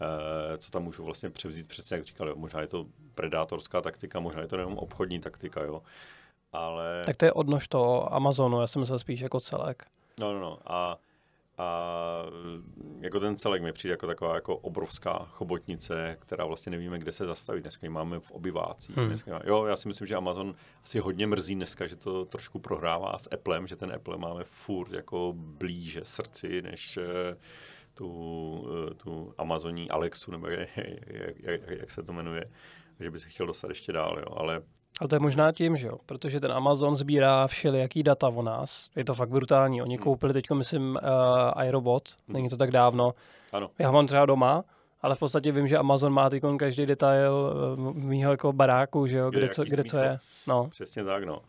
eh, 0.00 0.58
co 0.58 0.70
tam 0.70 0.82
můžou 0.82 1.04
vlastně 1.04 1.30
převzít, 1.30 1.68
přesně 1.68 1.94
jak 1.94 2.04
říkal, 2.04 2.28
jo, 2.28 2.34
možná 2.36 2.60
je 2.60 2.66
to 2.66 2.86
predátorská 3.14 3.80
taktika, 3.80 4.20
možná 4.20 4.40
je 4.40 4.48
to 4.48 4.56
jenom 4.56 4.78
obchodní 4.78 5.20
taktika, 5.20 5.62
jo. 5.62 5.82
Ale... 6.52 7.02
Tak 7.06 7.16
to 7.16 7.24
je 7.24 7.32
odnož 7.32 7.68
toho 7.68 8.14
Amazonu, 8.14 8.60
já 8.60 8.66
jsem 8.66 8.80
myslel 8.80 8.98
spíš 8.98 9.20
jako 9.20 9.40
celek. 9.40 9.86
No, 10.20 10.32
no, 10.32 10.40
no. 10.40 10.58
A 10.66 10.98
a 11.62 12.26
jako 13.00 13.20
ten 13.20 13.36
celek 13.36 13.62
mi 13.62 13.72
přijde 13.72 13.92
jako 13.92 14.06
taková 14.06 14.34
jako 14.34 14.56
obrovská 14.56 15.26
chobotnice, 15.30 16.16
která 16.20 16.44
vlastně 16.44 16.70
nevíme, 16.70 16.98
kde 16.98 17.12
se 17.12 17.26
zastaví. 17.26 17.60
Dneska 17.60 17.86
ji 17.86 17.90
máme 17.90 18.20
v 18.20 18.30
obyvácích. 18.30 18.96
Hmm. 18.96 19.06
Dneska, 19.06 19.40
jo, 19.44 19.64
já 19.64 19.76
si 19.76 19.88
myslím, 19.88 20.06
že 20.06 20.14
Amazon 20.14 20.54
asi 20.82 20.98
hodně 20.98 21.26
mrzí 21.26 21.54
dneska, 21.54 21.86
že 21.86 21.96
to 21.96 22.24
trošku 22.24 22.58
prohrává 22.58 23.18
s 23.18 23.28
Applem, 23.32 23.66
že 23.66 23.76
ten 23.76 23.92
Apple 23.92 24.18
máme 24.18 24.44
furt 24.44 24.92
jako 24.92 25.32
blíže 25.36 26.00
srdci, 26.04 26.62
než 26.62 26.96
eh, 26.96 27.36
tu, 27.94 28.66
eh, 28.90 28.94
tu 28.94 29.34
Amazoní 29.38 29.90
Alexu, 29.90 30.30
nebo 30.30 30.48
jak, 30.48 30.76
jak, 30.76 31.38
jak, 31.38 31.60
jak 31.68 31.90
se 31.90 32.02
to 32.02 32.12
jmenuje, 32.12 32.44
že 33.00 33.10
by 33.10 33.18
se 33.18 33.28
chtěl 33.28 33.46
dostat 33.46 33.68
ještě 33.68 33.92
dál, 33.92 34.16
jo. 34.18 34.34
ale 34.36 34.62
Ale 35.02 35.08
to 35.08 35.16
je 35.16 35.20
možná 35.20 35.52
tím, 35.52 35.76
že 35.76 35.86
jo, 35.86 35.98
protože 36.06 36.40
ten 36.40 36.52
Amazon 36.52 36.96
sbírá 36.96 37.46
všelijaký 37.46 38.02
data 38.02 38.28
o 38.28 38.42
nás. 38.42 38.90
Je 38.96 39.04
to 39.04 39.14
fakt 39.14 39.28
brutální. 39.28 39.82
Oni 39.82 39.96
hmm. 39.96 40.02
koupili 40.02 40.32
teď, 40.32 40.50
myslím, 40.50 40.98
uh, 41.54 41.64
iRobot, 41.64 42.08
hmm. 42.26 42.34
není 42.34 42.48
to 42.48 42.56
tak 42.56 42.70
dávno. 42.70 43.14
Ano. 43.52 43.70
Já 43.78 43.86
ho 43.86 43.92
mám 43.92 44.06
třeba 44.06 44.26
doma, 44.26 44.64
ale 45.02 45.14
v 45.14 45.18
podstatě 45.18 45.52
vím, 45.52 45.68
že 45.68 45.78
Amazon 45.78 46.12
má 46.12 46.30
teď 46.30 46.42
každý 46.58 46.86
detail 46.86 47.54
uh, 47.78 47.94
mýho 47.94 48.30
jako 48.30 48.52
baráku, 48.52 49.06
že 49.06 49.16
jo, 49.16 49.30
kde, 49.30 49.40
kde, 49.40 49.48
co, 49.48 49.64
kde 49.64 49.84
co 49.84 49.98
je. 49.98 50.18
No. 50.46 50.68
Přesně 50.70 51.04
tak, 51.04 51.24
no. 51.24 51.42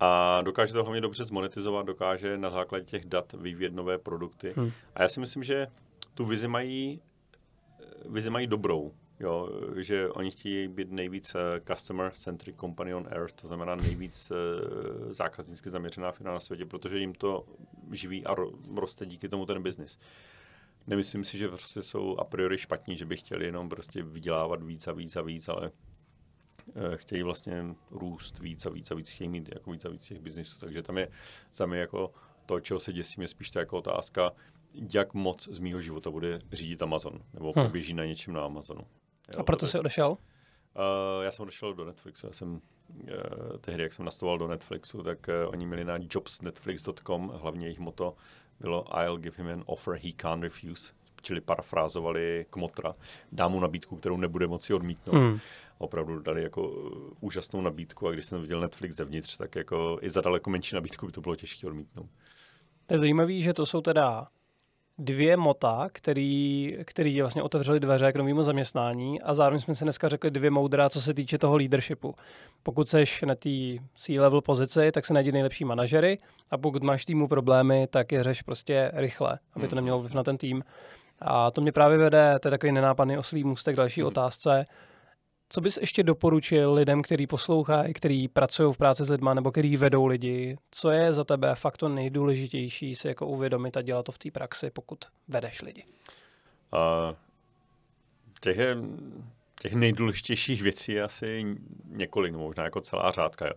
A 0.00 0.40
dokáže 0.42 0.72
to 0.72 0.82
hlavně 0.82 1.00
dobře 1.00 1.24
zmonetizovat, 1.24 1.86
dokáže 1.86 2.38
na 2.38 2.50
základě 2.50 2.84
těch 2.84 3.04
dat 3.04 3.32
vyvíjet 3.32 3.74
nové 3.74 3.98
produkty. 3.98 4.52
Hmm. 4.56 4.70
A 4.94 5.02
já 5.02 5.08
si 5.08 5.20
myslím, 5.20 5.42
že 5.42 5.66
tu 6.14 6.24
vizi 6.24 6.48
mají, 6.48 7.00
vizi 8.08 8.30
mají 8.30 8.46
dobrou. 8.46 8.92
Jo, 9.20 9.48
že 9.76 10.08
oni 10.08 10.30
chtějí 10.30 10.68
být 10.68 10.90
nejvíc 10.90 11.34
eh, 11.34 11.60
customer-centric 11.60 12.56
company 12.56 12.94
on 12.94 13.08
earth, 13.10 13.34
to 13.34 13.46
znamená 13.46 13.74
nejvíc 13.74 14.30
uh, 14.30 15.12
zákaznicky 15.12 15.70
zaměřená 15.70 16.12
firma 16.12 16.32
na 16.32 16.40
světě, 16.40 16.66
protože 16.66 16.98
jim 16.98 17.14
to 17.14 17.46
živí 17.92 18.26
a 18.26 18.34
roste 18.74 19.06
díky 19.06 19.28
tomu 19.28 19.46
ten 19.46 19.62
biznis. 19.62 19.98
Nemyslím 20.86 21.24
si, 21.24 21.38
že 21.38 21.48
prostě 21.48 21.82
jsou 21.82 22.16
a 22.16 22.24
priori 22.24 22.58
špatní, 22.58 22.96
že 22.96 23.04
by 23.04 23.16
chtěli 23.16 23.44
jenom 23.46 23.68
prostě 23.68 24.02
vydělávat 24.02 24.62
víc 24.62 24.88
a 24.88 24.92
víc 24.92 25.16
a 25.16 25.22
víc, 25.22 25.48
ale 25.48 25.70
uh, 25.70 26.94
chtějí 26.94 27.22
vlastně 27.22 27.64
růst 27.90 28.38
víc 28.38 28.66
a 28.66 28.70
víc 28.70 28.90
a 28.90 28.94
víc, 28.94 29.10
chtějí 29.10 29.28
mít 29.28 29.48
jako 29.54 29.70
víc 29.70 29.84
a 29.84 29.88
víc 29.88 30.04
těch 30.04 30.20
biznisů. 30.20 30.58
Takže 30.58 30.82
tam 30.82 30.98
je 30.98 31.08
za 31.52 31.66
mě 31.66 31.78
jako 31.78 32.12
to, 32.46 32.60
čeho 32.60 32.80
se 32.80 32.92
děsím, 32.92 33.22
je 33.22 33.28
spíš 33.28 33.50
ta 33.50 33.60
jako 33.60 33.78
otázka, 33.78 34.32
jak 34.94 35.14
moc 35.14 35.48
z 35.48 35.58
mýho 35.58 35.80
života 35.80 36.10
bude 36.10 36.40
řídit 36.52 36.82
Amazon, 36.82 37.22
nebo 37.34 37.52
hmm. 37.56 37.70
běží 37.70 37.94
na 37.94 38.04
něčem 38.04 38.34
na 38.34 38.44
Amazonu. 38.44 38.86
Jo, 39.34 39.40
a 39.40 39.42
proto 39.42 39.66
jsi 39.66 39.78
odešel? 39.78 40.10
Uh, 40.10 41.24
já 41.24 41.32
jsem 41.32 41.42
odešel 41.42 41.74
do 41.74 41.84
Netflixu. 41.84 42.26
Já 42.26 42.32
jsem 42.32 42.52
uh, 42.52 42.60
tehdy, 43.60 43.82
jak 43.82 43.92
jsem 43.92 44.04
nastoval 44.04 44.38
do 44.38 44.48
Netflixu, 44.48 45.02
tak 45.02 45.28
uh, 45.28 45.50
oni 45.50 45.66
měli 45.66 45.84
na 45.84 45.98
jobsnetflix.com, 46.14 47.28
hlavně 47.28 47.66
jejich 47.66 47.78
moto 47.78 48.14
bylo 48.60 48.84
I'll 49.02 49.18
give 49.18 49.36
him 49.36 49.48
an 49.52 49.62
offer 49.66 49.94
he 49.94 50.12
can't 50.16 50.42
refuse, 50.42 50.92
čili 51.22 51.40
parafrázovali 51.40 52.46
Kmotra, 52.50 52.94
dám 53.32 53.52
mu 53.52 53.60
nabídku, 53.60 53.96
kterou 53.96 54.16
nebude 54.16 54.46
moci 54.46 54.74
odmítnout. 54.74 55.14
Hmm. 55.14 55.38
Opravdu 55.78 56.20
dali 56.20 56.42
jako 56.42 56.68
úžasnou 57.20 57.60
nabídku 57.60 58.08
a 58.08 58.12
když 58.12 58.26
jsem 58.26 58.40
viděl 58.40 58.60
Netflix 58.60 58.96
zevnitř, 58.96 59.36
tak 59.36 59.54
jako 59.54 59.98
i 60.02 60.10
za 60.10 60.20
daleko 60.20 60.50
menší 60.50 60.74
nabídku 60.74 61.06
by 61.06 61.12
to 61.12 61.20
bylo 61.20 61.36
těžké 61.36 61.66
odmítnout. 61.66 62.10
To 62.86 62.94
je 62.94 62.98
zajímavé, 62.98 63.40
že 63.40 63.54
to 63.54 63.66
jsou 63.66 63.80
teda 63.80 64.26
dvě 65.00 65.36
mota, 65.36 65.88
který, 65.92 66.76
který 66.84 67.20
vlastně 67.20 67.42
otevřeli 67.42 67.80
dveře 67.80 68.12
k 68.12 68.16
novému 68.16 68.42
zaměstnání 68.42 69.22
a 69.22 69.34
zároveň 69.34 69.60
jsme 69.60 69.74
si 69.74 69.84
dneska 69.84 70.08
řekli 70.08 70.30
dvě 70.30 70.50
moudra, 70.50 70.90
co 70.90 71.00
se 71.00 71.14
týče 71.14 71.38
toho 71.38 71.56
leadershipu. 71.56 72.14
Pokud 72.62 72.88
seš 72.88 73.22
na 73.22 73.34
té 73.34 73.50
C-level 73.94 74.40
pozici, 74.40 74.92
tak 74.92 75.06
se 75.06 75.14
najdi 75.14 75.32
nejlepší 75.32 75.64
manažery 75.64 76.18
a 76.50 76.58
pokud 76.58 76.82
máš 76.82 77.04
týmu 77.04 77.28
problémy, 77.28 77.86
tak 77.90 78.12
je 78.12 78.22
řeš 78.22 78.42
prostě 78.42 78.90
rychle, 78.94 79.38
aby 79.54 79.68
to 79.68 79.76
nemělo 79.76 80.00
vliv 80.00 80.14
na 80.14 80.22
ten 80.22 80.38
tým. 80.38 80.64
A 81.20 81.50
to 81.50 81.60
mě 81.60 81.72
právě 81.72 81.98
vede, 81.98 82.38
to 82.40 82.48
je 82.48 82.50
takový 82.50 82.72
nenápadný 82.72 83.18
oslý 83.18 83.44
můstek 83.44 83.76
další 83.76 84.00
hmm. 84.00 84.08
otázce. 84.08 84.64
Co 85.52 85.60
bys 85.60 85.76
ještě 85.76 86.02
doporučil 86.02 86.72
lidem, 86.72 87.02
kteří 87.02 87.26
poslouchají, 87.26 87.92
kteří 87.92 88.28
pracují 88.28 88.72
v 88.72 88.76
práci 88.76 89.04
s 89.04 89.10
lidmi 89.10 89.30
nebo 89.34 89.50
kteří 89.50 89.76
vedou 89.76 90.06
lidi? 90.06 90.56
Co 90.70 90.90
je 90.90 91.12
za 91.12 91.24
tebe 91.24 91.54
fakt 91.54 91.76
to 91.76 91.88
nejdůležitější 91.88 92.94
si 92.94 93.08
jako 93.08 93.26
uvědomit 93.26 93.76
a 93.76 93.82
dělat 93.82 94.02
to 94.02 94.12
v 94.12 94.18
té 94.18 94.30
praxi, 94.30 94.70
pokud 94.70 94.98
vedeš 95.28 95.62
lidi? 95.62 95.84
Uh, 96.72 97.16
těch, 98.40 98.56
je, 98.56 98.76
těch 99.60 99.72
nejdůležitějších 99.74 100.62
věcí 100.62 100.92
je 100.92 101.02
asi 101.02 101.56
několik, 101.84 102.34
možná 102.34 102.64
jako 102.64 102.80
celá 102.80 103.10
řádka. 103.10 103.46
Jo. 103.46 103.54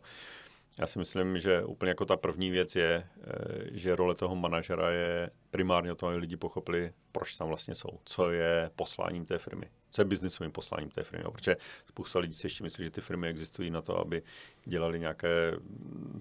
Já 0.80 0.88
si 0.88 1.00
myslím, 1.00 1.40
že 1.40 1.64
úplně 1.64 1.90
jako 1.90 2.06
ta 2.06 2.18
první 2.18 2.50
věc 2.50 2.76
je, 2.76 3.08
eh, 3.24 3.34
že 3.72 3.96
role 3.96 4.16
toho 4.16 4.36
manažera 4.36 4.90
je 4.90 5.30
primárně 5.52 5.92
o 5.92 5.96
tom, 5.96 6.10
aby 6.10 6.18
lidi 6.18 6.38
pochopili, 6.38 6.94
proč 7.12 7.36
tam 7.36 7.48
vlastně 7.48 7.76
jsou, 7.76 8.00
co 8.06 8.32
je 8.32 8.72
posláním 8.76 9.26
té 9.26 9.38
firmy, 9.38 9.70
co 9.90 10.02
je 10.02 10.06
biznisovým 10.06 10.52
posláním 10.52 10.90
té 10.90 11.04
firmy. 11.04 11.26
Protože 11.32 11.58
spousta 11.86 12.20
lidí 12.20 12.34
si 12.34 12.46
ještě 12.46 12.64
myslí, 12.64 12.84
že 12.84 12.92
ty 12.92 13.02
firmy 13.02 13.28
existují 13.28 13.70
na 13.70 13.82
to, 13.82 14.00
aby 14.00 14.24
dělali 14.66 15.00
nějaké 15.00 15.54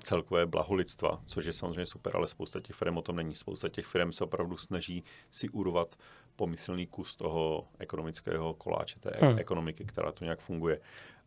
celkové 0.00 0.46
blaho 0.46 0.74
lidstva, 0.74 1.22
což 1.26 1.44
je 1.44 1.52
samozřejmě 1.52 1.86
super, 1.86 2.16
ale 2.16 2.28
spousta 2.28 2.60
těch 2.60 2.76
firm 2.76 2.98
o 2.98 3.02
tom 3.02 3.16
není. 3.16 3.34
Spousta 3.34 3.68
těch 3.68 3.86
firm 3.86 4.12
se 4.12 4.24
opravdu 4.24 4.56
snaží 4.56 5.04
si 5.30 5.48
urovat 5.48 5.96
pomyslný 6.36 6.86
kus 6.86 7.16
toho 7.16 7.68
ekonomického 7.78 8.54
koláče, 8.54 9.00
té 9.00 9.10
hmm. 9.20 9.38
ekonomiky, 9.38 9.84
která 9.84 10.12
tu 10.12 10.24
nějak 10.24 10.40
funguje. 10.40 10.80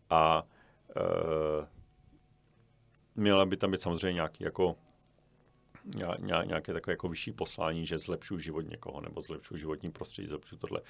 A 0.10 0.44
uh, 0.96 1.66
měla 3.16 3.46
by 3.46 3.58
tam 3.58 3.72
být 3.72 3.82
samozřejmě 3.82 4.14
nějaký 4.14 4.44
jako 4.44 4.76
nějaké 6.46 6.74
takové 6.74 6.94
jako 6.94 7.10
vyšší 7.10 7.32
poslání, 7.32 7.86
že 7.86 7.98
zlepšuju 7.98 8.40
život 8.40 8.62
někoho 8.62 9.02
nebo 9.02 9.22
zlepšuju 9.22 9.58
životní 9.58 9.92
prostředí, 9.92 10.28
zlepšuju 10.28 10.60
tohle. 10.60 10.82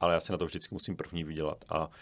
Ale 0.00 0.14
já 0.14 0.20
si 0.20 0.32
na 0.32 0.38
to 0.38 0.46
vždycky 0.46 0.74
musím 0.74 0.96
první 0.96 1.24
vydělat. 1.24 1.64
A 1.68 1.86
uh, 1.86 1.94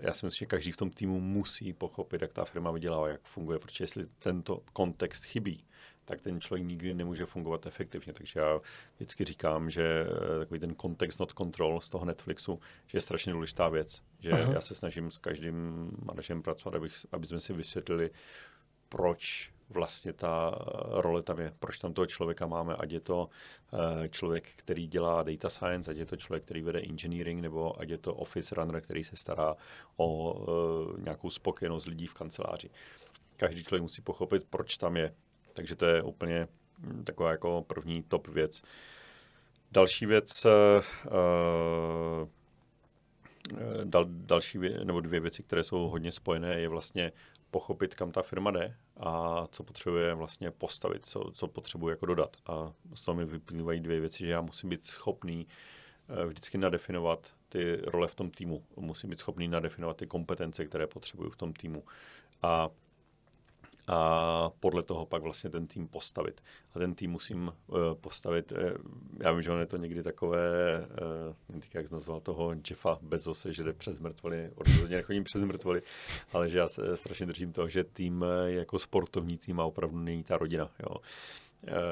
já 0.00 0.12
si 0.12 0.26
myslím, 0.26 0.38
že 0.38 0.46
každý 0.46 0.72
v 0.72 0.76
tom 0.76 0.90
týmu 0.90 1.20
musí 1.20 1.72
pochopit, 1.72 2.22
jak 2.22 2.32
ta 2.32 2.44
firma 2.44 2.70
vydělává, 2.70 3.08
jak 3.08 3.20
funguje, 3.24 3.58
protože 3.58 3.84
jestli 3.84 4.06
tento 4.18 4.62
kontext 4.72 5.24
chybí, 5.24 5.64
tak 6.04 6.20
ten 6.20 6.40
člověk 6.40 6.66
nikdy 6.66 6.94
nemůže 6.94 7.26
fungovat 7.26 7.66
efektivně. 7.66 8.12
Takže 8.12 8.40
já 8.40 8.60
vždycky 8.96 9.24
říkám, 9.24 9.70
že 9.70 10.06
eh, 10.08 10.38
takový 10.38 10.60
ten 10.60 10.74
kontext 10.74 11.20
not 11.20 11.32
control 11.32 11.80
z 11.80 11.90
toho 11.90 12.04
Netflixu, 12.04 12.60
že 12.86 12.98
je 12.98 13.02
strašně 13.02 13.32
důležitá 13.32 13.68
věc. 13.68 14.02
Že 14.18 14.32
Aha. 14.32 14.52
já 14.52 14.60
se 14.60 14.74
snažím 14.74 15.10
s 15.10 15.18
každým 15.18 15.90
manažem 16.04 16.42
pracovat, 16.42 16.74
abych, 16.74 16.92
aby 17.12 17.26
jsme 17.26 17.40
si 17.40 17.52
vysvětlili, 17.52 18.10
proč 18.88 19.50
vlastně 19.70 20.12
ta 20.12 20.58
role 20.90 21.22
tam 21.22 21.38
je, 21.38 21.52
proč 21.58 21.78
tam 21.78 21.92
toho 21.92 22.06
člověka 22.06 22.46
máme, 22.46 22.76
ať 22.76 22.90
je 22.90 23.00
to 23.00 23.28
eh, 23.74 24.08
člověk, 24.08 24.48
který 24.56 24.86
dělá 24.86 25.22
data 25.22 25.50
science, 25.50 25.90
ať 25.90 25.96
je 25.96 26.06
to 26.06 26.16
člověk, 26.16 26.44
který 26.44 26.62
vede 26.62 26.80
engineering, 26.80 27.40
nebo 27.42 27.80
ať 27.80 27.88
je 27.88 27.98
to 27.98 28.14
office 28.14 28.54
runner, 28.54 28.80
který 28.80 29.04
se 29.04 29.16
stará 29.16 29.56
o 29.96 30.36
eh, 30.38 31.00
nějakou 31.00 31.30
spokojenost 31.30 31.86
lidí 31.86 32.06
v 32.06 32.14
kanceláři. 32.14 32.70
Každý 33.36 33.64
člověk 33.64 33.82
musí 33.82 34.02
pochopit, 34.02 34.44
proč 34.50 34.76
tam 34.76 34.96
je. 34.96 35.14
Takže 35.52 35.76
to 35.76 35.86
je 35.86 36.02
úplně 36.02 36.48
hm, 36.78 37.04
taková 37.04 37.30
jako 37.30 37.64
první 37.66 38.02
top 38.02 38.28
věc. 38.28 38.62
Další 39.72 40.06
věc, 40.06 40.46
dal, 43.84 44.04
další 44.08 44.58
vě, 44.58 44.84
nebo 44.84 45.00
dvě 45.00 45.20
věci, 45.20 45.42
které 45.42 45.62
jsou 45.62 45.88
hodně 45.88 46.12
spojené, 46.12 46.60
je 46.60 46.68
vlastně 46.68 47.12
pochopit, 47.50 47.94
kam 47.94 48.12
ta 48.12 48.22
firma 48.22 48.50
jde 48.50 48.76
a 48.96 49.46
co 49.50 49.64
potřebuje 49.64 50.14
vlastně 50.14 50.50
postavit, 50.50 51.06
co, 51.06 51.30
co 51.34 51.48
potřebuje 51.48 51.92
jako 51.92 52.06
dodat. 52.06 52.36
A 52.46 52.72
z 52.94 53.02
toho 53.02 53.14
mi 53.14 53.24
vyplývají 53.24 53.80
dvě 53.80 54.00
věci, 54.00 54.18
že 54.18 54.30
já 54.30 54.40
musím 54.40 54.70
být 54.70 54.84
schopný 54.84 55.46
eh, 56.08 56.26
vždycky 56.26 56.58
nadefinovat 56.58 57.32
ty 57.48 57.76
role 57.76 58.08
v 58.08 58.14
tom 58.14 58.30
týmu. 58.30 58.64
Musím 58.76 59.10
být 59.10 59.18
schopný 59.18 59.48
nadefinovat 59.48 59.96
ty 59.96 60.06
kompetence, 60.06 60.66
které 60.66 60.86
potřebuju 60.86 61.30
v 61.30 61.36
tom 61.36 61.52
týmu. 61.52 61.84
A 62.42 62.68
a 63.86 64.50
podle 64.60 64.82
toho 64.82 65.06
pak 65.06 65.22
vlastně 65.22 65.50
ten 65.50 65.66
tým 65.66 65.88
postavit. 65.88 66.42
A 66.74 66.78
ten 66.78 66.94
tým 66.94 67.10
musím 67.10 67.52
uh, 67.66 67.76
postavit, 67.94 68.52
uh, 68.52 68.58
já 69.20 69.32
vím, 69.32 69.42
že 69.42 69.52
on 69.52 69.60
je 69.60 69.66
to 69.66 69.76
někdy 69.76 70.02
takové, 70.02 70.78
uh, 71.50 71.60
jak 71.74 71.90
nazval 71.90 72.20
toho 72.20 72.54
Jeffa 72.70 72.98
Bezose, 73.02 73.52
že 73.52 73.64
jde 73.64 73.72
přes 73.72 73.98
mrtvoly, 73.98 74.50
rozhodně 74.56 74.96
nechodím 74.96 75.24
přes 75.24 75.44
mrtvoly, 75.44 75.82
ale 76.32 76.50
že 76.50 76.58
já 76.58 76.68
se 76.68 76.96
strašně 76.96 77.26
držím 77.26 77.52
toho, 77.52 77.68
že 77.68 77.84
tým 77.84 78.24
je 78.44 78.54
jako 78.54 78.78
sportovní 78.78 79.38
tým 79.38 79.60
a 79.60 79.64
opravdu 79.64 79.98
není 79.98 80.24
ta 80.24 80.38
rodina. 80.38 80.70
Jo. 80.80 80.96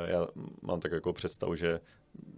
Já 0.07 0.27
mám 0.63 0.81
tak 0.81 0.93
jako 0.93 1.13
představu, 1.13 1.55
že 1.55 1.81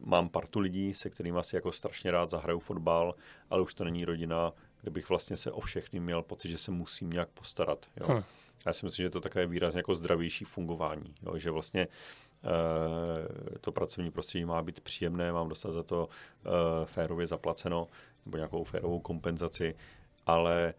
mám 0.04 0.28
partu 0.28 0.60
lidí, 0.60 0.94
se 0.94 1.10
kterými 1.10 1.38
asi 1.38 1.56
jako 1.56 1.72
strašně 1.72 2.10
rád 2.10 2.30
zahraju 2.30 2.58
fotbal, 2.58 3.14
ale 3.50 3.62
už 3.62 3.74
to 3.74 3.84
není 3.84 4.04
rodina, 4.04 4.52
kde 4.80 4.90
bych 4.90 5.08
vlastně 5.08 5.36
se 5.36 5.52
o 5.52 5.60
všechny 5.60 6.00
měl 6.00 6.22
pocit, 6.22 6.48
že 6.48 6.58
se 6.58 6.70
musím 6.70 7.10
nějak 7.10 7.28
postarat. 7.28 7.86
Jo. 8.00 8.06
Hmm. 8.06 8.22
Já 8.66 8.72
si 8.72 8.86
myslím, 8.86 9.02
že 9.02 9.10
to 9.10 9.20
také 9.20 9.46
výrazně 9.46 9.78
jako 9.78 9.94
zdravější 9.94 10.44
fungování, 10.44 11.14
jo, 11.22 11.38
že 11.38 11.50
vlastně 11.50 11.80
e, 11.82 11.88
to 13.58 13.72
pracovní 13.72 14.10
prostředí 14.10 14.44
má 14.44 14.62
být 14.62 14.80
příjemné, 14.80 15.32
mám 15.32 15.48
dostat 15.48 15.72
za 15.72 15.82
to 15.82 16.08
e, 16.08 16.86
férově 16.86 17.26
zaplaceno 17.26 17.86
nebo 18.26 18.36
nějakou 18.36 18.64
férovou 18.64 19.00
kompenzaci, 19.00 19.74
ale 20.26 20.74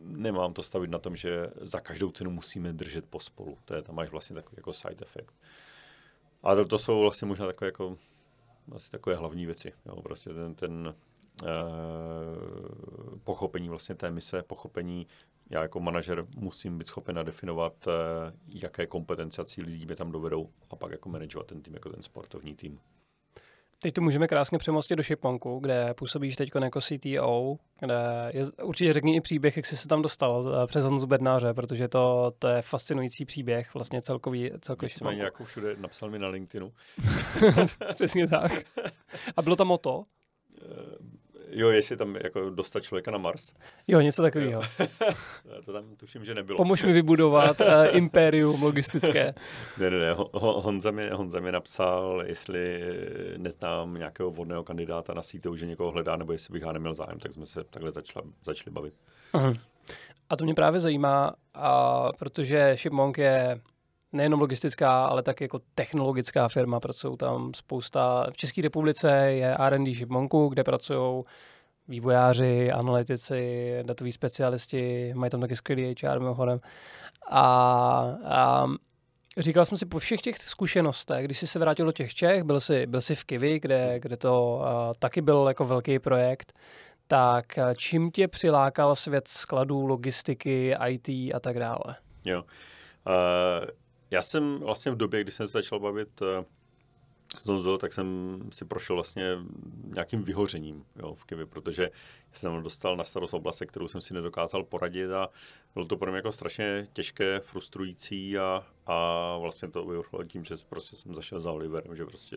nemám 0.00 0.52
to 0.52 0.62
stavit 0.62 0.90
na 0.90 0.98
tom, 0.98 1.16
že 1.16 1.50
za 1.60 1.80
každou 1.80 2.10
cenu 2.10 2.30
musíme 2.30 2.72
držet 2.72 3.06
pospolu. 3.06 3.58
To 3.64 3.74
je, 3.74 3.82
tam 3.82 3.94
máš 3.94 4.10
vlastně 4.10 4.34
takový 4.34 4.54
jako 4.56 4.72
side 4.72 5.02
effect. 5.02 5.34
Ale 6.42 6.64
to 6.64 6.78
jsou 6.78 7.00
vlastně 7.00 7.28
možná 7.28 7.46
takové 7.46 7.68
jako 7.68 7.96
asi 8.72 8.90
takové 8.90 9.16
hlavní 9.16 9.46
věci. 9.46 9.72
Jo, 9.86 10.02
prostě 10.02 10.30
ten, 10.30 10.54
ten 10.54 10.94
uh, 11.42 11.48
pochopení 13.24 13.68
vlastně 13.68 13.94
té 13.94 14.10
mise, 14.10 14.42
pochopení 14.42 15.06
já 15.50 15.62
jako 15.62 15.80
manažer 15.80 16.26
musím 16.36 16.78
být 16.78 16.86
schopen 16.86 17.16
nadefinovat, 17.16 17.72
eh, 17.88 18.32
jaké 18.48 18.86
kompetence 18.86 19.42
a 19.42 19.44
cíly 19.44 19.72
lidí 19.72 19.86
mě 19.86 19.96
tam 19.96 20.12
dovedou 20.12 20.48
a 20.70 20.76
pak 20.76 20.90
jako 20.90 21.08
manažovat 21.08 21.46
ten 21.46 21.62
tým 21.62 21.74
jako 21.74 21.88
ten 21.88 22.02
sportovní 22.02 22.54
tým. 22.54 22.80
Teď 23.78 23.94
to 23.94 24.00
můžeme 24.00 24.28
krásně 24.28 24.58
přemostit 24.58 24.96
do 24.96 25.02
Šiponku, 25.02 25.58
kde 25.58 25.94
působíš 25.94 26.36
teď 26.36 26.50
jako 26.62 26.80
CTO, 26.80 27.56
kde 27.80 28.30
je, 28.34 28.44
určitě 28.62 28.92
řekni 28.92 29.16
i 29.16 29.20
příběh, 29.20 29.56
jak 29.56 29.66
jsi 29.66 29.76
se 29.76 29.88
tam 29.88 30.02
dostal 30.02 30.66
přes 30.66 30.84
Honzu 30.84 31.06
Bednáře, 31.06 31.54
protože 31.54 31.88
to, 31.88 32.32
to 32.38 32.48
je 32.48 32.62
fascinující 32.62 33.24
příběh, 33.24 33.74
vlastně 33.74 34.02
celkový, 34.02 34.50
celkový 34.60 34.88
Šiponku. 34.88 35.20
jako 35.20 35.44
všude 35.44 35.76
napsal 35.76 36.10
mi 36.10 36.18
na 36.18 36.28
LinkedInu. 36.28 36.72
Přesně 37.94 38.28
tak. 38.28 38.52
A 39.36 39.42
bylo 39.42 39.56
tam 39.56 39.70
o 39.70 39.78
to? 39.78 40.04
Jo, 41.54 41.70
jestli 41.70 41.96
tam 41.96 42.16
jako 42.16 42.50
dostat 42.50 42.82
člověka 42.82 43.10
na 43.10 43.18
Mars. 43.18 43.52
Jo, 43.88 44.00
něco 44.00 44.22
takového. 44.22 44.62
to 45.64 45.72
tam 45.72 45.96
tuším, 45.96 46.24
že 46.24 46.34
nebylo. 46.34 46.56
Pomož 46.56 46.82
mi 46.82 46.92
vybudovat 46.92 47.60
uh, 47.60 47.66
impérium 47.96 48.62
logistické. 48.62 49.34
ne, 49.78 49.90
ne, 49.90 49.98
ne. 49.98 50.14
Honza 50.32 50.90
mi, 50.90 51.10
Honza 51.10 51.40
mi 51.40 51.52
napsal, 51.52 52.22
jestli 52.26 52.82
neznám 53.36 53.94
nějakého 53.94 54.30
vodného 54.30 54.64
kandidáta 54.64 55.14
na 55.14 55.22
sítu, 55.22 55.56
že 55.56 55.66
někoho 55.66 55.90
hledá, 55.90 56.16
nebo 56.16 56.32
jestli 56.32 56.52
bych 56.52 56.62
já 56.62 56.72
neměl 56.72 56.94
zájem, 56.94 57.18
tak 57.18 57.32
jsme 57.32 57.46
se 57.46 57.64
takhle 57.64 57.92
začali, 57.92 58.26
začali 58.44 58.74
bavit. 58.74 58.94
Uh-huh. 59.34 59.58
A 60.30 60.36
to 60.36 60.44
mě 60.44 60.54
právě 60.54 60.80
zajímá, 60.80 61.34
a 61.54 62.08
protože 62.18 62.76
Shipmonk 62.76 63.18
je 63.18 63.60
nejenom 64.14 64.40
logistická, 64.40 65.06
ale 65.06 65.22
tak 65.22 65.40
jako 65.40 65.60
technologická 65.74 66.48
firma. 66.48 66.80
Pracují 66.80 67.16
tam 67.16 67.54
spousta, 67.54 68.26
v 68.32 68.36
České 68.36 68.62
republice 68.62 69.10
je 69.10 69.56
R&D 69.58 69.94
Shipmonku, 69.94 70.48
kde 70.48 70.64
pracují 70.64 71.24
vývojáři, 71.88 72.72
analytici, 72.72 73.72
datoví 73.82 74.12
specialisti, 74.12 75.12
mají 75.14 75.30
tam 75.30 75.40
taky 75.40 75.56
skvělý 75.56 75.94
HR 76.02 76.18
mimochodem. 76.18 76.60
A, 77.30 77.42
a 78.24 78.66
říkal 79.38 79.64
jsem 79.64 79.78
si 79.78 79.86
po 79.86 79.98
všech 79.98 80.20
těch 80.20 80.38
zkušenostech, 80.38 81.24
když 81.24 81.38
jsi 81.38 81.46
se 81.46 81.58
vrátil 81.58 81.86
do 81.86 81.92
těch 81.92 82.14
Čech, 82.14 82.42
byl 82.42 82.60
jsi, 82.60 82.86
byl 82.86 83.00
jsi 83.00 83.14
v 83.14 83.24
Kivi, 83.24 83.60
kde, 83.60 84.00
kde 84.00 84.16
to 84.16 84.60
uh, 84.60 84.92
taky 84.98 85.20
byl 85.20 85.44
jako 85.48 85.64
velký 85.64 85.98
projekt, 85.98 86.52
tak 87.06 87.58
čím 87.76 88.10
tě 88.10 88.28
přilákal 88.28 88.96
svět 88.96 89.28
skladů, 89.28 89.86
logistiky, 89.86 90.76
IT 90.88 91.08
a 91.08 91.40
tak 91.40 91.58
dále? 91.58 91.96
Jo. 92.24 92.42
Uh, 93.06 93.68
já 94.14 94.22
jsem 94.22 94.58
vlastně 94.58 94.92
v 94.92 94.96
době, 94.96 95.20
kdy 95.20 95.30
jsem 95.30 95.48
se 95.48 95.52
začal 95.52 95.80
bavit 95.80 96.22
uh, 96.22 96.28
s 97.38 97.46
Honzou, 97.46 97.78
tak 97.78 97.92
jsem 97.92 98.38
si 98.52 98.64
prošel 98.64 98.96
vlastně 98.96 99.38
nějakým 99.94 100.22
vyhořením 100.22 100.84
jo, 100.96 101.14
v 101.14 101.24
Kivi, 101.24 101.46
protože 101.46 101.90
jsem 102.32 102.62
dostal 102.62 102.96
na 102.96 103.04
starost 103.04 103.34
oblast, 103.34 103.62
kterou 103.66 103.88
jsem 103.88 104.00
si 104.00 104.14
nedokázal 104.14 104.64
poradit 104.64 105.10
a 105.10 105.28
bylo 105.74 105.86
to 105.86 105.96
pro 105.96 106.10
mě 106.10 106.16
jako 106.16 106.32
strašně 106.32 106.88
těžké, 106.92 107.40
frustrující 107.40 108.38
a, 108.38 108.66
a 108.86 109.36
vlastně 109.38 109.68
to 109.68 109.84
vyvrcholilo 109.84 110.28
tím, 110.28 110.44
že 110.44 110.54
prostě 110.68 110.96
jsem 110.96 111.14
zašel 111.14 111.40
za 111.40 111.52
Oliverem, 111.52 111.96
že 111.96 112.04
prostě 112.04 112.36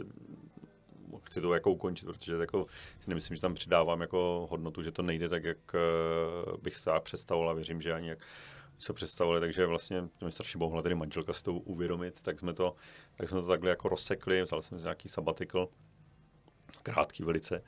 chci 1.24 1.42
to 1.42 1.54
jako 1.54 1.72
ukončit, 1.72 2.06
protože 2.06 2.36
jako 2.36 2.66
si 3.00 3.10
nemyslím, 3.10 3.36
že 3.36 3.42
tam 3.42 3.54
přidávám 3.54 4.02
jako 4.02 4.48
hodnotu, 4.52 4.84
že 4.84 4.92
to 4.92 5.02
nejde 5.02 5.30
tak, 5.30 5.44
jak 5.44 5.58
eh, 5.76 6.58
bych 6.62 6.82
to 6.82 6.92
představoval 7.00 7.50
a 7.50 7.54
věřím, 7.54 7.82
že 7.82 7.94
ani 7.94 8.10
jak 8.10 8.20
se 8.80 8.94
představili, 8.94 9.40
takže 9.40 9.66
vlastně 9.66 10.04
mě 10.22 10.32
strašně 10.32 10.58
bohla 10.58 10.82
tedy 10.82 10.96
manželka 10.96 11.34
si 11.34 11.44
to 11.44 11.54
uvědomit, 11.54 12.20
tak 12.22 12.40
jsme 12.40 12.54
to, 12.54 12.76
tak 13.16 13.30
jsme 13.30 13.42
to 13.42 13.48
takhle 13.48 13.70
jako 13.70 13.90
rozsekli, 13.90 14.42
vzal 14.42 14.62
jsem 14.62 14.80
si 14.80 14.84
nějaký 14.84 15.10
sabbatical, 15.10 15.70
krátký 16.84 17.24
velice, 17.24 17.64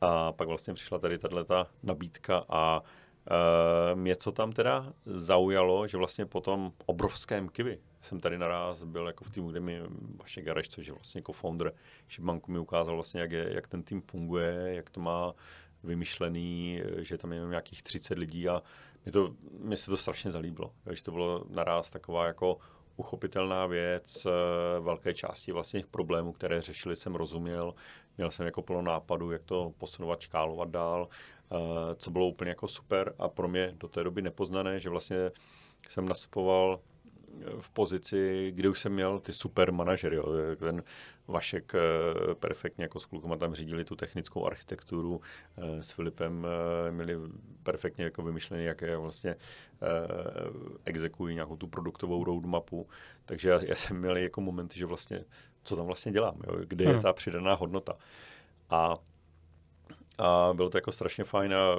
a 0.00 0.32
pak 0.32 0.48
vlastně 0.48 0.74
přišla 0.74 0.98
tady 0.98 1.18
tato 1.18 1.66
nabídka 1.82 2.44
a 2.48 2.82
e, 3.30 3.94
mě 3.94 4.16
co 4.16 4.32
tam 4.32 4.52
teda 4.52 4.92
zaujalo, 5.06 5.86
že 5.86 5.96
vlastně 5.96 6.26
po 6.26 6.40
tom 6.40 6.72
obrovském 6.86 7.48
kivi 7.48 7.78
jsem 8.00 8.20
tady 8.20 8.38
naraz 8.38 8.84
byl 8.84 9.06
jako 9.06 9.24
v 9.24 9.32
týmu, 9.32 9.50
kde 9.50 9.60
mi 9.60 9.82
Vašek 10.16 10.44
Gareš, 10.44 10.68
což 10.68 10.86
je 10.86 10.92
vlastně 10.92 11.18
jako 11.18 11.32
founder 11.32 11.72
Shipbanku, 12.10 12.52
mi 12.52 12.58
ukázal 12.58 12.94
vlastně, 12.94 13.20
jak, 13.20 13.32
je, 13.32 13.54
jak 13.54 13.66
ten 13.66 13.82
tým 13.82 14.00
funguje, 14.00 14.74
jak 14.74 14.90
to 14.90 15.00
má 15.00 15.34
vymyšlený, 15.82 16.82
že 16.96 17.18
tam 17.18 17.32
je 17.32 17.40
nějakých 17.40 17.82
30 17.82 18.18
lidí 18.18 18.48
a 18.48 18.62
mě, 19.04 19.12
to, 19.12 19.34
mě 19.58 19.76
se 19.76 19.90
to 19.90 19.96
strašně 19.96 20.30
zalíbilo, 20.30 20.72
že 20.90 21.02
to 21.02 21.12
bylo 21.12 21.44
naraz 21.48 21.90
taková 21.90 22.26
jako 22.26 22.58
uchopitelná 22.96 23.66
věc, 23.66 24.26
eh, 24.26 24.80
velké 24.80 25.14
části 25.14 25.52
vlastně 25.52 25.84
problémů, 25.90 26.32
které 26.32 26.60
řešili, 26.60 26.96
jsem 26.96 27.14
rozuměl. 27.14 27.74
Měl 28.16 28.30
jsem 28.30 28.46
jako 28.46 28.62
plno 28.62 28.82
nápadů, 28.82 29.30
jak 29.30 29.42
to 29.42 29.72
posunovat, 29.78 30.20
škálovat 30.20 30.68
dál, 30.68 31.08
eh, 31.08 31.56
co 31.94 32.10
bylo 32.10 32.26
úplně 32.26 32.48
jako 32.48 32.68
super 32.68 33.14
a 33.18 33.28
pro 33.28 33.48
mě 33.48 33.74
do 33.76 33.88
té 33.88 34.04
doby 34.04 34.22
nepoznané, 34.22 34.80
že 34.80 34.90
vlastně 34.90 35.30
jsem 35.88 36.08
nastupoval 36.08 36.80
v 37.60 37.70
pozici, 37.70 38.52
kde 38.54 38.68
už 38.68 38.80
jsem 38.80 38.92
měl 38.92 39.20
ty 39.20 39.32
super 39.32 39.72
manažery. 39.72 40.16
Jo. 40.16 40.26
Ten 40.58 40.82
Vašek 41.28 41.72
eh, 41.74 42.34
perfektně 42.34 42.84
jako 42.84 43.00
s 43.00 43.06
klukama 43.06 43.36
tam 43.36 43.54
řídili 43.54 43.84
tu 43.84 43.96
technickou 43.96 44.46
architekturu, 44.46 45.20
eh, 45.56 45.82
s 45.82 45.90
Filipem 45.90 46.46
eh, 46.46 46.92
měli 46.92 47.16
perfektně 47.62 48.04
jako 48.04 48.22
vymyšlený, 48.22 48.64
jaké 48.64 48.96
vlastně 48.96 49.36
exekují 50.84 51.34
nějakou 51.34 51.56
tu 51.56 51.66
produktovou 51.66 52.24
roadmapu. 52.24 52.88
Takže 53.24 53.48
já, 53.48 53.60
já 53.62 53.74
jsem 53.74 53.98
měl 53.98 54.16
jako 54.16 54.40
momenty, 54.40 54.78
že 54.78 54.86
vlastně, 54.86 55.24
co 55.64 55.76
tam 55.76 55.86
vlastně 55.86 56.12
dělám, 56.12 56.36
jo, 56.46 56.58
kde 56.66 56.84
je 56.84 56.92
hmm. 56.92 57.02
ta 57.02 57.12
přidaná 57.12 57.54
hodnota. 57.54 57.96
A 58.70 58.96
a 60.18 60.50
bylo 60.54 60.70
to 60.70 60.78
jako 60.78 60.92
strašně 60.92 61.24
fajn 61.24 61.54
a 61.54 61.76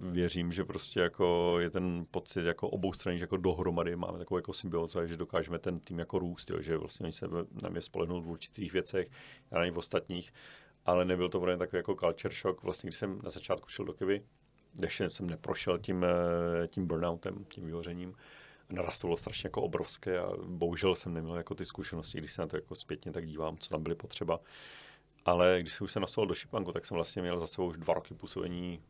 věřím, 0.00 0.52
že 0.52 0.64
prostě 0.64 1.00
jako 1.00 1.56
je 1.60 1.70
ten 1.70 2.06
pocit 2.10 2.44
jako 2.44 2.68
obou 2.68 2.92
stran, 2.92 3.16
že 3.16 3.24
jako 3.24 3.36
dohromady 3.36 3.96
máme 3.96 4.18
takovou 4.18 4.38
jako 4.38 4.52
symbiozu, 4.52 5.06
že 5.06 5.16
dokážeme 5.16 5.58
ten 5.58 5.80
tým 5.80 5.98
jako 5.98 6.18
růst, 6.18 6.50
jo, 6.50 6.60
že 6.60 6.76
vlastně 6.76 7.04
oni 7.04 7.12
se 7.12 7.28
na 7.62 7.68
mě 7.68 7.80
spolehnou 7.80 8.20
v 8.20 8.30
určitých 8.30 8.72
věcech, 8.72 9.08
já 9.50 9.58
na 9.58 9.72
v 9.72 9.78
ostatních, 9.78 10.32
ale 10.86 11.04
nebyl 11.04 11.28
to 11.28 11.40
pro 11.40 11.56
takový 11.56 11.78
jako 11.78 11.94
culture 11.94 12.34
shock, 12.34 12.62
vlastně 12.62 12.88
když 12.88 12.98
jsem 12.98 13.20
na 13.22 13.30
začátku 13.30 13.68
šel 13.68 13.84
do 13.84 13.92
Kivy, 13.92 14.22
ještě 14.82 15.10
jsem 15.10 15.30
neprošel 15.30 15.78
tím, 15.78 16.04
eh, 16.04 16.68
tím 16.68 16.86
burnoutem, 16.86 17.44
tím 17.44 17.66
vyhořením, 17.66 18.14
narastlo 18.70 19.16
strašně 19.16 19.46
jako 19.46 19.62
obrovské 19.62 20.18
a 20.18 20.32
bohužel 20.46 20.94
jsem 20.94 21.14
neměl 21.14 21.36
jako 21.36 21.54
ty 21.54 21.64
zkušenosti, 21.64 22.18
když 22.18 22.32
se 22.32 22.42
na 22.42 22.48
to 22.48 22.56
jako 22.56 22.74
zpětně 22.74 23.12
tak 23.12 23.26
dívám, 23.26 23.58
co 23.58 23.68
tam 23.68 23.82
byly 23.82 23.94
potřeba. 23.94 24.40
Ale 25.24 25.58
když 25.60 25.74
jsem 25.74 25.84
už 25.84 25.92
se 25.92 26.00
nastoval 26.00 26.28
do 26.28 26.34
Šipanku, 26.34 26.72
tak 26.72 26.86
jsem 26.86 26.94
vlastně 26.94 27.22
měl 27.22 27.40
za 27.40 27.46
sebou 27.46 27.66
už 27.66 27.76
dva 27.76 27.94
roky 27.94 28.14
působení 28.14 28.80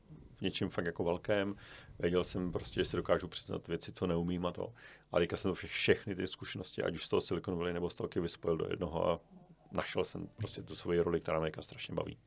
v 0.41 0.43
něčem 0.43 0.71
fakt 0.71 0.87
jako 0.87 1.05
velkém. 1.05 1.55
Věděl 1.99 2.25
jsem 2.25 2.53
prostě, 2.53 2.81
že 2.81 2.85
si 2.85 2.97
dokážu 2.97 3.29
přiznat 3.29 3.69
věci, 3.69 3.93
co 3.93 4.07
neumím 4.07 4.47
a 4.47 4.53
to. 4.53 4.73
A 5.13 5.19
teďka 5.19 5.37
jsem 5.37 5.51
to 5.51 5.55
vše, 5.55 5.67
všechny 5.67 6.15
ty 6.15 6.27
zkušenosti, 6.27 6.83
ať 6.83 6.95
už 6.95 7.05
z 7.05 7.09
toho 7.09 7.21
Silicon 7.21 7.57
Valley 7.57 7.73
nebo 7.73 7.91
z 7.91 7.95
toho 7.95 8.09
vyspojil 8.17 8.57
do 8.57 8.67
jednoho 8.71 9.09
a 9.09 9.21
našel 9.73 10.05
jsem 10.05 10.29
prostě 10.37 10.63
tu 10.63 10.75
svoji 10.75 11.01
roli, 11.01 11.21
která 11.21 11.41
mě 11.41 11.51
strašně 11.61 11.95
baví. 11.95 12.19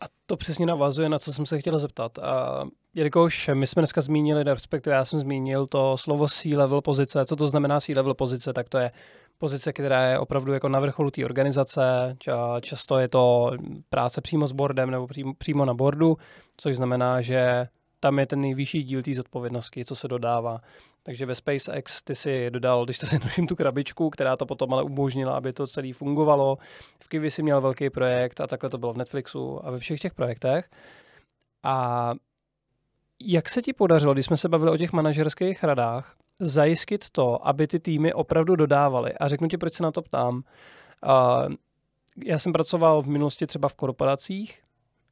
A 0.00 0.04
to 0.26 0.36
přesně 0.36 0.66
navazuje, 0.66 1.08
na 1.08 1.18
co 1.18 1.32
jsem 1.32 1.46
se 1.46 1.60
chtěl 1.60 1.78
zeptat. 1.78 2.18
A 2.18 2.64
jelikož 2.94 3.50
my 3.54 3.66
jsme 3.66 3.80
dneska 3.80 4.00
zmínili, 4.00 4.42
respektive 4.42 4.96
já 4.96 5.04
jsem 5.04 5.18
zmínil 5.18 5.66
to 5.66 5.96
slovo 5.96 6.28
C-level 6.28 6.80
pozice. 6.80 7.26
Co 7.26 7.36
to 7.36 7.46
znamená 7.46 7.80
C-level 7.80 8.14
pozice? 8.14 8.52
Tak 8.52 8.68
to 8.68 8.78
je 8.78 8.90
pozice, 9.38 9.72
která 9.72 10.06
je 10.06 10.18
opravdu 10.18 10.52
jako 10.52 10.68
na 10.68 10.80
vrcholu 10.80 11.10
té 11.10 11.24
organizace. 11.24 12.16
Často 12.60 12.98
je 12.98 13.08
to 13.08 13.50
práce 13.88 14.20
přímo 14.20 14.46
s 14.46 14.52
boardem 14.52 14.90
nebo 14.90 15.06
přímo 15.38 15.64
na 15.64 15.74
boardu, 15.74 16.16
což 16.56 16.76
znamená, 16.76 17.20
že 17.20 17.66
tam 18.00 18.18
je 18.18 18.26
ten 18.26 18.40
nejvyšší 18.40 18.82
díl 18.82 19.02
té 19.02 19.14
zodpovědnosti, 19.14 19.84
co 19.84 19.96
se 19.96 20.08
dodává. 20.08 20.60
Takže 21.02 21.26
ve 21.26 21.34
SpaceX 21.34 22.02
ty 22.02 22.14
si 22.14 22.50
dodal, 22.50 22.84
když 22.84 22.98
to 22.98 23.06
noším 23.24 23.46
tu 23.46 23.56
krabičku, 23.56 24.10
která 24.10 24.36
to 24.36 24.46
potom 24.46 24.72
ale 24.72 24.82
umožnila, 24.82 25.36
aby 25.36 25.52
to 25.52 25.66
celé 25.66 25.92
fungovalo. 25.92 26.58
V 27.02 27.08
Kiwi 27.08 27.30
si 27.30 27.42
měl 27.42 27.60
velký 27.60 27.90
projekt 27.90 28.40
a 28.40 28.46
takhle 28.46 28.70
to 28.70 28.78
bylo 28.78 28.92
v 28.92 28.96
Netflixu 28.96 29.66
a 29.66 29.70
ve 29.70 29.78
všech 29.78 30.00
těch 30.00 30.14
projektech. 30.14 30.70
A 31.62 32.14
jak 33.22 33.48
se 33.48 33.62
ti 33.62 33.72
podařilo, 33.72 34.14
když 34.14 34.26
jsme 34.26 34.36
se 34.36 34.48
bavili 34.48 34.70
o 34.70 34.76
těch 34.76 34.92
manažerských 34.92 35.64
radách, 35.64 36.16
zajistit 36.40 37.10
to, 37.10 37.48
aby 37.48 37.66
ty 37.66 37.78
týmy 37.78 38.12
opravdu 38.12 38.56
dodávaly? 38.56 39.12
A 39.12 39.28
řeknu 39.28 39.48
ti, 39.48 39.58
proč 39.58 39.72
se 39.72 39.82
na 39.82 39.90
to 39.90 40.02
ptám. 40.02 40.34
Uh, 40.36 41.54
já 42.24 42.38
jsem 42.38 42.52
pracoval 42.52 43.02
v 43.02 43.06
minulosti 43.06 43.46
třeba 43.46 43.68
v 43.68 43.74
korporacích, 43.74 44.60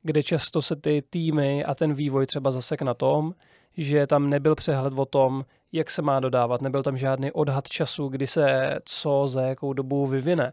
kde 0.03 0.23
často 0.23 0.63
se 0.63 0.77
ty 0.77 1.03
týmy 1.11 1.65
a 1.65 1.75
ten 1.75 1.95
vývoj 1.95 2.27
třeba 2.27 2.51
zasek 2.51 2.83
na 2.83 2.95
tom, 2.95 3.35
že 3.77 4.07
tam 4.07 4.31
nebyl 4.31 4.55
přehled 4.55 4.95
o 4.97 5.07
tom, 5.07 5.45
jak 5.73 5.91
se 5.91 6.03
má 6.03 6.21
dodávat, 6.21 6.63
nebyl 6.63 6.83
tam 6.83 6.97
žádný 6.97 7.33
odhad 7.33 7.69
času, 7.69 8.09
kdy 8.09 8.27
se 8.27 8.79
co 8.85 9.29
za 9.29 9.43
jakou 9.43 9.73
dobu 9.73 10.07
vyvine. 10.07 10.51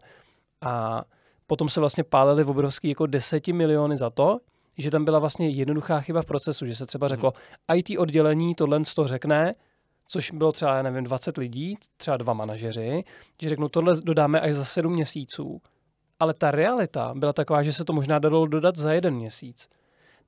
A 0.60 1.04
potom 1.46 1.68
se 1.68 1.80
vlastně 1.80 2.04
pálili 2.04 2.44
v 2.44 2.50
obrovský 2.50 2.88
jako 2.88 3.06
deseti 3.06 3.52
miliony 3.52 3.96
za 3.96 4.10
to, 4.10 4.38
že 4.78 4.90
tam 4.90 5.04
byla 5.04 5.18
vlastně 5.18 5.48
jednoduchá 5.48 6.00
chyba 6.00 6.22
v 6.22 6.26
procesu, 6.26 6.66
že 6.66 6.76
se 6.76 6.86
třeba 6.86 7.08
řeklo, 7.08 7.32
hmm. 7.70 7.78
IT 7.78 7.98
oddělení 7.98 8.54
tohle 8.54 8.80
to 8.94 9.06
řekne, 9.08 9.52
což 10.06 10.30
bylo 10.30 10.52
třeba, 10.52 10.76
já 10.76 10.82
nevím, 10.82 11.04
20 11.04 11.36
lidí, 11.36 11.76
třeba 11.96 12.16
dva 12.16 12.32
manažeři, 12.32 13.04
že 13.42 13.48
řeknou, 13.48 13.68
tohle 13.68 14.00
dodáme 14.00 14.40
až 14.40 14.54
za 14.54 14.64
sedm 14.64 14.92
měsíců. 14.92 15.60
Ale 16.20 16.34
ta 16.34 16.50
realita 16.50 17.14
byla 17.16 17.32
taková, 17.32 17.62
že 17.62 17.72
se 17.72 17.84
to 17.84 17.92
možná 17.92 18.18
dalo 18.18 18.46
dodat 18.46 18.76
za 18.76 18.92
jeden 18.92 19.14
měsíc. 19.14 19.68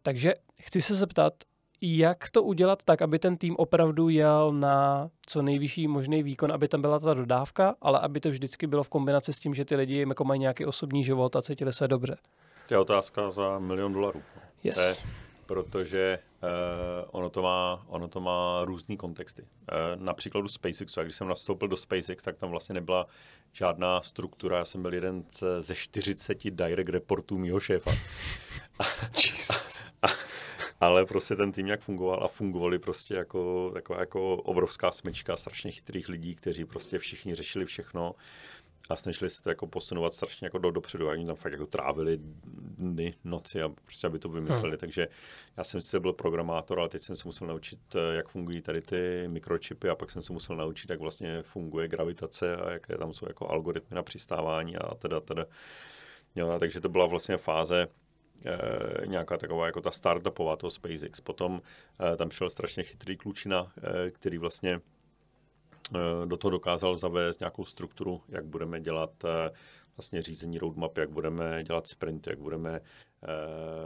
Takže 0.02 0.34
chci 0.60 0.80
se 0.80 0.94
zeptat, 0.94 1.34
jak 1.80 2.30
to 2.30 2.42
udělat 2.42 2.82
tak, 2.84 3.02
aby 3.02 3.18
ten 3.18 3.36
tým 3.36 3.56
opravdu 3.56 4.09
jel 4.09 4.52
na 4.52 5.09
co 5.26 5.42
nejvyšší 5.42 5.88
možný 5.88 6.22
výkon, 6.22 6.52
aby 6.52 6.68
tam 6.68 6.80
byla 6.80 6.98
ta 6.98 7.14
dodávka, 7.14 7.74
ale 7.80 7.98
aby 7.98 8.20
to 8.20 8.30
vždycky 8.30 8.66
bylo 8.66 8.82
v 8.82 8.88
kombinaci 8.88 9.32
s 9.32 9.38
tím, 9.38 9.55
že 9.55 9.64
ty 9.64 9.76
lidi 9.76 10.06
jako 10.09 10.24
mají 10.24 10.40
nějaký 10.40 10.66
osobní 10.66 11.05
život 11.05 11.36
a 11.36 11.42
cítili 11.42 11.72
se 11.72 11.88
dobře. 11.88 12.16
To 12.68 12.74
je 12.74 12.78
otázka 12.78 13.30
za 13.30 13.59
milion 13.59 13.92
dolarů. 13.92 14.22
Yes. 14.62 14.74
To 14.74 14.80
je, 14.80 14.94
protože 15.46 16.18
uh, 16.44 17.08
ono, 17.10 17.30
to 17.30 17.42
má, 17.42 17.84
ono 17.86 18.08
to 18.08 18.20
má 18.20 18.60
různý 18.64 18.96
kontexty. 18.96 19.42
Uh, 19.42 20.02
na 20.02 20.14
příkladu 20.14 20.48
SpaceXu, 20.48 21.00
a 21.00 21.02
když 21.02 21.16
jsem 21.16 21.28
nastoupil 21.28 21.68
do 21.68 21.76
SpaceX, 21.76 22.24
tak 22.24 22.36
tam 22.36 22.50
vlastně 22.50 22.72
nebyla 22.72 23.06
žádná 23.52 24.02
struktura. 24.02 24.58
Já 24.58 24.64
jsem 24.64 24.82
byl 24.82 24.94
jeden 24.94 25.24
ze 25.60 25.74
40 25.74 26.50
direct 26.50 26.90
reportů 26.90 27.38
mýho 27.38 27.60
šéfa. 27.60 27.90
a, 30.02 30.08
ale 30.80 31.06
prostě 31.06 31.36
ten 31.36 31.52
tým 31.52 31.66
jak 31.66 31.80
fungoval 31.80 32.24
a 32.24 32.28
fungovali 32.28 32.78
prostě 32.78 33.14
jako 33.14 33.70
taková 33.74 34.00
jako 34.00 34.36
obrovská 34.36 34.90
smyčka 34.90 35.36
strašně 35.36 35.70
chytrých 35.70 36.08
lidí, 36.08 36.34
kteří 36.34 36.64
prostě 36.64 36.98
všichni 36.98 37.34
řešili 37.34 37.64
všechno 37.64 38.14
a 38.90 38.97
snažili 38.97 39.31
se 39.31 39.43
to 39.43 39.48
jako 39.48 39.66
posunovat 39.66 40.15
strašně 40.15 40.47
jako 40.47 40.59
do 40.59 40.70
dopředu. 40.70 41.09
Oni 41.09 41.27
tam 41.27 41.36
fakt 41.36 41.52
jako 41.52 41.66
trávili 41.66 42.19
dny, 42.78 43.15
noci, 43.24 43.62
a 43.62 43.69
prostě 43.69 44.06
aby 44.06 44.19
to 44.19 44.28
vymysleli. 44.28 44.69
Hmm. 44.69 44.78
Takže 44.78 45.09
já 45.56 45.65
jsem 45.65 45.81
sice 45.81 46.01
byl 46.01 46.12
programátor, 46.12 46.81
ale 46.81 46.89
teď 46.89 47.02
jsem 47.02 47.16
se 47.16 47.28
musel 47.28 47.47
naučit, 47.47 47.78
eh, 47.94 48.16
jak 48.16 48.28
fungují 48.28 48.62
tady 48.62 48.81
ty 48.81 49.24
mikročipy 49.28 49.89
a 49.89 49.94
pak 49.94 50.11
jsem 50.11 50.23
se 50.23 50.32
musel 50.32 50.56
naučit, 50.56 50.90
jak 50.90 51.01
vlastně 51.01 51.43
funguje 51.43 51.89
gravitace 51.89 52.56
a 52.56 52.70
jaké 52.70 52.98
tam 52.98 53.12
jsou 53.12 53.27
jako 53.28 53.51
algoritmy 53.51 53.94
na 53.94 54.02
přistávání 54.02 54.77
a 54.77 54.94
teda, 54.94 55.20
teda. 55.20 55.47
Jo, 56.35 56.56
takže 56.59 56.81
to 56.81 56.89
byla 56.89 57.06
vlastně 57.06 57.36
fáze, 57.36 57.89
e, 58.47 59.06
nějaká 59.06 59.36
taková 59.36 59.66
jako 59.66 59.81
ta 59.81 59.90
startupová 59.90 60.56
toho 60.56 60.70
SpaceX. 60.70 61.20
Potom 61.20 61.62
e, 62.12 62.16
tam 62.16 62.31
šel 62.31 62.51
strašně 62.51 62.82
chytrý 62.82 63.16
klučina, 63.16 63.73
e, 63.82 64.11
který 64.11 64.39
vlastně 64.39 64.81
do 66.24 66.36
toho 66.36 66.51
dokázal 66.51 66.97
zavést 66.97 67.40
nějakou 67.40 67.65
strukturu, 67.65 68.20
jak 68.28 68.44
budeme 68.44 68.81
dělat 68.81 69.11
eh, 69.24 69.51
vlastně 69.97 70.23
řízení 70.23 70.59
roadmap, 70.59 70.98
jak 70.98 71.11
budeme 71.11 71.65
dělat 71.65 71.86
sprint, 71.86 72.27
jak 72.27 72.39
budeme... 72.39 72.81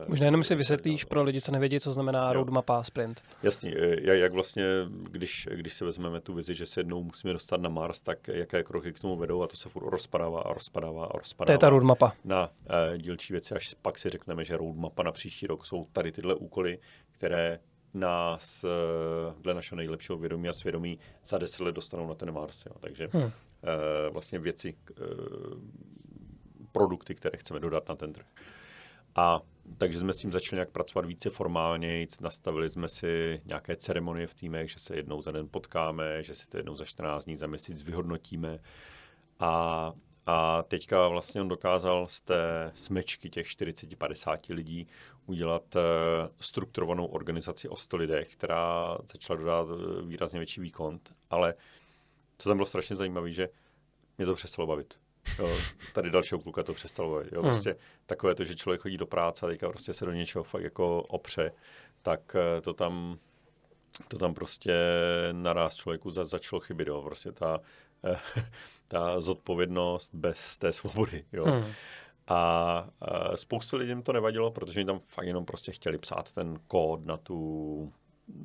Uh, 0.05 0.09
Možná 0.09 0.27
jenom 0.27 0.45
si 0.45 0.55
vysvětlíš 0.55 1.05
pro 1.05 1.23
lidi, 1.23 1.41
co 1.41 1.53
nevědí, 1.53 1.81
co 1.81 1.93
znamená 1.93 2.33
roadmap 2.33 2.71
a 2.71 2.85
sprint. 2.85 3.23
Jasně, 3.43 3.75
jak 4.03 4.33
vlastně, 4.33 4.65
když, 4.89 5.49
když 5.55 5.75
si 5.75 5.85
vezmeme 5.85 6.21
tu 6.21 6.35
vizi, 6.35 6.55
že 6.55 6.67
se 6.67 6.81
jednou 6.81 7.03
musíme 7.03 7.33
dostat 7.33 7.61
na 7.61 7.69
Mars, 7.69 8.01
tak 8.01 8.29
jaké 8.29 8.63
kroky 8.63 8.93
k 8.93 9.01
tomu 9.01 9.17
vedou 9.17 9.43
a 9.43 9.47
to 9.47 9.57
se 9.57 9.69
furt 9.69 9.91
rozpadává 9.91 10.41
a 10.41 10.53
rozpadává 10.53 11.07
a 11.07 11.19
rozpadává. 11.19 11.47
To 11.47 11.53
je 11.53 11.59
ta 11.59 11.71
roadmapa. 11.71 12.13
Na 12.25 12.47
uh, 12.47 12.97
dílčí 12.97 13.33
věci, 13.33 13.55
až 13.55 13.75
pak 13.83 13.99
si 13.99 14.09
řekneme, 14.09 14.45
že 14.45 14.57
roadmapa 14.57 15.03
na 15.03 15.13
příští 15.13 15.47
rok 15.47 15.67
jsou 15.67 15.87
tady 15.93 16.13
tyhle 16.13 16.35
úkoly, 16.35 16.79
které 17.11 17.59
nás 17.95 18.65
eh, 18.65 18.69
dle 19.41 19.55
našeho 19.55 19.77
nejlepšího 19.77 20.19
vědomí 20.19 20.49
a 20.49 20.53
svědomí 20.53 20.99
za 21.25 21.39
deset 21.39 21.61
let 21.61 21.73
dostanou 21.73 22.09
na 22.09 22.15
ten 22.15 22.33
Mars. 22.33 22.67
Jo. 22.67 22.73
Takže 22.81 23.09
hmm. 23.13 23.31
vlastně 24.11 24.39
věci, 24.39 24.75
eh, 24.91 25.05
produkty, 26.73 27.15
které 27.15 27.39
chceme 27.39 27.61
dodat 27.61 27.89
na 27.89 27.97
ten 27.97 28.13
trh. 28.13 28.27
A 29.17 29.41
takže 29.79 29.99
jsme 29.99 30.13
s 30.13 30.19
tím 30.19 30.33
začali 30.33 30.57
nějak 30.57 30.71
pracovat 30.71 31.07
více 31.07 31.31
formálně, 31.31 32.07
nastavili 32.21 32.69
jsme 32.69 32.89
si 32.89 33.41
nějaké 33.45 33.77
ceremonie 33.77 34.27
v 34.27 34.35
týmech, 34.35 34.71
že 34.71 34.79
se 34.79 34.97
jednou 34.97 35.23
za 35.23 35.31
den 35.31 35.49
potkáme, 35.49 36.23
že 36.23 36.35
si 36.35 36.49
to 36.49 36.57
jednou 36.57 36.77
za 36.77 36.85
14 36.85 37.25
dní, 37.25 37.37
za 37.37 37.47
měsíc 37.47 37.83
vyhodnotíme. 37.83 38.59
A 39.41 39.93
a 40.31 40.63
teďka 40.63 41.09
vlastně 41.09 41.41
on 41.41 41.49
dokázal 41.49 42.07
z 42.09 42.21
té 42.21 42.73
smečky 42.75 43.31
těch 43.31 43.47
40-50 43.47 44.55
lidí 44.55 44.89
udělat 45.27 45.77
uh, 45.77 45.83
strukturovanou 46.41 47.07
organizaci 47.07 47.69
o 47.69 47.77
100 47.77 47.97
lidech, 47.97 48.33
která 48.33 48.99
začala 49.13 49.39
dodat 49.39 49.69
eh, 49.71 50.03
výrazně 50.03 50.39
větší 50.39 50.61
výkon. 50.61 51.01
Ale 51.31 51.55
co 52.39 52.49
tam 52.49 52.57
bylo 52.57 52.67
strašně 52.67 52.97
zajímavé, 52.97 53.31
že 53.31 53.49
mě 54.19 54.27
to 54.27 54.35
přestalo 54.35 54.67
bavit. 54.67 54.95
Jo, 55.39 55.49
tady 55.95 56.11
dalšího 56.11 56.41
kluka 56.41 56.63
to 56.63 56.75
přestalo 56.75 57.11
bavit. 57.11 57.33
Jo, 57.33 57.43
hmm. 57.43 57.51
prostě 57.51 57.77
takové 58.07 58.35
to, 58.35 58.45
že 58.45 58.57
člověk 58.57 58.81
chodí 58.81 58.97
do 58.97 59.07
práce 59.07 59.47
a 59.47 59.49
teďka 59.49 59.69
prostě 59.69 59.93
se 59.93 60.05
do 60.05 60.13
něčeho 60.13 60.45
fakt 60.45 60.63
jako 60.63 61.03
opře, 61.03 61.53
tak 62.03 62.37
uh, 62.57 62.61
to 62.61 62.75
tam 62.75 63.19
to 64.09 64.19
tam 64.19 64.35
prostě 64.35 64.75
naraz 65.33 65.75
člověku 65.75 66.11
za, 66.11 66.25
začalo 66.25 66.61
chybit. 66.61 66.89
Jo. 66.89 67.03
Prostě 67.03 67.33
ta, 67.33 67.61
ta 68.89 69.21
zodpovědnost 69.21 70.15
bez 70.15 70.59
té 70.59 70.73
svobody. 70.73 71.25
Jo. 71.33 71.45
Hmm. 71.45 71.65
A, 72.29 72.89
spoustu 73.35 73.77
lidem 73.77 74.03
to 74.03 74.13
nevadilo, 74.13 74.51
protože 74.51 74.81
oni 74.81 74.87
tam 74.87 75.01
fakt 75.07 75.27
jenom 75.27 75.45
prostě 75.45 75.73
chtěli 75.73 75.99
psát 75.99 76.33
ten 76.33 76.59
kód 76.67 77.07
na 77.07 77.17
tu 77.17 77.93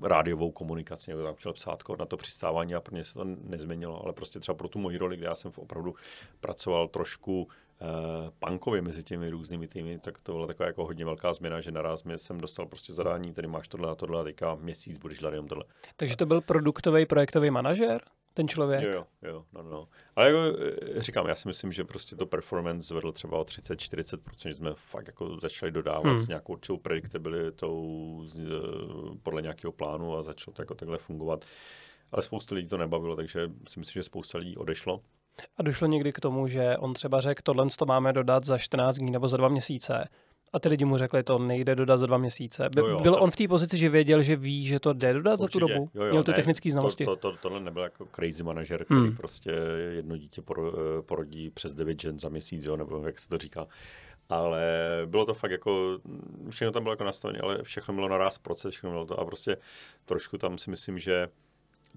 rádiovou 0.02 0.52
komunikaci, 0.52 1.12
nebo 1.12 1.24
tam 1.24 1.36
chtěl 1.36 1.54
psát 1.54 1.84
kód 1.84 2.00
na 2.00 2.06
to 2.06 2.18
přistávání 2.18 2.76
a 2.76 2.82
pro 2.82 2.96
ně 2.96 3.04
se 3.04 3.14
to 3.14 3.24
nezměnilo, 3.24 4.04
ale 4.04 4.14
prostě 4.14 4.40
třeba 4.40 4.56
pro 4.56 4.68
tu 4.68 4.80
moji 4.80 4.98
roli, 4.98 5.18
kde 5.18 5.26
já 5.26 5.36
jsem 5.36 5.52
opravdu 5.56 5.96
pracoval 6.40 6.88
trošku 6.88 7.44
uh, 7.44 7.48
punkově 8.40 8.82
mezi 8.82 9.04
těmi 9.04 9.30
různými 9.30 9.68
týmy, 9.68 10.00
tak 10.00 10.20
to 10.20 10.34
byla 10.34 10.48
taková 10.48 10.68
jako 10.68 10.86
hodně 10.86 11.06
velká 11.06 11.34
změna, 11.34 11.62
že 11.62 11.72
naraz 11.72 12.04
mě 12.04 12.18
jsem 12.18 12.38
dostal 12.38 12.66
prostě 12.66 12.94
zadání, 12.94 13.34
tady 13.34 13.48
máš 13.48 13.68
tohle 13.68 13.92
a 13.92 13.96
tohle 13.96 14.22
a 14.22 14.24
teďka 14.24 14.56
měsíc 14.56 14.98
budeš 14.98 15.20
dělat 15.20 15.32
jenom 15.32 15.48
tohle. 15.48 15.64
Takže 15.96 16.18
to 16.18 16.26
byl 16.26 16.42
produktový 16.42 17.06
projektový 17.06 17.52
manažer? 17.52 18.02
Ten 18.34 18.48
člověk. 18.48 18.84
Jo, 18.84 18.92
jo, 18.92 19.06
jo 19.22 19.46
no, 19.54 19.64
no. 19.64 19.88
Ale 20.16 20.32
jako 20.32 20.58
eh, 20.98 21.02
říkám, 21.02 21.28
já 21.28 21.36
si 21.36 21.48
myslím, 21.48 21.72
že 21.72 21.84
prostě 21.84 22.16
to 22.16 22.26
performance 22.26 22.88
zvedl 22.88 23.12
třeba 23.12 23.38
o 23.38 23.44
30-40%, 23.44 24.48
že 24.48 24.54
jsme 24.54 24.72
fakt 24.76 25.08
jako 25.08 25.40
začali 25.40 25.72
dodávat 25.72 26.10
hmm. 26.10 26.20
s 26.20 26.28
nějakou 26.28 26.54
určitou 26.54 26.78
predictabilitou 26.78 28.26
eh, 28.40 28.50
podle 29.24 29.42
nějakého 29.42 29.72
plánu 29.72 30.18
a 30.18 30.24
začalo 30.24 30.54
to 30.54 30.62
jako 30.62 30.76
takhle 30.76 30.98
fungovat. 30.98 31.46
Ale 32.12 32.22
spousta 32.22 32.56
lidí 32.56 32.68
to 32.68 32.78
nebavilo, 32.78 33.16
takže 33.16 33.52
si 33.68 33.80
myslím, 33.80 34.00
že 34.00 34.04
spousta 34.04 34.38
lidí 34.38 34.58
odešlo. 34.58 35.02
A 35.58 35.64
došlo 35.64 35.88
někdy 35.88 36.14
k 36.14 36.20
tomu, 36.20 36.48
že 36.48 36.78
on 36.78 36.94
třeba 36.94 37.22
řekl, 37.22 37.42
tohle 37.44 37.68
to 37.78 37.86
máme 37.86 38.14
dodat 38.14 38.46
za 38.46 38.58
14 38.58 38.96
dní 38.96 39.12
nebo 39.12 39.28
za 39.28 39.38
dva 39.38 39.48
měsíce 39.48 40.10
a 40.54 40.60
ty 40.60 40.70
lidi 40.70 40.86
mu 40.86 40.98
řekli, 40.98 41.24
to 41.24 41.40
nejde 41.40 41.76
dodat 41.76 41.98
za 41.98 42.06
dva 42.06 42.18
měsíce. 42.18 42.70
By, 42.76 42.82
jo, 42.82 42.88
jo, 42.88 43.00
byl 43.00 43.14
to... 43.14 43.20
on 43.20 43.32
v 43.32 43.36
té 43.36 43.48
pozici, 43.48 43.78
že 43.78 43.90
věděl, 43.90 44.22
že 44.22 44.36
ví, 44.36 44.68
že 44.68 44.80
to 44.80 44.94
jde 44.94 45.14
dodat 45.14 45.40
Určitě. 45.40 45.46
za 45.46 45.48
tu 45.52 45.60
dobu? 45.60 45.90
Jo, 45.94 46.04
jo, 46.04 46.12
Měl 46.12 46.24
ty 46.24 46.34
technické 46.34 46.72
znalosti? 46.72 47.06
To, 47.06 47.16
to, 47.16 47.32
to, 47.32 47.38
tohle 47.38 47.60
nebyl 47.60 47.84
jako 47.84 48.08
crazy 48.16 48.44
manažer, 48.44 48.86
který 48.86 49.00
hmm. 49.00 49.16
prostě 49.16 49.52
jedno 49.90 50.18
dítě 50.18 50.42
porodí 51.02 51.50
přes 51.50 51.74
devět 51.74 52.02
žen 52.02 52.20
za 52.20 52.30
měsíc, 52.30 52.64
jo, 52.64 52.78
nebo 52.78 53.06
jak 53.06 53.20
se 53.20 53.30
to 53.30 53.38
říká. 53.38 53.68
Ale 54.30 54.64
bylo 55.06 55.26
to 55.26 55.34
fakt 55.34 55.52
jako, 55.52 56.00
všechno 56.50 56.72
tam 56.72 56.84
bylo 56.84 56.94
jako 56.94 57.04
nastavené, 57.04 57.40
ale 57.40 57.64
všechno 57.64 57.94
bylo 57.94 58.08
naraz 58.08 58.38
proces, 58.38 58.74
všechno 58.74 58.90
bylo 58.90 59.06
to 59.06 59.20
a 59.20 59.26
prostě 59.26 59.58
trošku 60.06 60.38
tam 60.38 60.58
si 60.58 60.70
myslím, 60.70 61.00
že 61.00 61.28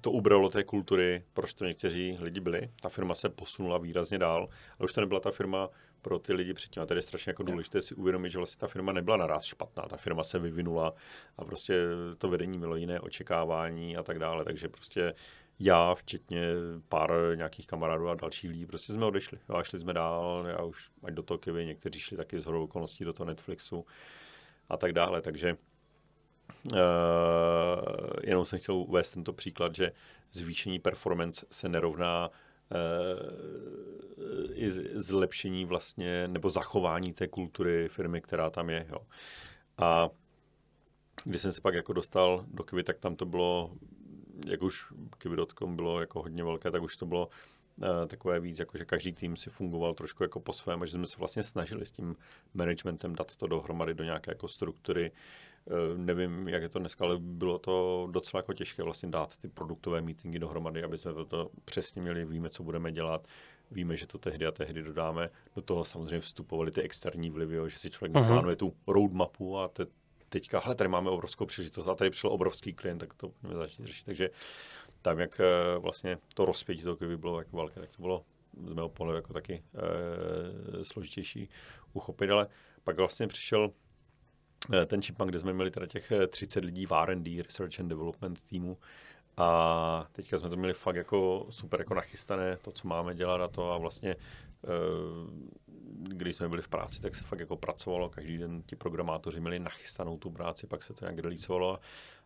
to 0.00 0.10
ubralo 0.10 0.48
té 0.48 0.64
kultury, 0.64 1.24
proč 1.32 1.54
to 1.54 1.64
někteří 1.64 2.16
lidi 2.20 2.40
byli. 2.40 2.70
Ta 2.82 2.88
firma 2.88 3.14
se 3.14 3.28
posunula 3.28 3.78
výrazně 3.78 4.18
dál, 4.18 4.48
ale 4.78 4.84
už 4.84 4.92
to 4.92 5.00
nebyla 5.00 5.20
ta 5.20 5.30
firma 5.30 5.68
pro 6.02 6.18
ty 6.18 6.32
lidi 6.32 6.54
předtím. 6.54 6.82
A 6.82 6.86
tady 6.86 6.98
je 6.98 7.02
strašně 7.02 7.30
jako 7.30 7.42
důležité 7.42 7.80
si 7.80 7.94
uvědomit, 7.94 8.30
že 8.30 8.38
vlastně 8.38 8.60
ta 8.60 8.66
firma 8.66 8.92
nebyla 8.92 9.16
naraz 9.16 9.44
špatná, 9.44 9.82
ta 9.82 9.96
firma 9.96 10.24
se 10.24 10.38
vyvinula 10.38 10.94
a 11.38 11.44
prostě 11.44 11.80
to 12.18 12.28
vedení 12.28 12.58
mělo 12.58 12.76
jiné 12.76 13.00
očekávání 13.00 13.96
a 13.96 14.02
tak 14.02 14.18
dále. 14.18 14.44
Takže 14.44 14.68
prostě 14.68 15.14
já, 15.58 15.94
včetně 15.94 16.42
pár 16.88 17.12
nějakých 17.34 17.66
kamarádů 17.66 18.08
a 18.08 18.14
dalších 18.14 18.50
lidí, 18.50 18.66
prostě 18.66 18.92
jsme 18.92 19.06
odešli. 19.06 19.38
A 19.48 19.62
šli 19.62 19.78
jsme 19.78 19.92
dál, 19.92 20.44
já 20.48 20.62
už 20.62 20.90
ať 21.02 21.14
do 21.14 21.22
toho 21.22 21.38
Kivy, 21.38 21.66
někteří 21.66 22.00
šli 22.00 22.16
taky 22.16 22.40
z 22.40 22.46
okolností 22.46 23.04
do 23.04 23.12
toho 23.12 23.26
Netflixu 23.26 23.86
a 24.68 24.76
tak 24.76 24.92
dále. 24.92 25.22
Takže 25.22 25.56
Uh, 26.72 26.78
jenom 28.22 28.44
jsem 28.44 28.58
chtěl 28.58 28.74
uvést 28.74 29.12
tento 29.12 29.32
příklad, 29.32 29.74
že 29.74 29.92
zvýšení 30.30 30.78
performance 30.78 31.46
se 31.50 31.68
nerovná 31.68 32.30
i 34.54 34.70
zlepšení 34.94 35.64
vlastně 35.64 36.28
nebo 36.28 36.50
zachování 36.50 37.12
té 37.12 37.28
kultury 37.28 37.88
firmy, 37.88 38.20
která 38.20 38.50
tam 38.50 38.70
je. 38.70 38.86
Jo. 38.88 38.98
A 39.78 40.08
když 41.24 41.42
jsem 41.42 41.52
se 41.52 41.60
pak 41.60 41.74
jako 41.74 41.92
dostal 41.92 42.44
do 42.48 42.64
Kivy, 42.64 42.82
tak 42.82 42.98
tam 42.98 43.16
to 43.16 43.26
bylo, 43.26 43.72
jak 44.46 44.62
už 44.62 44.84
Kivy.com 45.18 45.76
bylo 45.76 46.00
jako 46.00 46.22
hodně 46.22 46.44
velké, 46.44 46.70
tak 46.70 46.82
už 46.82 46.96
to 46.96 47.06
bylo 47.06 47.26
uh, 47.26 47.84
takové 48.06 48.40
víc, 48.40 48.58
jako 48.58 48.78
že 48.78 48.84
každý 48.84 49.12
tým 49.12 49.36
si 49.36 49.50
fungoval 49.50 49.94
trošku 49.94 50.22
jako 50.22 50.40
po 50.40 50.52
svém, 50.52 50.82
a 50.82 50.86
že 50.86 50.92
jsme 50.92 51.06
se 51.06 51.16
vlastně 51.18 51.42
snažili 51.42 51.86
s 51.86 51.90
tím 51.90 52.16
managementem 52.54 53.14
dát 53.14 53.36
to 53.36 53.46
dohromady 53.46 53.94
do 53.94 54.04
nějaké 54.04 54.30
jako 54.30 54.48
struktury, 54.48 55.12
Eh, 55.12 55.45
nevím, 55.96 56.48
jak 56.48 56.62
je 56.62 56.68
to 56.68 56.78
dneska, 56.78 57.04
ale 57.04 57.18
bylo 57.18 57.58
to 57.58 58.08
docela 58.10 58.38
jako 58.38 58.52
těžké 58.52 58.82
vlastně 58.82 59.08
dát 59.08 59.36
ty 59.36 59.48
produktové 59.48 60.00
meetingy 60.00 60.38
dohromady, 60.38 60.82
aby 60.82 60.98
jsme 60.98 61.12
to 61.28 61.50
přesně 61.64 62.02
měli, 62.02 62.24
víme, 62.24 62.48
co 62.50 62.62
budeme 62.62 62.92
dělat, 62.92 63.26
víme, 63.70 63.96
že 63.96 64.06
to 64.06 64.18
tehdy 64.18 64.46
a 64.46 64.52
tehdy 64.52 64.82
dodáme. 64.82 65.30
Do 65.56 65.62
toho 65.62 65.84
samozřejmě 65.84 66.20
vstupovaly 66.20 66.70
ty 66.70 66.82
externí 66.82 67.30
vlivy, 67.30 67.56
že 67.70 67.78
si 67.78 67.90
člověk 67.90 68.12
uh-huh. 68.12 68.26
plánuje 68.26 68.56
tu 68.56 68.76
roadmapu 68.86 69.58
a 69.58 69.68
te, 69.68 69.86
teďka, 70.28 70.60
hele, 70.60 70.74
tady 70.74 70.88
máme 70.88 71.10
obrovskou 71.10 71.46
příležitost 71.46 71.86
a 71.86 71.94
tady 71.94 72.10
přišel 72.10 72.32
obrovský 72.32 72.72
klient, 72.72 72.98
tak 72.98 73.14
to 73.14 73.32
budeme 73.42 73.60
začít 73.60 73.86
řešit. 73.86 74.04
Takže 74.04 74.30
tam, 75.02 75.18
jak 75.18 75.40
eh, 75.40 75.78
vlastně 75.78 76.18
to 76.34 76.44
rozpětí 76.44 76.82
to 76.82 76.96
by 76.96 77.16
bylo 77.16 77.38
jako 77.38 77.56
velké, 77.56 77.80
tak 77.80 77.90
to 77.96 78.02
bylo 78.02 78.24
z 78.66 78.72
mého 78.72 78.88
pohledu 78.88 79.16
jako 79.16 79.32
taky 79.32 79.62
e, 79.74 80.84
složitější 80.84 81.48
uchopit, 81.92 82.30
ale 82.30 82.46
pak 82.84 82.96
vlastně 82.96 83.26
přišel 83.26 83.70
Eh, 83.70 83.85
ten 84.86 85.02
Chipmunk, 85.02 85.30
kde 85.30 85.38
jsme 85.38 85.52
měli 85.52 85.70
teda 85.70 85.86
těch 85.86 86.12
30 86.28 86.60
eh, 86.60 86.66
lidí 86.66 86.86
v 86.86 86.92
R&D, 86.92 87.42
Research 87.42 87.80
and 87.80 87.88
Development 87.88 88.40
týmu, 88.40 88.78
a 89.36 90.08
teďka 90.12 90.38
jsme 90.38 90.48
to 90.48 90.56
měli 90.56 90.74
fakt 90.74 90.96
jako 90.96 91.46
super 91.50 91.80
jako 91.80 91.94
nachystané, 91.94 92.56
to, 92.56 92.72
co 92.72 92.88
máme 92.88 93.14
dělat 93.14 93.40
a 93.40 93.48
to. 93.48 93.72
A 93.72 93.78
vlastně 93.78 94.16
uh, 94.16 95.30
když 95.86 96.36
jsme 96.36 96.48
byli 96.48 96.62
v 96.62 96.68
práci, 96.68 97.00
tak 97.00 97.14
se 97.14 97.24
fakt 97.24 97.40
jako 97.40 97.56
pracovalo, 97.56 98.08
každý 98.08 98.38
den 98.38 98.62
ti 98.62 98.76
programátoři 98.76 99.40
měli 99.40 99.58
nachystanou 99.58 100.18
tu 100.18 100.30
práci, 100.30 100.66
pak 100.66 100.82
se 100.82 100.94
to 100.94 101.04
nějak 101.04 101.18
releaseovalo 101.18 101.74
a 101.74 101.80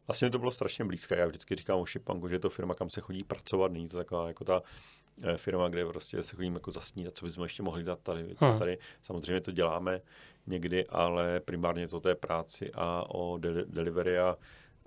vlastně 0.06 0.30
to 0.30 0.38
bylo 0.38 0.50
strašně 0.50 0.84
blízké. 0.84 1.16
Já 1.16 1.26
vždycky 1.26 1.54
říkám 1.54 1.78
o 1.78 1.86
Šipanku, 1.86 2.28
že 2.28 2.34
je 2.34 2.38
to 2.38 2.50
firma, 2.50 2.74
kam 2.74 2.90
se 2.90 3.00
chodí 3.00 3.24
pracovat, 3.24 3.72
není 3.72 3.88
to 3.88 3.96
taková 3.96 4.28
jako 4.28 4.44
ta 4.44 4.62
eh, 4.62 4.99
firma, 5.36 5.68
kde 5.68 5.86
prostě 5.86 6.22
se 6.22 6.36
chodíme 6.36 6.56
jako 6.56 6.70
zasnídat, 6.70 7.14
co 7.14 7.24
bychom 7.24 7.42
ještě 7.42 7.62
mohli 7.62 7.84
dát 7.84 8.00
tady. 8.00 8.34
Hmm. 8.38 8.58
tady. 8.58 8.78
Samozřejmě 9.02 9.40
to 9.40 9.52
děláme 9.52 10.00
někdy, 10.46 10.86
ale 10.86 11.40
primárně 11.40 11.88
to 11.88 12.00
té 12.00 12.14
práci 12.14 12.70
a 12.74 13.04
o 13.08 13.38
de- 13.38 13.64
delivery 13.64 14.18
a, 14.18 14.36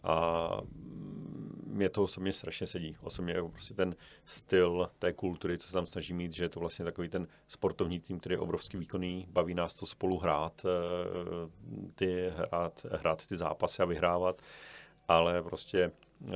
a 0.03 0.49
mě 1.73 1.89
to 1.89 2.03
osobně 2.03 2.33
strašně 2.33 2.67
sedí. 2.67 2.97
Osobně 3.01 3.33
jako 3.33 3.49
prostě 3.49 3.73
ten 3.73 3.95
styl 4.25 4.89
té 4.99 5.13
kultury, 5.13 5.57
co 5.57 5.67
se 5.67 5.73
tam 5.73 5.85
snaží 5.85 6.13
mít, 6.13 6.33
že 6.33 6.43
je 6.43 6.49
to 6.49 6.59
vlastně 6.59 6.85
takový 6.85 7.09
ten 7.09 7.27
sportovní 7.47 7.99
tým, 7.99 8.19
který 8.19 8.33
je 8.33 8.39
obrovský 8.39 8.77
výkonný, 8.77 9.27
baví 9.29 9.53
nás 9.53 9.75
to 9.75 9.85
spolu 9.85 10.17
hrát, 10.17 10.65
eh, 10.65 11.49
ty, 11.95 12.31
hrát, 12.35 12.85
hrát 12.91 13.27
ty 13.27 13.37
zápasy 13.37 13.81
a 13.81 13.85
vyhrávat, 13.85 14.41
ale 15.07 15.43
prostě 15.43 15.79
eh, 15.83 15.91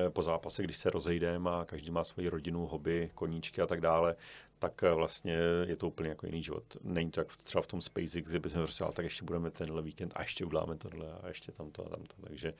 po 0.10 0.22
zápase, 0.22 0.64
když 0.64 0.78
se 0.78 0.90
rozejdeme 0.90 1.50
a 1.50 1.66
každý 1.66 1.92
má 1.92 2.04
svoji 2.04 2.30
rodinu, 2.30 2.66
hobby, 2.66 3.12
koníčky 3.16 3.62
a 3.62 3.68
tak 3.68 3.82
dále, 3.82 4.16
tak 4.60 4.84
eh, 4.84 4.94
vlastně 4.94 5.38
je 5.66 5.76
to 5.76 5.88
úplně 5.88 6.10
jako 6.10 6.26
jiný 6.26 6.44
život. 6.44 6.64
Není 6.84 7.12
to 7.12 7.22
jak 7.22 7.38
třeba 7.38 7.62
v 7.62 7.68
tom 7.68 7.82
SpaceX, 7.82 8.30
kde 8.30 8.40
bychom 8.40 8.64
prostě, 8.64 8.86
tak 8.94 9.04
ještě 9.04 9.26
budeme 9.26 9.52
tenhle 9.52 9.82
víkend 9.82 10.14
a 10.16 10.22
ještě 10.22 10.46
uděláme 10.46 10.78
tohle 10.78 11.08
a 11.24 11.28
ještě 11.28 11.52
tamto 11.52 11.86
a 11.86 11.90
tamto. 11.90 12.16
Takže, 12.24 12.54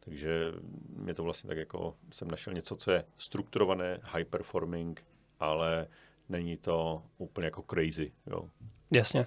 takže 0.00 0.52
mě 0.96 1.14
to 1.14 1.22
vlastně 1.22 1.48
tak 1.48 1.58
jako, 1.58 1.94
jsem 2.12 2.30
našel 2.30 2.52
něco, 2.52 2.76
co 2.76 2.90
je 2.90 3.04
strukturované, 3.18 3.98
high 4.02 4.24
performing, 4.24 5.04
ale 5.40 5.86
není 6.28 6.56
to 6.56 7.02
úplně 7.18 7.44
jako 7.44 7.64
crazy. 7.70 8.12
Jo. 8.26 8.48
Jasně. 8.90 9.26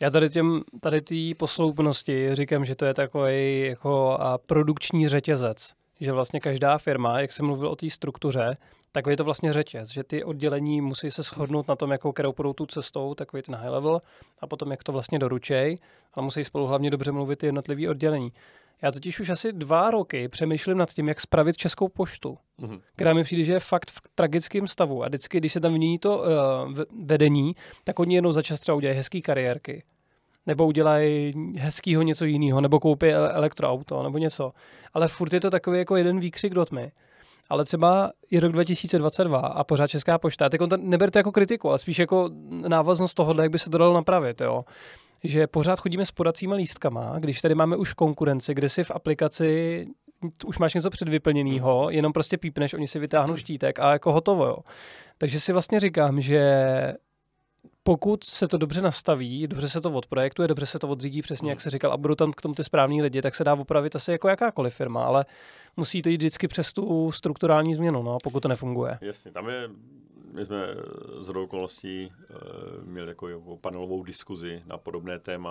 Já 0.00 0.10
tady 0.10 0.30
těm, 0.30 0.62
tady 0.80 1.00
té 1.00 1.34
posloupnosti 1.38 2.34
říkám, 2.34 2.64
že 2.64 2.74
to 2.74 2.84
je 2.84 2.94
takový 2.94 3.60
jako 3.60 4.18
produkční 4.46 5.08
řetězec, 5.08 5.74
že 6.00 6.12
vlastně 6.12 6.40
každá 6.40 6.78
firma, 6.78 7.20
jak 7.20 7.32
jsem 7.32 7.46
mluvil 7.46 7.68
o 7.68 7.76
té 7.76 7.90
struktuře, 7.90 8.54
tak 8.92 9.06
je 9.06 9.16
to 9.16 9.24
vlastně 9.24 9.52
řetěz, 9.52 9.90
že 9.90 10.04
ty 10.04 10.24
oddělení 10.24 10.80
musí 10.80 11.10
se 11.10 11.22
shodnout 11.22 11.68
na 11.68 11.76
tom, 11.76 11.90
jakou 11.90 12.12
kterou 12.12 12.32
půjdou 12.32 12.52
tu 12.52 12.66
cestou, 12.66 13.14
takový 13.14 13.42
ten 13.42 13.54
high 13.54 13.70
level, 13.70 14.00
a 14.40 14.46
potom 14.46 14.70
jak 14.70 14.84
to 14.84 14.92
vlastně 14.92 15.18
doručej, 15.18 15.76
ale 16.14 16.24
musí 16.24 16.44
spolu 16.44 16.66
hlavně 16.66 16.90
dobře 16.90 17.12
mluvit 17.12 17.38
ty 17.38 17.46
jednotlivý 17.46 17.88
oddělení. 17.88 18.32
Já 18.82 18.92
totiž 18.92 19.20
už 19.20 19.28
asi 19.28 19.52
dva 19.52 19.90
roky 19.90 20.28
přemýšlím 20.28 20.78
nad 20.78 20.92
tím, 20.92 21.08
jak 21.08 21.20
spravit 21.20 21.56
Českou 21.56 21.88
poštu, 21.88 22.38
mm-hmm. 22.60 22.80
která 22.96 23.14
mi 23.14 23.24
přijde, 23.24 23.42
že 23.42 23.52
je 23.52 23.60
fakt 23.60 23.90
v 23.90 24.00
tragickém 24.14 24.66
stavu. 24.66 25.04
A 25.04 25.08
vždycky, 25.08 25.38
když 25.38 25.52
se 25.52 25.60
tam 25.60 25.72
vymění 25.72 25.98
to 25.98 26.18
uh, 26.18 26.24
vedení, 27.04 27.56
tak 27.84 27.98
oni 27.98 28.14
jenom 28.14 28.32
za 28.32 28.42
čas 28.42 28.60
třeba 28.60 28.76
udělají 28.76 28.96
hezký 28.96 29.22
kariérky. 29.22 29.82
Nebo 30.46 30.66
udělají 30.66 31.32
hezkýho 31.58 32.02
něco 32.02 32.24
jiného, 32.24 32.60
nebo 32.60 32.80
koupí 32.80 33.06
elektroauto, 33.12 34.02
nebo 34.02 34.18
něco. 34.18 34.52
Ale 34.94 35.08
furt 35.08 35.32
je 35.32 35.40
to 35.40 35.50
takový 35.50 35.78
jako 35.78 35.96
jeden 35.96 36.20
výkřik 36.20 36.54
do 36.54 36.64
tmy 36.64 36.92
ale 37.50 37.64
třeba 37.64 38.12
je 38.30 38.40
rok 38.40 38.52
2022 38.52 39.38
a 39.38 39.64
pořád 39.64 39.86
Česká 39.86 40.18
pošta, 40.18 40.48
tak 40.48 40.60
to 40.68 40.76
neberte 40.76 41.18
jako 41.18 41.32
kritiku, 41.32 41.68
ale 41.68 41.78
spíš 41.78 41.98
jako 41.98 42.30
návaznost 42.68 43.14
toho, 43.14 43.42
jak 43.42 43.50
by 43.50 43.58
se 43.58 43.70
to 43.70 43.78
dalo 43.78 43.94
napravit, 43.94 44.40
jo. 44.40 44.64
Že 45.24 45.46
pořád 45.46 45.80
chodíme 45.80 46.06
s 46.06 46.10
podacíma 46.10 46.54
lístkama, 46.54 47.18
když 47.18 47.40
tady 47.40 47.54
máme 47.54 47.76
už 47.76 47.92
konkurenci, 47.92 48.54
kde 48.54 48.68
si 48.68 48.84
v 48.84 48.90
aplikaci 48.90 49.86
už 50.46 50.58
máš 50.58 50.74
něco 50.74 50.90
předvyplněného, 50.90 51.90
jenom 51.90 52.12
prostě 52.12 52.38
pípneš, 52.38 52.74
oni 52.74 52.88
si 52.88 52.98
vytáhnou 52.98 53.36
štítek 53.36 53.78
a 53.78 53.92
jako 53.92 54.12
hotovo, 54.12 54.46
jo. 54.46 54.56
Takže 55.18 55.40
si 55.40 55.52
vlastně 55.52 55.80
říkám, 55.80 56.20
že 56.20 56.94
pokud 57.86 58.24
se 58.24 58.48
to 58.48 58.58
dobře 58.58 58.82
nastaví, 58.82 59.46
dobře 59.48 59.68
se 59.68 59.80
to 59.80 59.92
odprojektuje, 59.92 60.48
dobře 60.48 60.66
se 60.66 60.78
to 60.78 60.88
odřídí 60.88 61.22
přesně, 61.22 61.50
jak 61.50 61.60
se 61.60 61.70
říkal, 61.70 61.92
a 61.92 61.96
budou 61.96 62.14
tam 62.14 62.32
k 62.32 62.40
tomu 62.42 62.54
ty 62.54 62.64
správní 62.64 63.02
lidi, 63.02 63.22
tak 63.22 63.34
se 63.34 63.44
dá 63.44 63.54
opravit 63.54 63.96
asi 63.96 64.12
jako 64.12 64.28
jakákoliv 64.28 64.74
firma, 64.74 65.04
ale 65.04 65.24
musí 65.76 66.02
to 66.02 66.08
jít 66.08 66.16
vždycky 66.16 66.48
přes 66.48 66.72
tu 66.72 67.12
strukturální 67.12 67.74
změnu, 67.74 68.02
no, 68.02 68.18
pokud 68.22 68.40
to 68.40 68.48
nefunguje. 68.48 68.98
Jasně, 69.00 69.30
tam 69.30 69.48
je, 69.48 69.70
my 70.32 70.44
jsme 70.44 70.66
z 71.20 71.28
okolností 71.28 72.12
uh, 72.30 72.84
měli 72.84 73.08
jako, 73.08 73.56
panelovou 73.60 74.02
diskuzi 74.02 74.62
na 74.66 74.78
podobné 74.78 75.18
téma, 75.18 75.50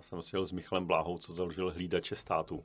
jsem 0.00 0.22
si 0.22 0.36
jel 0.36 0.44
s 0.44 0.52
Michalem 0.52 0.86
Bláhou, 0.86 1.18
co 1.18 1.32
založil 1.32 1.70
hlídače 1.70 2.16
státu. 2.16 2.64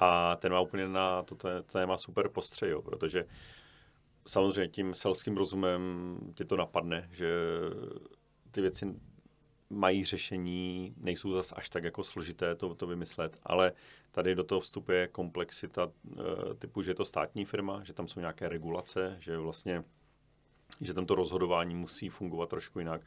A 0.00 0.36
ten 0.36 0.52
má 0.52 0.60
úplně 0.60 0.88
na 0.88 1.22
to 1.22 1.36
téma 1.72 1.96
super 1.96 2.28
postřeh, 2.28 2.74
protože 2.84 3.24
samozřejmě 4.26 4.68
tím 4.68 4.94
selským 4.94 5.36
rozumem 5.36 5.80
tě 6.34 6.44
to 6.44 6.56
napadne, 6.56 7.08
že 7.12 7.30
ty 8.56 8.60
věci 8.60 8.94
mají 9.70 10.04
řešení, 10.04 10.94
nejsou 10.96 11.32
zase 11.32 11.54
až 11.54 11.70
tak 11.70 11.84
jako 11.84 12.04
složité 12.04 12.54
to, 12.54 12.74
to 12.74 12.86
vymyslet, 12.86 13.38
ale 13.42 13.72
tady 14.10 14.34
do 14.34 14.44
toho 14.44 14.60
vstupuje 14.60 15.08
komplexita 15.08 15.90
e, 15.90 16.54
typu, 16.54 16.82
že 16.82 16.90
je 16.90 16.94
to 16.94 17.04
státní 17.04 17.44
firma, 17.44 17.84
že 17.84 17.92
tam 17.92 18.08
jsou 18.08 18.20
nějaké 18.20 18.48
regulace, 18.48 19.16
že 19.20 19.38
vlastně 19.38 19.84
že 20.80 20.94
tento 20.94 21.14
rozhodování 21.14 21.74
musí 21.74 22.08
fungovat 22.08 22.48
trošku 22.48 22.78
jinak. 22.78 23.00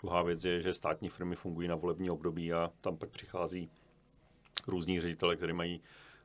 Druhá 0.00 0.22
věc 0.22 0.44
je, 0.44 0.62
že 0.62 0.74
státní 0.74 1.08
firmy 1.08 1.36
fungují 1.36 1.68
na 1.68 1.74
volební 1.74 2.10
období 2.10 2.52
a 2.52 2.72
tam 2.80 2.96
pak 2.96 3.10
přichází 3.10 3.70
různí 4.66 5.00
ředitele, 5.00 5.36
kteří 5.36 5.52
mají 5.52 5.80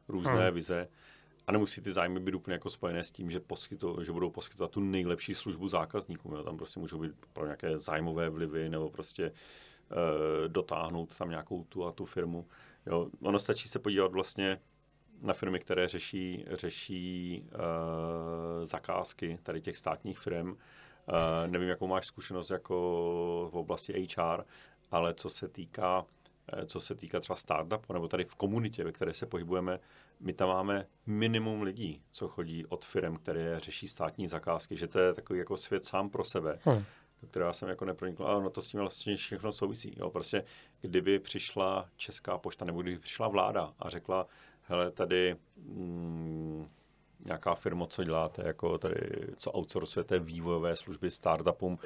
různé 0.07 0.45
hmm. 0.45 0.53
vize 0.53 0.87
nemusí 1.51 1.81
ty 1.81 1.93
zájmy 1.93 2.19
být 2.19 2.35
úplně 2.35 2.53
jako 2.53 2.69
spojené 2.69 3.03
s 3.03 3.11
tím, 3.11 3.31
že, 3.31 3.39
poskytu, 3.39 4.03
že 4.03 4.11
budou 4.11 4.29
poskytovat 4.29 4.71
tu 4.71 4.79
nejlepší 4.79 5.33
službu 5.33 5.67
zákazníkům. 5.67 6.33
Jo. 6.33 6.43
Tam 6.43 6.57
prostě 6.57 6.79
můžou 6.79 6.99
být 6.99 7.11
pro 7.33 7.45
nějaké 7.45 7.77
zájmové 7.77 8.29
vlivy 8.29 8.69
nebo 8.69 8.89
prostě 8.89 9.25
e, 9.25 9.33
dotáhnout 10.47 11.17
tam 11.17 11.29
nějakou 11.29 11.63
tu 11.63 11.85
a 11.85 11.91
tu 11.91 12.05
firmu. 12.05 12.47
Jo. 12.85 13.09
Ono 13.21 13.39
stačí 13.39 13.69
se 13.69 13.79
podívat 13.79 14.11
vlastně 14.11 14.59
na 15.21 15.33
firmy, 15.33 15.59
které 15.59 15.87
řeší, 15.87 16.45
řeší 16.51 17.43
e, 17.43 18.65
zakázky 18.65 19.39
tady 19.43 19.61
těch 19.61 19.77
státních 19.77 20.19
firm. 20.19 20.49
E, 20.53 21.47
nevím, 21.47 21.69
jakou 21.69 21.87
máš 21.87 22.07
zkušenost 22.07 22.49
jako 22.49 23.49
v 23.53 23.55
oblasti 23.55 24.07
HR, 24.17 24.43
ale 24.91 25.13
co 25.13 25.29
se 25.29 25.47
týká 25.47 26.05
co 26.65 26.79
se 26.79 26.95
týká 26.95 27.19
třeba 27.19 27.35
startupu, 27.35 27.93
nebo 27.93 28.07
tady 28.07 28.25
v 28.25 28.35
komunitě, 28.35 28.83
ve 28.83 28.91
které 28.91 29.13
se 29.13 29.25
pohybujeme, 29.25 29.79
my 30.21 30.33
tam 30.33 30.49
máme 30.49 30.87
minimum 31.05 31.61
lidí, 31.61 32.01
co 32.11 32.27
chodí 32.27 32.65
od 32.65 32.85
firm, 32.85 33.15
které 33.15 33.59
řeší 33.59 33.87
státní 33.87 34.27
zakázky, 34.27 34.77
že 34.77 34.87
to 34.87 34.99
je 34.99 35.13
takový 35.13 35.39
jako 35.39 35.57
svět 35.57 35.85
sám 35.85 36.09
pro 36.09 36.23
sebe, 36.23 36.59
hmm. 36.63 36.83
do 37.21 37.27
kterého 37.27 37.53
jsem 37.53 37.69
jako 37.69 37.85
nepronikl, 37.85 38.25
ale 38.25 38.43
no 38.43 38.49
to 38.49 38.61
s 38.61 38.67
tím 38.67 38.79
vlastně 38.79 39.15
všechno 39.15 39.51
souvisí. 39.51 39.95
Jo. 39.97 40.09
Prostě 40.09 40.43
kdyby 40.81 41.19
přišla 41.19 41.89
Česká 41.95 42.37
pošta, 42.37 42.65
nebo 42.65 42.81
kdyby 42.81 42.99
přišla 42.99 43.27
vláda 43.27 43.73
a 43.79 43.89
řekla, 43.89 44.27
hele, 44.61 44.91
tady 44.91 45.35
mm, 45.55 46.69
nějaká 47.25 47.55
firma, 47.55 47.87
co 47.87 48.03
děláte, 48.03 48.47
jako 48.47 48.77
tady, 48.77 48.95
co 49.37 49.51
outsourcujete 49.51 50.19
vývojové 50.19 50.75
služby 50.75 51.11
startupům, 51.11 51.79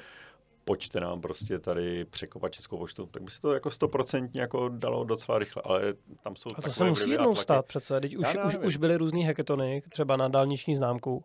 pojďte 0.65 0.99
nám 0.99 1.21
prostě 1.21 1.59
tady 1.59 2.05
překopat 2.05 2.51
Českou 2.51 2.77
poštu, 2.77 3.05
tak 3.05 3.23
by 3.23 3.31
se 3.31 3.41
to 3.41 3.53
jako 3.53 3.71
stoprocentně 3.71 4.41
jako 4.41 4.69
dalo 4.69 5.03
docela 5.03 5.39
rychle, 5.39 5.63
ale 5.65 5.93
tam 6.23 6.35
jsou 6.35 6.49
A 6.55 6.61
to 6.61 6.71
se 6.71 6.83
musí 6.83 7.09
jednou 7.09 7.35
stát 7.35 7.65
přece, 7.65 8.01
teď 8.01 8.15
už, 8.15 8.27
už, 8.45 8.55
už 8.55 8.77
byly 8.77 8.97
různý 8.97 9.25
hackathony, 9.25 9.81
třeba 9.89 10.17
na 10.17 10.27
dálniční 10.27 10.75
známku. 10.75 11.23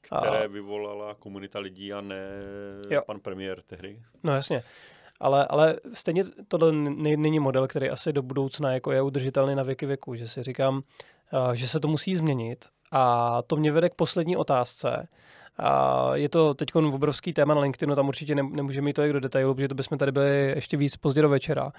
Které 0.00 0.44
a... 0.44 0.46
vyvolala 0.46 1.14
komunita 1.14 1.58
lidí 1.58 1.92
a 1.92 2.00
ne 2.00 2.26
jo. 2.90 3.02
pan 3.06 3.20
premiér 3.20 3.62
tehdy. 3.62 4.02
No 4.22 4.34
jasně. 4.34 4.62
Ale, 5.20 5.46
ale 5.46 5.76
stejně 5.94 6.24
tohle 6.48 6.72
není 6.72 7.40
model, 7.40 7.68
který 7.68 7.90
asi 7.90 8.12
do 8.12 8.22
budoucna 8.22 8.72
jako 8.72 8.92
je 8.92 9.02
udržitelný 9.02 9.54
na 9.54 9.62
věky 9.62 9.86
věku, 9.86 10.14
že 10.14 10.28
si 10.28 10.42
říkám, 10.42 10.82
že 11.52 11.68
se 11.68 11.80
to 11.80 11.88
musí 11.88 12.16
změnit. 12.16 12.64
A 12.92 13.42
to 13.42 13.56
mě 13.56 13.72
vede 13.72 13.88
k 13.88 13.94
poslední 13.94 14.36
otázce. 14.36 15.08
A 15.58 16.10
je 16.16 16.28
to 16.28 16.54
teď 16.54 16.74
obrovský 16.74 17.32
téma 17.32 17.54
na 17.54 17.60
LinkedInu, 17.60 17.94
tam 17.94 18.08
určitě 18.08 18.34
ne, 18.34 18.42
nemůžeme 18.42 18.88
jít 18.88 18.92
to 18.92 19.12
do 19.12 19.20
detailu, 19.20 19.54
protože 19.54 19.68
to 19.68 19.74
bychom 19.74 19.98
tady 19.98 20.12
byli 20.12 20.52
ještě 20.54 20.76
víc 20.76 20.96
pozdě 20.96 21.22
do 21.22 21.28
večera. 21.28 21.72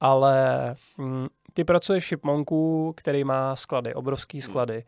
Ale 0.00 0.74
hm, 0.98 1.26
ty 1.52 1.64
pracuješ 1.64 2.04
v 2.04 2.08
Shipmonku, 2.08 2.92
který 2.96 3.24
má 3.24 3.56
sklady, 3.56 3.94
obrovský 3.94 4.38
hmm. 4.38 4.42
sklady. 4.42 4.84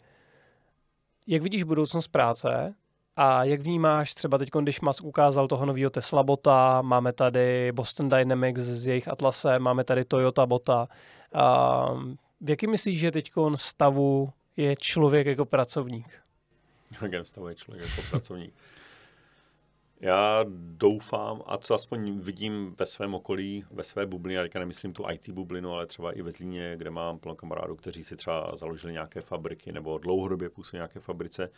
Jak 1.27 1.43
vidíš 1.43 1.65
budoucnost 1.65 2.09
práce 2.09 2.75
a 3.17 3.45
jak 3.45 3.61
vnímáš 3.61 4.15
třeba 4.15 4.39
teď, 4.39 4.51
když 4.61 4.81
Musk 4.81 5.05
ukázal 5.05 5.49
toho 5.49 5.67
nového 5.67 5.91
Tesla 5.91 6.23
bota, 6.23 6.83
máme 6.83 7.13
tady 7.13 7.73
Boston 7.73 8.09
Dynamics 8.09 8.61
s 8.61 8.87
jejich 8.87 9.09
Atlasem, 9.09 9.63
máme 9.63 9.85
tady 9.85 10.05
Toyota 10.05 10.47
bota. 10.47 10.89
A 11.35 11.87
v 12.41 12.51
jakém 12.51 12.71
myslíš, 12.71 13.01
že 13.01 13.11
teď 13.11 13.31
stavu 13.55 14.31
je 14.57 14.77
člověk 14.77 15.27
jako 15.27 15.45
pracovník? 15.45 16.22
V 16.99 17.03
jakém 17.03 17.25
stavu 17.25 17.49
je 17.49 17.55
člověk 17.55 17.89
jako 17.89 18.03
pracovník. 18.11 18.55
Já 20.01 20.45
doufám, 20.57 21.43
a 21.47 21.59
co 21.59 21.75
aspoň 21.75 22.21
vidím 22.21 22.75
ve 22.79 22.87
svém 22.87 23.15
okolí, 23.15 23.65
ve 23.71 23.85
své 23.85 24.07
bublině, 24.07 24.37
já 24.37 24.43
teďka 24.43 24.59
nemyslím 24.59 24.93
tu 24.93 25.05
IT 25.11 25.29
bublinu, 25.29 25.73
ale 25.73 25.87
třeba 25.87 26.13
i 26.13 26.23
ve 26.23 26.31
Zlíně, 26.31 26.75
kde 26.77 26.91
mám 26.91 27.19
plno 27.19 27.35
kamarádů, 27.35 27.77
kteří 27.77 28.05
si 28.05 28.17
třeba 28.17 28.57
založili 28.57 28.93
nějaké 28.93 29.21
fabriky 29.21 29.73
nebo 29.73 29.99
dlouhodobě 29.99 30.51
působí 30.51 30.79
nějaké 30.79 31.01
fabrice, 31.01 31.51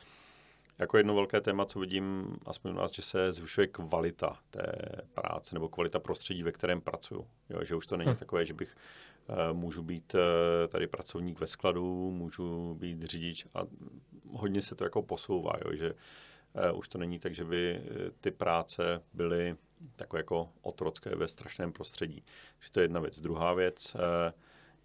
jako 0.78 0.96
jedno 0.96 1.14
velké 1.14 1.40
téma, 1.40 1.64
co 1.64 1.78
vidím, 1.78 2.36
aspoň 2.46 2.70
u 2.70 2.74
nás, 2.74 2.92
že 2.92 3.02
se 3.02 3.32
zvyšuje 3.32 3.66
kvalita 3.66 4.38
té 4.50 4.72
práce 5.14 5.54
nebo 5.54 5.68
kvalita 5.68 5.98
prostředí, 5.98 6.42
ve 6.42 6.52
kterém 6.52 6.80
pracuju. 6.80 7.26
Jo, 7.50 7.64
že 7.64 7.74
už 7.74 7.86
to 7.86 7.96
není 7.96 8.08
hmm. 8.08 8.16
takové, 8.16 8.46
že 8.46 8.54
bych 8.54 8.76
můžu 9.52 9.82
být 9.82 10.14
uh, 10.14 10.20
tady 10.68 10.86
pracovník 10.86 11.40
ve 11.40 11.46
skladu, 11.46 12.10
můžu 12.10 12.74
být 12.74 13.02
řidič 13.02 13.46
a 13.54 13.60
hodně 14.30 14.62
se 14.62 14.74
to 14.74 14.84
jako 14.84 15.02
posouvá, 15.02 15.52
jo, 15.64 15.76
že 15.76 15.92
uh, 15.92 16.78
už 16.78 16.88
to 16.88 16.98
není 16.98 17.18
tak, 17.18 17.34
že 17.34 17.44
by 17.44 17.80
ty 18.20 18.30
práce 18.30 19.02
byly 19.12 19.56
takové 19.96 20.20
jako 20.20 20.48
otrocké 20.62 21.14
ve 21.14 21.28
strašném 21.28 21.72
prostředí. 21.72 22.24
Že 22.60 22.72
to 22.72 22.80
je 22.80 22.84
jedna 22.84 23.00
věc. 23.00 23.20
Druhá 23.20 23.54
věc, 23.54 23.96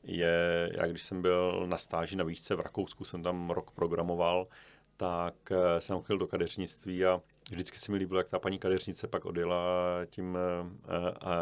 je, 0.03 0.71
já 0.73 0.87
když 0.87 1.03
jsem 1.03 1.21
byl 1.21 1.67
na 1.67 1.77
stáži 1.77 2.15
na 2.15 2.23
výšce 2.23 2.55
v 2.55 2.59
Rakousku, 2.59 3.05
jsem 3.05 3.23
tam 3.23 3.49
rok 3.49 3.71
programoval, 3.71 4.47
tak 4.97 5.35
eh, 5.51 5.81
jsem 5.81 5.97
chodil 5.97 6.17
do 6.17 6.27
kadeřnictví 6.27 7.05
a 7.05 7.21
vždycky 7.51 7.77
se 7.77 7.91
mi 7.91 7.97
líbilo, 7.97 8.19
jak 8.19 8.29
ta 8.29 8.39
paní 8.39 8.59
kadeřnice 8.59 9.07
pak 9.07 9.25
odjela 9.25 9.65
tím 10.09 10.37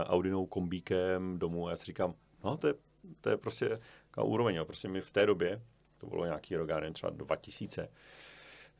Audinou 0.06 0.46
kombíkem 0.46 1.40
domů 1.40 1.68
a 1.68 1.70
já 1.70 1.76
si 1.76 1.86
říkám, 1.86 2.14
no 2.44 2.58
to 2.58 2.68
je, 2.68 2.74
to 3.22 3.30
je 3.30 3.38
prostě 3.38 3.80
taková 4.10 4.28
úroveň, 4.28 4.56
jo. 4.56 4.66
prostě 4.66 4.88
mi 4.88 5.02
v 5.02 5.12
té 5.12 5.26
době, 5.26 5.62
to 5.98 6.08
bylo 6.08 6.26
nějaký 6.26 6.56
rok, 6.56 6.70
já 6.70 6.80
nevím, 6.80 6.94
třeba 6.94 7.10
2000, 7.10 7.90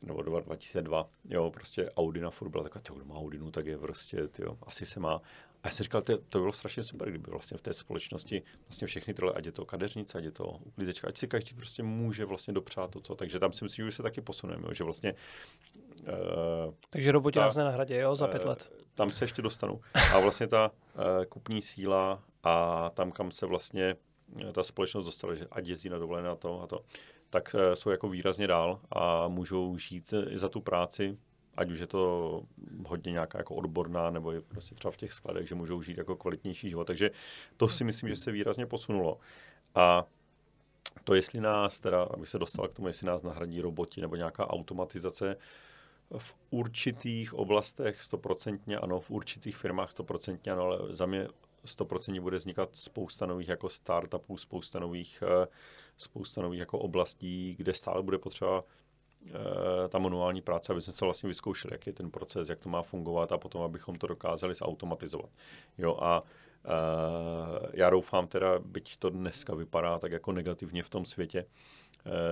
nebo 0.02 0.22
2002, 0.22 1.08
jo, 1.24 1.50
prostě 1.50 1.90
Audina 1.90 2.30
furt 2.30 2.48
byla 2.48 2.68
taková, 2.68 2.96
kdo 2.96 3.04
má 3.04 3.14
Audinu, 3.14 3.50
tak 3.50 3.66
je 3.66 3.78
prostě, 3.78 4.28
tyjo, 4.28 4.58
asi 4.62 4.86
se 4.86 5.00
má. 5.00 5.22
A 5.62 5.68
já 5.68 5.70
jsem 5.70 5.84
říkal, 5.84 6.02
to, 6.02 6.18
to 6.18 6.38
bylo 6.38 6.52
strašně 6.52 6.82
super, 6.82 7.08
kdyby 7.08 7.30
vlastně 7.30 7.58
v 7.58 7.60
té 7.60 7.72
společnosti 7.72 8.42
vlastně 8.68 8.86
všechny 8.86 9.14
tyhle, 9.14 9.32
ať 9.32 9.46
je 9.46 9.52
to 9.52 9.64
kadeřnice, 9.64 10.18
ať 10.18 10.24
je 10.24 10.30
to 10.30 10.44
uklízečka, 10.44 11.08
ať 11.08 11.16
si 11.16 11.28
každý 11.28 11.54
prostě 11.54 11.82
může 11.82 12.24
vlastně 12.24 12.54
dopřát 12.54 12.90
to, 12.90 13.00
co. 13.00 13.14
Takže 13.14 13.38
tam 13.38 13.52
si 13.52 13.64
myslím, 13.64 13.86
že 13.86 13.92
se 13.92 14.02
taky 14.02 14.20
posuneme, 14.20 14.74
že 14.74 14.84
vlastně... 14.84 15.14
Uh, 16.02 16.74
Takže 16.90 17.12
roboti 17.12 17.38
nás 17.38 17.56
nenahradí, 17.56 17.94
jo, 17.94 18.16
za 18.16 18.26
pět 18.26 18.44
let. 18.44 18.70
Uh, 18.72 18.82
tam 18.94 19.10
se 19.10 19.24
ještě 19.24 19.42
dostanu. 19.42 19.80
A 20.14 20.20
vlastně 20.20 20.46
ta 20.46 20.70
uh, 20.70 21.24
kupní 21.24 21.62
síla 21.62 22.22
a 22.42 22.90
tam, 22.90 23.12
kam 23.12 23.30
se 23.30 23.46
vlastně 23.46 23.96
ta 24.52 24.62
společnost 24.62 25.04
dostala, 25.04 25.34
že 25.34 25.46
ať 25.50 25.66
jezdí 25.66 25.88
na 25.88 25.98
dovolené 25.98 26.28
a 26.28 26.36
to 26.36 26.62
a 26.62 26.66
to, 26.66 26.84
tak 27.30 27.54
uh, 27.54 27.74
jsou 27.74 27.90
jako 27.90 28.08
výrazně 28.08 28.46
dál 28.46 28.80
a 28.90 29.28
můžou 29.28 29.78
žít 29.78 30.14
za 30.34 30.48
tu 30.48 30.60
práci 30.60 31.18
ať 31.58 31.70
už 31.70 31.78
je 31.78 31.86
to 31.86 32.42
hodně 32.86 33.12
nějaká 33.12 33.38
jako 33.38 33.54
odborná, 33.54 34.10
nebo 34.10 34.32
je 34.32 34.40
prostě 34.40 34.74
třeba 34.74 34.92
v 34.92 34.96
těch 34.96 35.12
skladech, 35.12 35.48
že 35.48 35.54
můžou 35.54 35.82
žít 35.82 35.98
jako 35.98 36.16
kvalitnější 36.16 36.68
život. 36.68 36.84
Takže 36.84 37.10
to 37.56 37.68
si 37.68 37.84
myslím, 37.84 38.08
že 38.08 38.16
se 38.16 38.32
výrazně 38.32 38.66
posunulo. 38.66 39.18
A 39.74 40.04
to, 41.04 41.14
jestli 41.14 41.40
nás, 41.40 41.80
teda, 41.80 42.02
aby 42.02 42.26
se 42.26 42.38
dostal 42.38 42.68
k 42.68 42.72
tomu, 42.72 42.88
jestli 42.88 43.06
nás 43.06 43.22
nahradí 43.22 43.60
roboti 43.60 44.00
nebo 44.00 44.16
nějaká 44.16 44.50
automatizace, 44.50 45.36
v 46.18 46.34
určitých 46.50 47.34
oblastech 47.34 48.02
stoprocentně 48.02 48.78
ano, 48.78 49.00
v 49.00 49.10
určitých 49.10 49.56
firmách 49.56 49.90
stoprocentně 49.90 50.52
ano, 50.52 50.62
ale 50.62 50.78
za 50.90 51.06
mě 51.06 51.28
stoprocentně 51.64 52.20
bude 52.20 52.36
vznikat 52.36 52.76
spousta 52.76 53.26
nových 53.26 53.48
jako 53.48 53.68
startupů, 53.68 54.36
spousta 54.36 54.78
nových, 54.78 55.22
eh, 55.42 55.46
spousta 55.96 56.42
nových 56.42 56.60
jako 56.60 56.78
oblastí, 56.78 57.54
kde 57.58 57.74
stále 57.74 58.02
bude 58.02 58.18
potřeba 58.18 58.64
Eh, 59.26 59.88
ta 59.88 59.98
manuální 59.98 60.42
práce, 60.42 60.72
aby 60.72 60.80
jsme 60.80 60.92
se 60.92 61.04
vlastně 61.04 61.26
vyzkoušeli, 61.26 61.74
jaký 61.74 61.90
je 61.90 61.94
ten 61.94 62.10
proces, 62.10 62.48
jak 62.48 62.58
to 62.58 62.68
má 62.68 62.82
fungovat 62.82 63.32
a 63.32 63.38
potom, 63.38 63.62
abychom 63.62 63.94
to 63.94 64.06
dokázali 64.06 64.54
zautomatizovat. 64.54 65.30
Jo, 65.78 65.96
a 66.00 66.20
uh, 66.22 67.66
já 67.72 67.90
doufám 67.90 68.26
teda, 68.26 68.58
byť 68.58 68.96
to 68.96 69.10
dneska 69.10 69.54
vypadá 69.54 69.98
tak 69.98 70.12
jako 70.12 70.32
negativně 70.32 70.82
v 70.82 70.88
tom 70.88 71.04
světě, 71.04 71.44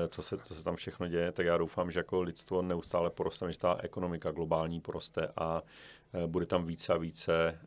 co 0.09 0.23
se, 0.23 0.39
co 0.39 0.55
se 0.55 0.65
tam 0.65 0.77
všechno 0.77 1.09
děje, 1.09 1.33
tak 1.33 1.47
já 1.47 1.59
doufám, 1.59 1.91
že 1.91 2.01
jako 2.01 2.23
lidstvo 2.23 2.63
neustále 2.63 3.11
poroste, 3.11 3.53
že 3.53 3.59
ta 3.59 3.79
ekonomika 3.83 4.31
globální 4.31 4.81
poroste 4.81 5.29
a 5.37 5.63
uh, 5.63 6.27
bude 6.27 6.47
tam 6.47 6.67
více 6.67 6.93
a 6.93 6.97
více 6.97 7.59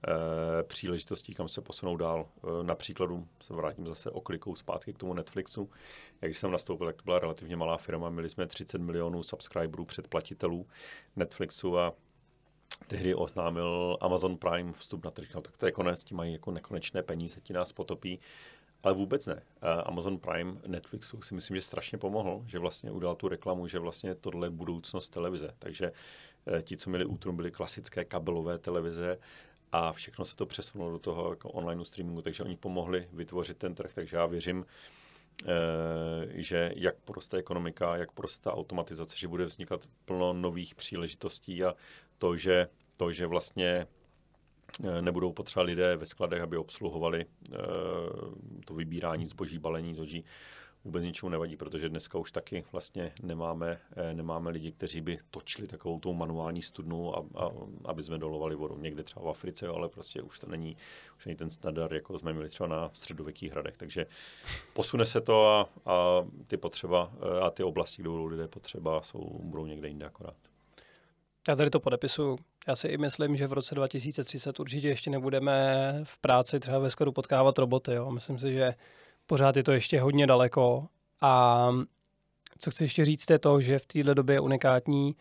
příležitostí, 0.67 1.33
kam 1.33 1.49
se 1.49 1.61
posunou 1.61 1.97
dál. 1.97 2.27
Například 2.63 3.09
se 3.41 3.53
vrátím 3.53 3.87
zase 3.87 4.11
oklikou 4.11 4.55
zpátky 4.55 4.93
k 4.93 4.97
tomu 4.97 5.13
Netflixu 5.13 5.69
jak 6.21 6.37
jsem 6.37 6.51
nastoupil, 6.51 6.87
tak 6.87 6.95
to 6.95 7.03
byla 7.03 7.19
relativně 7.19 7.55
malá 7.55 7.77
firma. 7.77 8.09
Měli 8.09 8.29
jsme 8.29 8.47
30 8.47 8.81
milionů 8.81 9.23
subscriberů 9.23 9.85
předplatitelů 9.85 10.67
Netflixu 11.15 11.79
a 11.79 11.93
tehdy 12.87 13.15
oznámil 13.15 13.97
Amazon 14.01 14.37
Prime 14.37 14.73
vstup 14.73 15.05
na 15.05 15.11
trh. 15.11 15.33
No, 15.35 15.41
tak 15.41 15.57
to 15.57 15.65
je 15.65 15.71
konec, 15.71 16.03
ti 16.03 16.15
mají 16.15 16.33
jako 16.33 16.51
nekonečné 16.51 17.03
peníze, 17.03 17.41
ti 17.41 17.53
nás 17.53 17.71
potopí. 17.71 18.19
Ale 18.83 18.93
vůbec 18.93 19.25
ne. 19.25 19.43
Amazon 19.85 20.17
Prime 20.17 20.55
Netflixu 20.67 21.21
si 21.21 21.35
myslím, 21.35 21.55
že 21.57 21.61
strašně 21.61 21.97
pomohl, 21.97 22.43
že 22.47 22.59
vlastně 22.59 22.91
udělal 22.91 23.15
tu 23.15 23.27
reklamu, 23.27 23.67
že 23.67 23.79
vlastně 23.79 24.15
tohle 24.15 24.47
je 24.47 24.51
budoucnost 24.51 25.09
televize. 25.09 25.49
Takže 25.59 25.91
eh, 26.47 26.61
ti, 26.61 26.77
co 26.77 26.89
měli 26.89 27.05
útrum, 27.05 27.35
byly 27.35 27.51
klasické 27.51 28.05
kabelové 28.05 28.57
televize 28.57 29.17
a 29.71 29.93
všechno 29.93 30.25
se 30.25 30.35
to 30.35 30.45
přesunulo 30.45 30.91
do 30.91 30.99
toho 30.99 31.29
jako 31.29 31.49
online 31.49 31.85
streamingu, 31.85 32.21
takže 32.21 32.43
oni 32.43 32.57
pomohli 32.57 33.07
vytvořit 33.13 33.57
ten 33.57 33.75
trh, 33.75 33.93
takže 33.93 34.17
já 34.17 34.25
věřím, 34.25 34.65
Eh, 35.45 36.27
že 36.33 36.71
jak 36.75 36.95
poroste 36.95 37.37
ekonomika, 37.37 37.97
jak 37.97 38.11
poroste 38.11 38.43
ta 38.43 38.53
automatizace, 38.53 39.17
že 39.17 39.27
bude 39.27 39.45
vznikat 39.45 39.81
plno 40.05 40.33
nových 40.33 40.75
příležitostí 40.75 41.63
a 41.63 41.75
to, 42.17 42.37
že, 42.37 42.67
to, 42.97 43.11
že 43.11 43.25
vlastně 43.25 43.87
nebudou 45.01 45.31
potřeba 45.31 45.63
lidé 45.63 45.95
ve 45.95 46.05
skladech, 46.05 46.41
aby 46.41 46.57
obsluhovali 46.57 47.25
eh, 47.25 47.57
to 48.65 48.73
vybírání 48.73 49.27
zboží, 49.27 49.59
balení 49.59 49.93
zboží, 49.93 50.25
vůbec 50.85 51.03
ničemu 51.03 51.29
nevadí, 51.29 51.57
protože 51.57 51.89
dneska 51.89 52.17
už 52.17 52.31
taky 52.31 52.65
vlastně 52.71 53.11
nemáme, 53.23 53.79
eh, 53.95 54.13
nemáme 54.13 54.49
lidi, 54.49 54.71
kteří 54.71 55.01
by 55.01 55.19
točili 55.31 55.67
takovou 55.67 55.99
tou 55.99 56.13
manuální 56.13 56.61
studnu, 56.61 57.17
a, 57.17 57.25
a, 57.35 57.51
aby 57.85 58.03
jsme 58.03 58.17
dolovali 58.17 58.55
vodu 58.55 58.77
někde 58.77 59.03
třeba 59.03 59.25
v 59.25 59.29
Africe, 59.29 59.67
ale 59.67 59.89
prostě 59.89 60.21
už 60.21 60.39
to 60.39 60.47
není, 60.47 60.77
už 61.17 61.25
není 61.25 61.37
ten 61.37 61.51
standard, 61.51 61.91
jako 61.91 62.19
jsme 62.19 62.33
měli 62.33 62.49
třeba 62.49 62.67
na 62.67 62.89
středověkých 62.93 63.51
hradech. 63.51 63.77
Takže 63.77 64.05
posune 64.73 65.05
se 65.05 65.21
to 65.21 65.47
a, 65.47 65.69
a 65.85 66.25
ty 66.47 66.57
potřeba 66.57 67.11
eh, 67.15 67.39
a 67.39 67.49
ty 67.49 67.63
oblasti, 67.63 68.01
kde 68.01 68.09
budou 68.09 68.25
lidé 68.25 68.47
potřeba, 68.47 69.01
jsou, 69.01 69.39
budou 69.43 69.65
někde 69.65 69.87
jinde 69.87 70.05
akorát. 70.05 70.48
Já 71.49 71.55
tady 71.55 71.69
to 71.69 71.79
podepisu. 71.79 72.37
Já 72.67 72.75
si 72.75 72.87
i 72.87 72.97
myslím, 72.97 73.37
že 73.37 73.47
v 73.47 73.53
roce 73.53 73.75
2030 73.75 74.59
určitě 74.59 74.87
ještě 74.87 75.09
nebudeme 75.09 75.99
v 76.03 76.17
práci 76.17 76.59
třeba 76.59 76.79
ve 76.79 76.89
skladu 76.89 77.11
potkávat 77.11 77.59
roboty. 77.59 77.93
Jo. 77.93 78.11
Myslím 78.11 78.39
si, 78.39 78.53
že 78.53 78.73
pořád 79.27 79.57
je 79.57 79.63
to 79.63 79.71
ještě 79.71 80.01
hodně 80.01 80.27
daleko. 80.27 80.87
A 81.21 81.71
co 82.59 82.71
chci 82.71 82.83
ještě 82.83 83.05
říct, 83.05 83.29
je 83.29 83.39
to, 83.39 83.61
že 83.61 83.79
v 83.79 83.85
této 83.85 84.13
době 84.13 84.35
je 84.35 84.39
unikátní, 84.39 85.15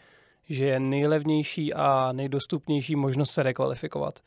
že 0.48 0.64
je 0.64 0.80
nejlevnější 0.80 1.74
a 1.74 2.12
nejdostupnější 2.12 2.96
možnost 2.96 3.30
se 3.30 3.42
rekvalifikovat. 3.42 4.20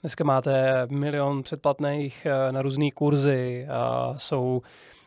Dneska 0.00 0.24
máte 0.24 0.86
milion 0.90 1.42
předplatných 1.42 2.26
eh, 2.26 2.52
na 2.52 2.62
různé 2.62 2.90
kurzy 2.90 3.66
a 3.70 4.14
jsou 4.18 4.62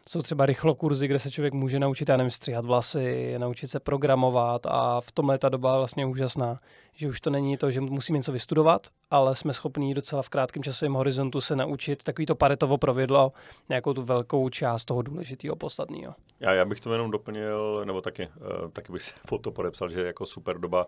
jsou 0.07 0.21
třeba 0.21 0.45
rychlokurzy, 0.45 1.07
kde 1.07 1.19
se 1.19 1.31
člověk 1.31 1.53
může 1.53 1.79
naučit, 1.79 2.09
já 2.09 2.17
nevím, 2.17 2.31
stříhat 2.31 2.65
vlasy, 2.65 3.35
naučit 3.37 3.67
se 3.67 3.79
programovat 3.79 4.65
a 4.65 5.01
v 5.01 5.11
tomhle 5.11 5.37
ta 5.37 5.49
doba 5.49 5.77
vlastně 5.77 6.05
úžasná, 6.05 6.59
že 6.93 7.07
už 7.07 7.21
to 7.21 7.29
není 7.29 7.57
to, 7.57 7.71
že 7.71 7.81
musíme 7.81 8.17
něco 8.17 8.31
vystudovat, 8.31 8.81
ale 9.11 9.35
jsme 9.35 9.53
schopni 9.53 9.93
docela 9.93 10.21
v 10.21 10.29
krátkém 10.29 10.63
časovém 10.63 10.93
horizontu 10.93 11.41
se 11.41 11.55
naučit 11.55 12.03
takový 12.03 12.25
to 12.25 12.35
paretovo 12.35 12.77
provědlo, 12.77 13.31
nějakou 13.69 13.93
tu 13.93 14.01
velkou 14.03 14.49
část 14.49 14.85
toho 14.85 15.01
důležitého 15.01 15.55
podstatného. 15.55 16.15
Já, 16.39 16.53
já 16.53 16.65
bych 16.65 16.81
to 16.81 16.93
jenom 16.93 17.11
doplnil, 17.11 17.85
nebo 17.85 18.01
taky, 18.01 18.27
uh, 18.27 18.69
taky 18.71 18.91
bych 18.91 19.01
se 19.01 19.11
po 19.27 19.37
to 19.37 19.51
podepsal, 19.51 19.89
že 19.89 20.01
jako 20.01 20.25
super 20.25 20.59
doba 20.59 20.87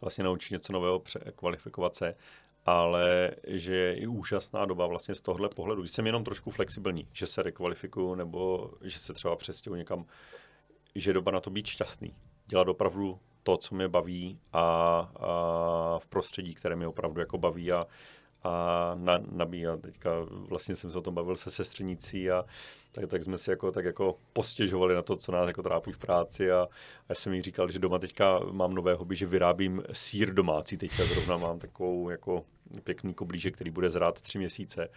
vlastně 0.00 0.24
naučit 0.24 0.54
něco 0.54 0.72
nového, 0.72 1.02
kvalifikovat 1.36 1.94
se 1.94 2.14
ale 2.66 3.30
že 3.46 3.74
je 3.74 3.94
i 3.96 4.06
úžasná 4.06 4.64
doba 4.64 4.86
vlastně 4.86 5.14
z 5.14 5.20
tohle 5.20 5.48
pohledu. 5.48 5.84
Jsem 5.84 6.06
jenom 6.06 6.24
trošku 6.24 6.50
flexibilní, 6.50 7.08
že 7.12 7.26
se 7.26 7.42
rekvalifikuju 7.42 8.14
nebo 8.14 8.70
že 8.82 8.98
se 8.98 9.12
třeba 9.12 9.36
přestěhu 9.36 9.76
někam, 9.76 10.04
že 10.94 11.10
je 11.10 11.14
doba 11.14 11.30
na 11.30 11.40
to 11.40 11.50
být 11.50 11.66
šťastný. 11.66 12.14
Dělat 12.46 12.68
opravdu 12.68 13.18
to, 13.42 13.56
co 13.56 13.74
mě 13.74 13.88
baví 13.88 14.38
a, 14.52 14.60
a 14.60 15.98
v 15.98 16.06
prostředí, 16.06 16.54
které 16.54 16.76
mě 16.76 16.86
opravdu 16.86 17.20
jako 17.20 17.38
baví 17.38 17.72
a, 17.72 17.86
a 18.42 18.92
na, 18.94 19.20
nabíjá. 19.30 19.76
Teďka 19.76 20.10
vlastně 20.30 20.76
jsem 20.76 20.90
se 20.90 20.98
o 20.98 21.02
tom 21.02 21.14
bavil 21.14 21.36
se 21.36 21.50
sestřenicí 21.50 22.30
a 22.30 22.44
tak, 22.92 23.06
tak 23.06 23.24
jsme 23.24 23.38
si 23.38 23.50
jako, 23.50 23.72
tak 23.72 23.84
jako 23.84 24.16
postěžovali 24.32 24.94
na 24.94 25.02
to, 25.02 25.16
co 25.16 25.32
nás 25.32 25.46
jako 25.46 25.62
trápí 25.62 25.92
v 25.92 25.98
práci 25.98 26.52
a, 26.52 26.62
a 26.62 26.68
já 27.08 27.14
jsem 27.14 27.32
jí 27.32 27.42
říkal, 27.42 27.70
že 27.70 27.78
doma 27.78 27.98
teďka 27.98 28.40
mám 28.50 28.74
nové 28.74 28.94
hobby, 28.94 29.16
že 29.16 29.26
vyrábím 29.26 29.82
sír 29.92 30.34
domácí. 30.34 30.76
Teďka 30.76 31.04
zrovna 31.04 31.36
mám 31.36 31.58
takovou 31.58 32.10
jako 32.10 32.44
pěkný 32.84 33.14
koblížek, 33.14 33.54
který 33.54 33.70
bude 33.70 33.90
zrát 33.90 34.20
tři 34.20 34.38
měsíce. 34.38 34.88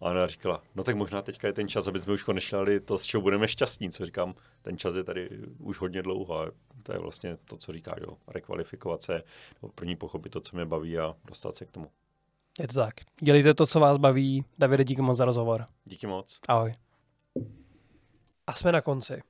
A 0.00 0.04
ona 0.04 0.26
říkala, 0.26 0.62
no 0.74 0.84
tak 0.84 0.96
možná 0.96 1.22
teďka 1.22 1.46
je 1.46 1.52
ten 1.52 1.68
čas, 1.68 1.88
aby 1.88 2.00
jsme 2.00 2.12
už 2.12 2.22
konečně 2.22 2.80
to, 2.84 2.98
z 2.98 3.02
čeho 3.02 3.20
budeme 3.20 3.48
šťastní. 3.48 3.90
Co 3.90 4.04
říkám, 4.04 4.34
ten 4.62 4.78
čas 4.78 4.94
je 4.94 5.04
tady 5.04 5.30
už 5.58 5.80
hodně 5.80 6.02
dlouho 6.02 6.40
a 6.40 6.50
to 6.82 6.92
je 6.92 6.98
vlastně 6.98 7.38
to, 7.44 7.56
co 7.56 7.72
říká, 7.72 7.94
jo, 8.00 8.16
rekvalifikovat 8.28 9.02
se, 9.02 9.22
první 9.74 9.96
pochopit 9.96 10.30
to, 10.30 10.40
co 10.40 10.56
mě 10.56 10.64
baví 10.64 10.98
a 10.98 11.14
dostat 11.24 11.56
se 11.56 11.64
k 11.64 11.70
tomu. 11.70 11.90
Je 12.62 12.68
to 12.68 12.74
tak. 12.74 12.94
Dělejte 13.20 13.54
to, 13.54 13.66
co 13.66 13.80
vás 13.80 13.98
baví. 13.98 14.44
Davide, 14.58 14.84
díky 14.84 15.02
moc 15.02 15.18
za 15.18 15.24
rozhovor. 15.24 15.66
Díky 15.84 16.06
moc. 16.06 16.38
Ahoj. 16.48 16.72
A 18.46 18.52
jsme 18.52 18.72
na 18.72 18.80
konci. 18.80 19.22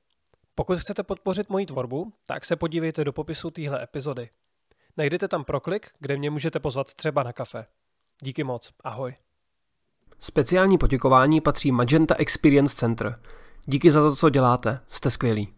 Pokud 0.55 0.79
chcete 0.79 1.03
podpořit 1.03 1.51
moji 1.51 1.67
tvorbu, 1.67 2.13
tak 2.25 2.45
se 2.45 2.57
podívejte 2.57 3.05
do 3.05 3.13
popisu 3.13 3.51
téhle 3.51 3.83
epizody. 3.83 4.31
Najdete 4.97 5.29
tam 5.29 5.45
proklik, 5.45 5.91
kde 5.99 6.17
mě 6.17 6.31
můžete 6.31 6.61
pozvat 6.61 6.95
třeba 6.95 7.23
na 7.23 7.33
kafe. 7.33 7.67
Díky 8.23 8.45
moc, 8.45 8.73
ahoj. 8.85 9.15
Speciální 10.19 10.79
poděkování 10.79 11.41
patří 11.41 11.73
Magenta 11.73 12.15
Experience 12.15 12.77
Center. 12.77 13.21
Díky 13.67 13.91
za 13.91 14.01
to, 14.01 14.17
co 14.17 14.31
děláte, 14.31 14.81
jste 14.89 15.11
skvělí. 15.11 15.55